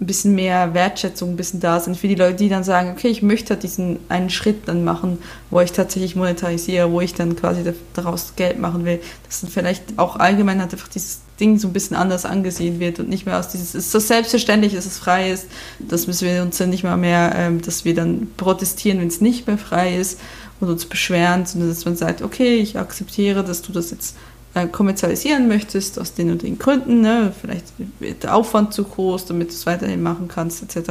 ein 0.00 0.06
bisschen 0.06 0.34
mehr 0.34 0.72
Wertschätzung, 0.72 1.30
ein 1.30 1.36
bisschen 1.36 1.60
da 1.60 1.78
sind 1.78 1.96
für 1.96 2.08
die 2.08 2.14
Leute, 2.14 2.36
die 2.36 2.48
dann 2.48 2.64
sagen, 2.64 2.90
okay, 2.90 3.08
ich 3.08 3.20
möchte 3.20 3.56
diesen 3.56 3.98
einen 4.08 4.30
Schritt 4.30 4.66
dann 4.66 4.82
machen, 4.82 5.18
wo 5.50 5.60
ich 5.60 5.72
tatsächlich 5.72 6.16
monetarisiere, 6.16 6.90
wo 6.90 7.02
ich 7.02 7.12
dann 7.12 7.36
quasi 7.36 7.62
daraus 7.92 8.34
Geld 8.34 8.58
machen 8.58 8.86
will, 8.86 9.00
dass 9.26 9.42
dann 9.42 9.50
vielleicht 9.50 9.98
auch 9.98 10.16
allgemein 10.16 10.60
halt 10.60 10.72
einfach 10.72 10.88
dieses 10.88 11.20
Ding 11.38 11.58
so 11.58 11.68
ein 11.68 11.74
bisschen 11.74 11.96
anders 11.96 12.24
angesehen 12.24 12.80
wird 12.80 12.98
und 12.98 13.10
nicht 13.10 13.26
mehr 13.26 13.38
aus 13.38 13.48
dieses, 13.48 13.74
es 13.74 13.86
ist 13.86 13.92
so 13.92 13.98
selbstverständlich, 13.98 14.74
dass 14.74 14.86
es 14.86 14.96
frei 14.96 15.30
ist, 15.30 15.48
das 15.78 16.06
müssen 16.06 16.26
wir 16.26 16.42
uns 16.42 16.56
dann 16.56 16.70
nicht 16.70 16.84
mal 16.84 16.96
mehr, 16.96 17.32
ähm, 17.36 17.60
dass 17.60 17.84
wir 17.84 17.94
dann 17.94 18.28
protestieren, 18.38 19.00
wenn 19.00 19.08
es 19.08 19.20
nicht 19.20 19.46
mehr 19.46 19.58
frei 19.58 19.96
ist 19.96 20.18
und 20.60 20.70
uns 20.70 20.86
beschweren, 20.86 21.44
sondern 21.44 21.68
dass 21.68 21.84
man 21.84 21.96
sagt, 21.96 22.22
okay, 22.22 22.56
ich 22.56 22.78
akzeptiere, 22.78 23.44
dass 23.44 23.60
du 23.62 23.72
das 23.72 23.90
jetzt 23.90 24.16
äh, 24.54 24.66
kommerzialisieren 24.66 25.48
möchtest, 25.48 25.98
aus 25.98 26.14
den 26.14 26.30
und 26.30 26.42
den 26.42 26.58
Gründen, 26.58 27.00
ne? 27.00 27.32
vielleicht 27.40 27.66
wird 27.98 28.22
der 28.24 28.34
Aufwand 28.34 28.74
zu 28.74 28.84
groß, 28.84 29.26
damit 29.26 29.48
du 29.48 29.52
es 29.52 29.66
weiterhin 29.66 30.02
machen 30.02 30.28
kannst, 30.28 30.62
etc. 30.62 30.90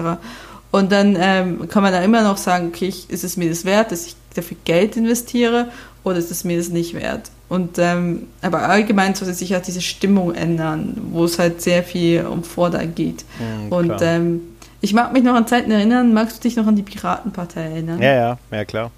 Und 0.71 0.91
dann 0.91 1.17
ähm, 1.19 1.67
kann 1.67 1.83
man 1.83 1.91
da 1.91 2.01
immer 2.01 2.21
noch 2.21 2.37
sagen, 2.37 2.67
okay, 2.67 2.87
ich, 2.87 3.09
ist 3.09 3.23
es 3.23 3.37
mir 3.37 3.49
das 3.49 3.65
wert, 3.65 3.91
dass 3.91 4.05
ich 4.05 4.15
dafür 4.35 4.57
Geld 4.65 4.95
investiere 4.97 5.69
oder 6.03 6.17
ist 6.17 6.31
es 6.31 6.43
mir 6.43 6.57
das 6.57 6.69
nicht 6.69 6.93
wert? 6.93 7.31
Und 7.49 7.79
ähm, 7.79 8.27
aber 8.43 8.61
allgemein 8.69 9.15
sollte 9.15 9.33
sich 9.33 9.49
ja 9.49 9.59
diese 9.59 9.81
Stimmung 9.81 10.35
ändern, 10.35 10.95
wo 11.11 11.25
es 11.25 11.39
halt 11.39 11.61
sehr 11.61 11.83
viel 11.83 12.25
um 12.25 12.43
Vorder 12.43 12.85
geht. 12.85 13.25
Mhm, 13.39 13.71
und 13.71 13.95
ähm, 14.01 14.41
ich 14.81 14.93
mag 14.93 15.11
mich 15.13 15.23
noch 15.23 15.33
an 15.33 15.47
Zeiten 15.47 15.71
erinnern, 15.71 16.13
magst 16.13 16.37
du 16.37 16.41
dich 16.47 16.55
noch 16.55 16.67
an 16.67 16.75
die 16.75 16.83
Piratenpartei 16.83 17.61
erinnern? 17.63 18.01
Ja, 18.01 18.13
ja, 18.13 18.37
ja 18.51 18.65
klar. 18.65 18.91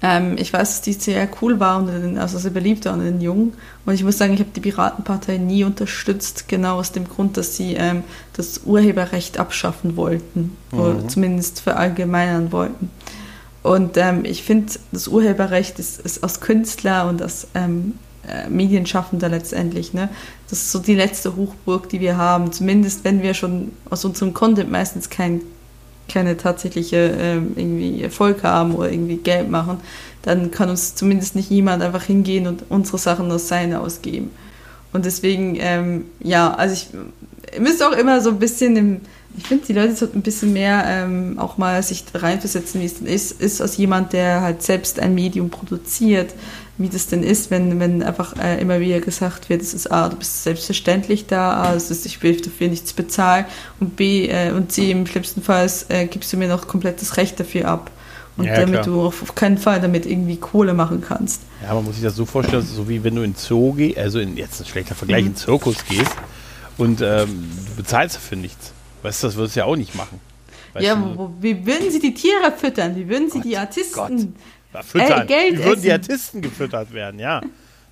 Ähm, 0.00 0.36
ich 0.38 0.52
weiß, 0.52 0.68
dass 0.68 0.82
die 0.82 0.92
sehr 0.92 1.28
cool 1.42 1.58
war 1.58 1.78
unter 1.78 1.98
den, 1.98 2.18
also 2.18 2.38
sehr 2.38 2.52
beliebt 2.52 2.84
war 2.84 2.92
unter 2.92 3.06
den 3.06 3.20
Jungen. 3.20 3.54
Und 3.84 3.94
ich 3.94 4.04
muss 4.04 4.18
sagen, 4.18 4.34
ich 4.34 4.40
habe 4.40 4.50
die 4.54 4.60
Piratenpartei 4.60 5.38
nie 5.38 5.64
unterstützt, 5.64 6.48
genau 6.48 6.78
aus 6.78 6.92
dem 6.92 7.08
Grund, 7.08 7.36
dass 7.36 7.56
sie 7.56 7.74
ähm, 7.74 8.04
das 8.34 8.62
Urheberrecht 8.64 9.38
abschaffen 9.38 9.96
wollten. 9.96 10.56
Mhm. 10.70 10.78
Oder 10.78 11.08
zumindest 11.08 11.60
verallgemeinern 11.60 12.52
wollten. 12.52 12.90
Und 13.62 13.96
ähm, 13.96 14.24
ich 14.24 14.44
finde, 14.44 14.72
das 14.92 15.08
Urheberrecht 15.08 15.78
ist, 15.78 16.00
ist 16.00 16.22
aus 16.22 16.40
Künstler 16.40 17.08
und 17.08 17.22
aus 17.22 17.48
ähm, 17.54 17.94
äh, 18.26 18.48
Medienschaffender 18.48 19.28
letztendlich. 19.28 19.94
Ne? 19.94 20.08
Das 20.48 20.60
ist 20.60 20.72
so 20.72 20.78
die 20.78 20.94
letzte 20.94 21.34
Hochburg, 21.34 21.88
die 21.88 22.00
wir 22.00 22.16
haben. 22.16 22.52
Zumindest 22.52 23.04
wenn 23.04 23.20
wir 23.20 23.34
schon 23.34 23.72
aus 23.90 24.04
unserem 24.04 24.32
Content 24.32 24.70
meistens 24.70 25.10
kein 25.10 25.40
keine 26.08 26.36
tatsächliche 26.36 27.14
ähm, 27.18 27.52
irgendwie 27.56 28.02
Erfolg 28.02 28.42
haben 28.42 28.74
oder 28.74 28.90
irgendwie 28.90 29.16
Geld 29.16 29.50
machen, 29.50 29.78
dann 30.22 30.50
kann 30.50 30.70
uns 30.70 30.94
zumindest 30.94 31.36
nicht 31.36 31.50
jemand 31.50 31.82
einfach 31.82 32.02
hingehen 32.02 32.46
und 32.46 32.64
unsere 32.68 32.98
Sachen 32.98 33.30
aus 33.30 33.48
seine 33.48 33.80
ausgeben. 33.80 34.30
Und 34.92 35.04
deswegen, 35.04 35.56
ähm, 35.60 36.06
ja, 36.20 36.54
also 36.54 36.74
ich, 36.74 36.88
ihr 37.54 37.60
müsst 37.60 37.82
auch 37.82 37.92
immer 37.92 38.20
so 38.20 38.30
ein 38.30 38.38
bisschen 38.38 38.76
im, 38.76 39.00
ich 39.36 39.46
finde, 39.46 39.66
die 39.66 39.72
Leute 39.72 39.94
sollten 39.94 40.18
ein 40.18 40.22
bisschen 40.22 40.52
mehr 40.52 40.84
ähm, 40.86 41.38
auch 41.38 41.58
mal 41.58 41.82
sich 41.82 42.04
reinversetzen, 42.12 42.80
wie 42.80 42.86
es 42.86 42.98
denn 42.98 43.06
ist, 43.06 43.40
ist 43.40 43.60
als 43.60 43.76
jemand, 43.76 44.12
der 44.12 44.40
halt 44.40 44.62
selbst 44.62 44.98
ein 44.98 45.14
Medium 45.14 45.50
produziert, 45.50 46.34
wie 46.78 46.88
das 46.88 47.08
denn 47.08 47.24
ist, 47.24 47.50
wenn, 47.50 47.80
wenn 47.80 48.02
einfach 48.02 48.36
äh, 48.36 48.60
immer 48.60 48.78
wieder 48.78 49.00
gesagt 49.00 49.48
wird, 49.48 49.60
es 49.60 49.74
ist 49.74 49.90
A, 49.90 50.08
du 50.08 50.16
bist 50.16 50.44
selbstverständlich 50.44 51.26
da, 51.26 51.62
A, 51.62 51.74
es 51.74 51.90
ist, 51.90 52.06
ich 52.06 52.22
will 52.22 52.40
dafür 52.40 52.68
nichts 52.68 52.92
bezahlen 52.92 53.46
und 53.80 53.96
B 53.96 54.28
äh, 54.28 54.52
und 54.52 54.70
C, 54.70 54.92
im 54.92 55.06
schlimmsten 55.06 55.42
Fall 55.42 55.68
äh, 55.88 56.06
gibst 56.06 56.32
du 56.32 56.36
mir 56.36 56.48
noch 56.48 56.68
komplettes 56.68 57.16
Recht 57.16 57.38
dafür 57.40 57.66
ab. 57.68 57.90
Und 58.36 58.44
ja, 58.44 58.54
damit 58.54 58.82
klar. 58.82 58.84
du 58.84 59.02
auf, 59.02 59.34
keinen 59.34 59.58
Fall 59.58 59.80
damit 59.80 60.06
irgendwie 60.06 60.36
Kohle 60.36 60.72
machen 60.72 61.02
kannst. 61.06 61.42
Ja, 61.60 61.74
man 61.74 61.82
muss 61.82 61.96
sich 61.96 62.04
das 62.04 62.14
so 62.14 62.24
vorstellen, 62.24 62.62
so 62.62 62.88
wie 62.88 63.02
wenn 63.02 63.16
du 63.16 63.22
in 63.22 63.34
Zoo 63.34 63.72
gehst, 63.72 63.98
also 63.98 64.20
in, 64.20 64.36
jetzt 64.36 64.60
ein 64.60 64.66
schlechter 64.66 64.94
Vergleich, 64.94 65.22
mhm. 65.22 65.30
in 65.30 65.36
Zirkus 65.36 65.84
gehst 65.84 66.12
und 66.76 67.00
ähm, 67.00 67.50
du 67.66 67.74
bezahlst 67.76 68.14
dafür 68.14 68.38
nichts. 68.38 68.72
Weißt 69.02 69.24
du, 69.24 69.26
das 69.26 69.36
würdest 69.36 69.56
du 69.56 69.60
ja 69.60 69.66
auch 69.66 69.74
nicht 69.74 69.96
machen. 69.96 70.20
Weißt 70.72 70.86
ja, 70.86 71.16
wo, 71.16 71.32
wie 71.40 71.66
würden 71.66 71.90
sie 71.90 71.98
die 71.98 72.14
Tiere 72.14 72.52
füttern? 72.56 72.94
Wie 72.94 73.08
würden 73.08 73.28
sie 73.28 73.38
Gott, 73.38 73.44
die 73.44 73.56
Artisten 73.56 73.94
Gott 73.94 74.28
füttern. 74.82 75.20
Ey, 75.22 75.26
Geld 75.26 75.58
Wie 75.58 75.64
würden 75.64 75.82
die 75.82 75.92
Artisten 75.92 76.40
gefüttert 76.42 76.92
werden, 76.92 77.18
ja. 77.18 77.40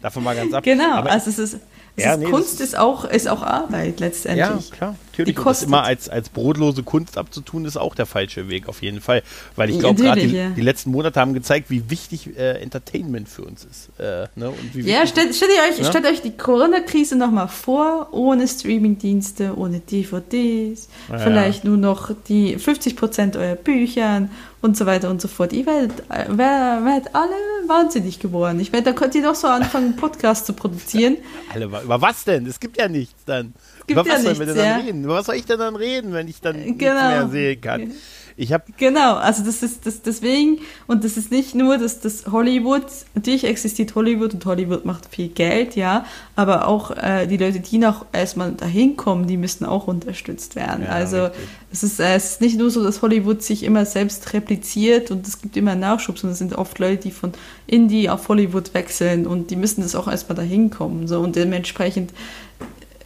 Davon 0.03 0.23
mal 0.23 0.37
ganz 0.37 0.53
ab. 0.53 0.63
Genau, 0.63 0.95
Aber 0.95 1.11
also 1.11 1.31
es 1.31 1.39
ist, 1.39 1.59
ja, 1.97 2.13
ist 2.13 2.21
nee, 2.21 2.27
Kunst 2.27 2.61
ist 2.61 2.77
auch, 2.77 3.05
ist 3.05 3.29
auch 3.29 3.43
Arbeit 3.43 4.01
letztendlich. 4.01 4.71
Ja, 4.71 4.77
klar. 4.77 4.97
Natürlich. 5.19 5.37
Die 5.37 5.45
das 5.45 5.63
immer 5.63 5.83
als, 5.83 6.09
als 6.09 6.29
brotlose 6.29 6.83
Kunst 6.83 7.17
abzutun, 7.17 7.65
ist 7.65 7.77
auch 7.77 7.95
der 7.95 8.05
falsche 8.05 8.49
Weg, 8.49 8.69
auf 8.69 8.83
jeden 8.83 9.01
Fall. 9.01 9.23
Weil 9.55 9.71
ich 9.71 9.79
glaube, 9.79 10.03
gerade 10.03 10.21
die, 10.21 10.37
ja. 10.37 10.51
die, 10.51 10.61
letzten 10.61 10.91
Monate 10.91 11.19
haben 11.21 11.33
gezeigt, 11.33 11.71
wie 11.71 11.89
wichtig 11.89 12.37
äh, 12.37 12.61
Entertainment 12.61 13.29
für 13.29 13.43
uns 13.43 13.65
ist. 13.65 13.89
Äh, 13.99 14.29
ne? 14.37 14.53
ja, 14.75 15.07
stellt, 15.07 15.35
stellt, 15.35 15.53
euch, 15.71 15.79
ne? 15.79 15.85
stellt 15.87 16.07
euch 16.07 16.21
die 16.21 16.37
Corona-Krise 16.37 17.17
nochmal 17.17 17.49
vor, 17.49 18.09
ohne 18.13 18.47
Streaming-Dienste, 18.47 19.57
ohne 19.57 19.81
DVDs, 19.81 20.89
ja. 21.09 21.19
vielleicht 21.19 21.65
nur 21.65 21.79
noch 21.79 22.11
die 22.29 22.59
50% 22.59 23.39
eurer 23.39 23.55
Büchern 23.55 24.31
und 24.67 24.77
so 24.77 24.85
weiter 24.85 25.09
und 25.11 25.23
so 25.23 25.29
fort. 25.29 25.53
Ihr 25.53 25.65
werdet, 25.67 26.09
werdet 26.09 27.15
alle 27.15 27.35
wahnsinnig 27.67 28.19
geworden. 28.19 28.61
Ich 28.61 28.73
meine, 28.73 28.85
da 28.85 28.93
könnt 28.93 29.15
ihr 29.15 29.23
doch 29.23 29.35
so 29.35 29.47
anfangen, 29.47 29.87
einen 29.87 29.97
Podcast 29.97 30.47
zu 30.47 30.53
produzieren. 30.53 31.17
Alle, 31.55 31.67
über 31.67 32.01
was 32.01 32.25
denn? 32.25 32.47
Es 32.47 32.61
gibt 32.61 32.77
ja 32.79 32.89
nichts 32.89 33.25
dann. 33.25 33.55
Gibt 33.87 34.01
über 34.01 34.11
was 34.11 34.25
ja 34.25 34.35
sollen 34.35 34.39
wir 34.39 34.47
denn 34.47 34.57
dann 34.57 34.81
reden? 34.81 35.05
Über 35.05 35.15
was 35.15 35.27
soll 35.27 35.37
ich 35.37 35.45
denn 35.45 35.59
dann 35.59 35.77
reden, 35.77 36.13
wenn 36.13 36.29
ich 36.29 36.41
dann 36.41 36.57
genau. 36.57 36.71
nichts 36.71 36.83
mehr 36.83 37.29
sehen 37.29 37.61
kann? 37.61 37.93
Ich 38.39 38.53
habe 38.53 38.65
genau, 38.77 39.15
also 39.15 39.43
das 39.43 39.63
ist 39.63 39.87
das 39.87 40.03
deswegen 40.03 40.59
und 40.87 41.05
das 41.05 41.17
ist 41.17 41.31
nicht 41.31 41.55
nur, 41.55 41.79
dass 41.79 42.01
das 42.01 42.27
Hollywood 42.27 42.85
natürlich 43.15 43.45
existiert 43.45 43.95
Hollywood 43.95 44.35
und 44.35 44.45
Hollywood 44.45 44.85
macht 44.85 45.07
viel 45.07 45.29
Geld, 45.29 45.75
ja, 45.75 46.05
aber 46.35 46.69
auch 46.69 46.91
äh, 46.91 47.27
die 47.27 47.39
Leute, 47.39 47.61
die 47.61 47.79
noch 47.79 48.05
erstmal 48.13 48.53
dahin 48.53 48.95
kommen, 48.99 49.27
die 49.27 49.39
müssen 49.39 49.65
auch 49.65 49.87
unterstützt 49.87 50.55
werden. 50.55 50.85
Ja, 50.85 50.91
also 50.91 51.31
es 51.73 51.83
ist, 51.83 51.99
äh, 51.99 52.15
es 52.15 52.33
ist 52.33 52.41
nicht 52.43 52.59
nur 52.59 52.69
so, 52.71 52.85
dass 52.85 53.01
Hollywood 53.01 53.43
sich 53.43 53.63
immer 53.63 53.87
selbst 53.87 54.35
repliziert 54.35 55.11
und 55.11 55.27
es 55.27 55.41
gibt 55.41 55.57
immer 55.57 55.75
Nachschub, 55.75 56.19
sondern 56.19 56.33
es 56.33 56.39
sind 56.39 56.55
oft 56.55 56.79
Leute, 56.79 57.05
die 57.05 57.13
von 57.13 57.33
Indie 57.67 58.11
auf 58.11 58.29
Hollywood 58.29 58.75
wechseln 58.75 59.27
und 59.27 59.51
die 59.51 59.57
müssen 59.57 59.81
das 59.81 59.95
auch 59.95 60.09
erstmal 60.09 60.37
dahin 60.37 60.69
kommen, 60.69 61.09
so 61.09 61.21
und 61.21 61.37
dementsprechend 61.37 62.13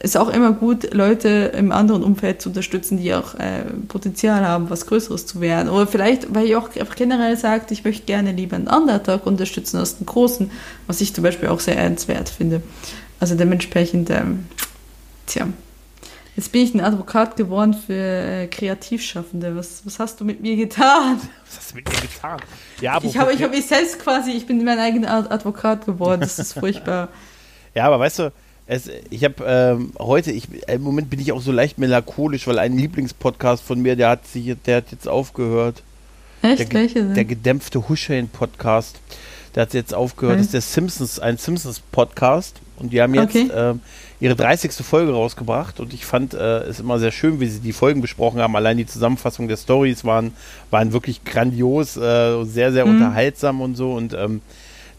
ist 0.01 0.17
auch 0.17 0.29
immer 0.29 0.51
gut, 0.51 0.93
Leute 0.93 1.51
im 1.55 1.71
anderen 1.71 2.03
Umfeld 2.03 2.41
zu 2.41 2.49
unterstützen, 2.49 2.97
die 2.97 3.13
auch 3.13 3.35
äh, 3.35 3.65
Potenzial 3.87 4.43
haben, 4.43 4.69
was 4.71 4.87
Größeres 4.87 5.27
zu 5.27 5.41
werden. 5.41 5.69
Oder 5.69 5.85
vielleicht, 5.85 6.33
weil 6.33 6.45
ich 6.47 6.55
auch 6.55 6.69
generell 6.95 7.37
sagt, 7.37 7.69
ich 7.71 7.83
möchte 7.83 8.05
gerne 8.05 8.31
lieber 8.31 8.55
einen 8.55 8.67
Underdog 8.67 9.27
unterstützen 9.27 9.77
als 9.77 9.97
einen 9.97 10.07
großen, 10.07 10.49
was 10.87 11.01
ich 11.01 11.13
zum 11.13 11.23
Beispiel 11.23 11.49
auch 11.49 11.59
sehr 11.59 11.77
ernstwert 11.77 12.29
finde. 12.29 12.63
Also 13.19 13.35
dementsprechend, 13.35 14.09
ähm, 14.09 14.45
tja. 15.27 15.47
Jetzt 16.35 16.51
bin 16.51 16.63
ich 16.63 16.73
ein 16.73 16.81
Advokat 16.81 17.35
geworden 17.35 17.75
für 17.75 17.93
äh, 17.93 18.47
Kreativschaffende. 18.47 19.55
Was, 19.55 19.85
was 19.85 19.99
hast 19.99 20.19
du 20.19 20.25
mit 20.25 20.41
mir 20.41 20.55
getan? 20.55 21.19
Was 21.45 21.57
hast 21.57 21.71
du 21.71 21.75
mit 21.75 21.89
mir 21.89 22.01
getan? 22.01 22.39
Ja, 22.79 22.97
ich 23.03 23.17
habe 23.17 23.33
ich 23.33 23.43
hab 23.43 23.51
mich 23.51 23.67
selbst 23.67 23.99
quasi, 23.99 24.31
ich 24.31 24.47
bin 24.47 24.63
mein 24.63 24.79
eigener 24.79 25.29
Advokat 25.29 25.85
geworden. 25.85 26.21
Das 26.21 26.39
ist 26.39 26.53
furchtbar. 26.59 27.09
ja, 27.75 27.85
aber 27.85 27.99
weißt 27.99 28.19
du, 28.19 28.31
es, 28.67 28.89
ich 29.09 29.23
habe 29.23 29.43
ähm, 29.45 29.93
heute, 29.99 30.31
ich, 30.31 30.47
im 30.67 30.81
Moment 30.81 31.09
bin 31.09 31.19
ich 31.19 31.31
auch 31.31 31.41
so 31.41 31.51
leicht 31.51 31.77
melancholisch, 31.77 32.47
weil 32.47 32.59
ein 32.59 32.77
Lieblingspodcast 32.77 33.63
von 33.63 33.81
mir, 33.81 33.95
der 33.95 34.09
hat 34.09 34.27
sich, 34.27 34.55
der 34.65 34.77
hat 34.77 34.91
jetzt 34.91 35.07
aufgehört. 35.07 35.83
Echt? 36.41 36.59
Der, 36.59 36.71
Welche? 36.71 37.03
Der 37.05 37.25
gedämpfte 37.25 37.87
Huschein-Podcast. 37.89 38.99
Der 39.55 39.63
hat 39.63 39.73
jetzt 39.73 39.93
aufgehört. 39.93 40.37
Das 40.37 40.45
ist 40.45 40.53
der 40.53 40.61
Simpsons, 40.61 41.19
ein 41.19 41.37
Simpsons-Podcast. 41.37 42.61
Und 42.77 42.93
die 42.93 43.01
haben 43.01 43.13
jetzt 43.13 43.35
Okay. 43.35 43.49
ähm, 43.53 43.81
ihre 44.19 44.35
30. 44.35 44.71
Folge 44.73 45.11
rausgebracht. 45.11 45.79
Und 45.79 45.93
ich 45.93 46.05
fand 46.05 46.33
äh, 46.33 46.59
es 46.63 46.79
immer 46.79 46.97
sehr 46.99 47.11
schön, 47.11 47.39
wie 47.39 47.47
sie 47.47 47.59
die 47.59 47.73
Folgen 47.73 48.01
besprochen 48.01 48.39
haben. 48.39 48.55
Allein 48.55 48.77
die 48.77 48.85
Zusammenfassung 48.87 49.47
der 49.47 49.57
Stories 49.57 50.05
waren, 50.05 50.33
waren 50.71 50.93
wirklich 50.93 51.23
grandios, 51.25 51.97
äh, 51.97 52.43
sehr, 52.45 52.71
sehr 52.71 52.85
unterhaltsam 52.85 53.61
und 53.61 53.75
so. 53.75 53.93
Und 53.93 54.13
ähm, 54.13 54.41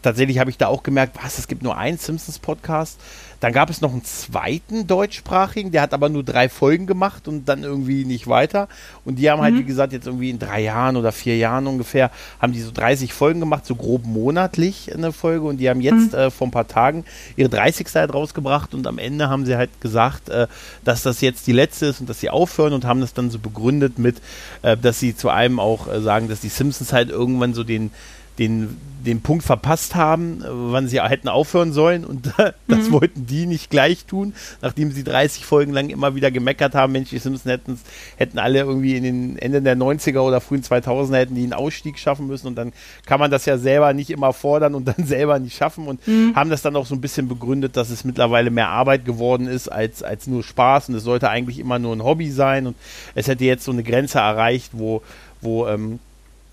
tatsächlich 0.01 0.37
habe 0.37 0.49
ich 0.51 0.57
da 0.57 0.67
auch 0.67 0.83
gemerkt, 0.83 1.17
was, 1.21 1.39
es 1.39 1.47
gibt 1.47 1.63
nur 1.63 1.75
einen 1.77 1.97
Simpsons-Podcast. 1.97 2.99
Dann 3.43 3.51
gab 3.51 3.69
es 3.69 3.81
noch 3.81 3.91
einen 3.91 4.05
zweiten 4.05 4.87
deutschsprachigen, 4.87 5.71
der 5.71 5.81
hat 5.81 5.93
aber 5.93 6.07
nur 6.07 6.23
drei 6.23 6.47
Folgen 6.47 6.87
gemacht 6.87 7.27
und 7.27 7.49
dann 7.49 7.63
irgendwie 7.63 8.05
nicht 8.05 8.27
weiter. 8.27 8.69
Und 9.03 9.19
die 9.19 9.29
haben 9.29 9.41
halt, 9.41 9.57
wie 9.57 9.65
gesagt, 9.65 9.91
jetzt 9.91 10.07
irgendwie 10.07 10.29
in 10.29 10.39
drei 10.39 10.61
Jahren 10.61 10.95
oder 10.95 11.11
vier 11.11 11.35
Jahren 11.35 11.67
ungefähr, 11.67 12.09
haben 12.39 12.53
die 12.53 12.61
so 12.61 12.71
30 12.71 13.11
Folgen 13.11 13.41
gemacht, 13.41 13.65
so 13.65 13.75
grob 13.75 14.05
monatlich 14.05 14.93
eine 14.93 15.11
Folge. 15.11 15.45
Und 15.45 15.57
die 15.57 15.69
haben 15.69 15.81
jetzt 15.81 16.13
äh, 16.13 16.31
vor 16.31 16.47
ein 16.47 16.51
paar 16.51 16.69
Tagen 16.69 17.03
ihre 17.35 17.49
30. 17.49 17.85
halt 17.95 18.13
rausgebracht 18.13 18.73
und 18.73 18.87
am 18.87 18.97
Ende 18.97 19.27
haben 19.27 19.45
sie 19.45 19.57
halt 19.57 19.81
gesagt, 19.81 20.29
äh, 20.29 20.47
dass 20.85 21.03
das 21.03 21.19
jetzt 21.19 21.45
die 21.45 21.51
letzte 21.51 21.87
ist 21.87 21.99
und 21.99 22.09
dass 22.09 22.21
sie 22.21 22.29
aufhören 22.29 22.71
und 22.71 22.85
haben 22.85 23.01
das 23.01 23.13
dann 23.13 23.29
so 23.29 23.39
begründet 23.39 23.99
mit, 23.99 24.21
äh, 24.61 24.77
dass 24.77 25.01
sie 25.01 25.17
zu 25.17 25.27
einem 25.27 25.59
auch 25.59 25.91
äh, 25.91 25.99
sagen, 25.99 26.29
dass 26.29 26.39
die 26.39 26.47
Simpsons 26.47 26.93
halt 26.93 27.09
irgendwann 27.09 27.53
so 27.53 27.65
den 27.65 27.91
den, 28.39 28.77
den 29.05 29.21
Punkt 29.21 29.43
verpasst 29.43 29.95
haben, 29.95 30.41
äh, 30.41 30.47
wann 30.47 30.87
sie 30.87 31.01
hätten 31.01 31.27
aufhören 31.27 31.71
sollen. 31.73 32.05
Und 32.05 32.33
das 32.67 32.91
wollten 32.91 33.25
die 33.25 33.45
nicht 33.45 33.69
gleich 33.69 34.05
tun, 34.05 34.33
nachdem 34.61 34.91
sie 34.91 35.03
30 35.03 35.45
Folgen 35.45 35.73
lang 35.73 35.89
immer 35.89 36.15
wieder 36.15 36.31
gemeckert 36.31 36.73
haben, 36.73 36.93
Mensch, 36.93 37.09
die 37.09 37.19
Simpsons 37.19 37.51
hätten, 37.51 37.79
hätten 38.17 38.39
alle 38.39 38.59
irgendwie 38.59 38.95
in 38.95 39.03
den 39.03 39.37
Ende 39.37 39.61
der 39.61 39.77
90er 39.77 40.19
oder 40.19 40.41
frühen 40.41 40.63
2000er 40.63 41.17
hätten 41.17 41.35
die 41.35 41.43
einen 41.43 41.53
Ausstieg 41.53 41.99
schaffen 41.99 42.27
müssen. 42.27 42.47
Und 42.47 42.55
dann 42.55 42.73
kann 43.05 43.19
man 43.19 43.29
das 43.29 43.45
ja 43.45 43.57
selber 43.57 43.93
nicht 43.93 44.09
immer 44.09 44.33
fordern 44.33 44.73
und 44.73 44.87
dann 44.97 45.05
selber 45.05 45.37
nicht 45.39 45.55
schaffen. 45.55 45.87
Und 45.87 46.01
haben 46.35 46.49
das 46.49 46.61
dann 46.61 46.75
auch 46.75 46.85
so 46.85 46.95
ein 46.95 47.01
bisschen 47.01 47.27
begründet, 47.27 47.77
dass 47.77 47.89
es 47.89 48.03
mittlerweile 48.03 48.49
mehr 48.49 48.69
Arbeit 48.69 49.05
geworden 49.05 49.47
ist 49.47 49.67
als, 49.67 50.01
als 50.01 50.27
nur 50.27 50.43
Spaß. 50.43 50.89
Und 50.89 50.95
es 50.95 51.03
sollte 51.03 51.29
eigentlich 51.29 51.59
immer 51.59 51.77
nur 51.77 51.95
ein 51.95 52.03
Hobby 52.03 52.31
sein. 52.31 52.67
Und 52.67 52.75
es 53.15 53.27
hätte 53.27 53.45
jetzt 53.45 53.65
so 53.65 53.71
eine 53.71 53.83
Grenze 53.83 54.19
erreicht, 54.19 54.71
wo, 54.73 55.03
wo 55.41 55.67
ähm, 55.67 55.99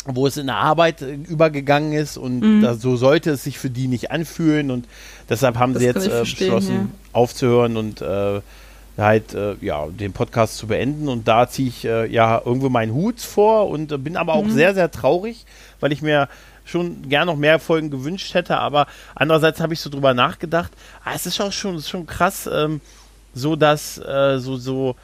wo 0.07 0.26
es 0.26 0.36
in 0.36 0.46
der 0.46 0.57
Arbeit 0.57 1.03
äh, 1.03 1.12
übergegangen 1.12 1.92
ist 1.92 2.16
und 2.16 2.62
da, 2.62 2.74
so 2.74 2.96
sollte 2.96 3.30
es 3.30 3.44
sich 3.44 3.59
für 3.59 3.70
die 3.70 3.86
nicht 3.86 4.11
anfühlen 4.11 4.70
und 4.70 4.86
deshalb 5.28 5.59
haben 5.59 5.74
Das 5.74 5.80
sie 5.80 5.86
jetzt 5.86 6.07
äh, 6.07 6.20
beschlossen 6.20 6.74
ja. 6.74 6.86
aufzuhören 7.12 7.76
und 7.76 8.01
äh, 8.01 8.40
halt 8.96 9.34
äh, 9.34 9.55
ja 9.61 9.86
den 9.88 10.12
Podcast 10.12 10.57
zu 10.57 10.66
beenden. 10.66 11.09
Und 11.09 11.28
da 11.28 11.48
ziehe 11.48 11.68
ich 11.68 11.84
äh, 11.84 12.07
ja 12.07 12.40
irgendwo 12.44 12.68
meinen 12.68 12.92
Hut 12.92 13.20
vor 13.20 13.68
und 13.68 13.92
äh, 13.92 13.98
bin 13.98 14.16
aber 14.16 14.34
auch 14.34 14.48
sehr 14.48 14.74
sehr 14.74 14.90
traurig, 14.90 15.44
weil 15.80 15.92
ich 15.92 16.03
mir 16.03 16.28
schon 16.64 17.09
gern 17.09 17.26
noch 17.26 17.36
mehr 17.36 17.59
Folgen 17.59 17.90
gewünscht 17.90 18.34
hätte, 18.34 18.59
aber 18.59 18.86
andererseits 19.14 19.61
habe 19.61 19.72
ich 19.74 19.80
so 19.80 19.90
drüber 19.90 20.14
nachgedacht, 20.14 20.70
ah, 21.05 21.12
es 21.14 21.26
ist 21.26 21.40
auch 21.40 21.51
schon, 21.51 21.76
ist 21.76 21.88
schon 21.88 22.07
krass, 22.07 22.48
ähm, 22.53 22.80
so 23.34 23.57
dass 23.57 23.96
so 23.96 24.57
so 24.57 24.96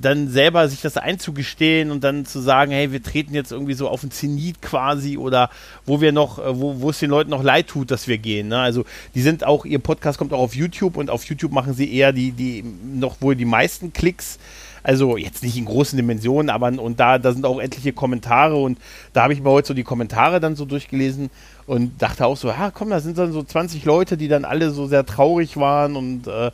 dann 0.00 0.28
selber 0.28 0.68
sich 0.68 0.80
das 0.80 0.96
einzugestehen 0.96 1.90
und 1.90 2.04
dann 2.04 2.26
zu 2.26 2.40
sagen, 2.40 2.70
hey, 2.72 2.92
wir 2.92 3.02
treten 3.02 3.34
jetzt 3.34 3.52
irgendwie 3.52 3.74
so 3.74 3.88
auf 3.88 4.02
den 4.02 4.10
Zenit 4.10 4.62
quasi 4.62 5.16
oder 5.16 5.50
wo 5.86 6.00
wir 6.00 6.12
noch, 6.12 6.38
äh, 6.38 6.60
wo, 6.60 6.80
wo 6.80 6.90
es 6.90 6.98
den 6.98 7.10
Leuten 7.10 7.30
noch 7.30 7.42
leid 7.42 7.68
tut, 7.68 7.90
dass 7.90 8.06
wir 8.06 8.18
gehen. 8.18 8.48
Ne? 8.48 8.58
Also 8.58 8.84
die 9.14 9.22
sind 9.22 9.44
auch, 9.44 9.64
ihr 9.64 9.78
Podcast 9.78 10.18
kommt 10.18 10.32
auch 10.32 10.40
auf 10.40 10.54
YouTube 10.54 10.96
und 10.96 11.10
auf 11.10 11.24
YouTube 11.24 11.52
machen 11.52 11.74
sie 11.74 11.92
eher 11.92 12.12
die, 12.12 12.32
die 12.32 12.64
noch 12.84 13.20
wohl 13.20 13.34
die 13.34 13.44
meisten 13.44 13.92
Klicks. 13.92 14.38
Also 14.82 15.16
jetzt 15.16 15.42
nicht 15.42 15.56
in 15.56 15.64
großen 15.64 15.96
Dimensionen, 15.96 16.50
aber 16.50 16.68
und 16.80 17.00
da, 17.00 17.18
da 17.18 17.32
sind 17.32 17.44
auch 17.44 17.60
etliche 17.60 17.92
Kommentare 17.92 18.56
und 18.56 18.78
da 19.12 19.24
habe 19.24 19.32
ich 19.32 19.42
mir 19.42 19.50
heute 19.50 19.68
so 19.68 19.74
die 19.74 19.82
Kommentare 19.82 20.38
dann 20.40 20.54
so 20.54 20.64
durchgelesen 20.64 21.30
und 21.66 22.00
dachte 22.00 22.24
auch 22.24 22.36
so, 22.36 22.48
ja 22.48 22.70
komm, 22.70 22.90
da 22.90 23.00
sind 23.00 23.18
dann 23.18 23.32
so 23.32 23.42
20 23.42 23.84
Leute, 23.84 24.16
die 24.16 24.28
dann 24.28 24.44
alle 24.44 24.70
so 24.70 24.86
sehr 24.86 25.04
traurig 25.04 25.56
waren 25.56 25.96
und 25.96 26.28
äh, 26.28 26.52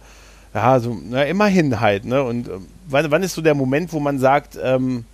ja, 0.55 0.79
so, 0.81 0.97
na, 1.11 1.25
immerhin 1.25 1.81
halt, 1.81 2.05
ne? 2.05 2.23
Und 2.23 2.49
ähm, 2.49 2.67
wann, 2.89 3.11
wann 3.11 3.23
ist 3.23 3.35
so 3.35 3.43
der 3.43 3.55
Moment, 3.55 3.93
wo 3.93 4.01
man 4.01 4.19
sagt, 4.19 4.57
ähm, 4.63 5.05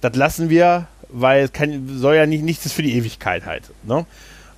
das 0.00 0.16
lassen 0.16 0.48
wir, 0.50 0.86
weil 1.08 1.44
es 1.44 1.52
kann, 1.52 1.88
soll 1.98 2.16
ja 2.16 2.26
nicht, 2.26 2.42
nichts 2.42 2.66
ist 2.66 2.72
für 2.72 2.82
die 2.82 2.94
Ewigkeit 2.94 3.46
halt, 3.46 3.64
ne? 3.84 4.04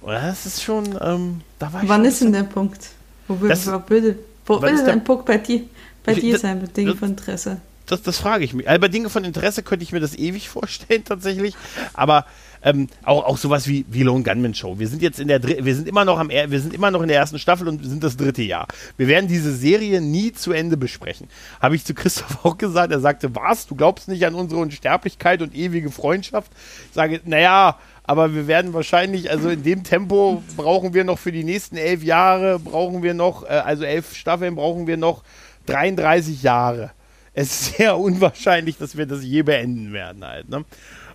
Und 0.00 0.12
das 0.12 0.46
ist 0.46 0.62
schon, 0.62 0.98
ähm, 1.00 1.40
da 1.58 1.72
war 1.72 1.82
ich 1.82 1.88
Wann 1.88 2.00
schon 2.00 2.04
ist 2.06 2.20
denn 2.22 2.32
der 2.32 2.42
Punkt? 2.42 2.88
Wo, 3.28 3.34
Das- 3.46 3.66
würde, 3.66 4.18
wo 4.46 4.60
würde 4.60 4.90
ein 4.92 5.04
Punkt 5.04 5.26
bei 5.26 5.38
dir, 5.38 5.62
bei 6.04 6.12
Ich- 6.12 6.20
dir 6.20 6.32
das- 6.32 6.42
sein, 6.42 6.60
mit 6.60 6.76
Dingen 6.76 6.90
das- 6.90 6.98
von 6.98 7.10
Interesse? 7.10 7.58
Das, 7.86 8.02
das 8.02 8.18
frage 8.18 8.44
ich 8.44 8.54
mich. 8.54 8.68
Also 8.68 8.80
bei 8.80 9.08
von 9.08 9.24
Interesse 9.24 9.62
könnte 9.62 9.82
ich 9.82 9.92
mir 9.92 10.00
das 10.00 10.14
ewig 10.14 10.48
vorstellen, 10.50 11.04
tatsächlich. 11.04 11.54
Aber 11.94 12.26
ähm, 12.62 12.88
auch, 13.02 13.24
auch 13.24 13.38
sowas 13.38 13.66
wie, 13.66 13.84
wie 13.88 14.02
Lone 14.02 14.22
Gunman 14.22 14.54
Show. 14.54 14.78
Wir 14.78 14.88
sind 14.88 15.02
jetzt 15.02 15.18
in 15.18 15.28
der 15.28 15.40
Dr 15.40 15.64
wir 15.64 15.74
sind 15.74 15.88
immer 15.88 16.04
noch 16.04 16.18
am 16.18 16.28
wir 16.30 16.60
sind 16.60 16.72
immer 16.72 16.90
noch 16.90 17.02
in 17.02 17.08
der 17.08 17.16
ersten 17.16 17.38
Staffel 17.38 17.66
und 17.68 17.84
sind 17.84 18.04
das 18.04 18.16
dritte 18.16 18.42
Jahr. 18.42 18.68
Wir 18.96 19.08
werden 19.08 19.26
diese 19.26 19.52
Serie 19.52 20.00
nie 20.00 20.32
zu 20.32 20.52
Ende 20.52 20.76
besprechen. 20.76 21.28
Habe 21.60 21.74
ich 21.74 21.84
zu 21.84 21.94
Christoph 21.94 22.44
auch 22.44 22.56
gesagt. 22.56 22.92
Er 22.92 23.00
sagte, 23.00 23.34
was? 23.34 23.66
Du 23.66 23.74
glaubst 23.74 24.08
nicht 24.08 24.24
an 24.24 24.34
unsere 24.34 24.60
Unsterblichkeit 24.60 25.42
und 25.42 25.54
ewige 25.54 25.90
Freundschaft? 25.90 26.52
Ich 26.88 26.94
sage, 26.94 27.20
naja, 27.24 27.78
aber 28.04 28.34
wir 28.34 28.46
werden 28.46 28.74
wahrscheinlich, 28.74 29.30
also 29.30 29.48
in 29.48 29.62
dem 29.62 29.84
Tempo 29.84 30.42
brauchen 30.56 30.94
wir 30.94 31.04
noch 31.04 31.18
für 31.18 31.32
die 31.32 31.44
nächsten 31.44 31.76
elf 31.76 32.02
Jahre, 32.02 32.58
brauchen 32.58 33.02
wir 33.02 33.14
noch, 33.14 33.44
äh, 33.44 33.48
also 33.48 33.84
elf 33.84 34.14
Staffeln 34.14 34.54
brauchen 34.54 34.86
wir 34.86 34.96
noch 34.96 35.22
33 35.66 36.42
Jahre. 36.42 36.90
Es 37.34 37.50
ist 37.50 37.76
sehr 37.76 37.96
unwahrscheinlich, 37.96 38.78
dass 38.78 38.96
wir 38.96 39.06
das 39.06 39.22
je 39.22 39.42
beenden 39.42 39.92
werden 39.92 40.24
halt, 40.24 40.48
ne? 40.48 40.64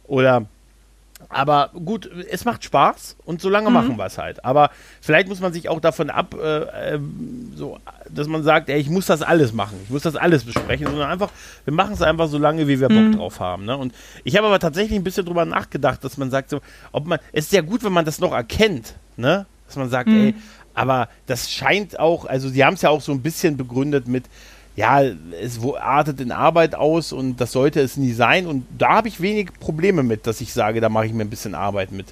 Oder 0.07 0.47
aber 1.29 1.71
gut, 1.73 2.09
es 2.29 2.45
macht 2.45 2.63
Spaß 2.63 3.17
und 3.25 3.41
so 3.41 3.49
lange 3.49 3.71
machen 3.71 3.97
wir 3.97 4.05
es 4.05 4.19
halt. 4.19 4.45
Aber 4.45 4.69
vielleicht 5.01 5.27
muss 5.27 5.39
man 5.39 5.51
sich 5.51 5.67
auch 5.67 5.79
davon 5.79 6.11
ab, 6.11 6.35
äh, 6.35 6.93
ähm, 6.93 7.51
so, 7.55 7.79
dass 8.07 8.27
man 8.27 8.43
sagt, 8.43 8.69
ey, 8.69 8.79
ich 8.79 8.89
muss 8.89 9.07
das 9.07 9.23
alles 9.23 9.51
machen, 9.51 9.79
ich 9.83 9.89
muss 9.89 10.03
das 10.03 10.15
alles 10.15 10.43
besprechen, 10.43 10.85
sondern 10.85 11.09
einfach, 11.09 11.31
wir 11.65 11.73
machen 11.73 11.93
es 11.93 12.03
einfach 12.03 12.27
so 12.27 12.37
lange, 12.37 12.67
wie 12.67 12.79
wir 12.79 12.87
Bock 12.87 13.13
drauf 13.13 13.39
haben. 13.39 13.65
Ne? 13.65 13.75
Und 13.75 13.95
ich 14.25 14.37
habe 14.37 14.45
aber 14.45 14.59
tatsächlich 14.59 14.97
ein 14.97 15.03
bisschen 15.03 15.25
drüber 15.25 15.45
nachgedacht, 15.45 16.03
dass 16.03 16.17
man 16.17 16.29
sagt, 16.29 16.51
so, 16.51 16.61
ob 16.91 17.07
man, 17.07 17.19
es 17.33 17.45
ist 17.45 17.53
ja 17.53 17.61
gut, 17.61 17.83
wenn 17.83 17.93
man 17.93 18.05
das 18.05 18.19
noch 18.19 18.31
erkennt, 18.31 18.95
ne? 19.15 19.47
Dass 19.65 19.75
man 19.75 19.89
sagt, 19.89 20.07
ey, 20.07 20.33
aber 20.75 21.09
das 21.25 21.51
scheint 21.51 21.99
auch, 21.99 22.25
also 22.25 22.47
sie 22.47 22.63
haben 22.63 22.75
es 22.75 22.83
ja 22.83 22.89
auch 22.89 23.01
so 23.01 23.11
ein 23.11 23.21
bisschen 23.21 23.57
begründet 23.57 24.07
mit, 24.07 24.25
ja, 24.77 25.01
es 25.01 25.59
artet 25.79 26.21
in 26.21 26.31
Arbeit 26.31 26.75
aus 26.75 27.11
und 27.11 27.41
das 27.41 27.51
sollte 27.51 27.81
es 27.81 27.97
nie 27.97 28.13
sein. 28.13 28.45
Und 28.45 28.63
da 28.77 28.89
habe 28.89 29.07
ich 29.07 29.19
wenig 29.19 29.49
Probleme 29.59 30.03
mit, 30.03 30.27
dass 30.27 30.39
ich 30.39 30.53
sage, 30.53 30.79
da 30.81 30.87
mache 30.87 31.07
ich 31.07 31.13
mir 31.13 31.25
ein 31.25 31.31
bisschen 31.31 31.55
Arbeit 31.55 31.91
mit. 31.91 32.05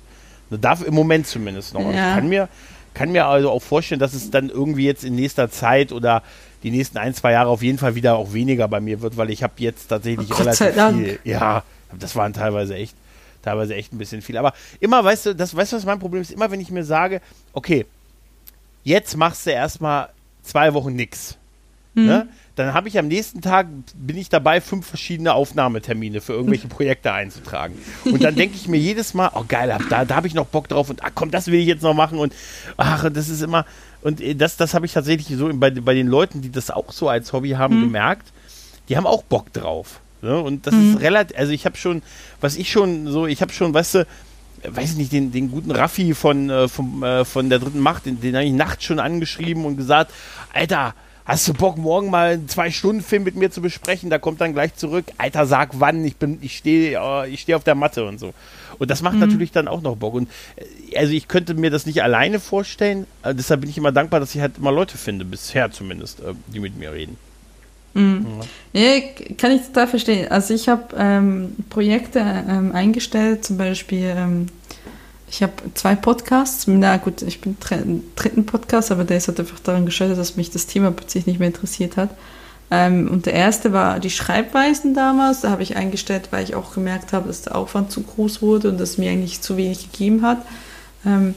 Das 0.49 0.59
darf 0.59 0.84
im 0.84 0.95
Moment 0.95 1.28
zumindest 1.28 1.76
noch. 1.76 1.82
Ja. 1.82 2.09
Ich 2.09 2.16
kann 2.16 2.28
mir, 2.28 2.49
kann 2.95 3.11
mir 3.11 3.28
also 3.28 3.51
auch 3.51 3.61
vorstellen, 3.61 3.99
dass 3.99 4.16
es 4.16 4.32
dann 4.32 4.49
irgendwie 4.49 4.86
jetzt 4.86 5.03
in 5.03 5.13
nächster 5.16 5.51
Zeit 5.51 5.91
oder 5.91 6.24
die 6.63 6.72
nächsten 6.72 6.97
ein, 6.97 7.13
zwei 7.13 7.34
Jahre 7.34 7.49
auf 7.49 7.61
jeden 7.61 7.78
Fall 7.78 7.93
wieder 7.93 8.16
auch 8.16 8.34
weniger 8.34 8.68
bei 8.68 8.80
mir 8.80 8.99
wird, 9.01 9.16
weil 9.16 9.30
ich 9.30 9.43
habe 9.43 9.53
jetzt 9.57 9.88
tatsächlich 9.88 10.32
Oh 10.32 10.38
relativ 10.38 10.74
viel. 10.74 11.20
Ja, 11.24 11.61
das 11.99 12.16
waren 12.16 12.34
teilweise 12.34 12.74
echt, 12.74 12.95
teilweise 13.43 13.76
echt 13.76 13.93
ein 13.93 13.99
bisschen 13.99 14.24
viel. 14.24 14.38
Aber 14.38 14.55
immer, 14.80 15.03
weißt 15.03 15.28
du, 15.28 15.36
das, 15.36 15.55
weißt 15.55 15.74
du, 15.74 15.78
was 15.78 15.86
mein 15.86 15.99
Problem 15.99 16.24
ist? 16.24 16.32
Immer, 16.32 16.49
wenn 16.49 16.59
ich 16.59 16.72
mir 16.72 16.84
sage, 16.84 17.22
okay, 17.53 17.86
jetzt 18.84 19.16
machst 19.18 19.45
du 19.45 19.51
erstmal 19.51 20.09
zwei 20.41 20.74
Wochen 20.74 20.95
nix. 20.95 21.38
Ne? 21.93 22.28
Dann 22.55 22.73
habe 22.73 22.87
ich 22.87 22.97
am 22.97 23.07
nächsten 23.07 23.41
Tag, 23.41 23.67
bin 23.95 24.17
ich 24.17 24.29
dabei, 24.29 24.61
fünf 24.61 24.87
verschiedene 24.87 25.33
Aufnahmetermine 25.33 26.21
für 26.21 26.33
irgendwelche 26.33 26.67
Projekte 26.69 27.11
einzutragen. 27.11 27.77
Und 28.05 28.23
dann 28.23 28.35
denke 28.35 28.55
ich 28.55 28.67
mir 28.67 28.77
jedes 28.77 29.13
Mal, 29.13 29.31
oh 29.33 29.43
geil, 29.47 29.77
da, 29.89 30.05
da 30.05 30.15
habe 30.15 30.27
ich 30.27 30.33
noch 30.33 30.45
Bock 30.45 30.69
drauf 30.69 30.89
und 30.89 31.03
ach 31.03 31.11
komm, 31.13 31.31
das 31.31 31.47
will 31.47 31.59
ich 31.59 31.67
jetzt 31.67 31.83
noch 31.83 31.93
machen 31.93 32.17
und 32.17 32.33
ach, 32.77 33.09
das 33.11 33.27
ist 33.27 33.41
immer, 33.41 33.65
und 34.01 34.21
äh, 34.21 34.35
das, 34.35 34.55
das 34.55 34.73
habe 34.73 34.85
ich 34.85 34.93
tatsächlich 34.93 35.37
so 35.37 35.49
bei, 35.53 35.69
bei 35.69 35.93
den 35.93 36.07
Leuten, 36.07 36.41
die 36.41 36.51
das 36.51 36.71
auch 36.71 36.91
so 36.91 37.09
als 37.09 37.33
Hobby 37.33 37.51
haben, 37.51 37.81
gemerkt, 37.81 38.31
die 38.87 38.95
haben 38.95 39.07
auch 39.07 39.23
Bock 39.23 39.51
drauf. 39.51 39.99
Ne? 40.21 40.39
Und 40.39 40.65
das 40.65 40.73
ist 40.73 41.01
relativ, 41.01 41.37
also 41.37 41.51
ich 41.51 41.65
habe 41.65 41.75
schon, 41.77 42.01
was 42.39 42.55
ich 42.55 42.71
schon 42.71 43.07
so, 43.07 43.27
ich 43.27 43.41
habe 43.41 43.51
schon, 43.51 43.73
weißt 43.73 43.95
du, 43.95 44.07
weiß 44.67 44.91
ich 44.91 44.97
nicht, 44.97 45.11
den, 45.11 45.31
den 45.31 45.51
guten 45.51 45.71
Raffi 45.71 46.13
von, 46.13 46.49
äh, 46.49 46.67
vom, 46.67 47.03
äh, 47.03 47.25
von 47.25 47.49
der 47.49 47.59
dritten 47.59 47.79
Macht, 47.79 48.05
den, 48.05 48.21
den 48.21 48.35
habe 48.35 48.45
ich 48.45 48.53
nachts 48.53 48.85
schon 48.85 48.99
angeschrieben 48.99 49.65
und 49.65 49.77
gesagt, 49.77 50.11
Alter, 50.53 50.95
hast 51.26 51.47
du 51.47 51.53
Bock, 51.53 51.78
morgen 51.78 52.09
mal 52.09 52.34
einen 52.34 52.47
Zwei-Stunden-Film 52.47 53.23
mit 53.23 53.36
mir 53.36 53.51
zu 53.51 53.61
besprechen? 53.61 54.09
Da 54.09 54.19
kommt 54.19 54.41
dann 54.41 54.53
gleich 54.53 54.76
zurück, 54.76 55.05
Alter, 55.17 55.45
sag 55.45 55.71
wann, 55.80 56.05
ich 56.05 56.15
bin, 56.17 56.38
ich 56.41 56.57
stehe, 56.57 56.99
äh, 56.99 57.30
ich 57.30 57.41
stehe 57.41 57.55
auf 57.55 57.63
der 57.63 57.76
Matte 57.76 58.05
und 58.05 58.19
so. 58.19 58.34
Und 58.78 58.91
das 58.91 59.01
macht 59.01 59.17
natürlich 59.17 59.51
dann 59.51 59.67
auch 59.67 59.82
noch 59.82 59.95
Bock. 59.95 60.13
Und 60.13 60.30
äh, 60.55 60.97
also 60.97 61.13
ich 61.13 61.28
könnte 61.28 61.54
mir 61.55 61.71
das 61.71 61.86
nicht 61.86 62.04
alleine 62.04 62.39
vorstellen, 62.39 63.08
äh, 63.24 63.33
deshalb 63.33 63.62
bin 63.62 63.70
ich 63.70 63.78
immer 63.78 63.91
dankbar, 63.91 64.20
dass 64.20 64.36
ich 64.36 64.41
halt 64.41 64.58
immer 64.58 64.71
Leute 64.71 64.97
finde, 64.97 65.25
bisher 65.25 65.71
zumindest, 65.71 66.20
äh, 66.20 66.33
die 66.47 66.59
mit 66.59 66.78
mir 66.78 66.93
reden. 66.93 67.17
Ja, 68.74 68.99
kann 69.37 69.54
ich 69.54 69.62
total 69.67 69.87
verstehen. 69.87 70.29
Also 70.29 70.54
ich 70.54 70.67
habe 70.67 70.83
ähm, 70.97 71.55
Projekte 71.70 72.20
ähm, 72.20 72.74
eingestellt, 72.74 73.45
zum 73.45 73.58
Beispiel, 73.58 74.13
ähm, 74.17 74.47
ich 75.36 75.43
habe 75.43 75.53
zwei 75.74 75.95
Podcasts. 75.95 76.66
Na 76.66 76.95
gut, 76.95 77.21
ich 77.21 77.41
bin 77.41 77.57
im 77.71 78.03
dritten 78.16 78.45
Podcast, 78.45 78.89
aber 78.89 79.03
der 79.03 79.17
ist 79.17 79.28
halt 79.28 79.39
einfach 79.39 79.59
daran 79.59 79.86
gescheitert, 79.86 80.17
dass 80.17 80.37
mich 80.37 80.49
das 80.49 80.66
Thema 80.66 80.91
plötzlich 80.91 81.25
nicht 81.25 81.39
mehr 81.39 81.49
interessiert 81.49 81.97
hat. 81.97 82.12
Ähm, 82.71 83.09
und 83.12 83.25
der 83.25 83.33
erste 83.33 83.74
war 83.74 83.99
die 83.99 84.09
Schreibweisen 84.09 84.93
damals. 84.93 85.41
Da 85.41 85.49
habe 85.49 85.62
ich 85.62 85.75
eingestellt, 85.75 86.29
weil 86.32 86.45
ich 86.45 86.55
auch 86.55 86.74
gemerkt 86.74 87.12
habe, 87.12 87.28
dass 87.28 87.41
der 87.41 87.55
Aufwand 87.55 87.91
zu 87.91 88.01
groß 88.01 88.41
wurde 88.41 88.70
und 88.70 88.79
dass 88.79 88.97
mir 88.97 89.12
eigentlich 89.12 89.41
zu 89.41 89.57
wenig 89.57 89.91
gegeben 89.91 90.21
hat. 90.21 90.45
Ähm, 91.05 91.36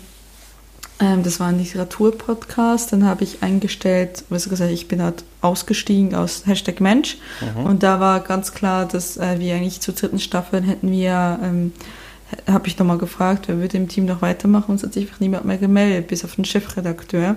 Ähm, 1.00 1.22
das 1.22 1.38
war 1.38 1.48
ein 1.48 1.58
Literaturpodcast. 1.58 2.92
Dann 2.92 3.04
habe 3.04 3.22
ich 3.22 3.42
eingestellt, 3.42 4.24
was 4.30 4.48
gesagt, 4.48 4.72
ich 4.72 4.88
bin 4.88 5.00
halt 5.00 5.22
ausgestiegen 5.40 6.14
aus 6.14 6.46
Hashtag 6.46 6.80
Mensch. 6.80 7.18
Mhm. 7.40 7.66
Und 7.66 7.82
da 7.82 8.00
war 8.00 8.20
ganz 8.20 8.52
klar, 8.52 8.86
dass 8.86 9.16
äh, 9.16 9.38
wir 9.38 9.54
eigentlich 9.54 9.80
zur 9.80 9.94
dritten 9.94 10.18
Staffel 10.18 10.62
hätten 10.62 10.90
wir, 10.90 11.38
ähm, 11.42 11.72
habe 12.46 12.68
ich 12.68 12.78
nochmal 12.78 12.98
gefragt, 12.98 13.48
wer 13.48 13.58
würde 13.58 13.76
im 13.76 13.88
Team 13.88 14.04
noch 14.04 14.22
weitermachen 14.22 14.70
und 14.70 14.76
es 14.76 14.82
hat 14.82 14.92
sich 14.92 15.06
einfach 15.06 15.20
niemand 15.20 15.44
mehr 15.44 15.58
gemeldet, 15.58 16.08
bis 16.08 16.24
auf 16.24 16.34
den 16.34 16.44
Chefredakteur. 16.44 17.36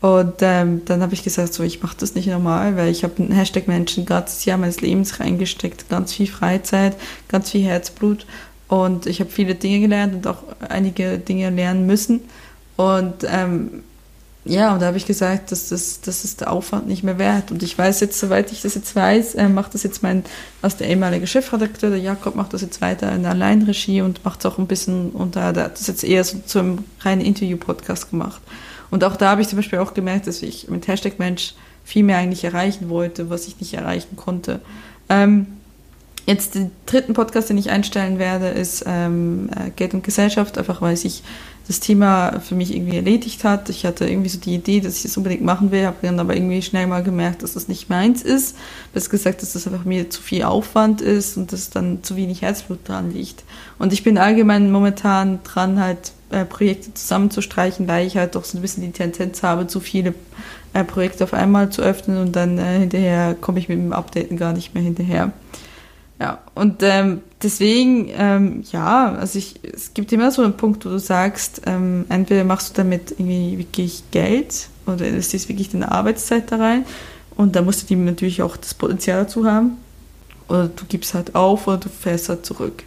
Und 0.00 0.34
ähm, 0.40 0.82
dann 0.84 1.00
habe 1.00 1.14
ich 1.14 1.24
gesagt, 1.24 1.54
so, 1.54 1.62
ich 1.62 1.82
mache 1.82 1.96
das 1.98 2.14
nicht 2.14 2.28
normal, 2.28 2.76
weil 2.76 2.90
ich 2.90 3.02
habe 3.02 3.14
einen 3.18 3.32
Hashtag 3.32 3.66
Menschen 3.66 4.04
ganzes 4.04 4.44
Jahr 4.44 4.58
meines 4.58 4.80
Lebens 4.80 5.20
reingesteckt, 5.20 5.88
ganz 5.88 6.12
viel 6.12 6.26
Freizeit, 6.26 6.96
ganz 7.28 7.50
viel 7.50 7.62
Herzblut 7.62 8.26
und 8.68 9.06
ich 9.06 9.20
habe 9.20 9.30
viele 9.30 9.54
Dinge 9.54 9.80
gelernt 9.80 10.14
und 10.14 10.26
auch 10.26 10.42
einige 10.68 11.18
Dinge 11.18 11.50
lernen 11.50 11.86
müssen. 11.86 12.20
Und 12.76 13.24
ähm, 13.26 13.84
ja, 14.48 14.72
und 14.72 14.80
da 14.80 14.86
habe 14.86 14.96
ich 14.96 15.06
gesagt, 15.06 15.50
dass 15.50 15.68
das, 15.70 16.00
das 16.00 16.24
ist 16.24 16.40
der 16.40 16.52
Aufwand 16.52 16.86
nicht 16.86 17.02
mehr 17.02 17.18
wert. 17.18 17.50
Und 17.50 17.62
ich 17.62 17.76
weiß 17.76 18.00
jetzt, 18.00 18.18
soweit 18.18 18.52
ich 18.52 18.62
das 18.62 18.74
jetzt 18.74 18.94
weiß, 18.94 19.34
äh, 19.34 19.48
macht 19.48 19.74
das 19.74 19.82
jetzt 19.82 20.02
mein, 20.02 20.24
als 20.62 20.76
der 20.76 20.88
ehemalige 20.88 21.26
Chefredakteur, 21.26 21.90
der 21.90 21.98
Jakob, 21.98 22.36
macht 22.36 22.52
das 22.52 22.62
jetzt 22.62 22.80
weiter 22.80 23.12
in 23.12 23.22
der 23.22 23.32
Alleinregie 23.32 24.02
und 24.02 24.24
macht 24.24 24.40
es 24.40 24.46
auch 24.46 24.58
ein 24.58 24.66
bisschen 24.66 25.10
unter, 25.10 25.52
der 25.52 25.64
hat 25.64 25.78
das 25.78 25.88
jetzt 25.88 26.04
eher 26.04 26.22
so 26.22 26.38
zum 26.46 26.84
reinen 27.00 27.22
Interview-Podcast 27.22 28.10
gemacht. 28.10 28.40
Und 28.90 29.02
auch 29.02 29.16
da 29.16 29.30
habe 29.30 29.42
ich 29.42 29.48
zum 29.48 29.56
Beispiel 29.56 29.80
auch 29.80 29.94
gemerkt, 29.94 30.28
dass 30.28 30.42
ich 30.42 30.68
mit 30.68 30.86
Hashtag 30.86 31.18
Mensch 31.18 31.54
viel 31.84 32.04
mehr 32.04 32.18
eigentlich 32.18 32.44
erreichen 32.44 32.88
wollte, 32.88 33.30
was 33.30 33.48
ich 33.48 33.58
nicht 33.60 33.74
erreichen 33.74 34.16
konnte. 34.16 34.60
Ähm, 35.08 35.46
jetzt 36.26 36.54
den 36.54 36.70
dritten 36.86 37.14
Podcast, 37.14 37.50
den 37.50 37.58
ich 37.58 37.70
einstellen 37.70 38.18
werde, 38.18 38.48
ist 38.48 38.84
ähm, 38.86 39.48
äh, 39.56 39.70
Geld 39.70 39.94
und 39.94 40.04
Gesellschaft, 40.04 40.58
einfach 40.58 40.82
weil 40.82 40.96
sich 40.96 41.22
das 41.66 41.80
Thema 41.80 42.40
für 42.40 42.54
mich 42.54 42.74
irgendwie 42.74 42.96
erledigt 42.96 43.42
hat. 43.42 43.68
Ich 43.70 43.84
hatte 43.84 44.08
irgendwie 44.08 44.28
so 44.28 44.38
die 44.38 44.54
Idee, 44.54 44.80
dass 44.80 44.96
ich 44.96 45.02
das 45.02 45.16
unbedingt 45.16 45.42
machen 45.42 45.72
will, 45.72 45.86
habe 45.86 45.96
dann 46.02 46.20
aber 46.20 46.36
irgendwie 46.36 46.62
schnell 46.62 46.86
mal 46.86 47.02
gemerkt, 47.02 47.42
dass 47.42 47.54
das 47.54 47.66
nicht 47.66 47.90
meins 47.90 48.22
ist. 48.22 48.56
Bis 48.92 49.10
gesagt, 49.10 49.42
dass 49.42 49.54
das 49.54 49.66
einfach 49.66 49.84
mir 49.84 50.08
zu 50.08 50.22
viel 50.22 50.44
Aufwand 50.44 51.00
ist 51.00 51.36
und 51.36 51.52
dass 51.52 51.70
dann 51.70 52.02
zu 52.02 52.16
wenig 52.16 52.42
Herzblut 52.42 52.88
dran 52.88 53.12
liegt. 53.12 53.42
Und 53.78 53.92
ich 53.92 54.04
bin 54.04 54.16
allgemein 54.16 54.70
momentan 54.70 55.40
dran, 55.42 55.80
halt 55.80 56.12
äh, 56.30 56.44
Projekte 56.44 56.94
zusammenzustreichen, 56.94 57.88
weil 57.88 58.06
ich 58.06 58.16
halt 58.16 58.36
doch 58.36 58.44
so 58.44 58.58
ein 58.58 58.62
bisschen 58.62 58.84
die 58.84 58.92
Tendenz 58.92 59.42
habe, 59.42 59.66
zu 59.66 59.80
viele 59.80 60.14
äh, 60.72 60.84
Projekte 60.84 61.24
auf 61.24 61.34
einmal 61.34 61.70
zu 61.70 61.82
öffnen 61.82 62.18
und 62.18 62.36
dann 62.36 62.58
äh, 62.58 62.78
hinterher 62.78 63.34
komme 63.40 63.58
ich 63.58 63.68
mit 63.68 63.78
dem 63.78 63.92
Updaten 63.92 64.36
gar 64.36 64.52
nicht 64.52 64.74
mehr 64.74 64.82
hinterher. 64.84 65.32
Ja, 66.18 66.38
und 66.54 66.82
ähm, 66.82 67.20
deswegen, 67.42 68.08
ähm, 68.16 68.64
ja, 68.72 69.14
also 69.14 69.38
ich, 69.38 69.60
es 69.62 69.92
gibt 69.92 70.12
immer 70.12 70.30
so 70.30 70.42
einen 70.42 70.56
Punkt, 70.56 70.86
wo 70.86 70.88
du 70.88 70.98
sagst, 70.98 71.62
ähm, 71.66 72.06
entweder 72.08 72.44
machst 72.44 72.70
du 72.70 72.74
damit 72.74 73.12
irgendwie 73.12 73.58
wirklich 73.58 74.02
Geld 74.12 74.68
oder 74.86 75.06
investierst 75.06 75.48
wirklich 75.50 75.70
deine 75.70 75.92
Arbeitszeit 75.92 76.50
da 76.50 76.56
rein 76.56 76.86
und 77.36 77.54
da 77.54 77.60
musst 77.60 77.82
du 77.82 77.86
dem 77.86 78.06
natürlich 78.06 78.40
auch 78.40 78.56
das 78.56 78.72
Potenzial 78.72 79.24
dazu 79.24 79.44
haben 79.44 79.76
oder 80.48 80.68
du 80.68 80.86
gibst 80.88 81.12
halt 81.12 81.34
auf 81.34 81.66
oder 81.66 81.76
du 81.76 81.88
fährst 81.90 82.30
halt 82.30 82.46
zurück. 82.46 82.84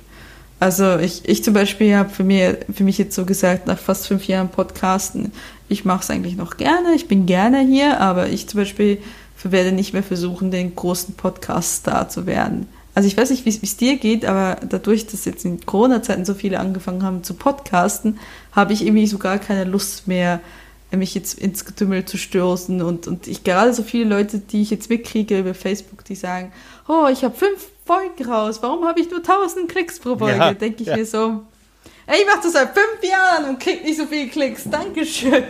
Also 0.59 0.97
ich, 0.97 1.27
ich 1.29 1.43
zum 1.43 1.53
Beispiel 1.53 1.95
habe 1.95 2.09
für, 2.09 2.23
mir, 2.23 2.57
für 2.73 2.83
mich 2.83 2.97
jetzt 2.97 3.15
so 3.15 3.25
gesagt, 3.25 3.67
nach 3.67 3.77
fast 3.77 4.07
fünf 4.07 4.27
Jahren 4.27 4.49
Podcasten, 4.49 5.31
ich 5.69 5.85
mache 5.85 6.01
es 6.01 6.09
eigentlich 6.09 6.35
noch 6.35 6.57
gerne, 6.57 6.95
ich 6.95 7.07
bin 7.07 7.27
gerne 7.27 7.59
hier, 7.59 8.01
aber 8.01 8.27
ich 8.27 8.47
zum 8.47 8.59
Beispiel 8.59 8.97
werde 9.43 9.71
nicht 9.71 9.93
mehr 9.93 10.03
versuchen, 10.03 10.51
den 10.51 10.75
großen 10.75 11.13
Podcast-Star 11.13 12.09
zu 12.09 12.25
werden. 12.25 12.67
Also 12.95 13.07
ich 13.07 13.15
weiß 13.15 13.29
nicht, 13.29 13.45
wie 13.45 13.49
es 13.49 13.77
dir 13.77 13.97
geht, 13.97 14.25
aber 14.25 14.59
dadurch, 14.67 15.07
dass 15.07 15.25
jetzt 15.25 15.45
in 15.45 15.65
Corona-Zeiten 15.65 16.25
so 16.25 16.33
viele 16.33 16.59
angefangen 16.59 17.03
haben 17.03 17.23
zu 17.23 17.33
podcasten, 17.33 18.19
habe 18.51 18.73
ich 18.73 18.85
irgendwie 18.85 19.07
so 19.07 19.17
gar 19.17 19.37
keine 19.37 19.63
Lust 19.63 20.07
mehr, 20.07 20.41
mich 20.91 21.13
jetzt 21.13 21.37
ins 21.37 21.65
Getümmel 21.65 22.05
zu 22.05 22.17
stürzen. 22.17 22.81
Und, 22.81 23.07
und 23.07 23.27
ich 23.27 23.43
gerade 23.43 23.73
so 23.73 23.83
viele 23.83 24.05
Leute, 24.05 24.39
die 24.39 24.63
ich 24.63 24.71
jetzt 24.71 24.89
mitkriege 24.89 25.39
über 25.39 25.53
Facebook, 25.53 26.03
die 26.03 26.15
sagen, 26.15 26.51
oh, 26.87 27.07
ich 27.11 27.23
habe 27.23 27.35
fünf 27.35 27.67
Folgen 27.85 28.25
raus, 28.25 28.59
warum 28.61 28.85
habe 28.85 28.99
ich 28.99 29.09
nur 29.09 29.19
1000 29.19 29.69
Klicks 29.69 29.99
pro 29.99 30.17
Folge? 30.17 30.37
Ja, 30.37 30.53
Denke 30.53 30.81
ich 30.81 30.87
ja. 30.87 30.97
mir 30.97 31.05
so, 31.05 31.41
ey, 32.07 32.21
ich 32.21 32.25
mache 32.25 32.39
das 32.43 32.53
seit 32.53 32.73
fünf 32.73 33.03
Jahren 33.03 33.49
und 33.49 33.59
krieg 33.59 33.83
nicht 33.83 33.97
so 33.97 34.05
viele 34.05 34.27
Klicks, 34.29 34.63
Dankeschön. 34.69 35.43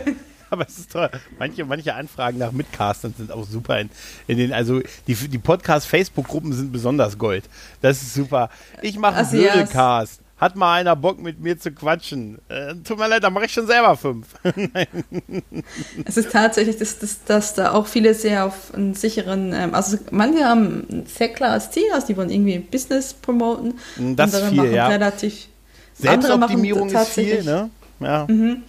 Aber 0.51 0.65
es 0.67 0.80
ist 0.80 0.91
toll. 0.91 1.09
Manche, 1.38 1.65
manche 1.65 1.93
Anfragen 1.93 2.38
nach 2.38 2.51
Mitcastern 2.51 3.13
sind 3.17 3.31
auch 3.31 3.45
super. 3.45 3.80
In, 3.80 3.89
in 4.27 4.38
den, 4.38 4.53
also 4.53 4.81
die, 5.07 5.15
die 5.15 5.38
Podcast-Facebook-Gruppen 5.38 6.53
sind 6.53 6.71
besonders 6.71 7.17
Gold. 7.17 7.43
Das 7.81 8.01
ist 8.01 8.13
super. 8.13 8.49
Ich 8.81 8.97
mache 8.97 9.17
einen 9.17 9.30
Blödelcast. 9.30 10.21
Hat 10.39 10.55
mal 10.55 10.80
einer 10.80 10.95
Bock 10.95 11.21
mit 11.21 11.41
mir 11.41 11.59
zu 11.59 11.69
quatschen? 11.69 12.39
Äh, 12.47 12.73
tut 12.85 12.97
mir 12.97 13.09
leid, 13.09 13.26
da 13.26 13.30
mache 13.30 13.45
ich 13.45 13.51
schon 13.51 13.67
selber 13.67 13.97
fünf. 13.97 14.27
es 16.05 16.15
ist 16.15 16.31
tatsächlich, 16.31 16.77
dass, 16.77 16.97
dass, 16.97 17.26
dass 17.26 17.55
da 17.55 17.73
auch 17.73 17.88
viele 17.88 18.13
sehr 18.13 18.45
auf 18.45 18.73
einen 18.73 18.93
sicheren, 18.93 19.51
ähm, 19.51 19.76
also 19.76 19.97
manche 20.11 20.45
haben 20.45 20.88
ein 20.89 21.05
sehr 21.07 21.27
klares 21.27 21.71
Ziel, 21.71 21.84
also 21.93 22.07
die 22.07 22.15
wollen 22.15 22.30
irgendwie 22.30 22.59
Business 22.59 23.13
promoten. 23.13 23.80
Das 24.15 24.34
ist 24.34 24.45
viel, 24.45 24.71
ja. 24.71 24.88
Relativ, 24.88 25.49
Selbstoptimierung 25.95 26.89
ist 26.89 27.09
viel, 27.09 27.43
ne? 27.43 27.69
Ja. 27.99 28.26
Mhm. 28.30 28.63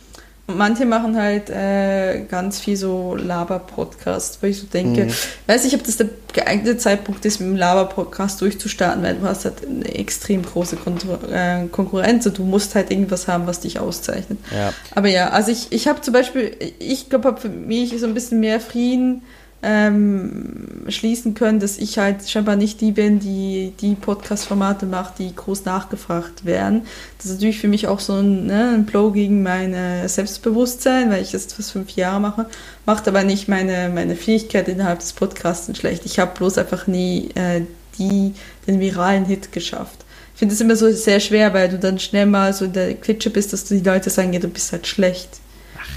Und 0.51 0.59
manche 0.59 0.85
machen 0.85 1.17
halt 1.17 1.49
äh, 1.49 2.25
ganz 2.29 2.59
viel 2.59 2.77
so 2.77 3.15
Laber-Podcast, 3.15 4.43
wo 4.43 4.47
ich 4.47 4.59
so 4.59 4.67
denke, 4.67 5.05
mhm. 5.05 5.13
weiß 5.47 5.65
ich, 5.65 5.75
ob 5.75 5.85
das 5.85 5.97
der 5.97 6.09
geeignete 6.33 6.77
Zeitpunkt 6.77 7.25
ist, 7.25 7.41
mit 7.41 7.51
dem 7.51 7.57
Laber-Podcast 7.57 8.41
durchzustarten, 8.41 9.03
weil 9.03 9.17
du 9.17 9.23
hast 9.23 9.45
halt 9.45 9.67
eine 9.67 9.95
extrem 9.95 10.43
große 10.43 10.77
Kon 10.77 10.99
äh, 11.33 11.67
Konkurrenz 11.69 12.27
und 12.27 12.39
du 12.39 12.43
musst 12.43 12.75
halt 12.75 12.91
irgendwas 12.91 13.29
haben, 13.29 13.47
was 13.47 13.61
dich 13.61 13.79
auszeichnet. 13.79 14.39
Ja. 14.55 14.73
Aber 14.95 15.09
ja, 15.09 15.31
also 15.31 15.53
ich, 15.53 15.69
ich 15.71 15.87
habe 15.87 16.01
zum 16.01 16.13
Beispiel, 16.13 16.57
ich 16.79 17.09
glaube, 17.09 17.29
habe 17.29 17.41
für 17.41 17.49
mich 17.49 17.99
so 17.99 18.07
ein 18.07 18.15
bisschen 18.15 18.41
mehr 18.41 18.61
Frieden 18.61 19.23
ähm, 19.63 20.85
schließen 20.89 21.35
können, 21.35 21.61
dass 21.61 21.79
ich 21.79 21.99
halt 21.99 22.29
scheinbar 22.29 22.57
nicht 22.57 22.81
die 22.81 22.93
bin, 22.93 23.21
die 23.21 23.73
die 23.81 23.95
Podcast-Formate 23.95 24.87
macht, 24.87 25.19
die 25.19 25.35
groß 25.35 25.65
nachgefragt 25.65 26.45
werden. 26.45 26.83
Das 27.19 27.27
ist 27.27 27.35
natürlich 27.35 27.61
für 27.61 27.69
mich 27.69 27.87
auch 27.87 28.01
so 28.01 28.15
ein, 28.15 28.47
ne, 28.47 28.71
ein 28.75 28.87
Blow 28.87 29.11
gegen 29.11 29.43
mein 29.43 29.75
Selbstbewusstsein, 30.09 31.11
weil 31.11 31.23
ich 31.23 31.33
das 31.33 31.53
fast 31.53 31.73
fünf 31.73 31.91
Jahre 31.91 32.21
mache, 32.21 32.47
macht 32.87 33.07
aber 33.07 33.23
nicht 33.23 33.49
meine, 33.49 33.91
meine 33.91 34.17
Fähigkeit 34.17 34.69
innerhalb 34.69 35.01
des 35.01 35.13
Podcasts 35.13 35.77
schlecht. 35.77 36.07
Ich 36.07 36.19
habe 36.19 36.33
bloß 36.37 36.59
einfach 36.59 36.87
nie 36.87 37.29
äh, 37.35 37.63
die, 37.99 38.35
den 38.67 38.81
viralen 38.81 39.27
Hit 39.27 39.53
geschafft. 39.53 40.05
Ich 40.35 40.39
finde 40.39 40.55
es 40.55 40.61
immer 40.61 40.77
so 40.77 40.91
sehr 40.91 41.21
schwer, 41.21 41.53
weil 41.53 41.69
du 41.69 41.79
dann 41.79 41.99
schnell 41.99 42.27
mal 42.27 42.55
so 42.55 42.65
in 42.65 42.73
der 42.73 42.95
Klitsche 42.95 43.29
bist, 43.29 43.53
dass 43.53 43.65
die 43.65 43.81
Leute 43.81 44.09
sagen, 44.09 44.33
ja, 44.33 44.41
du 44.41 44.49
bist 44.49 44.73
halt 44.73 44.87
schlecht. 44.87 45.29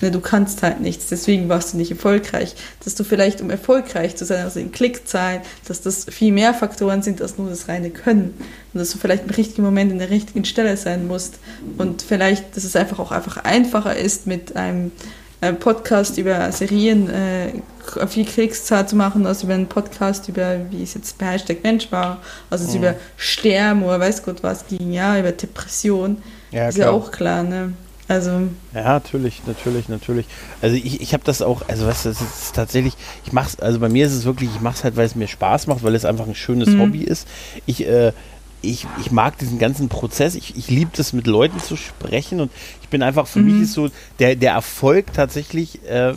Ne, 0.04 0.12
du 0.12 0.20
kannst 0.20 0.64
halt 0.64 0.82
nichts, 0.82 1.08
deswegen 1.08 1.48
warst 1.48 1.72
du 1.72 1.78
nicht 1.78 1.90
erfolgreich. 1.90 2.56
Dass 2.84 2.94
du 2.94 3.06
vielleicht, 3.06 3.40
um 3.40 3.50
erfolgreich 3.50 4.18
zu 4.18 4.26
sein, 4.26 4.44
also 4.44 4.60
in 4.60 4.74
Klickzahlen, 4.74 5.42
dass 5.66 5.80
das 5.80 6.04
viel 6.04 6.34
mehr 6.34 6.54
Faktoren 6.54 7.02
sind 7.02 7.22
als 7.22 7.38
nur 7.38 7.50
das 7.50 7.70
reine 7.70 7.90
Können. 7.90 8.34
Und 8.74 8.80
dass 8.82 8.92
du 8.92 8.98
vielleicht 8.98 9.24
im 9.24 9.30
richtigen 9.30 9.64
Moment 9.64 9.94
in 9.94 10.00
der 10.00 10.10
richtigen 10.10 10.44
Stelle 10.44 10.76
sein 10.76 11.08
musst. 11.08 11.36
Und 11.78 12.02
vielleicht, 12.02 12.58
dass 12.58 12.66
es 12.66 12.76
einfach 12.76 13.00
auch 13.00 13.14
einfach 13.14 13.46
einfacher 13.46 13.96
ist, 13.96 14.28
mit 14.28 14.58
einem 14.58 14.92
äh, 15.40 15.54
Podcast 15.54 16.18
über 16.18 16.52
Serien 16.52 17.10
äh, 17.10 18.08
viel 18.08 18.26
Kriegszahl 18.26 18.86
zu 18.86 18.98
machen, 18.98 19.26
als 19.26 19.44
über 19.44 19.54
einen 19.54 19.68
Podcast 19.68 20.28
über, 20.28 20.70
wie 20.70 20.84
es 20.84 20.96
jetzt 20.96 21.18
bei 21.18 21.28
Hashtag 21.28 21.64
Mensch 21.64 21.90
war, 21.94 22.22
also 22.50 22.70
mhm. 22.70 22.76
über 22.76 22.96
Sterben 23.16 23.84
oder 23.84 24.02
weiß 24.02 24.24
Gott 24.24 24.44
was 24.44 24.68
ging, 24.68 24.92
ja, 24.92 25.18
über 25.18 25.32
Depression. 25.32 26.22
Ja, 26.52 26.68
ist 26.68 26.76
klar. 26.76 26.88
ja 26.88 26.94
auch 26.94 27.10
klar, 27.10 27.44
ne? 27.44 27.72
Also. 28.14 28.50
Ja, 28.76 28.84
natürlich, 28.84 29.42
natürlich, 29.48 29.90
natürlich. 29.90 30.28
Also 30.62 30.76
ich, 30.76 31.02
ich 31.02 31.14
habe 31.14 31.24
das 31.24 31.42
auch, 31.42 31.68
also 31.68 31.88
was 31.88 32.04
das 32.04 32.22
ist 32.22 32.54
tatsächlich, 32.54 32.94
ich 33.26 33.34
mach's, 33.34 33.60
also 33.60 33.80
bei 33.80 33.90
mir 33.90 34.06
ist 34.06 34.14
es 34.14 34.26
wirklich, 34.26 34.52
ich 34.54 34.62
mach's 34.62 34.84
halt, 34.84 34.96
weil 34.96 35.08
es 35.08 35.16
mir 35.16 35.28
Spaß 35.28 35.66
macht, 35.66 35.84
weil 35.84 35.96
es 35.96 36.06
einfach 36.06 36.28
ein 36.28 36.36
schönes 36.36 36.70
mhm. 36.70 36.82
Hobby 36.82 37.02
ist. 37.02 37.28
Ich, 37.66 37.88
äh, 37.88 38.14
ich, 38.62 38.86
ich 39.02 39.12
mag 39.12 39.40
diesen 39.40 39.58
ganzen 39.58 39.90
Prozess. 39.90 40.36
Ich, 40.36 40.56
ich 40.56 40.70
liebe 40.70 40.92
es, 40.96 41.12
mit 41.12 41.26
Leuten 41.26 41.60
zu 41.60 41.76
sprechen 41.76 42.40
und 42.40 42.52
ich 42.84 42.90
bin 42.90 43.02
einfach, 43.02 43.26
für 43.26 43.40
mhm. 43.40 43.46
mich 43.46 43.64
ist 43.64 43.74
so 43.74 43.90
der, 44.20 44.36
der 44.36 44.54
Erfolg 44.54 45.12
tatsächlich, 45.14 45.84
äh, 45.88 46.14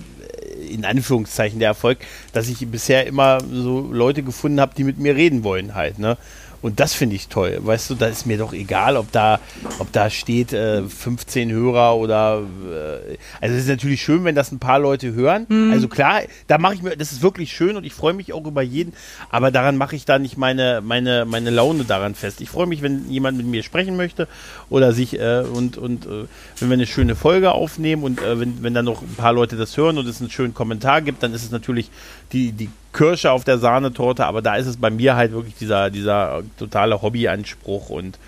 in 0.68 0.84
Anführungszeichen 0.84 1.58
der 1.58 1.68
Erfolg, 1.68 1.98
dass 2.32 2.48
ich 2.48 2.66
bisher 2.68 3.06
immer 3.06 3.38
so 3.40 3.80
Leute 3.90 4.22
gefunden 4.22 4.60
habe, 4.60 4.74
die 4.76 4.84
mit 4.84 4.98
mir 4.98 5.16
reden 5.16 5.44
wollen 5.44 5.74
halt, 5.74 5.98
ne? 5.98 6.18
Und 6.66 6.80
das 6.80 6.94
finde 6.94 7.14
ich 7.14 7.28
toll. 7.28 7.60
Weißt 7.60 7.90
du, 7.90 7.94
da 7.94 8.06
ist 8.06 8.26
mir 8.26 8.38
doch 8.38 8.52
egal, 8.52 8.96
ob 8.96 9.12
da, 9.12 9.38
ob 9.78 9.92
da 9.92 10.10
steht 10.10 10.52
äh, 10.52 10.82
15 10.82 11.52
Hörer 11.52 11.94
oder. 11.94 12.40
Äh, 12.40 13.18
also 13.40 13.54
es 13.54 13.62
ist 13.62 13.68
natürlich 13.68 14.02
schön, 14.02 14.24
wenn 14.24 14.34
das 14.34 14.50
ein 14.50 14.58
paar 14.58 14.80
Leute 14.80 15.14
hören. 15.14 15.46
Mhm. 15.48 15.70
Also 15.70 15.86
klar, 15.86 16.22
da 16.48 16.58
mache 16.58 16.74
ich 16.74 16.82
mir, 16.82 16.96
das 16.96 17.12
ist 17.12 17.22
wirklich 17.22 17.52
schön 17.52 17.76
und 17.76 17.84
ich 17.84 17.94
freue 17.94 18.14
mich 18.14 18.32
auch 18.32 18.44
über 18.44 18.62
jeden, 18.62 18.94
aber 19.30 19.52
daran 19.52 19.76
mache 19.76 19.94
ich 19.94 20.06
da 20.06 20.18
nicht 20.18 20.38
meine, 20.38 20.80
meine, 20.82 21.24
meine 21.24 21.50
Laune 21.50 21.84
daran 21.84 22.16
fest. 22.16 22.40
Ich 22.40 22.50
freue 22.50 22.66
mich, 22.66 22.82
wenn 22.82 23.08
jemand 23.08 23.36
mit 23.36 23.46
mir 23.46 23.62
sprechen 23.62 23.96
möchte 23.96 24.26
oder 24.68 24.92
sich 24.92 25.20
äh, 25.20 25.42
und, 25.42 25.78
und 25.78 26.06
äh, 26.06 26.24
wenn 26.58 26.68
wir 26.68 26.74
eine 26.74 26.88
schöne 26.88 27.14
Folge 27.14 27.52
aufnehmen 27.52 28.02
und 28.02 28.20
äh, 28.20 28.40
wenn, 28.40 28.64
wenn 28.64 28.74
dann 28.74 28.86
noch 28.86 29.02
ein 29.02 29.14
paar 29.16 29.32
Leute 29.32 29.54
das 29.54 29.76
hören 29.76 29.98
und 29.98 30.08
es 30.08 30.20
einen 30.20 30.30
schönen 30.30 30.52
Kommentar 30.52 31.00
gibt, 31.00 31.22
dann 31.22 31.32
ist 31.32 31.44
es 31.44 31.52
natürlich 31.52 31.92
die, 32.32 32.52
die 32.52 32.70
Kirsche 32.92 33.30
auf 33.30 33.44
der 33.44 33.58
Sahnetorte, 33.58 34.24
aber 34.26 34.42
da 34.42 34.56
ist 34.56 34.66
es 34.66 34.78
bei 34.78 34.90
mir 34.90 35.16
halt 35.16 35.32
wirklich 35.32 35.54
dieser, 35.56 35.90
dieser 35.90 36.42
totale 36.58 37.02
Hobbyanspruch 37.02 37.90
und 37.90 38.18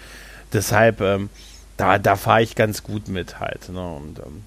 deshalb, 0.53 1.01
ähm, 1.01 1.31
da, 1.77 1.99
da 1.99 2.16
fahre 2.16 2.43
ich 2.43 2.55
ganz 2.55 2.83
gut 2.83 3.09
mit 3.09 3.41
halt. 3.41 3.69
Ne? 3.70 3.81
Und, 3.81 4.19
ähm, 4.19 4.43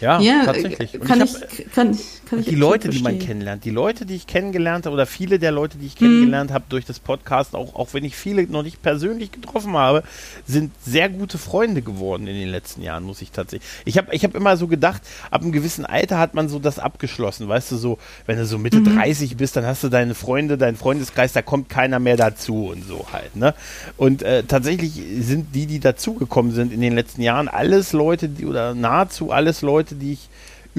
Ja, 0.00 0.20
Ja, 0.20 0.44
tatsächlich. 0.44 0.94
Und 0.94 1.06
kann 1.06 1.20
ich 1.22 1.34
ich, 1.34 1.66
hab, 1.66 1.74
kann 1.74 1.92
ich, 1.92 2.19
kann 2.30 2.44
die 2.44 2.54
Leute, 2.54 2.88
die 2.88 3.00
man 3.00 3.18
kennenlernt, 3.18 3.64
die 3.64 3.70
Leute, 3.70 4.06
die 4.06 4.14
ich 4.14 4.26
kennengelernt 4.26 4.86
habe 4.86 4.94
oder 4.94 5.06
viele 5.06 5.38
der 5.38 5.50
Leute, 5.50 5.76
die 5.78 5.86
ich 5.86 5.94
Mhm. 5.96 5.98
kennengelernt 6.06 6.52
habe 6.52 6.64
durch 6.68 6.84
das 6.84 6.98
Podcast, 7.00 7.54
auch, 7.54 7.74
auch 7.74 7.92
wenn 7.92 8.04
ich 8.04 8.16
viele 8.16 8.44
noch 8.44 8.62
nicht 8.62 8.80
persönlich 8.82 9.32
getroffen 9.32 9.72
habe, 9.74 10.02
sind 10.46 10.72
sehr 10.84 11.08
gute 11.08 11.36
Freunde 11.38 11.82
geworden 11.82 12.26
in 12.26 12.36
den 12.36 12.48
letzten 12.48 12.82
Jahren, 12.82 13.04
muss 13.04 13.20
ich 13.20 13.32
tatsächlich. 13.32 13.68
Ich 13.84 13.98
habe 13.98 14.14
ich 14.14 14.24
hab 14.24 14.34
immer 14.34 14.56
so 14.56 14.66
gedacht, 14.68 15.02
ab 15.30 15.42
einem 15.42 15.52
gewissen 15.52 15.84
Alter 15.84 16.18
hat 16.18 16.34
man 16.34 16.48
so 16.48 16.58
das 16.58 16.78
abgeschlossen, 16.78 17.48
weißt 17.48 17.72
du, 17.72 17.76
so, 17.76 17.98
wenn 18.26 18.38
du 18.38 18.46
so 18.46 18.58
Mitte 18.58 18.80
Mhm. 18.80 18.84
30 18.84 19.36
bist, 19.36 19.56
dann 19.56 19.66
hast 19.66 19.82
du 19.82 19.88
deine 19.88 20.14
Freunde, 20.14 20.56
deinen 20.56 20.76
Freundeskreis, 20.76 21.32
da 21.32 21.42
kommt 21.42 21.68
keiner 21.68 21.98
mehr 21.98 22.16
dazu 22.16 22.66
und 22.68 22.86
so 22.86 23.06
halt, 23.12 23.34
ne? 23.36 23.54
Und 23.96 24.22
äh, 24.22 24.44
tatsächlich 24.44 24.92
sind 25.20 25.54
die, 25.54 25.66
die 25.66 25.80
dazugekommen 25.80 26.52
sind 26.52 26.72
in 26.72 26.80
den 26.80 26.94
letzten 26.94 27.22
Jahren, 27.22 27.48
alles 27.48 27.92
Leute, 27.92 28.28
die 28.28 28.46
oder 28.46 28.74
nahezu 28.74 29.32
alles 29.32 29.62
Leute, 29.62 29.94
die 29.96 30.12
ich 30.12 30.28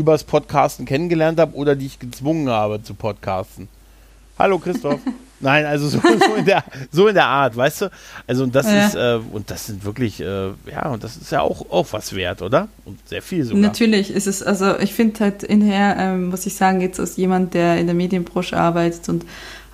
übers 0.01 0.23
Podcasten 0.23 0.85
kennengelernt 0.85 1.39
habe 1.39 1.55
oder 1.55 1.75
die 1.75 1.85
ich 1.85 1.99
gezwungen 1.99 2.49
habe 2.49 2.83
zu 2.83 2.93
podcasten. 2.95 3.67
Hallo 4.37 4.57
Christoph. 4.59 4.99
Nein, 5.43 5.65
also 5.65 5.87
so, 5.89 5.99
so, 5.99 6.35
in 6.35 6.45
der, 6.45 6.63
so 6.91 7.07
in 7.07 7.15
der 7.15 7.25
Art, 7.25 7.55
weißt 7.57 7.81
du? 7.83 7.89
Also 8.27 8.43
und 8.43 8.53
das 8.53 8.67
Ja. 8.67 8.85
ist, 8.85 8.95
äh, 8.95 9.19
und 9.31 9.49
das 9.49 9.65
sind 9.65 9.83
wirklich, 9.83 10.19
äh, 10.19 10.49
ja, 10.69 10.87
und 10.89 11.03
das 11.03 11.17
ist 11.17 11.31
ja 11.31 11.41
auch, 11.41 11.65
auch 11.71 11.87
was 11.91 12.13
wert, 12.15 12.43
oder? 12.43 12.67
Und 12.85 12.99
sehr 13.07 13.23
viel 13.23 13.43
sogar. 13.43 13.59
Natürlich 13.61 14.11
ist 14.11 14.27
es, 14.27 14.43
also 14.43 14.77
ich 14.77 14.93
finde 14.93 15.19
halt 15.19 15.41
inher, 15.41 15.95
ähm, 15.97 16.29
muss 16.29 16.45
ich 16.45 16.53
sagen, 16.53 16.79
jetzt 16.81 16.99
als 16.99 17.17
jemand, 17.17 17.55
der 17.55 17.77
in 17.77 17.87
der 17.87 17.95
Medienbranche 17.95 18.55
arbeitet 18.55 19.09
und 19.09 19.25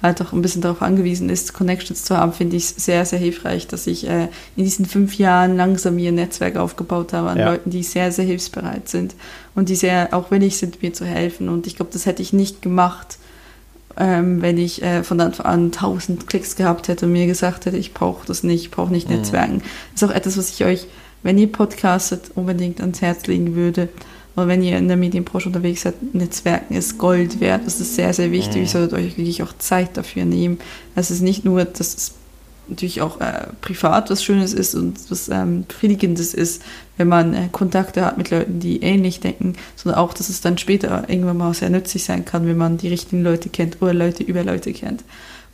halt 0.02 0.22
auch 0.22 0.32
ein 0.32 0.41
bisschen 0.41 0.61
darauf 0.61 0.82
angewiesen 0.82 1.30
ist, 1.30 1.53
Connections 1.53 2.03
zu 2.03 2.18
haben, 2.18 2.34
finde 2.34 2.56
ich 2.56 2.65
sehr, 2.68 3.03
sehr 3.06 3.19
hilfreich, 3.19 3.68
dass 3.68 3.88
ich 3.88 4.07
äh, 4.07 4.28
in 4.56 4.64
diesen 4.64 4.86
fünf 4.86 5.18
Jahren 5.18 5.57
langsam 5.57 5.95
mir 5.95 6.11
ein 6.11 6.15
Netzwerk 6.15 6.56
aufgebaut 6.56 7.14
habe 7.14 7.30
an 7.30 7.38
Ja. 7.38 7.52
Leuten, 7.52 7.72
die 7.72 7.84
sehr, 7.84 8.11
sehr 8.11 8.26
hilfsbereit 8.26 8.90
sind 8.90 9.15
und 9.56 9.69
die 9.69 9.76
sehr 9.76 10.14
auch 10.14 10.30
willig 10.30 10.57
sind, 10.57 10.82
mir 10.84 10.94
zu 10.94 11.06
helfen. 11.06 11.49
Und 11.49 11.65
ich 11.65 11.76
glaube, 11.76 11.91
das 11.91 12.06
hätte 12.06 12.22
ich 12.22 12.32
nicht 12.32 12.61
gemacht, 12.61 13.18
ähm, 13.99 14.41
wenn 14.44 14.60
ich 14.60 14.84
äh, 14.84 15.03
von 15.03 15.19
Anfang 15.19 15.45
an 15.48 15.65
1000 15.65 16.28
Klicks 16.28 16.56
gehabt 16.56 16.88
hätte 16.88 17.07
und 17.07 17.14
mir 17.14 17.26
gesagt 17.26 17.65
hätte, 17.65 17.78
ich 17.78 17.94
brauche 17.94 18.28
das 18.28 18.44
nicht, 18.44 18.61
ich 18.61 18.72
brauche 18.72 18.91
nicht 18.91 19.10
Netzwerken. 19.10 19.64
Das 19.94 20.03
ist 20.03 20.10
auch 20.10 20.15
etwas, 20.15 20.38
was 20.38 20.52
ich 20.52 20.64
euch, 20.64 20.86
wenn 21.24 21.40
ihr 21.40 21.52
podcastet, 21.52 22.32
unbedingt 22.36 22.80
ans 22.80 23.02
Herz 23.02 23.26
legen 23.26 23.56
würde. 23.56 23.90
Und 24.38 24.47
wenn 24.49 24.61
ihr 24.61 24.77
in 24.77 24.88
der 24.88 24.97
Medienbranche 24.97 25.49
unterwegs 25.49 25.81
seid, 25.81 26.14
Netzwerken 26.14 26.76
ist 26.76 26.99
Gold 26.99 27.39
wert. 27.39 27.65
Das 27.65 27.81
ist 27.81 27.95
sehr, 27.95 28.14
sehr 28.14 28.31
wichtig. 28.31 28.61
Ihr 28.61 28.68
solltet 28.68 28.93
euch 28.93 29.18
wirklich 29.18 29.41
auch 29.41 29.51
Zeit 29.57 29.97
dafür 29.97 30.26
nehmen. 30.26 30.59
Es 30.93 31.09
ist 31.09 31.22
nicht 31.22 31.43
nur, 31.43 31.65
dass 31.65 31.95
es 31.95 32.11
natürlich 32.68 33.01
auch 33.01 33.19
äh, 33.19 33.47
privat 33.61 34.11
was 34.11 34.23
Schönes 34.23 34.53
ist 34.53 34.76
und 34.76 35.09
was 35.09 35.27
ähm, 35.30 35.65
Befriedigendes 35.68 36.35
ist, 36.35 36.61
wenn 36.97 37.07
man 37.07 37.34
äh, 37.34 37.49
Kontakte 37.51 38.05
hat 38.05 38.19
mit 38.19 38.30
Leuten, 38.30 38.59
die 38.59 38.84
ähnlich 38.84 39.22
denken, 39.22 39.55
sondern 39.76 39.99
auch, 39.99 40.14
dass 40.14 40.30
es 40.30 40.39
dann 40.39 40.59
später 40.59 41.05
irgendwann 41.07 41.38
mal 41.38 41.55
sehr 41.55 41.72
nützlich 41.72 42.03
sein 42.03 42.23
kann, 42.23 42.45
wenn 42.45 42.57
man 42.57 42.77
die 42.77 42.89
richtigen 42.89 43.23
Leute 43.23 43.49
kennt 43.49 43.81
oder 43.81 43.95
Leute 43.95 44.22
über 44.22 44.43
Leute 44.43 44.72
kennt. 44.72 45.03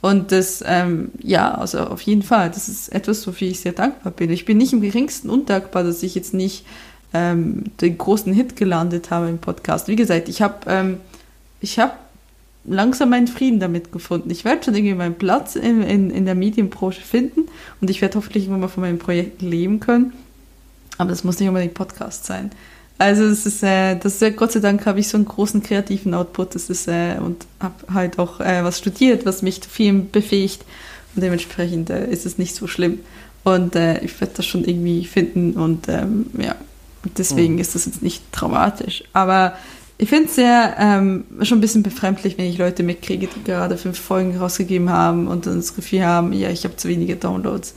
Und 0.01 0.33
das, 0.33 0.61
ähm, 0.67 1.11
ja, 1.21 1.53
also 1.53 1.79
auf 1.79 2.01
jeden 2.01 2.23
Fall, 2.23 2.49
das 2.49 2.67
ist 2.67 2.91
etwas, 2.91 3.25
wofür 3.25 3.47
ich 3.47 3.61
sehr 3.61 3.71
dankbar 3.71 4.11
bin. 4.11 4.29
Ich 4.29 4.43
bin 4.43 4.57
nicht 4.57 4.73
im 4.73 4.81
geringsten 4.81 5.29
undankbar, 5.29 5.85
dass 5.85 6.03
ich 6.03 6.15
jetzt 6.15 6.33
nicht 6.33 6.65
ähm, 7.13 7.65
den 7.81 7.97
großen 7.97 8.33
Hit 8.33 8.55
gelandet 8.55 9.11
habe 9.11 9.29
im 9.29 9.37
Podcast. 9.37 9.87
Wie 9.87 9.95
gesagt, 9.95 10.29
ich 10.29 10.41
habe 10.41 10.55
ähm, 10.67 10.97
habe 11.77 11.93
langsam 12.65 13.09
meinen 13.09 13.27
Frieden 13.27 13.59
damit 13.59 13.91
gefunden. 13.91 14.29
Ich 14.29 14.45
werde 14.45 14.63
schon 14.63 14.75
irgendwie 14.75 14.95
meinen 14.95 15.15
Platz 15.15 15.55
in, 15.55 15.83
in, 15.83 16.09
in 16.09 16.25
der 16.25 16.35
Medienbranche 16.35 17.01
finden 17.01 17.41
und 17.81 17.89
ich 17.89 18.01
werde 18.01 18.15
hoffentlich 18.17 18.43
irgendwann 18.43 18.61
mal 18.61 18.67
von 18.67 18.81
meinen 18.81 18.99
Projekten 18.99 19.47
leben 19.47 19.79
können. 19.79 20.13
Aber 20.97 21.09
das 21.09 21.23
muss 21.23 21.39
nicht 21.39 21.49
unbedingt 21.49 21.73
Podcast 21.73 22.25
sein. 22.25 22.51
Also 22.99 23.23
es 23.23 23.45
ist, 23.45 23.63
äh, 23.63 23.95
das 23.95 24.21
ist 24.21 24.37
Gott 24.37 24.51
sei 24.51 24.59
Dank 24.59 24.85
habe 24.85 24.99
ich 24.99 25.07
so 25.07 25.17
einen 25.17 25.25
großen 25.25 25.63
kreativen 25.63 26.13
Output. 26.13 26.55
Das 26.55 26.69
ist 26.69 26.87
äh, 26.87 27.17
und 27.19 27.45
habe 27.59 27.93
halt 27.93 28.19
auch 28.19 28.39
äh, 28.39 28.63
was 28.63 28.77
studiert, 28.77 29.25
was 29.25 29.41
mich 29.41 29.61
zu 29.61 29.69
viel 29.69 29.93
befähigt 29.93 30.63
und 31.15 31.23
dementsprechend 31.23 31.89
äh, 31.89 32.09
ist 32.09 32.25
es 32.25 32.37
nicht 32.37 32.55
so 32.55 32.67
schlimm. 32.67 32.99
Und 33.43 33.75
äh, 33.75 33.99
ich 33.99 34.19
werde 34.21 34.35
das 34.37 34.45
schon 34.45 34.63
irgendwie 34.63 35.03
finden 35.05 35.53
und 35.53 35.89
ähm, 35.89 36.27
ja, 36.37 36.55
deswegen 37.17 37.59
ist 37.59 37.75
das 37.75 37.85
jetzt 37.85 38.01
nicht 38.01 38.21
traumatisch. 38.31 39.03
Aber 39.13 39.53
ich 39.97 40.09
finde 40.09 40.25
es 40.29 40.35
sehr 40.35 40.75
ähm, 40.79 41.25
schon 41.43 41.59
ein 41.59 41.61
bisschen 41.61 41.83
befremdlich, 41.83 42.37
wenn 42.37 42.45
ich 42.45 42.57
Leute 42.57 42.83
mitkriege, 42.83 43.27
die 43.27 43.43
gerade 43.43 43.77
fünf 43.77 43.99
Folgen 43.99 44.37
rausgegeben 44.37 44.89
haben 44.89 45.27
und 45.27 45.45
dann 45.45 45.57
das 45.57 45.75
Gefühl 45.75 46.03
haben, 46.03 46.33
ja, 46.33 46.49
ich 46.49 46.63
habe 46.63 46.75
zu 46.75 46.87
wenige 46.87 47.15
Downloads. 47.15 47.73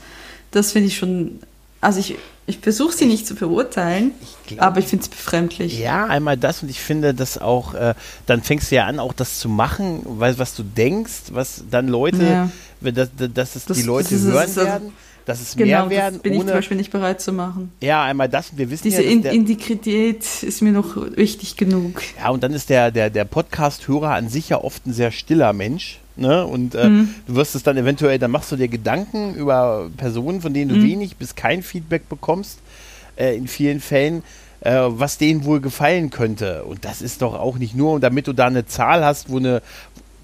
Das 0.51 0.71
finde 0.71 0.87
ich 0.87 0.97
schon, 0.97 1.39
also 1.81 1.99
ich, 1.99 2.15
ich 2.47 2.59
versuche 2.59 2.95
sie 2.95 3.05
nicht 3.05 3.27
zu 3.27 3.35
verurteilen, 3.35 4.11
glaub- 4.47 4.61
aber 4.61 4.79
ich 4.79 4.85
finde 4.87 5.03
es 5.03 5.09
befremdlich. 5.09 5.77
Ja, 5.79 6.05
einmal 6.05 6.37
das 6.37 6.63
und 6.63 6.69
ich 6.69 6.79
finde 6.79 7.13
das 7.13 7.37
auch, 7.37 7.73
äh, 7.75 7.93
dann 8.25 8.41
fängst 8.41 8.71
du 8.71 8.75
ja 8.75 8.85
an, 8.85 8.99
auch 8.99 9.13
das 9.13 9.39
zu 9.39 9.47
machen, 9.49 10.01
weil, 10.05 10.39
was 10.39 10.55
du 10.55 10.63
denkst, 10.63 11.23
was 11.31 11.63
dann 11.69 11.87
Leute, 11.87 12.23
Ja. 12.23 12.49
wenn 12.81 12.95
das, 12.95 13.09
dass 13.33 13.55
es 13.55 13.65
Das- 13.65 13.77
die 13.77 13.83
Leute 13.83 14.15
das 14.15 14.23
hören 14.23 14.33
das 14.33 14.57
also- 14.57 14.61
werden, 14.61 14.93
dass 15.27 15.41
es 15.41 15.55
Genau, 15.55 15.65
mehr 15.67 15.89
werden, 15.89 16.13
das 16.15 16.23
bin 16.23 16.33
ich 16.33 16.39
zum 16.39 16.47
ohne, 16.47 16.55
Beispiel 16.57 16.77
nicht 16.77 16.91
bereit 16.91 17.21
zu 17.21 17.31
machen. 17.33 17.71
ja, 17.81 18.03
einmal 18.03 18.29
das 18.29 18.49
und 18.49 18.57
wir 18.57 18.71
wissen 18.71 18.83
Diese 18.83 19.03
ja, 19.03 19.15
der, 19.21 19.31
Integrität 19.33 20.25
ist 20.41 20.61
mir 20.61 20.71
noch 20.71 20.95
wichtig 21.15 21.57
genug. 21.57 22.01
Ja, 22.17 22.29
und 22.29 22.41
dann 22.43 22.53
ist 22.53 22.69
der, 22.69 22.91
der, 22.91 23.09
der 23.09 23.25
Podcast-Hörer 23.25 24.11
an 24.11 24.29
sich 24.29 24.49
ja 24.49 24.63
oft 24.63 24.85
ein 24.87 24.93
sehr 24.93 25.11
stiller 25.11 25.53
Mensch. 25.53 25.99
Ne? 26.15 26.45
Und 26.45 26.73
äh, 26.73 26.89
Mhm. 26.89 27.09
du 27.27 27.35
wirst 27.35 27.53
es 27.55 27.61
dann 27.63 27.77
eventuell, 27.77 28.17
dann 28.17 28.31
machst 28.31 28.51
du 28.51 28.55
dir 28.55 28.67
Gedanken 28.69 29.35
über 29.35 29.89
Personen, 29.97 30.41
von 30.41 30.53
denen 30.53 30.69
du 30.69 30.75
Mhm. 30.77 30.83
wenig 30.83 31.17
bis 31.17 31.35
kein 31.35 31.61
Feedback 31.61 32.09
bekommst, 32.09 32.57
äh, 33.17 33.35
in 33.35 33.47
vielen 33.47 33.79
Fällen, 33.81 34.23
äh, 34.61 34.73
was 34.87 35.19
denen 35.19 35.45
wohl 35.45 35.59
gefallen 35.61 36.09
könnte. 36.09 36.63
Und 36.63 36.85
das 36.85 37.03
ist 37.03 37.21
doch 37.21 37.35
auch 37.35 37.57
nicht 37.59 37.75
nur, 37.75 37.99
damit 37.99 38.25
du 38.27 38.33
da 38.33 38.47
eine 38.47 38.65
Zahl 38.65 39.05
hast, 39.05 39.29
wo 39.29 39.37
eine 39.37 39.61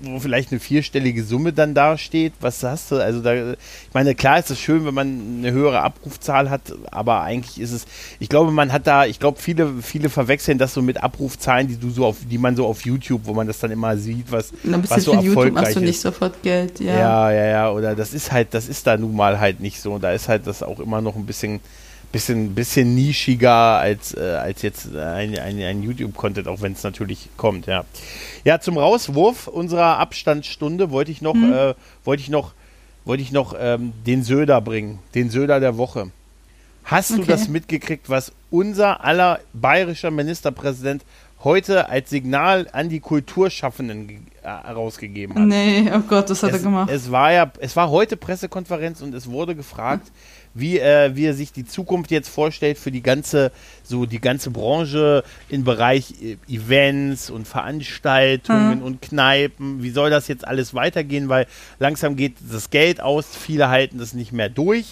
wo 0.04 0.20
vielleicht 0.20 0.52
eine 0.52 0.60
vierstellige 0.60 1.24
Summe 1.24 1.54
dann 1.54 1.74
dasteht, 1.74 2.34
was 2.42 2.64
hast 2.64 2.92
du? 2.92 2.96
Also 2.98 3.22
da, 3.22 3.54
ich 3.54 3.58
meine, 3.94 4.16
klar 4.16 4.40
ist 4.40 4.50
es 4.50 4.60
schön, 4.60 4.86
wenn 4.86 4.94
man 4.94 5.38
eine 5.40 5.52
höhere 5.52 5.82
Abrufzahl 5.82 6.50
hat, 6.50 6.74
aber 6.92 7.22
eigentlich 7.22 7.60
ist 7.60 7.72
es, 7.72 7.86
ich 8.20 8.30
glaube, 8.30 8.52
man 8.52 8.72
hat 8.72 8.88
da, 8.88 9.06
ich 9.06 9.20
glaube, 9.20 9.40
viele, 9.40 9.82
viele 9.82 10.10
verwechseln 10.10 10.58
das 10.58 10.74
so 10.74 10.82
mit 10.82 11.04
Abrufzahlen, 11.04 11.68
die 11.68 11.78
du 11.78 11.90
so 11.90 12.06
auf, 12.06 12.18
die 12.30 12.38
man 12.38 12.56
so 12.56 12.66
auf 12.66 12.86
YouTube, 12.86 13.22
wo 13.26 13.34
man 13.34 13.48
das 13.48 13.60
dann 13.60 13.72
immer 13.72 13.98
sieht, 13.98 14.32
was, 14.32 14.54
was 14.64 15.04
so 15.04 15.12
für 15.14 15.18
YouTube 15.18 15.28
erfolgreich 15.28 15.54
machst 15.54 15.76
du 15.76 15.80
nicht 15.80 15.96
ist. 15.96 16.02
sofort 16.02 16.42
Geld, 16.44 16.80
ja. 16.80 16.94
Ja, 16.94 17.32
ja, 17.32 17.46
ja, 17.46 17.72
oder 17.72 17.96
das 17.96 18.14
ist 18.14 18.32
halt, 18.32 18.54
das 18.54 18.68
ist 18.68 18.86
da 18.88 18.98
nun 18.98 19.16
mal 19.16 19.40
halt 19.40 19.60
nicht 19.60 19.82
so. 19.82 19.98
Da 19.98 20.12
ist 20.12 20.28
halt 20.28 20.48
das 20.48 20.64
auch 20.64 20.80
immer 20.80 21.02
noch 21.02 21.16
ein 21.16 21.26
bisschen, 21.26 21.60
bisschen, 22.14 22.56
bisschen 22.56 22.96
nischiger 22.96 23.52
als, 23.80 24.16
äh, 24.16 24.22
als 24.22 24.62
jetzt 24.62 24.96
ein, 24.96 25.38
ein, 25.38 25.62
ein 25.62 25.84
YouTube-Content, 25.84 26.48
auch 26.48 26.62
wenn 26.62 26.72
es 26.72 26.84
natürlich 26.84 27.28
kommt, 27.36 27.66
ja. 27.66 27.84
Ja, 28.46 28.62
zum 28.62 28.78
Rauswurf 28.78 29.48
unserer 29.48 29.98
Abstandsstunde 30.00 30.92
wollte 30.92 31.12
ich 31.12 31.22
noch, 31.22 31.36
äh, 31.36 31.74
wollte 32.06 32.22
ich 32.22 32.30
noch, 32.30 32.54
wollte 33.04 33.24
ich 33.24 33.34
noch 33.34 33.54
ähm, 33.60 33.92
den 34.06 34.24
Söder 34.24 34.62
bringen, 34.62 35.00
den 35.16 35.30
Söder 35.30 35.60
der 35.60 35.76
Woche. 35.78 36.12
Hast 36.86 37.12
du 37.12 37.16
Okay. 37.16 37.26
das 37.28 37.48
mitgekriegt, 37.48 38.10
was 38.10 38.32
unser 38.52 39.04
aller 39.04 39.40
bayerischer 39.54 40.12
Ministerpräsident 40.12 41.04
heute 41.44 41.90
als 41.90 42.10
Signal 42.10 42.68
an 42.74 42.90
die 42.90 43.00
Kulturschaffenden 43.00 44.10
äh, 44.10 44.48
herausgegeben 44.48 45.36
hat? 45.36 45.48
Nee, 45.48 45.90
oh 45.94 46.00
Gott, 46.08 46.30
das 46.30 46.44
hat 46.44 46.52
er 46.52 46.58
es, 46.58 46.64
gemacht. 46.64 46.90
es 46.92 47.10
war 47.12 47.32
ja, 47.32 47.52
es 47.60 47.76
war 47.76 47.90
heute 47.90 48.18
Pressekonferenz 48.18 49.02
und 49.02 49.14
es 49.14 49.30
wurde 49.30 49.56
gefragt, 49.56 50.12
wie, 50.54 50.80
äh, 50.80 51.16
wie 51.16 51.26
er 51.26 51.34
sich 51.34 51.52
die 51.52 51.66
Zukunft 51.66 52.12
jetzt 52.12 52.30
vorstellt 52.30 52.78
für 52.78 52.92
die 52.92 53.02
ganze, 53.02 53.52
so 53.84 54.06
die 54.06 54.20
ganze 54.20 54.52
Branche 54.52 55.24
im 55.50 55.64
Bereich 55.64 56.14
äh, 56.22 56.38
Events 56.48 57.30
und 57.30 57.48
Veranstaltungen 57.48 58.78
Mhm. 58.80 58.84
und 58.84 59.02
Kneipen. 59.02 59.82
Wie 59.84 59.90
soll 59.90 60.10
das 60.10 60.28
jetzt 60.28 60.48
alles 60.48 60.74
weitergehen? 60.74 61.30
Weil 61.30 61.48
langsam 61.80 62.16
geht 62.16 62.36
das 62.52 62.70
Geld 62.70 63.02
aus, 63.02 63.26
viele 63.36 63.70
halten 63.70 63.98
das 63.98 64.14
nicht 64.14 64.32
mehr 64.32 64.50
durch. 64.50 64.88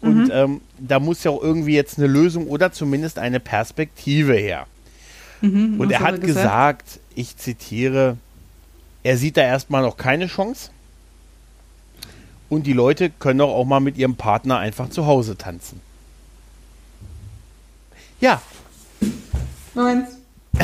Mhm. 0.00 0.08
Und 0.08 0.30
ähm, 0.32 0.60
da 0.78 0.98
muss 1.00 1.24
ja 1.24 1.30
auch 1.30 1.42
irgendwie 1.42 1.74
jetzt 1.74 1.98
eine 1.98 2.06
Lösung 2.06 2.46
oder 2.48 2.72
zumindest 2.72 3.18
eine 3.18 3.40
Perspektive 3.40 4.34
her. 4.34 4.66
Mhm, 5.42 5.78
Und 5.78 5.90
er 5.90 6.00
hat 6.00 6.20
gesagt, 6.22 7.00
ich 7.14 7.36
zitiere, 7.36 8.16
er 9.02 9.16
sieht 9.18 9.36
da 9.36 9.42
erstmal 9.42 9.82
noch 9.82 9.96
keine 9.96 10.26
Chance. 10.26 10.70
Und 12.48 12.66
die 12.66 12.72
Leute 12.72 13.10
können 13.10 13.40
doch 13.40 13.48
auch 13.52 13.64
mal 13.64 13.80
mit 13.80 13.96
ihrem 13.98 14.14
Partner 14.16 14.58
einfach 14.58 14.88
zu 14.90 15.06
Hause 15.06 15.36
tanzen. 15.36 15.80
Ja, 18.20 18.40
Moment. 19.74 20.08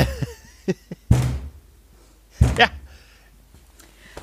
ja, 2.57 2.69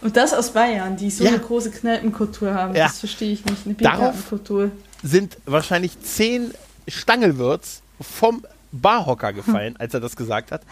Und 0.01 0.17
das 0.17 0.33
aus 0.35 0.53
Bayern, 0.53 0.97
die 0.97 1.11
so 1.11 1.25
Ja. 1.25 1.31
eine 1.31 1.39
große 1.39 1.71
Kneipenkultur 1.71 2.55
haben, 2.55 2.75
Ja. 2.75 2.87
das 2.87 2.99
verstehe 3.01 3.33
ich 3.33 3.45
nicht. 3.45 3.67
Eine 3.67 3.75
Darauf- 3.75 3.99
Biergartenkultur. 3.99 4.71
sind 5.03 5.37
wahrscheinlich 5.47 6.01
zehn 6.01 6.53
Stangelwürz 6.89 7.83
vom 8.01 8.45
Barhocker 8.73 9.33
gefallen, 9.33 9.77
als 9.79 9.95
er 9.95 10.01
das 10.01 10.17
gesagt 10.17 10.51
hat. 10.53 10.63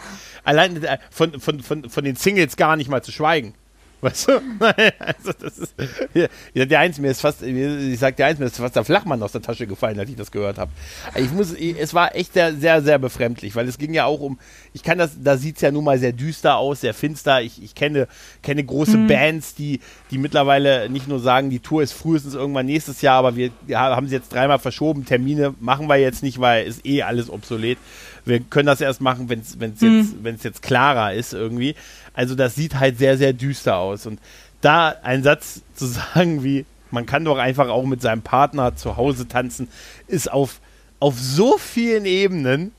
Allein 0.43 0.83
äh, 0.83 0.97
von, 1.11 1.39
von, 1.39 1.61
von, 1.61 1.89
von 1.89 2.03
den 2.03 2.15
Singles 2.15 2.57
gar 2.57 2.75
nicht 2.75 2.89
mal 2.89 3.03
zu 3.03 3.11
schweigen. 3.11 3.53
Weißt 4.01 4.29
du? 4.29 4.31
also 4.99 5.31
das 5.39 5.57
ist, 5.57 5.75
ja, 6.53 6.65
der 6.65 6.79
eins, 6.79 6.99
mir 6.99 7.11
ist 7.11 7.21
fast, 7.21 7.41
ich 7.41 7.99
sag 7.99 8.15
dir 8.15 8.25
eins, 8.25 8.39
mir 8.39 8.45
ist 8.45 8.57
fast 8.57 8.75
der 8.75 8.85
Flachmann 8.85 9.21
aus 9.21 9.33
der 9.33 9.41
Tasche 9.41 9.67
gefallen, 9.67 9.99
als 9.99 10.09
ich 10.09 10.15
das 10.15 10.31
gehört 10.31 10.57
habe. 10.57 10.71
Ich 11.15 11.31
muss, 11.31 11.53
es 11.53 11.93
war 11.93 12.15
echt 12.15 12.33
sehr, 12.33 12.55
sehr, 12.55 12.81
sehr 12.81 12.97
befremdlich, 12.97 13.55
weil 13.55 13.67
es 13.67 13.77
ging 13.77 13.93
ja 13.93 14.05
auch 14.05 14.21
um, 14.21 14.39
ich 14.73 14.83
kann 14.83 14.97
das, 14.97 15.11
da 15.21 15.37
sieht 15.37 15.55
es 15.55 15.61
ja 15.61 15.71
nun 15.71 15.83
mal 15.83 15.99
sehr 15.99 16.13
düster 16.13 16.57
aus, 16.57 16.81
sehr 16.81 16.93
finster. 16.93 17.41
Ich, 17.41 17.61
ich 17.61 17.75
kenne, 17.75 18.07
kenne 18.41 18.63
große 18.63 18.97
mhm. 18.97 19.07
Bands, 19.07 19.55
die, 19.55 19.81
die 20.11 20.17
mittlerweile 20.17 20.89
nicht 20.89 21.07
nur 21.07 21.19
sagen, 21.19 21.49
die 21.49 21.59
Tour 21.59 21.83
ist 21.83 21.93
frühestens 21.93 22.35
irgendwann 22.35 22.67
nächstes 22.67 23.01
Jahr, 23.01 23.17
aber 23.17 23.35
wir 23.35 23.51
ja, 23.67 23.95
haben 23.95 24.07
sie 24.07 24.15
jetzt 24.15 24.33
dreimal 24.33 24.59
verschoben. 24.59 25.05
Termine 25.05 25.53
machen 25.59 25.87
wir 25.87 25.97
jetzt 25.97 26.23
nicht, 26.23 26.39
weil 26.39 26.67
ist 26.67 26.85
eh 26.85 27.03
alles 27.03 27.29
obsolet. 27.29 27.77
Wir 28.25 28.39
können 28.39 28.67
das 28.67 28.81
erst 28.81 29.01
machen, 29.01 29.29
wenn 29.29 29.39
es 29.39 29.55
mhm. 29.55 30.19
jetzt, 30.23 30.43
jetzt 30.43 30.61
klarer 30.61 31.13
ist 31.13 31.33
irgendwie. 31.33 31.75
Also 32.13 32.35
das 32.35 32.55
sieht 32.55 32.79
halt 32.79 32.97
sehr, 32.97 33.17
sehr 33.17 33.33
düster 33.33 33.77
aus. 33.77 34.05
Und 34.05 34.19
da 34.61 34.95
ein 35.03 35.23
Satz 35.23 35.61
zu 35.75 35.85
sagen 35.85 36.43
wie, 36.43 36.65
man 36.91 37.05
kann 37.05 37.23
doch 37.23 37.37
einfach 37.37 37.69
auch 37.69 37.85
mit 37.85 38.01
seinem 38.01 38.21
Partner 38.21 38.75
zu 38.75 38.97
Hause 38.97 39.27
tanzen, 39.27 39.67
ist 40.07 40.31
auf, 40.31 40.59
auf 40.99 41.19
so 41.19 41.57
vielen 41.57 42.05
Ebenen, 42.05 42.71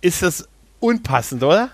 ist 0.00 0.22
das 0.22 0.46
unpassend, 0.80 1.42
oder? 1.42 1.70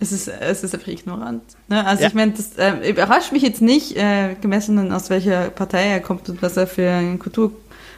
Es 0.00 0.12
ist, 0.12 0.28
es 0.28 0.64
ist 0.64 0.74
einfach 0.74 0.88
ignorant. 0.88 1.42
Ne? 1.68 1.86
Also 1.86 2.02
ja. 2.02 2.08
ich 2.08 2.14
meine, 2.14 2.32
das 2.32 2.56
äh, 2.56 2.90
überrascht 2.90 3.32
mich 3.32 3.42
jetzt 3.42 3.60
nicht, 3.60 3.96
äh, 3.96 4.34
gemessen 4.40 4.90
aus 4.92 5.10
welcher 5.10 5.50
Partei 5.50 5.88
er 5.88 6.00
kommt 6.00 6.28
und 6.28 6.40
was 6.42 6.56
er 6.56 6.66
für 6.66 6.90
ein 6.90 7.18
Kultur- 7.18 7.52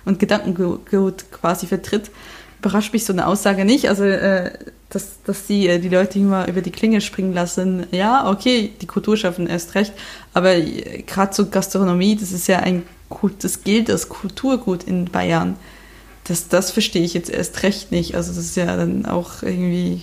und 0.05 0.19
Gedankengut 0.19 1.31
quasi 1.31 1.67
vertritt 1.67 2.11
überrascht 2.63 2.93
mich 2.93 3.05
so 3.05 3.13
eine 3.13 3.27
Aussage 3.27 3.65
nicht. 3.65 3.89
Also, 3.89 4.05
äh, 4.05 4.53
dass, 4.89 5.23
dass 5.25 5.47
sie 5.47 5.67
äh, 5.67 5.79
die 5.81 5.89
Leute 5.89 6.19
immer 6.19 6.47
über 6.49 6.63
die 6.63 6.71
Klinge 6.71 7.01
springen 7.01 7.35
lassen. 7.35 7.87
Ja, 7.91 8.31
okay, 8.31 8.71
die 8.81 8.87
Kultur 8.87 9.17
schaffen 9.17 9.49
erst 9.49 9.75
recht. 9.75 9.93
Aber 10.33 10.55
äh, 10.55 11.03
gerade 11.03 11.35
so 11.35 11.49
Gastronomie, 11.49 12.17
das 12.17 12.31
ist 12.31 12.47
ja 12.47 12.61
ein 12.61 12.85
Kult, 13.09 13.43
das 13.45 13.65
gilt 13.65 13.91
als 13.91 14.09
Kulturgut 14.09 14.85
in 14.85 15.07
Bayern. 15.07 15.57
Das, 16.25 16.49
das 16.49 16.71
verstehe 16.71 17.03
ich 17.03 17.15
jetzt 17.15 17.31
erst 17.31 17.65
recht 17.65 17.91
nicht. 17.91 18.15
Also, 18.15 18.33
das 18.33 18.45
ist 18.45 18.57
ja 18.57 18.77
dann 18.77 19.07
auch 19.07 19.43
irgendwie 19.43 20.03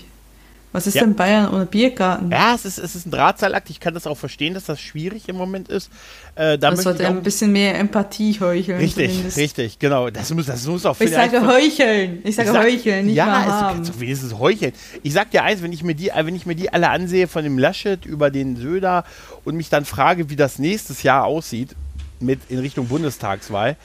was 0.72 0.86
ist 0.86 0.94
ja. 0.94 1.02
denn 1.02 1.16
Bayern 1.16 1.52
ohne 1.52 1.66
Biergarten? 1.66 2.30
Ja, 2.32 2.54
es 2.54 2.64
ist, 2.64 2.78
es 2.78 2.96
ist 2.96 3.08
ein 3.08 3.12
Drahtseilakt. 3.12 3.72
Ich 3.72 3.80
kann 3.80 3.96
das 3.96 4.06
auch 4.06 4.18
verstehen, 4.18 4.54
dass 4.54 4.66
das 4.66 4.80
schwierig 4.80 5.28
im 5.28 5.36
Moment 5.36 5.68
ist. 5.68 5.90
Äh, 6.36 6.60
da 6.60 6.70
man 6.70 6.80
sollte 6.80 7.08
ein 7.08 7.24
bisschen 7.24 7.52
mehr 7.52 7.78
Empathie 7.80 8.40
heucheln. 8.40 8.78
Richtig, 8.78 9.10
zumindest. 9.10 9.38
richtig, 9.38 9.80
genau. 9.80 10.12
Das 10.12 10.32
muss, 10.32 10.46
das 10.46 10.66
muss 10.68 10.86
auch 10.86 10.96
Ich 11.00 11.10
sage 11.10 11.46
heucheln. 11.46 12.20
Ich 12.24 12.36
sage 12.36 12.50
ich 12.50 12.54
sag, 12.54 12.64
heucheln, 12.64 13.06
nicht 13.08 13.16
ja, 13.16 13.26
mal 13.26 13.46
haben. 13.46 13.84
Ja, 13.84 14.00
wenigstens 14.00 14.38
heucheln. 14.38 14.74
Ich 15.02 15.14
sag 15.14 15.32
dir 15.32 15.44
eins, 15.44 15.64
wenn 15.64 15.74
ich, 15.74 15.84
mir 15.84 15.96
die, 15.96 16.12
wenn 16.16 16.36
ich 16.36 16.46
mir 16.46 16.56
die 16.56 16.72
alle 16.72 16.90
ansehe 16.90 17.28
von 17.28 17.44
dem 17.44 17.58
Laschet 17.58 18.06
über 18.06 18.30
den 18.30 18.56
Söder 18.56 19.06
und 19.46 19.56
mich 19.56 19.70
dann 19.70 19.86
frage, 19.86 20.30
wie 20.30 20.36
das 20.36 20.60
nächstes 20.60 21.02
Jahr 21.02 21.26
aussieht, 21.26 21.76
mit 22.22 22.40
in 22.50 22.60
Richtung 22.60 22.88
Bundestagswahl. 22.88 23.78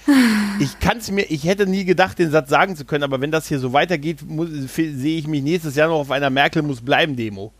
Ich 0.58 0.78
kann 0.80 0.98
es 0.98 1.10
mir, 1.10 1.22
ich 1.30 1.44
hätte 1.44 1.66
nie 1.66 1.84
gedacht, 1.84 2.18
den 2.18 2.30
Satz 2.30 2.50
sagen 2.50 2.76
zu 2.76 2.84
können, 2.84 3.04
aber 3.04 3.20
wenn 3.20 3.30
das 3.30 3.48
hier 3.48 3.58
so 3.58 3.72
weitergeht, 3.72 4.20
sehe 4.76 5.18
ich 5.18 5.26
mich 5.26 5.42
nächstes 5.42 5.76
Jahr 5.76 5.88
noch 5.88 6.00
auf 6.00 6.10
einer 6.10 6.30
Merkel 6.30 6.62
muss 6.62 6.80
bleiben 6.80 7.16
Demo. 7.16 7.52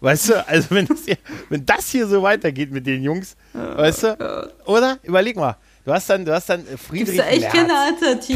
Weißt 0.00 0.30
du, 0.30 0.48
also 0.48 0.70
wenn 0.70 0.86
das 0.86 1.04
hier, 1.04 1.16
wenn 1.48 1.64
das 1.64 1.88
hier 1.90 2.06
so 2.08 2.22
weitergeht 2.22 2.72
mit 2.72 2.86
den 2.86 3.02
Jungs, 3.02 3.36
weißt 3.52 4.02
du, 4.02 4.50
oder? 4.66 4.98
Überleg 5.04 5.36
mal. 5.36 5.56
Du 5.84 5.92
hast 5.92 6.08
dann, 6.10 6.24
du 6.24 6.32
hast 6.32 6.48
dann 6.48 6.64
Friedrich 6.76 7.18
Merz. 7.18 7.52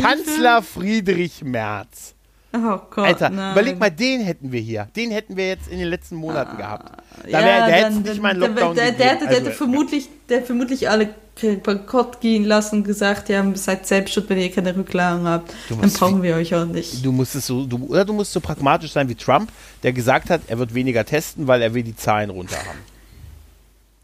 Kanzler 0.03 0.63
Friedrich 0.63 1.43
Merz. 1.45 2.16
Oh 2.65 2.81
Gott, 2.91 3.07
Alter, 3.07 3.31
nein. 3.31 3.53
überleg 3.53 3.79
mal, 3.79 3.91
den 3.91 4.21
hätten 4.21 4.53
wir 4.53 4.61
hier. 4.61 4.89
Den 4.97 5.11
hätten 5.11 5.37
wir 5.37 5.49
jetzt 5.49 5.69
in 5.69 5.79
den 5.79 5.89
letzten 5.89 6.17
Monaten 6.17 6.53
ah, 6.55 6.57
gehabt. 6.57 7.03
Da 7.25 7.33
wär, 7.33 7.41
ja, 7.41 7.67
der 7.67 7.77
hätte 7.77 8.01
nicht 8.01 8.23
mal 8.23 8.31
einen 8.31 8.41
Lockdown 8.41 8.75
der, 8.75 8.93
der, 8.93 8.97
der, 8.97 9.17
der, 9.17 9.29
also, 9.29 9.41
hätte 9.41 9.51
vermutlich, 9.53 10.09
der 10.29 10.43
vermutlich 10.43 10.89
alle 10.89 11.15
bankrott 11.63 12.21
gehen 12.21 12.45
lassen, 12.45 12.83
gesagt, 12.83 13.29
ja, 13.29 13.45
seid 13.55 13.87
selbstschuld, 13.87 14.29
wenn 14.31 14.39
ihr 14.39 14.51
keine 14.51 14.75
Rücklagen 14.75 15.27
habt. 15.27 15.53
Dann 15.69 15.91
brauchen 15.91 16.23
wir 16.23 16.37
euch 16.37 16.55
auch 16.55 16.65
nicht. 16.65 17.05
Du 17.05 17.13
musst 17.13 17.35
es 17.35 17.47
so, 17.47 17.67
du, 17.67 17.87
oder 17.89 18.05
du 18.05 18.15
musst 18.15 18.33
so 18.33 18.41
pragmatisch 18.41 18.93
sein 18.93 19.09
wie 19.09 19.15
Trump, 19.15 19.51
der 19.83 19.93
gesagt 19.93 20.31
hat, 20.31 20.41
er 20.47 20.59
wird 20.59 20.73
weniger 20.73 21.05
testen, 21.05 21.47
weil 21.47 21.61
er 21.61 21.75
will 21.75 21.83
die 21.83 21.97
Zahlen 21.97 22.31
runter 22.31 22.57
haben. 22.57 22.79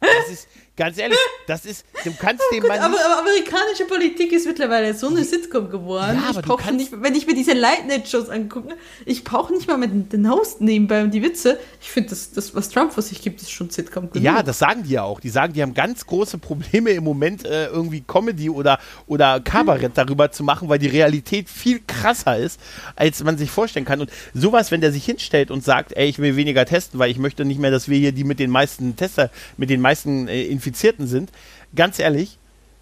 Das 0.03 0.33
ist, 0.33 0.49
Ganz 0.75 0.97
ehrlich, 0.97 1.19
das 1.47 1.67
ist, 1.67 1.85
du 2.03 2.15
kannst 2.19 2.43
oh 2.49 2.55
dem 2.55 2.67
Mann. 2.67 2.79
Aber, 2.79 2.97
aber, 2.97 3.19
amerikanische 3.19 3.85
Politik 3.87 4.33
ist 4.33 4.47
mittlerweile 4.47 4.95
so 4.95 5.09
eine 5.09 5.23
Sitcom 5.23 5.69
geworden. 5.69 6.19
Ja, 6.23 6.31
aber 6.31 6.41
ich 6.41 6.47
brauche 6.47 6.73
nicht, 6.73 6.91
wenn 7.03 7.15
ich 7.15 7.27
mir 7.27 7.35
diese 7.35 7.53
Late-Night-Shows 7.53 8.31
angucke, 8.31 8.75
ich 9.05 9.23
brauche 9.23 9.53
nicht 9.53 9.69
mal 9.69 9.77
mit 9.77 10.15
den 10.15 10.31
Host 10.31 10.63
nebenbei 10.63 11.03
und 11.03 11.11
die 11.13 11.23
Witze. 11.23 11.59
Ich 11.83 11.91
finde, 11.91 12.09
das, 12.09 12.31
das, 12.31 12.55
was 12.55 12.71
Trump 12.71 12.95
vor 12.95 13.03
sich 13.03 13.21
gibt, 13.21 13.43
ist 13.43 13.51
schon 13.51 13.69
Sitcom 13.69 14.11
genug. 14.11 14.25
Ja, 14.25 14.43
das 14.43 14.61
sagen 14.61 14.85
die 14.85 14.93
ja 14.93 15.03
auch. 15.03 15.21
Die 15.21 15.29
sagen, 15.29 15.53
die 15.53 15.61
haben 15.61 15.75
ganz 15.75 16.07
große 16.07 16.39
Probleme 16.39 16.91
im 16.93 17.05
Moment, 17.05 17.45
äh, 17.45 17.67
irgendwie 17.67 18.01
Comedy 18.01 18.49
oder, 18.49 18.79
oder 19.07 19.41
Kabarett 19.41 19.93
darüber 19.95 20.33
zu 20.33 20.43
machen, 20.43 20.71
weil 20.71 20.79
die 20.79 20.89
Realität 20.89 21.51
viel 21.51 21.83
krasser 21.87 22.39
ist, 22.39 22.59
als 22.97 23.23
man 23.23 23.37
sich 23.37 23.51
vorstellen 23.51 23.85
kann. 23.85 24.01
Und 24.01 24.11
sowas, 24.33 24.71
wenn 24.71 24.81
der 24.81 24.93
sich 24.93 25.05
hinstellt 25.05 25.51
und 25.51 25.63
sagt, 25.63 25.93
ey, 25.95 26.09
ich 26.09 26.19
will 26.19 26.37
weniger 26.37 26.65
testen, 26.65 26.99
weil 26.99 27.11
ich 27.11 27.19
möchte 27.19 27.45
nicht 27.45 27.61
mehr, 27.61 27.71
dass 27.71 27.91
wir 27.91 27.99
hier 27.99 28.13
die 28.13 28.25
mit 28.25 28.39
den 28.39 28.51
meisten 28.51 28.97
Tester, 28.97 29.31
mit 29.59 29.69
den 29.69 29.83
meisten 29.83 30.29
äh, 30.29 30.62
Infizierten 30.63 31.07
sind, 31.07 31.31
ganz 31.75 31.99
ehrlich, 31.99 32.39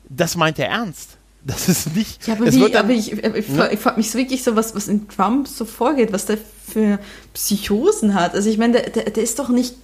das 0.09 0.37
meint 0.37 0.59
er 0.59 0.69
ernst. 0.69 1.17
Das 1.43 1.71
ist 1.71 1.97
nicht. 1.97 2.27
Ja, 2.27 2.35
aber, 2.35 2.53
wie, 2.53 2.71
dann, 2.71 2.85
aber 2.85 2.93
ich, 2.93 3.13
ich, 3.13 3.49
ne? 3.49 3.73
ich 3.73 3.81
frage 3.81 3.97
mich 3.97 4.11
so 4.11 4.19
wirklich 4.19 4.43
so, 4.43 4.57
was, 4.57 4.75
was 4.75 4.89
in 4.89 5.09
Trump 5.09 5.49
so 5.49 5.65
vorgeht, 5.65 6.13
was 6.13 6.27
der 6.27 6.37
für 6.69 6.99
Psychosen 7.33 8.15
hat. 8.15 8.35
Also 8.35 8.51
ich 8.51 8.59
meine, 8.59 8.75
der, 8.75 8.91
der, 8.91 9.05
der 9.05 9.23
ist 9.23 9.39
doch 9.39 9.49
nicht 9.49 9.75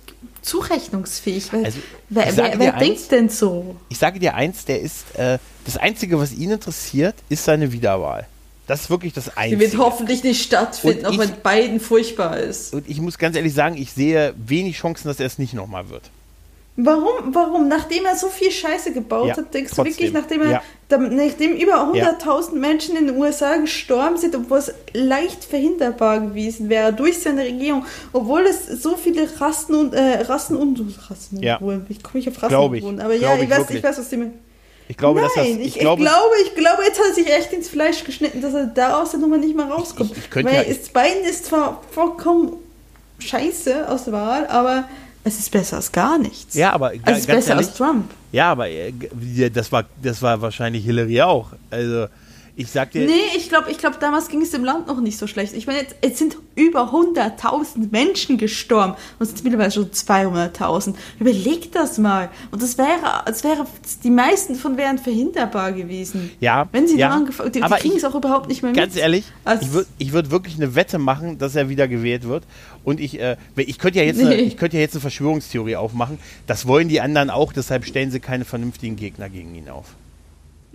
zurechnungsfähig. 0.42 1.50
Weil, 1.54 1.64
also, 1.64 1.78
wer, 2.10 2.36
wer, 2.36 2.58
wer 2.58 2.72
denkt 2.72 3.10
denn 3.10 3.30
so? 3.30 3.76
Ich 3.88 3.96
sage 3.96 4.20
dir 4.20 4.34
eins, 4.34 4.66
der 4.66 4.82
ist, 4.82 5.16
äh, 5.16 5.38
das 5.64 5.78
Einzige, 5.78 6.18
was 6.18 6.32
ihn 6.32 6.50
interessiert, 6.50 7.14
ist 7.30 7.44
seine 7.44 7.72
Wiederwahl. 7.72 8.26
Das 8.66 8.82
ist 8.82 8.90
wirklich 8.90 9.12
das 9.12 9.36
Einzige. 9.36 9.64
Die 9.64 9.72
wird 9.72 9.80
hoffentlich 9.80 10.24
nicht 10.24 10.42
stattfinden, 10.42 11.06
auch 11.06 11.16
wenn 11.16 11.30
beiden 11.42 11.80
furchtbar 11.80 12.38
ist. 12.38 12.74
Und 12.74 12.88
ich 12.88 13.00
muss 13.00 13.16
ganz 13.16 13.36
ehrlich 13.36 13.54
sagen, 13.54 13.76
ich 13.76 13.92
sehe 13.92 14.34
wenig 14.36 14.76
Chancen, 14.76 15.08
dass 15.08 15.20
er 15.20 15.26
es 15.26 15.38
nicht 15.38 15.54
nochmal 15.54 15.88
wird. 15.88 16.10
Warum, 16.78 17.34
warum? 17.34 17.68
Nachdem 17.68 18.04
er 18.04 18.16
so 18.16 18.28
viel 18.28 18.50
Scheiße 18.50 18.92
gebaut 18.92 19.28
ja, 19.28 19.36
hat, 19.38 19.54
denkst 19.54 19.72
trotzdem. 19.74 19.84
du 19.84 19.98
wirklich, 19.98 20.12
nachdem 20.12 20.42
er, 20.42 20.50
ja. 20.50 20.62
nachdem 20.98 21.54
über 21.54 21.90
100.000 21.90 21.94
ja. 21.96 22.58
Menschen 22.58 22.96
in 22.96 23.06
den 23.06 23.16
USA 23.16 23.56
gestorben 23.56 24.18
sind, 24.18 24.36
obwohl 24.36 24.58
es 24.58 24.74
leicht 24.92 25.42
verhinderbar 25.44 26.20
gewesen 26.20 26.68
wäre 26.68 26.92
durch 26.92 27.18
seine 27.18 27.44
Regierung, 27.44 27.86
obwohl 28.12 28.42
es 28.42 28.66
so 28.66 28.94
viele 28.94 29.26
Rassen 29.40 29.74
und 29.74 29.94
äh, 29.94 30.20
Rassen 30.22 30.56
und 30.56 30.78
Rassen 31.08 31.42
ja. 31.42 31.58
ich 31.88 32.02
komme 32.02 32.18
nicht 32.18 32.28
auf 32.28 32.42
Rassen 32.42 32.74
ich. 32.74 32.84
aber 32.84 33.14
ja, 33.14 33.36
ich, 33.36 33.44
ich 33.44 33.50
weiß, 33.50 33.70
ich 33.70 33.82
weiß, 33.82 33.98
was 33.98 34.10
die 34.10 34.30
ich 34.88 34.96
glaube, 34.96 35.20
Nein, 35.20 35.30
dass 35.34 35.44
das, 35.44 35.46
ich, 35.46 35.66
ich, 35.66 35.78
glaube, 35.78 36.02
ich, 36.02 36.08
glaube, 36.08 36.34
ich 36.44 36.54
glaube, 36.54 36.82
jetzt 36.84 36.98
hat 37.00 37.06
er 37.08 37.14
sich 37.14 37.28
echt 37.28 37.52
ins 37.52 37.68
Fleisch 37.68 38.04
geschnitten, 38.04 38.40
dass 38.40 38.54
er 38.54 38.66
da 38.66 39.00
aus 39.00 39.10
der 39.10 39.20
Nummer 39.20 39.36
nicht 39.36 39.56
mehr 39.56 39.66
rauskommt. 39.66 40.12
Ich, 40.12 40.18
ich 40.18 40.44
Weil 40.44 40.54
ja, 40.54 40.60
ist, 40.60 40.92
Biden 40.92 41.24
ist 41.28 41.46
zwar 41.46 41.82
vollkommen 41.90 42.52
scheiße 43.18 43.88
aus 43.88 44.04
der 44.04 44.12
Wahl, 44.12 44.46
aber 44.46 44.88
es 45.26 45.40
ist 45.40 45.50
besser 45.50 45.76
als 45.76 45.90
gar 45.90 46.18
nichts. 46.18 46.54
Ja, 46.54 46.72
aber 46.72 46.90
also 46.90 47.00
es 47.04 47.18
ist 47.18 47.26
besser 47.26 47.50
ehrlich, 47.50 47.66
als 47.66 47.76
Trump. 47.76 48.10
Ja, 48.30 48.52
aber 48.52 48.68
äh, 48.68 48.92
das 49.52 49.72
war, 49.72 49.84
das 50.00 50.22
war 50.22 50.40
wahrscheinlich 50.40 50.84
Hillary 50.84 51.20
auch. 51.20 51.50
Also 51.68 52.06
ich 52.58 52.70
sag 52.70 52.90
dir. 52.90 53.04
Nee, 53.04 53.12
ich 53.36 53.50
glaube, 53.50 53.70
ich 53.70 53.76
glaub, 53.76 54.00
damals 54.00 54.28
ging 54.28 54.40
es 54.40 54.50
dem 54.50 54.64
Land 54.64 54.86
noch 54.86 54.98
nicht 55.02 55.18
so 55.18 55.26
schlecht. 55.26 55.52
Ich 55.52 55.66
meine, 55.66 55.80
jetzt, 55.80 55.94
jetzt 56.02 56.18
sind 56.18 56.38
über 56.54 56.90
100.000 56.90 57.90
Menschen 57.92 58.38
gestorben 58.38 58.94
und 59.18 59.24
es 59.24 59.28
sind 59.28 59.44
mittlerweile 59.44 59.70
schon 59.70 59.90
200.000. 59.90 60.94
Überleg 61.20 61.70
das 61.72 61.98
mal. 61.98 62.30
Und 62.50 62.62
das 62.62 62.78
wäre, 62.78 63.24
das 63.26 63.44
wäre, 63.44 63.66
die 64.02 64.10
meisten 64.10 64.54
von 64.54 64.78
wären 64.78 64.96
verhinderbar 64.96 65.72
gewesen. 65.72 66.30
Ja. 66.40 66.66
Wenn 66.72 66.88
sie 66.88 66.96
ja, 66.96 67.08
daran 67.08 67.26
die, 67.26 67.60
die 67.60 67.60
kriegen 67.60 67.96
es 67.98 68.04
auch 68.04 68.14
überhaupt 68.14 68.48
nicht 68.48 68.62
mehr 68.62 68.70
mit. 68.70 68.80
Ganz 68.80 68.96
ehrlich, 68.96 69.26
ich 69.60 69.72
würde 69.72 69.88
ich 69.98 70.12
würd 70.14 70.30
wirklich 70.30 70.56
eine 70.56 70.74
Wette 70.74 70.98
machen, 70.98 71.36
dass 71.36 71.56
er 71.56 71.68
wieder 71.68 71.86
gewählt 71.88 72.26
wird. 72.26 72.44
Und 72.84 73.00
ich, 73.00 73.20
äh, 73.20 73.36
ich 73.56 73.78
könnte 73.78 73.98
ja, 73.98 74.04
jetzt 74.06 74.16
nee. 74.16 74.24
eine, 74.24 74.36
ich 74.36 74.56
könnte 74.56 74.78
ja 74.78 74.80
jetzt 74.80 74.94
eine 74.94 75.02
Verschwörungstheorie 75.02 75.76
aufmachen. 75.76 76.18
Das 76.46 76.66
wollen 76.66 76.88
die 76.88 77.02
anderen 77.02 77.28
auch, 77.28 77.52
deshalb 77.52 77.84
stellen 77.84 78.10
sie 78.10 78.20
keine 78.20 78.46
vernünftigen 78.46 78.96
Gegner 78.96 79.28
gegen 79.28 79.54
ihn 79.54 79.68
auf. 79.68 79.94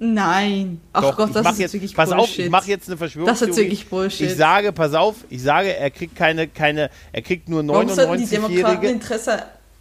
Nein. 0.04 0.82
Ach 0.94 1.02
Doch, 1.02 1.16
Gott, 1.16 1.36
das 1.36 1.52
ist 1.52 1.60
jetzt, 1.60 1.74
wirklich 1.74 1.96
pass 1.96 2.10
Bullshit. 2.10 2.24
auf, 2.24 2.40
ich 2.40 2.50
mache 2.50 2.68
jetzt 2.70 2.88
eine 2.88 2.98
Verschwörungstheorie. 2.98 3.50
Das 3.50 3.56
ist 3.56 3.64
wirklich 3.64 3.88
Bullshit. 3.88 4.32
Ich 4.32 4.36
sage, 4.36 4.72
pass 4.72 4.96
auf, 4.96 5.18
ich 5.30 5.44
sage, 5.44 5.78
er 5.78 5.92
kriegt 5.92 6.16
keine, 6.16 6.48
keine, 6.48 6.90
er 7.14 7.22
kriegt 7.22 7.48
nur 7.48 7.62
99-jährige. 7.62 9.00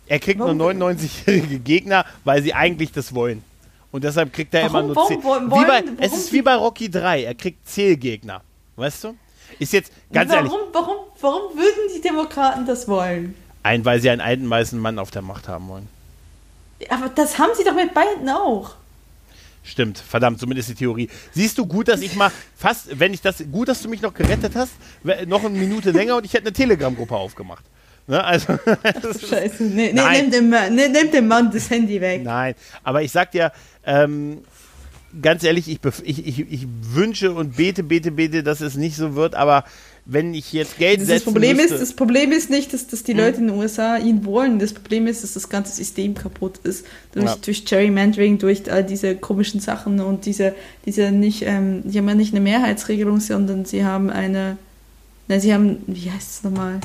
Er 0.07 0.19
kriegt 0.19 0.39
warum? 0.39 0.59
nur 0.59 0.73
99-jährige 0.73 1.61
Gegner, 1.61 2.05
weil 2.25 2.43
sie 2.43 2.53
eigentlich 2.53 2.93
das 2.93 3.15
wollen. 3.15 3.43
Und 3.93 4.05
deshalb 4.05 4.31
kriegt 4.35 4.53
er 4.53 4.71
warum, 4.71 4.91
immer 4.91 4.95
nur 4.95 5.07
10. 5.07 5.25
Warum, 5.25 5.51
wie 5.53 5.67
bei, 5.67 5.85
es 6.05 6.13
ist 6.13 6.33
wie 6.35 6.43
bei 6.43 6.55
Rocky 6.55 6.91
3, 6.91 7.25
er 7.25 7.35
kriegt 7.35 7.67
Zählgegner. 7.67 8.43
Weißt 8.77 9.05
du? 9.05 9.17
Ist 9.59 9.73
jetzt 9.73 9.91
ganz 10.13 10.31
warum, 10.31 10.45
ehrlich. 10.45 10.59
Warum, 10.75 10.97
warum 11.19 11.57
würden 11.57 11.95
die 11.97 12.03
Demokraten 12.03 12.67
das 12.67 12.87
wollen? 12.87 13.35
Ein, 13.63 13.87
weil 13.87 14.03
sie 14.03 14.11
einen 14.11 14.21
alten 14.21 14.51
weißen 14.51 14.79
Mann 14.79 14.99
auf 14.99 15.11
der 15.11 15.23
Macht 15.23 15.49
haben 15.49 15.69
wollen. 15.69 15.89
Aber 16.91 17.09
das 17.09 17.39
haben 17.39 17.53
sie 17.57 17.65
doch 17.65 17.75
mit 17.75 17.95
beiden 17.95 18.29
auch. 18.29 18.75
Stimmt, 19.63 19.99
verdammt, 19.99 20.41
zumindest 20.41 20.71
die 20.71 20.75
Theorie. 20.75 21.09
Siehst 21.33 21.59
du 21.59 21.67
gut, 21.67 21.89
dass 21.89 22.01
ich 22.01 22.17
mal 22.17 22.31
fast, 22.57 22.99
wenn 22.99 23.13
ich 23.13 23.21
das, 23.21 23.45
gut, 23.53 23.69
dass 23.69 23.83
du 23.83 23.89
mich 23.89 24.01
noch 24.01 24.15
gerettet 24.15 24.53
hast, 24.55 24.73
noch 25.27 25.45
eine 25.45 25.51
Minute 25.59 25.91
länger 25.91 26.17
und 26.17 26.25
ich 26.25 26.33
hätte 26.33 26.45
eine 26.47 26.53
Telegram-Gruppe 26.55 27.15
aufgemacht. 27.15 27.65
Ne? 28.07 28.25
Also, 28.25 28.59
Scheiße. 29.29 29.63
Nee, 29.65 29.93
nee, 29.93 30.23
nimm, 30.23 30.31
dem, 30.31 30.51
Mann- 30.51 30.75
nee, 30.75 30.89
nimm 30.89 31.11
dem 31.13 31.29
Mann 31.29 31.51
das 31.53 31.69
Handy 31.69 32.01
weg. 32.01 32.23
Nein, 32.25 32.55
aber 32.83 33.03
ich 33.03 33.13
sag 33.13 33.31
dir, 33.33 33.53
ähm, 33.85 34.39
ganz 35.21 35.45
ehrlich, 35.45 35.69
ich, 35.69 35.79
ich, 36.05 36.27
ich, 36.27 36.41
ich 36.51 36.67
wünsche 36.81 37.33
und 37.33 37.57
bete, 37.57 37.83
bete, 37.83 38.11
bete, 38.13 38.43
dass 38.43 38.61
es 38.63 38.77
nicht 38.77 38.97
so 38.97 39.15
wird, 39.15 39.35
aber 39.35 39.65
wenn 40.07 40.35
ich 40.35 40.53
jetzt 40.53 40.79
Geld 40.79 41.01
Das, 41.01 41.07
setzen 41.09 41.33
Problem 41.33 41.57
müsste, 41.57 41.75
ist, 41.75 41.81
das 41.81 41.93
Problem 41.95 42.33
ist 42.33 42.51
nicht, 42.51 42.73
dass, 42.73 42.87
dass 42.87 43.03
die 43.03 43.13
Leute 43.13 43.39
in 43.41 43.49
den 43.49 43.57
USA 43.57 43.97
ihn 43.97 44.25
wollen. 44.25 44.59
Das 44.59 44.73
Problem 44.73 45.07
ist, 45.07 45.23
dass 45.23 45.35
das 45.35 45.49
ganze 45.49 45.73
System 45.75 46.15
kaputt 46.15 46.59
ist. 46.65 46.85
Durch, 47.13 47.25
Ja. 47.27 47.37
durch 47.41 47.65
Gerrymandering, 47.65 48.39
durch 48.39 48.71
all 48.73 48.83
diese 48.85 49.15
komischen 49.17 49.61
Sachen 49.61 50.01
und 50.01 50.27
diese, 50.27 50.55
diese 50.87 51.13
nicht, 51.13 51.43
ähm, 51.47 51.83
die 51.85 51.99
haben 51.99 52.09
ja 52.09 52.15
nicht 52.15 52.33
eine 52.33 52.41
Mehrheitsregelung, 52.41 53.21
sondern 53.21 53.65
sie 53.65 53.85
haben 53.85 54.11
eine, 54.11 54.57
nein, 55.29 55.41
sie 55.41 55.55
haben, 55.55 55.79
wie 55.87 56.11
heißt 56.11 56.31
es 56.31 56.43
nochmal? 56.43 56.81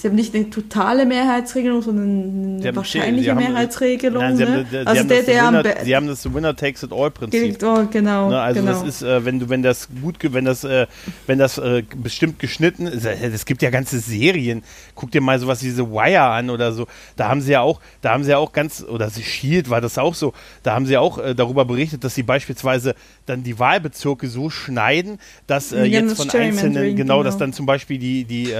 Sie 0.00 0.06
haben 0.06 0.14
nicht 0.14 0.32
eine 0.32 0.48
totale 0.48 1.04
Mehrheitsregelung, 1.06 1.82
sondern 1.82 2.60
eine 2.60 2.76
wahrscheinliche 2.76 3.32
haben- 3.32 3.38
Mehrheitsregelung. 3.38 4.22
Nein, 4.22 4.36
sie, 4.36 4.44
ne? 4.44 4.50
haben, 4.50 4.86
also 4.86 5.00
haben 5.00 5.08
der, 5.08 5.16
das 5.18 5.26
der 5.26 5.44
am 5.44 5.54
Winner, 5.54 5.74
sie 5.84 5.96
haben 5.96 6.06
das 6.06 6.34
Winner 6.34 6.54
takes 6.54 6.84
it 6.84 6.92
all 6.92 7.10
Prinzip. 7.10 7.60
Oh, 7.64 7.84
genau, 7.90 8.30
Ne, 8.30 8.40
also 8.40 8.60
genau. 8.60 8.72
das 8.72 8.82
ist, 8.88 9.02
äh, 9.02 9.24
wenn 9.24 9.40
du, 9.40 9.48
wenn 9.48 9.64
das 9.64 9.88
gut, 10.00 10.16
wenn 10.20 10.44
das, 10.44 10.62
äh, 10.62 10.86
wenn 11.26 11.40
das 11.40 11.58
äh, 11.58 11.82
bestimmt 11.96 12.38
geschnitten 12.38 12.86
ist, 12.86 13.04
äh, 13.04 13.16
es 13.26 13.44
gibt 13.44 13.60
ja 13.60 13.70
ganze 13.70 13.98
Serien. 13.98 14.62
Guck 14.94 15.10
dir 15.10 15.20
mal 15.20 15.36
sowas 15.40 15.62
wie 15.62 15.66
diese 15.66 15.90
Wire 15.90 16.22
an 16.22 16.50
oder 16.50 16.70
so. 16.72 16.86
Da 17.16 17.28
haben 17.28 17.40
sie 17.40 17.50
ja 17.52 17.62
auch, 17.62 17.80
da 18.00 18.12
haben 18.12 18.22
sie 18.22 18.30
ja 18.30 18.38
auch 18.38 18.52
ganz, 18.52 18.84
oder 18.84 19.10
sie 19.10 19.24
Shield 19.24 19.68
war 19.68 19.80
das 19.80 19.98
auch 19.98 20.14
so. 20.14 20.32
Da 20.62 20.74
haben 20.74 20.86
sie 20.86 20.92
ja 20.92 21.00
auch 21.00 21.18
äh, 21.18 21.34
darüber 21.34 21.64
berichtet, 21.64 22.04
dass 22.04 22.14
sie 22.14 22.22
beispielsweise 22.22 22.94
dann 23.26 23.42
die 23.42 23.58
Wahlbezirke 23.58 24.28
so 24.28 24.48
schneiden, 24.48 25.18
dass 25.48 25.72
äh, 25.72 25.82
jetzt 25.82 26.16
von 26.16 26.30
einzelnen, 26.30 26.94
genau, 26.94 27.24
dass 27.24 27.34
genau. 27.34 27.46
dann 27.46 27.52
zum 27.52 27.66
Beispiel 27.66 27.98
die, 27.98 28.24
die, 28.24 28.54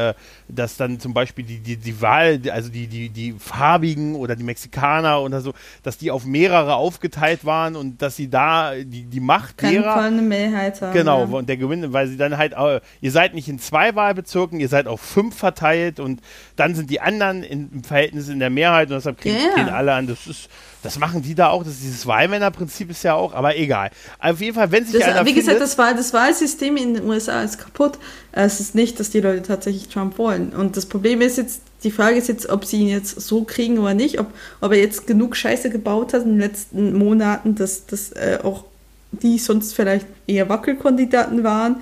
dass 0.49 0.77
dann 0.77 0.99
zum 0.99 1.15
Beispiel 1.15 1.28
die, 1.37 1.59
die, 1.59 1.77
die 1.77 2.01
Wahl, 2.01 2.41
also 2.51 2.69
die, 2.71 2.87
die, 2.87 3.09
die 3.09 3.35
Farbigen 3.39 4.15
oder 4.15 4.37
die 4.37 4.45
Mexikaner 4.45 5.21
oder 5.21 5.41
so, 5.41 5.55
dass 5.83 5.99
die 5.99 6.11
auf 6.11 6.25
mehrere 6.25 6.75
aufgeteilt 6.75 7.45
waren 7.45 7.77
und 7.77 8.03
dass 8.03 8.17
sie 8.17 8.29
da 8.29 8.75
die, 8.75 9.05
die 9.05 9.21
Macht 9.21 9.59
Kann 9.59 9.73
derer 9.73 10.03
eine 10.03 10.23
Mehrheit 10.23 10.81
haben. 10.81 10.93
Genau, 10.93 11.25
ja. 11.25 11.37
und 11.37 11.49
der 11.49 11.57
Gewinn, 11.57 11.93
weil 11.93 12.09
sie 12.09 12.17
dann 12.17 12.37
halt, 12.37 12.55
ihr 13.01 13.11
seid 13.11 13.35
nicht 13.35 13.49
in 13.49 13.59
zwei 13.59 13.95
Wahlbezirken, 13.95 14.61
ihr 14.61 14.69
seid 14.69 14.87
auf 14.87 15.01
fünf 15.01 15.37
verteilt 15.37 16.01
und 16.01 16.21
dann 16.57 16.75
sind 16.75 16.91
die 16.91 17.01
anderen 17.01 17.43
in, 17.43 17.71
im 17.73 17.85
Verhältnis 17.85 18.29
in 18.29 18.39
der 18.39 18.51
Mehrheit 18.51 18.89
und 18.89 18.97
deshalb 18.97 19.19
kriegen 19.19 19.39
gehen 19.55 19.69
alle 19.69 19.95
an. 19.95 20.07
Das 20.07 20.27
ist, 20.27 20.49
das 20.83 20.99
machen 20.99 21.23
die 21.23 21.35
da 21.35 21.49
auch, 21.49 21.65
das 21.65 21.75
ist 21.75 21.83
dieses 21.83 22.07
Wahlmännerprinzip 22.07 22.91
ist 22.91 23.03
ja 23.03 23.15
auch, 23.15 23.35
aber 23.35 23.57
egal. 23.57 23.91
Auf 24.21 24.41
jeden 24.41 24.55
Fall, 24.55 24.71
wenn 24.71 24.85
sich 24.85 24.99
Das, 24.99 25.09
einer 25.09 25.27
wie 25.27 25.35
gesagt, 25.35 25.59
findet, 25.59 25.63
das, 25.63 25.79
Wahl, 25.79 25.97
das 25.97 26.13
Wahlsystem 26.13 26.77
in 26.77 26.95
den 26.95 27.05
USA 27.05 27.43
ist 27.43 27.59
kaputt. 27.59 27.99
Es 28.33 28.61
ist 28.61 28.75
nicht, 28.75 29.01
dass 29.01 29.11
die 29.11 29.21
Leute 29.21 29.43
tatsächlich 29.43 29.89
Trump 29.89 30.19
wollen. 30.19 30.51
Und 30.51 30.77
das 30.77 30.87
Problem 30.87 31.21
ist 31.21 31.37
jetzt, 31.37 31.63
die 31.83 31.91
Frage 31.91 32.17
ist 32.17 32.29
jetzt, 32.29 32.49
ob 32.49 32.65
sie 32.65 32.81
ihn 32.83 32.89
jetzt 32.89 33.21
so 33.21 33.43
kriegen 33.43 33.79
oder 33.79 33.95
nicht, 33.95 34.21
ob, 34.21 34.29
ob 34.61 34.73
er 34.73 34.79
jetzt 34.79 35.07
genug 35.07 35.37
Scheiße 35.37 35.71
gebaut 35.71 36.13
hat 36.15 36.23
in 36.23 36.31
den 36.31 36.41
letzten 36.41 36.97
Monaten, 36.97 37.55
dass, 37.57 37.87
dass 37.87 38.13
äh, 38.13 38.39
auch 38.43 38.65
die 39.11 39.39
sonst 39.39 39.75
vielleicht 39.75 40.07
eher 40.27 40.49
Wackelkandidaten 40.49 41.43
waren, 41.43 41.77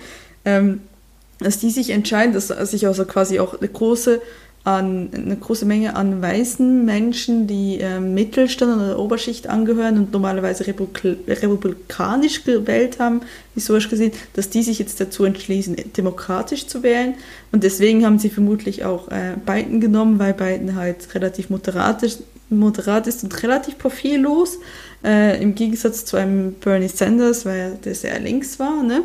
ähm, 0.44 0.80
dass 1.38 1.58
die 1.58 1.70
sich 1.70 1.90
entscheiden, 1.90 2.32
dass 2.32 2.48
sich 2.48 2.86
also 2.86 3.04
quasi 3.04 3.40
auch 3.40 3.58
eine 3.58 3.68
große 3.68 4.22
an 4.66 5.10
eine 5.14 5.36
große 5.36 5.64
Menge 5.64 5.94
an 5.94 6.20
weißen 6.20 6.84
Menschen, 6.84 7.46
die 7.46 7.78
ähm, 7.80 8.14
Mittelstand 8.14 8.76
oder 8.76 8.98
Oberschicht 8.98 9.48
angehören 9.48 9.96
und 9.96 10.12
normalerweise 10.12 10.66
republik 10.66 11.18
republikanisch 11.28 12.42
gewählt 12.42 12.98
haben, 12.98 13.20
historisch 13.54 13.88
gesehen, 13.88 14.10
dass 14.34 14.50
die 14.50 14.64
sich 14.64 14.80
jetzt 14.80 15.00
dazu 15.00 15.24
entschließen, 15.24 15.76
demokratisch 15.96 16.66
zu 16.66 16.82
wählen. 16.82 17.14
Und 17.52 17.62
deswegen 17.62 18.04
haben 18.04 18.18
sie 18.18 18.28
vermutlich 18.28 18.84
auch 18.84 19.06
äh, 19.08 19.36
Biden 19.46 19.80
genommen, 19.80 20.18
weil 20.18 20.34
Biden 20.34 20.74
halt 20.74 21.14
relativ 21.14 21.48
moderat 21.48 22.02
ist, 22.02 22.24
moderat 22.50 23.06
ist 23.06 23.22
und 23.22 23.40
relativ 23.44 23.78
profillos, 23.78 24.58
äh, 25.04 25.40
im 25.40 25.54
Gegensatz 25.54 26.04
zu 26.04 26.16
einem 26.16 26.54
Bernie 26.54 26.88
Sanders, 26.88 27.46
weil 27.46 27.78
der 27.84 27.94
sehr 27.94 28.18
links 28.18 28.58
war, 28.58 28.82
ne? 28.82 29.04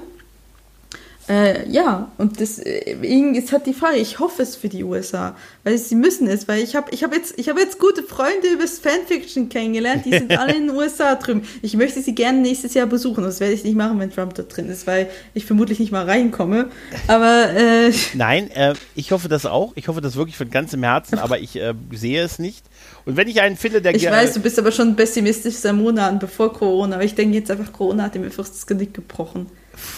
Äh, 1.30 1.70
ja, 1.70 2.12
und 2.18 2.40
deswegen 2.40 3.36
ist 3.36 3.52
halt 3.52 3.68
die 3.68 3.74
Frage, 3.74 3.98
ich 3.98 4.20
hoffe 4.20 4.42
es 4.42 4.56
für 4.56 4.70
die 4.70 4.84
USA, 4.84 5.36
weil 5.64 5.78
sie 5.78 5.96
müssen 5.96 6.28
es, 6.28 6.48
weil 6.48 6.64
ich 6.64 6.76
habe 6.76 6.92
ich 6.92 7.04
hab 7.04 7.14
jetzt, 7.14 7.38
ich 7.38 7.48
hab 7.48 7.60
jetzt 7.60 7.80
gute 7.80 8.02
Freunde 8.04 8.48
übers 8.54 8.80
Fanfiction 8.80 9.48
kennengelernt, 9.48 10.06
die 10.06 10.12
sind 10.18 10.38
alle 10.38 10.56
in 10.56 10.68
den 10.68 10.76
USA 10.76 11.16
drüben. 11.16 11.44
Ich 11.62 11.76
möchte 11.76 12.02
sie 12.02 12.16
gerne 12.16 12.40
nächstes 12.40 12.74
Jahr 12.74 12.88
besuchen, 12.88 13.24
das 13.24 13.40
werde 13.40 13.54
ich 13.54 13.64
nicht 13.64 13.76
machen, 13.76 14.00
wenn 14.00 14.12
Trump 14.12 14.34
da 14.34 14.44
drin 14.44 14.70
ist, 14.70 14.88
weil 14.88 15.10
ich 15.34 15.46
vermutlich 15.46 15.80
nicht 15.80 15.92
mal 15.92 16.06
reinkomme. 16.06 16.70
Aber 17.08 17.50
äh, 17.56 17.92
Nein, 18.16 18.50
äh, 18.52 18.74
ich 18.96 19.12
hoffe 19.12 19.30
das 19.30 19.46
auch. 19.46 19.74
Ich 19.76 19.88
hoffe 19.88 20.02
das 20.02 20.16
wirklich 20.16 20.38
von 20.38 20.50
ganzem 20.50 20.84
Herzen, 20.84 21.20
aber 21.20 21.40
ich 21.40 21.56
äh, 21.56 21.76
sehe 21.94 22.24
es 22.24 22.40
nicht. 22.40 22.66
Und 23.06 23.16
wenn 23.16 23.28
ich 23.28 23.42
einen 23.42 23.58
finde, 23.58 23.82
der 23.82 23.94
ich 23.96 24.10
weiß, 24.10 24.34
du 24.34 24.40
bist 24.40 24.58
aber 24.58 24.72
schon 24.72 24.96
pessimistisch 24.96 25.56
seit 25.56 25.76
Monaten 25.76 26.20
bevor 26.20 26.52
Corona, 26.52 26.96
aber 26.96 27.06
ich 27.06 27.16
denke 27.16 27.36
jetzt 27.38 27.52
einfach, 27.52 27.72
Corona 27.72 28.04
hat 28.04 28.16
ihm 28.16 28.24
einfach 28.24 28.48
das 28.48 28.66
Genick 28.66 28.94
gebrochen. 28.94 29.48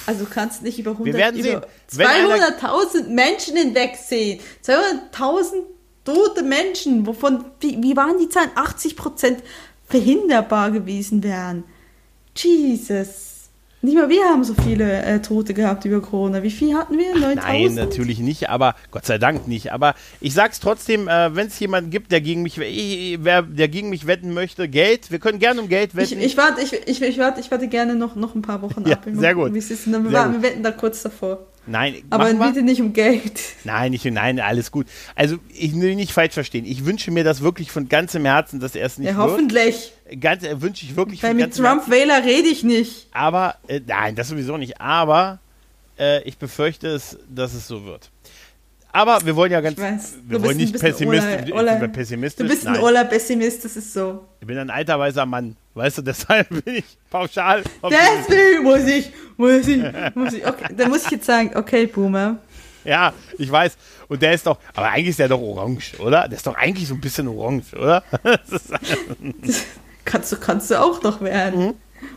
Also 0.06 0.26
du 0.26 0.30
kannst 0.30 0.62
nicht 0.62 0.80
über 0.80 0.92
100, 0.92 1.06
Wir 1.14 1.20
werden 1.20 1.40
über 1.40 1.50
sehen. 1.50 1.62
Wenn 1.94 2.08
einer- 2.08 2.36
200.000 2.36 3.08
Menschen 3.10 3.58
hinwegsehen. 3.58 4.40
200.000 4.62 5.64
tote 6.06 6.44
Menschen, 6.44 7.06
wovon, 7.08 7.46
wie, 7.60 7.82
wie 7.82 7.96
waren 7.96 8.18
die 8.20 8.30
Zahlen? 8.30 8.52
80 8.56 8.96
Prozent 8.96 9.44
verhinderbar 9.88 10.72
gewesen 10.72 11.24
wären. 11.24 11.64
Jesus. 12.36 13.33
Nicht 13.86 13.96
mal 13.96 14.08
wir 14.08 14.24
haben 14.24 14.46
so 14.46 14.54
viele 14.64 15.04
äh, 15.04 15.20
Tote 15.22 15.54
gehabt 15.54 15.84
über 15.84 16.02
Corona. 16.02 16.42
Wie 16.42 16.50
viel 16.52 16.74
hatten 16.74 16.98
wir? 16.98 17.14
9000? 17.20 17.36
Nein, 17.46 17.76
natürlich 17.76 18.20
nicht, 18.20 18.50
aber 18.50 18.76
Gott 18.92 19.06
sei 19.06 19.18
Dank 19.18 19.46
nicht. 19.46 19.74
Aber 19.74 19.94
ich 20.22 20.34
sag's 20.34 20.62
trotzdem, 20.62 21.10
äh, 21.10 21.36
wenn 21.36 21.48
es 21.48 21.60
jemanden 21.60 21.90
gibt, 21.90 22.12
der 22.14 22.22
gegen 22.22 22.44
mich, 22.44 22.58
ich, 22.58 23.20
wer, 23.22 23.42
der 23.42 23.68
gegen 23.68 23.90
mich 23.90 24.08
wetten 24.08 24.34
möchte, 24.34 24.70
Geld, 24.70 25.12
wir 25.12 25.20
können 25.20 25.38
gerne 25.38 25.60
um 25.62 25.68
Geld 25.68 25.90
Ich, 25.92 25.96
wetten. 26.12 26.22
ich, 26.22 26.38
warte, 26.38 26.62
ich, 26.62 26.72
ich, 26.88 27.02
ich, 27.02 27.18
warte, 27.18 27.42
ich 27.42 27.52
warte 27.52 27.68
gerne 27.68 27.96
noch, 27.96 28.16
noch 28.16 28.36
ein 28.36 28.42
paar 28.42 28.62
Wochen 28.62 28.86
Ja, 28.88 28.94
ab. 28.96 29.04
sehr 29.12 29.36
gut. 29.36 29.54
Wie 29.54 29.58
es 29.60 29.70
ist. 29.70 29.86
Dann- 29.88 30.04
Wir, 30.06 30.12
Sehr 30.12 30.20
warten- 30.20 30.34
gut. 30.36 30.42
wir 30.44 30.50
wetten 30.50 30.64
da 30.64 30.72
kurz 30.72 31.04
davor. 31.04 31.40
nein, 31.68 31.96
Aber 32.10 32.34
bitte 32.34 32.62
nicht 32.62 32.80
um 32.82 32.94
Geld. 32.94 33.34
Nein, 33.66 33.92
ich, 33.92 34.06
nein, 34.06 34.40
alles 34.40 34.72
gut. 34.72 34.88
Also 35.16 35.38
ich 35.54 35.76
will 35.80 35.96
nicht 35.96 36.14
falsch 36.14 36.34
verstehen. 36.36 36.64
Ich 36.66 36.86
wünsche 36.86 37.12
mir 37.12 37.26
das 37.26 37.42
wirklich 37.42 37.70
von 37.70 37.90
ganzem 37.90 38.24
Herzen, 38.24 38.62
dass 38.62 38.76
er 38.76 38.86
es 38.86 38.98
nicht 38.98 39.10
Ja, 39.12 39.18
wird. 39.18 39.30
hoffentlich. 39.32 39.92
Ganz, 40.20 40.44
äh, 40.44 40.62
wünsche 40.62 40.86
ich 40.86 40.96
wirklich 40.96 41.22
Weil 41.24 41.34
mit. 41.34 41.56
Trump-Wähler 41.56 42.24
rede 42.24 42.48
ich 42.48 42.64
nicht. 42.64 43.08
Aber, 43.12 43.56
äh, 43.68 43.80
nein, 43.86 44.16
das 44.16 44.28
sowieso 44.30 44.58
nicht. 44.58 44.80
Aber 44.80 45.40
äh, 45.98 46.22
ich 46.24 46.38
befürchte 46.38 46.88
es, 46.88 47.18
dass 47.30 47.54
es 47.54 47.68
so 47.68 47.86
wird. 47.86 48.10
Aber 48.96 49.26
wir 49.26 49.36
wollen 49.36 49.52
ja 49.52 49.60
ganz, 49.60 49.80
weiß, 49.80 50.18
wir 50.28 50.44
wollen 50.44 50.58
nicht 50.58 50.80
pessimistisch, 50.80 51.52
Ola- 51.52 51.78
Ola- 51.80 51.88
pessimistisch. 51.88 52.46
Du 52.48 52.54
bist 52.54 52.68
ein 52.68 52.74
nein. 52.74 52.84
Ola 52.84 53.04
Pessimist, 53.06 53.66
das 53.66 53.76
ist 53.76 53.92
so. 53.92 54.24
Ich 54.40 54.46
bin 54.46 54.56
ein 54.60 54.70
alter 54.70 55.00
weißer 55.00 55.26
Mann. 55.26 55.56
Weißt 55.74 55.98
du, 55.98 56.02
deshalb 56.04 56.48
bin 56.64 56.76
ich 56.76 56.86
pauschal. 57.10 57.64
Deswegen 57.82 58.64
muss 58.64 58.86
ich, 58.86 59.12
muss 59.36 59.68
ich, 59.68 59.82
muss 60.14 60.34
ich. 60.34 60.46
Okay, 60.46 60.76
dann 60.78 60.90
muss 60.90 61.06
ich 61.06 61.12
jetzt 61.12 61.26
sagen, 61.26 61.52
okay, 61.56 61.88
Boomer. 61.88 62.38
Ja, 62.86 63.14
ich 63.40 63.50
weiß. 63.52 63.78
Und 64.10 64.22
der 64.22 64.34
ist 64.34 64.46
doch, 64.46 64.60
aber 64.76 64.90
eigentlich 64.90 65.08
ist 65.10 65.20
der 65.20 65.30
doch 65.30 65.40
orange, 65.42 65.94
oder? 66.00 66.28
Der 66.28 66.38
ist 66.38 66.46
doch 66.46 66.56
eigentlich 66.56 66.88
so 66.88 66.94
ein 66.94 67.02
bisschen 67.02 67.28
orange, 67.28 67.74
oder? 67.76 68.04
Kannst 70.06 70.32
du, 70.32 70.38
kannst 70.38 70.70
du 70.72 70.80
auch 70.80 71.02
noch 71.04 71.22
werden. 71.22 71.74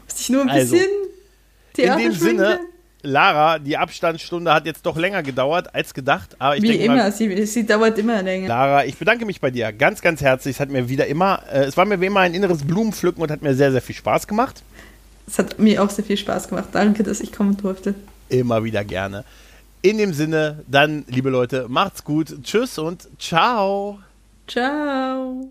Muss 0.09 0.21
ich 0.21 0.29
nur 0.31 0.43
ein 0.43 0.49
Also, 0.49 0.73
bisschen 0.73 0.89
in 0.89 1.75
Theater 1.75 1.99
dem 2.01 2.15
spielen? 2.15 2.39
Sinne, 2.39 2.61
Lara, 3.03 3.59
die 3.59 3.77
Abstandsstunde 3.77 4.53
hat 4.53 4.67
jetzt 4.67 4.85
doch 4.85 4.97
länger 4.97 5.23
gedauert 5.23 5.73
als 5.75 5.95
gedacht. 5.95 6.35
Aber 6.39 6.57
ich 6.57 6.63
Wie 6.63 6.73
immer, 6.77 6.97
mal, 6.97 7.13
sie, 7.13 7.47
sie 7.47 7.65
dauert 7.65 7.97
immer 7.99 8.23
länger. 8.23 8.49
Lara, 8.49 8.85
ich 8.85 8.97
bedanke 8.97 9.25
mich 9.25 9.41
bei 9.41 9.51
dir 9.51 9.73
ganz, 9.73 10.01
ganz 10.03 10.21
herzlich. 10.21 10.57
Es 10.57 10.61
hat 10.61 10.71
mir 10.71 10.89
wieder 10.89 11.07
immer, 11.07 11.43
äh, 11.53 11.65
es 11.65 11.77
war 11.77 11.85
mir 11.85 12.01
wie 12.01 12.07
immer 12.07 12.21
ein 12.21 12.35
inneres 12.35 12.65
Blumenpflücken 12.65 13.23
und 13.23 13.31
hat 13.31 13.43
mir 13.43 13.55
sehr, 13.55 13.71
sehr 13.71 13.83
viel 13.83 13.95
Spaß 13.95 14.27
gemacht. 14.27 14.63
Es 15.29 15.39
hat 15.39 15.59
mir 15.59 15.83
auch 15.83 15.91
sehr 15.91 16.05
viel 16.05 16.17
Spaß 16.17 16.49
gemacht. 16.49 16.69
Danke, 16.73 17.03
dass 17.03 17.21
ich 17.21 17.33
kommen 17.33 17.57
durfte. 17.57 17.95
Immer 18.29 18.65
wieder 18.65 18.85
gerne. 18.85 19.25
In 19.83 19.99
dem 19.99 20.13
Sinne, 20.13 20.65
dann, 20.67 21.05
liebe 21.09 21.31
Leute, 21.31 21.67
macht's 21.69 22.03
gut. 22.03 22.35
Tschüss 22.43 22.79
und 22.79 23.07
ciao. 23.21 24.01
Ciao. 24.49 25.51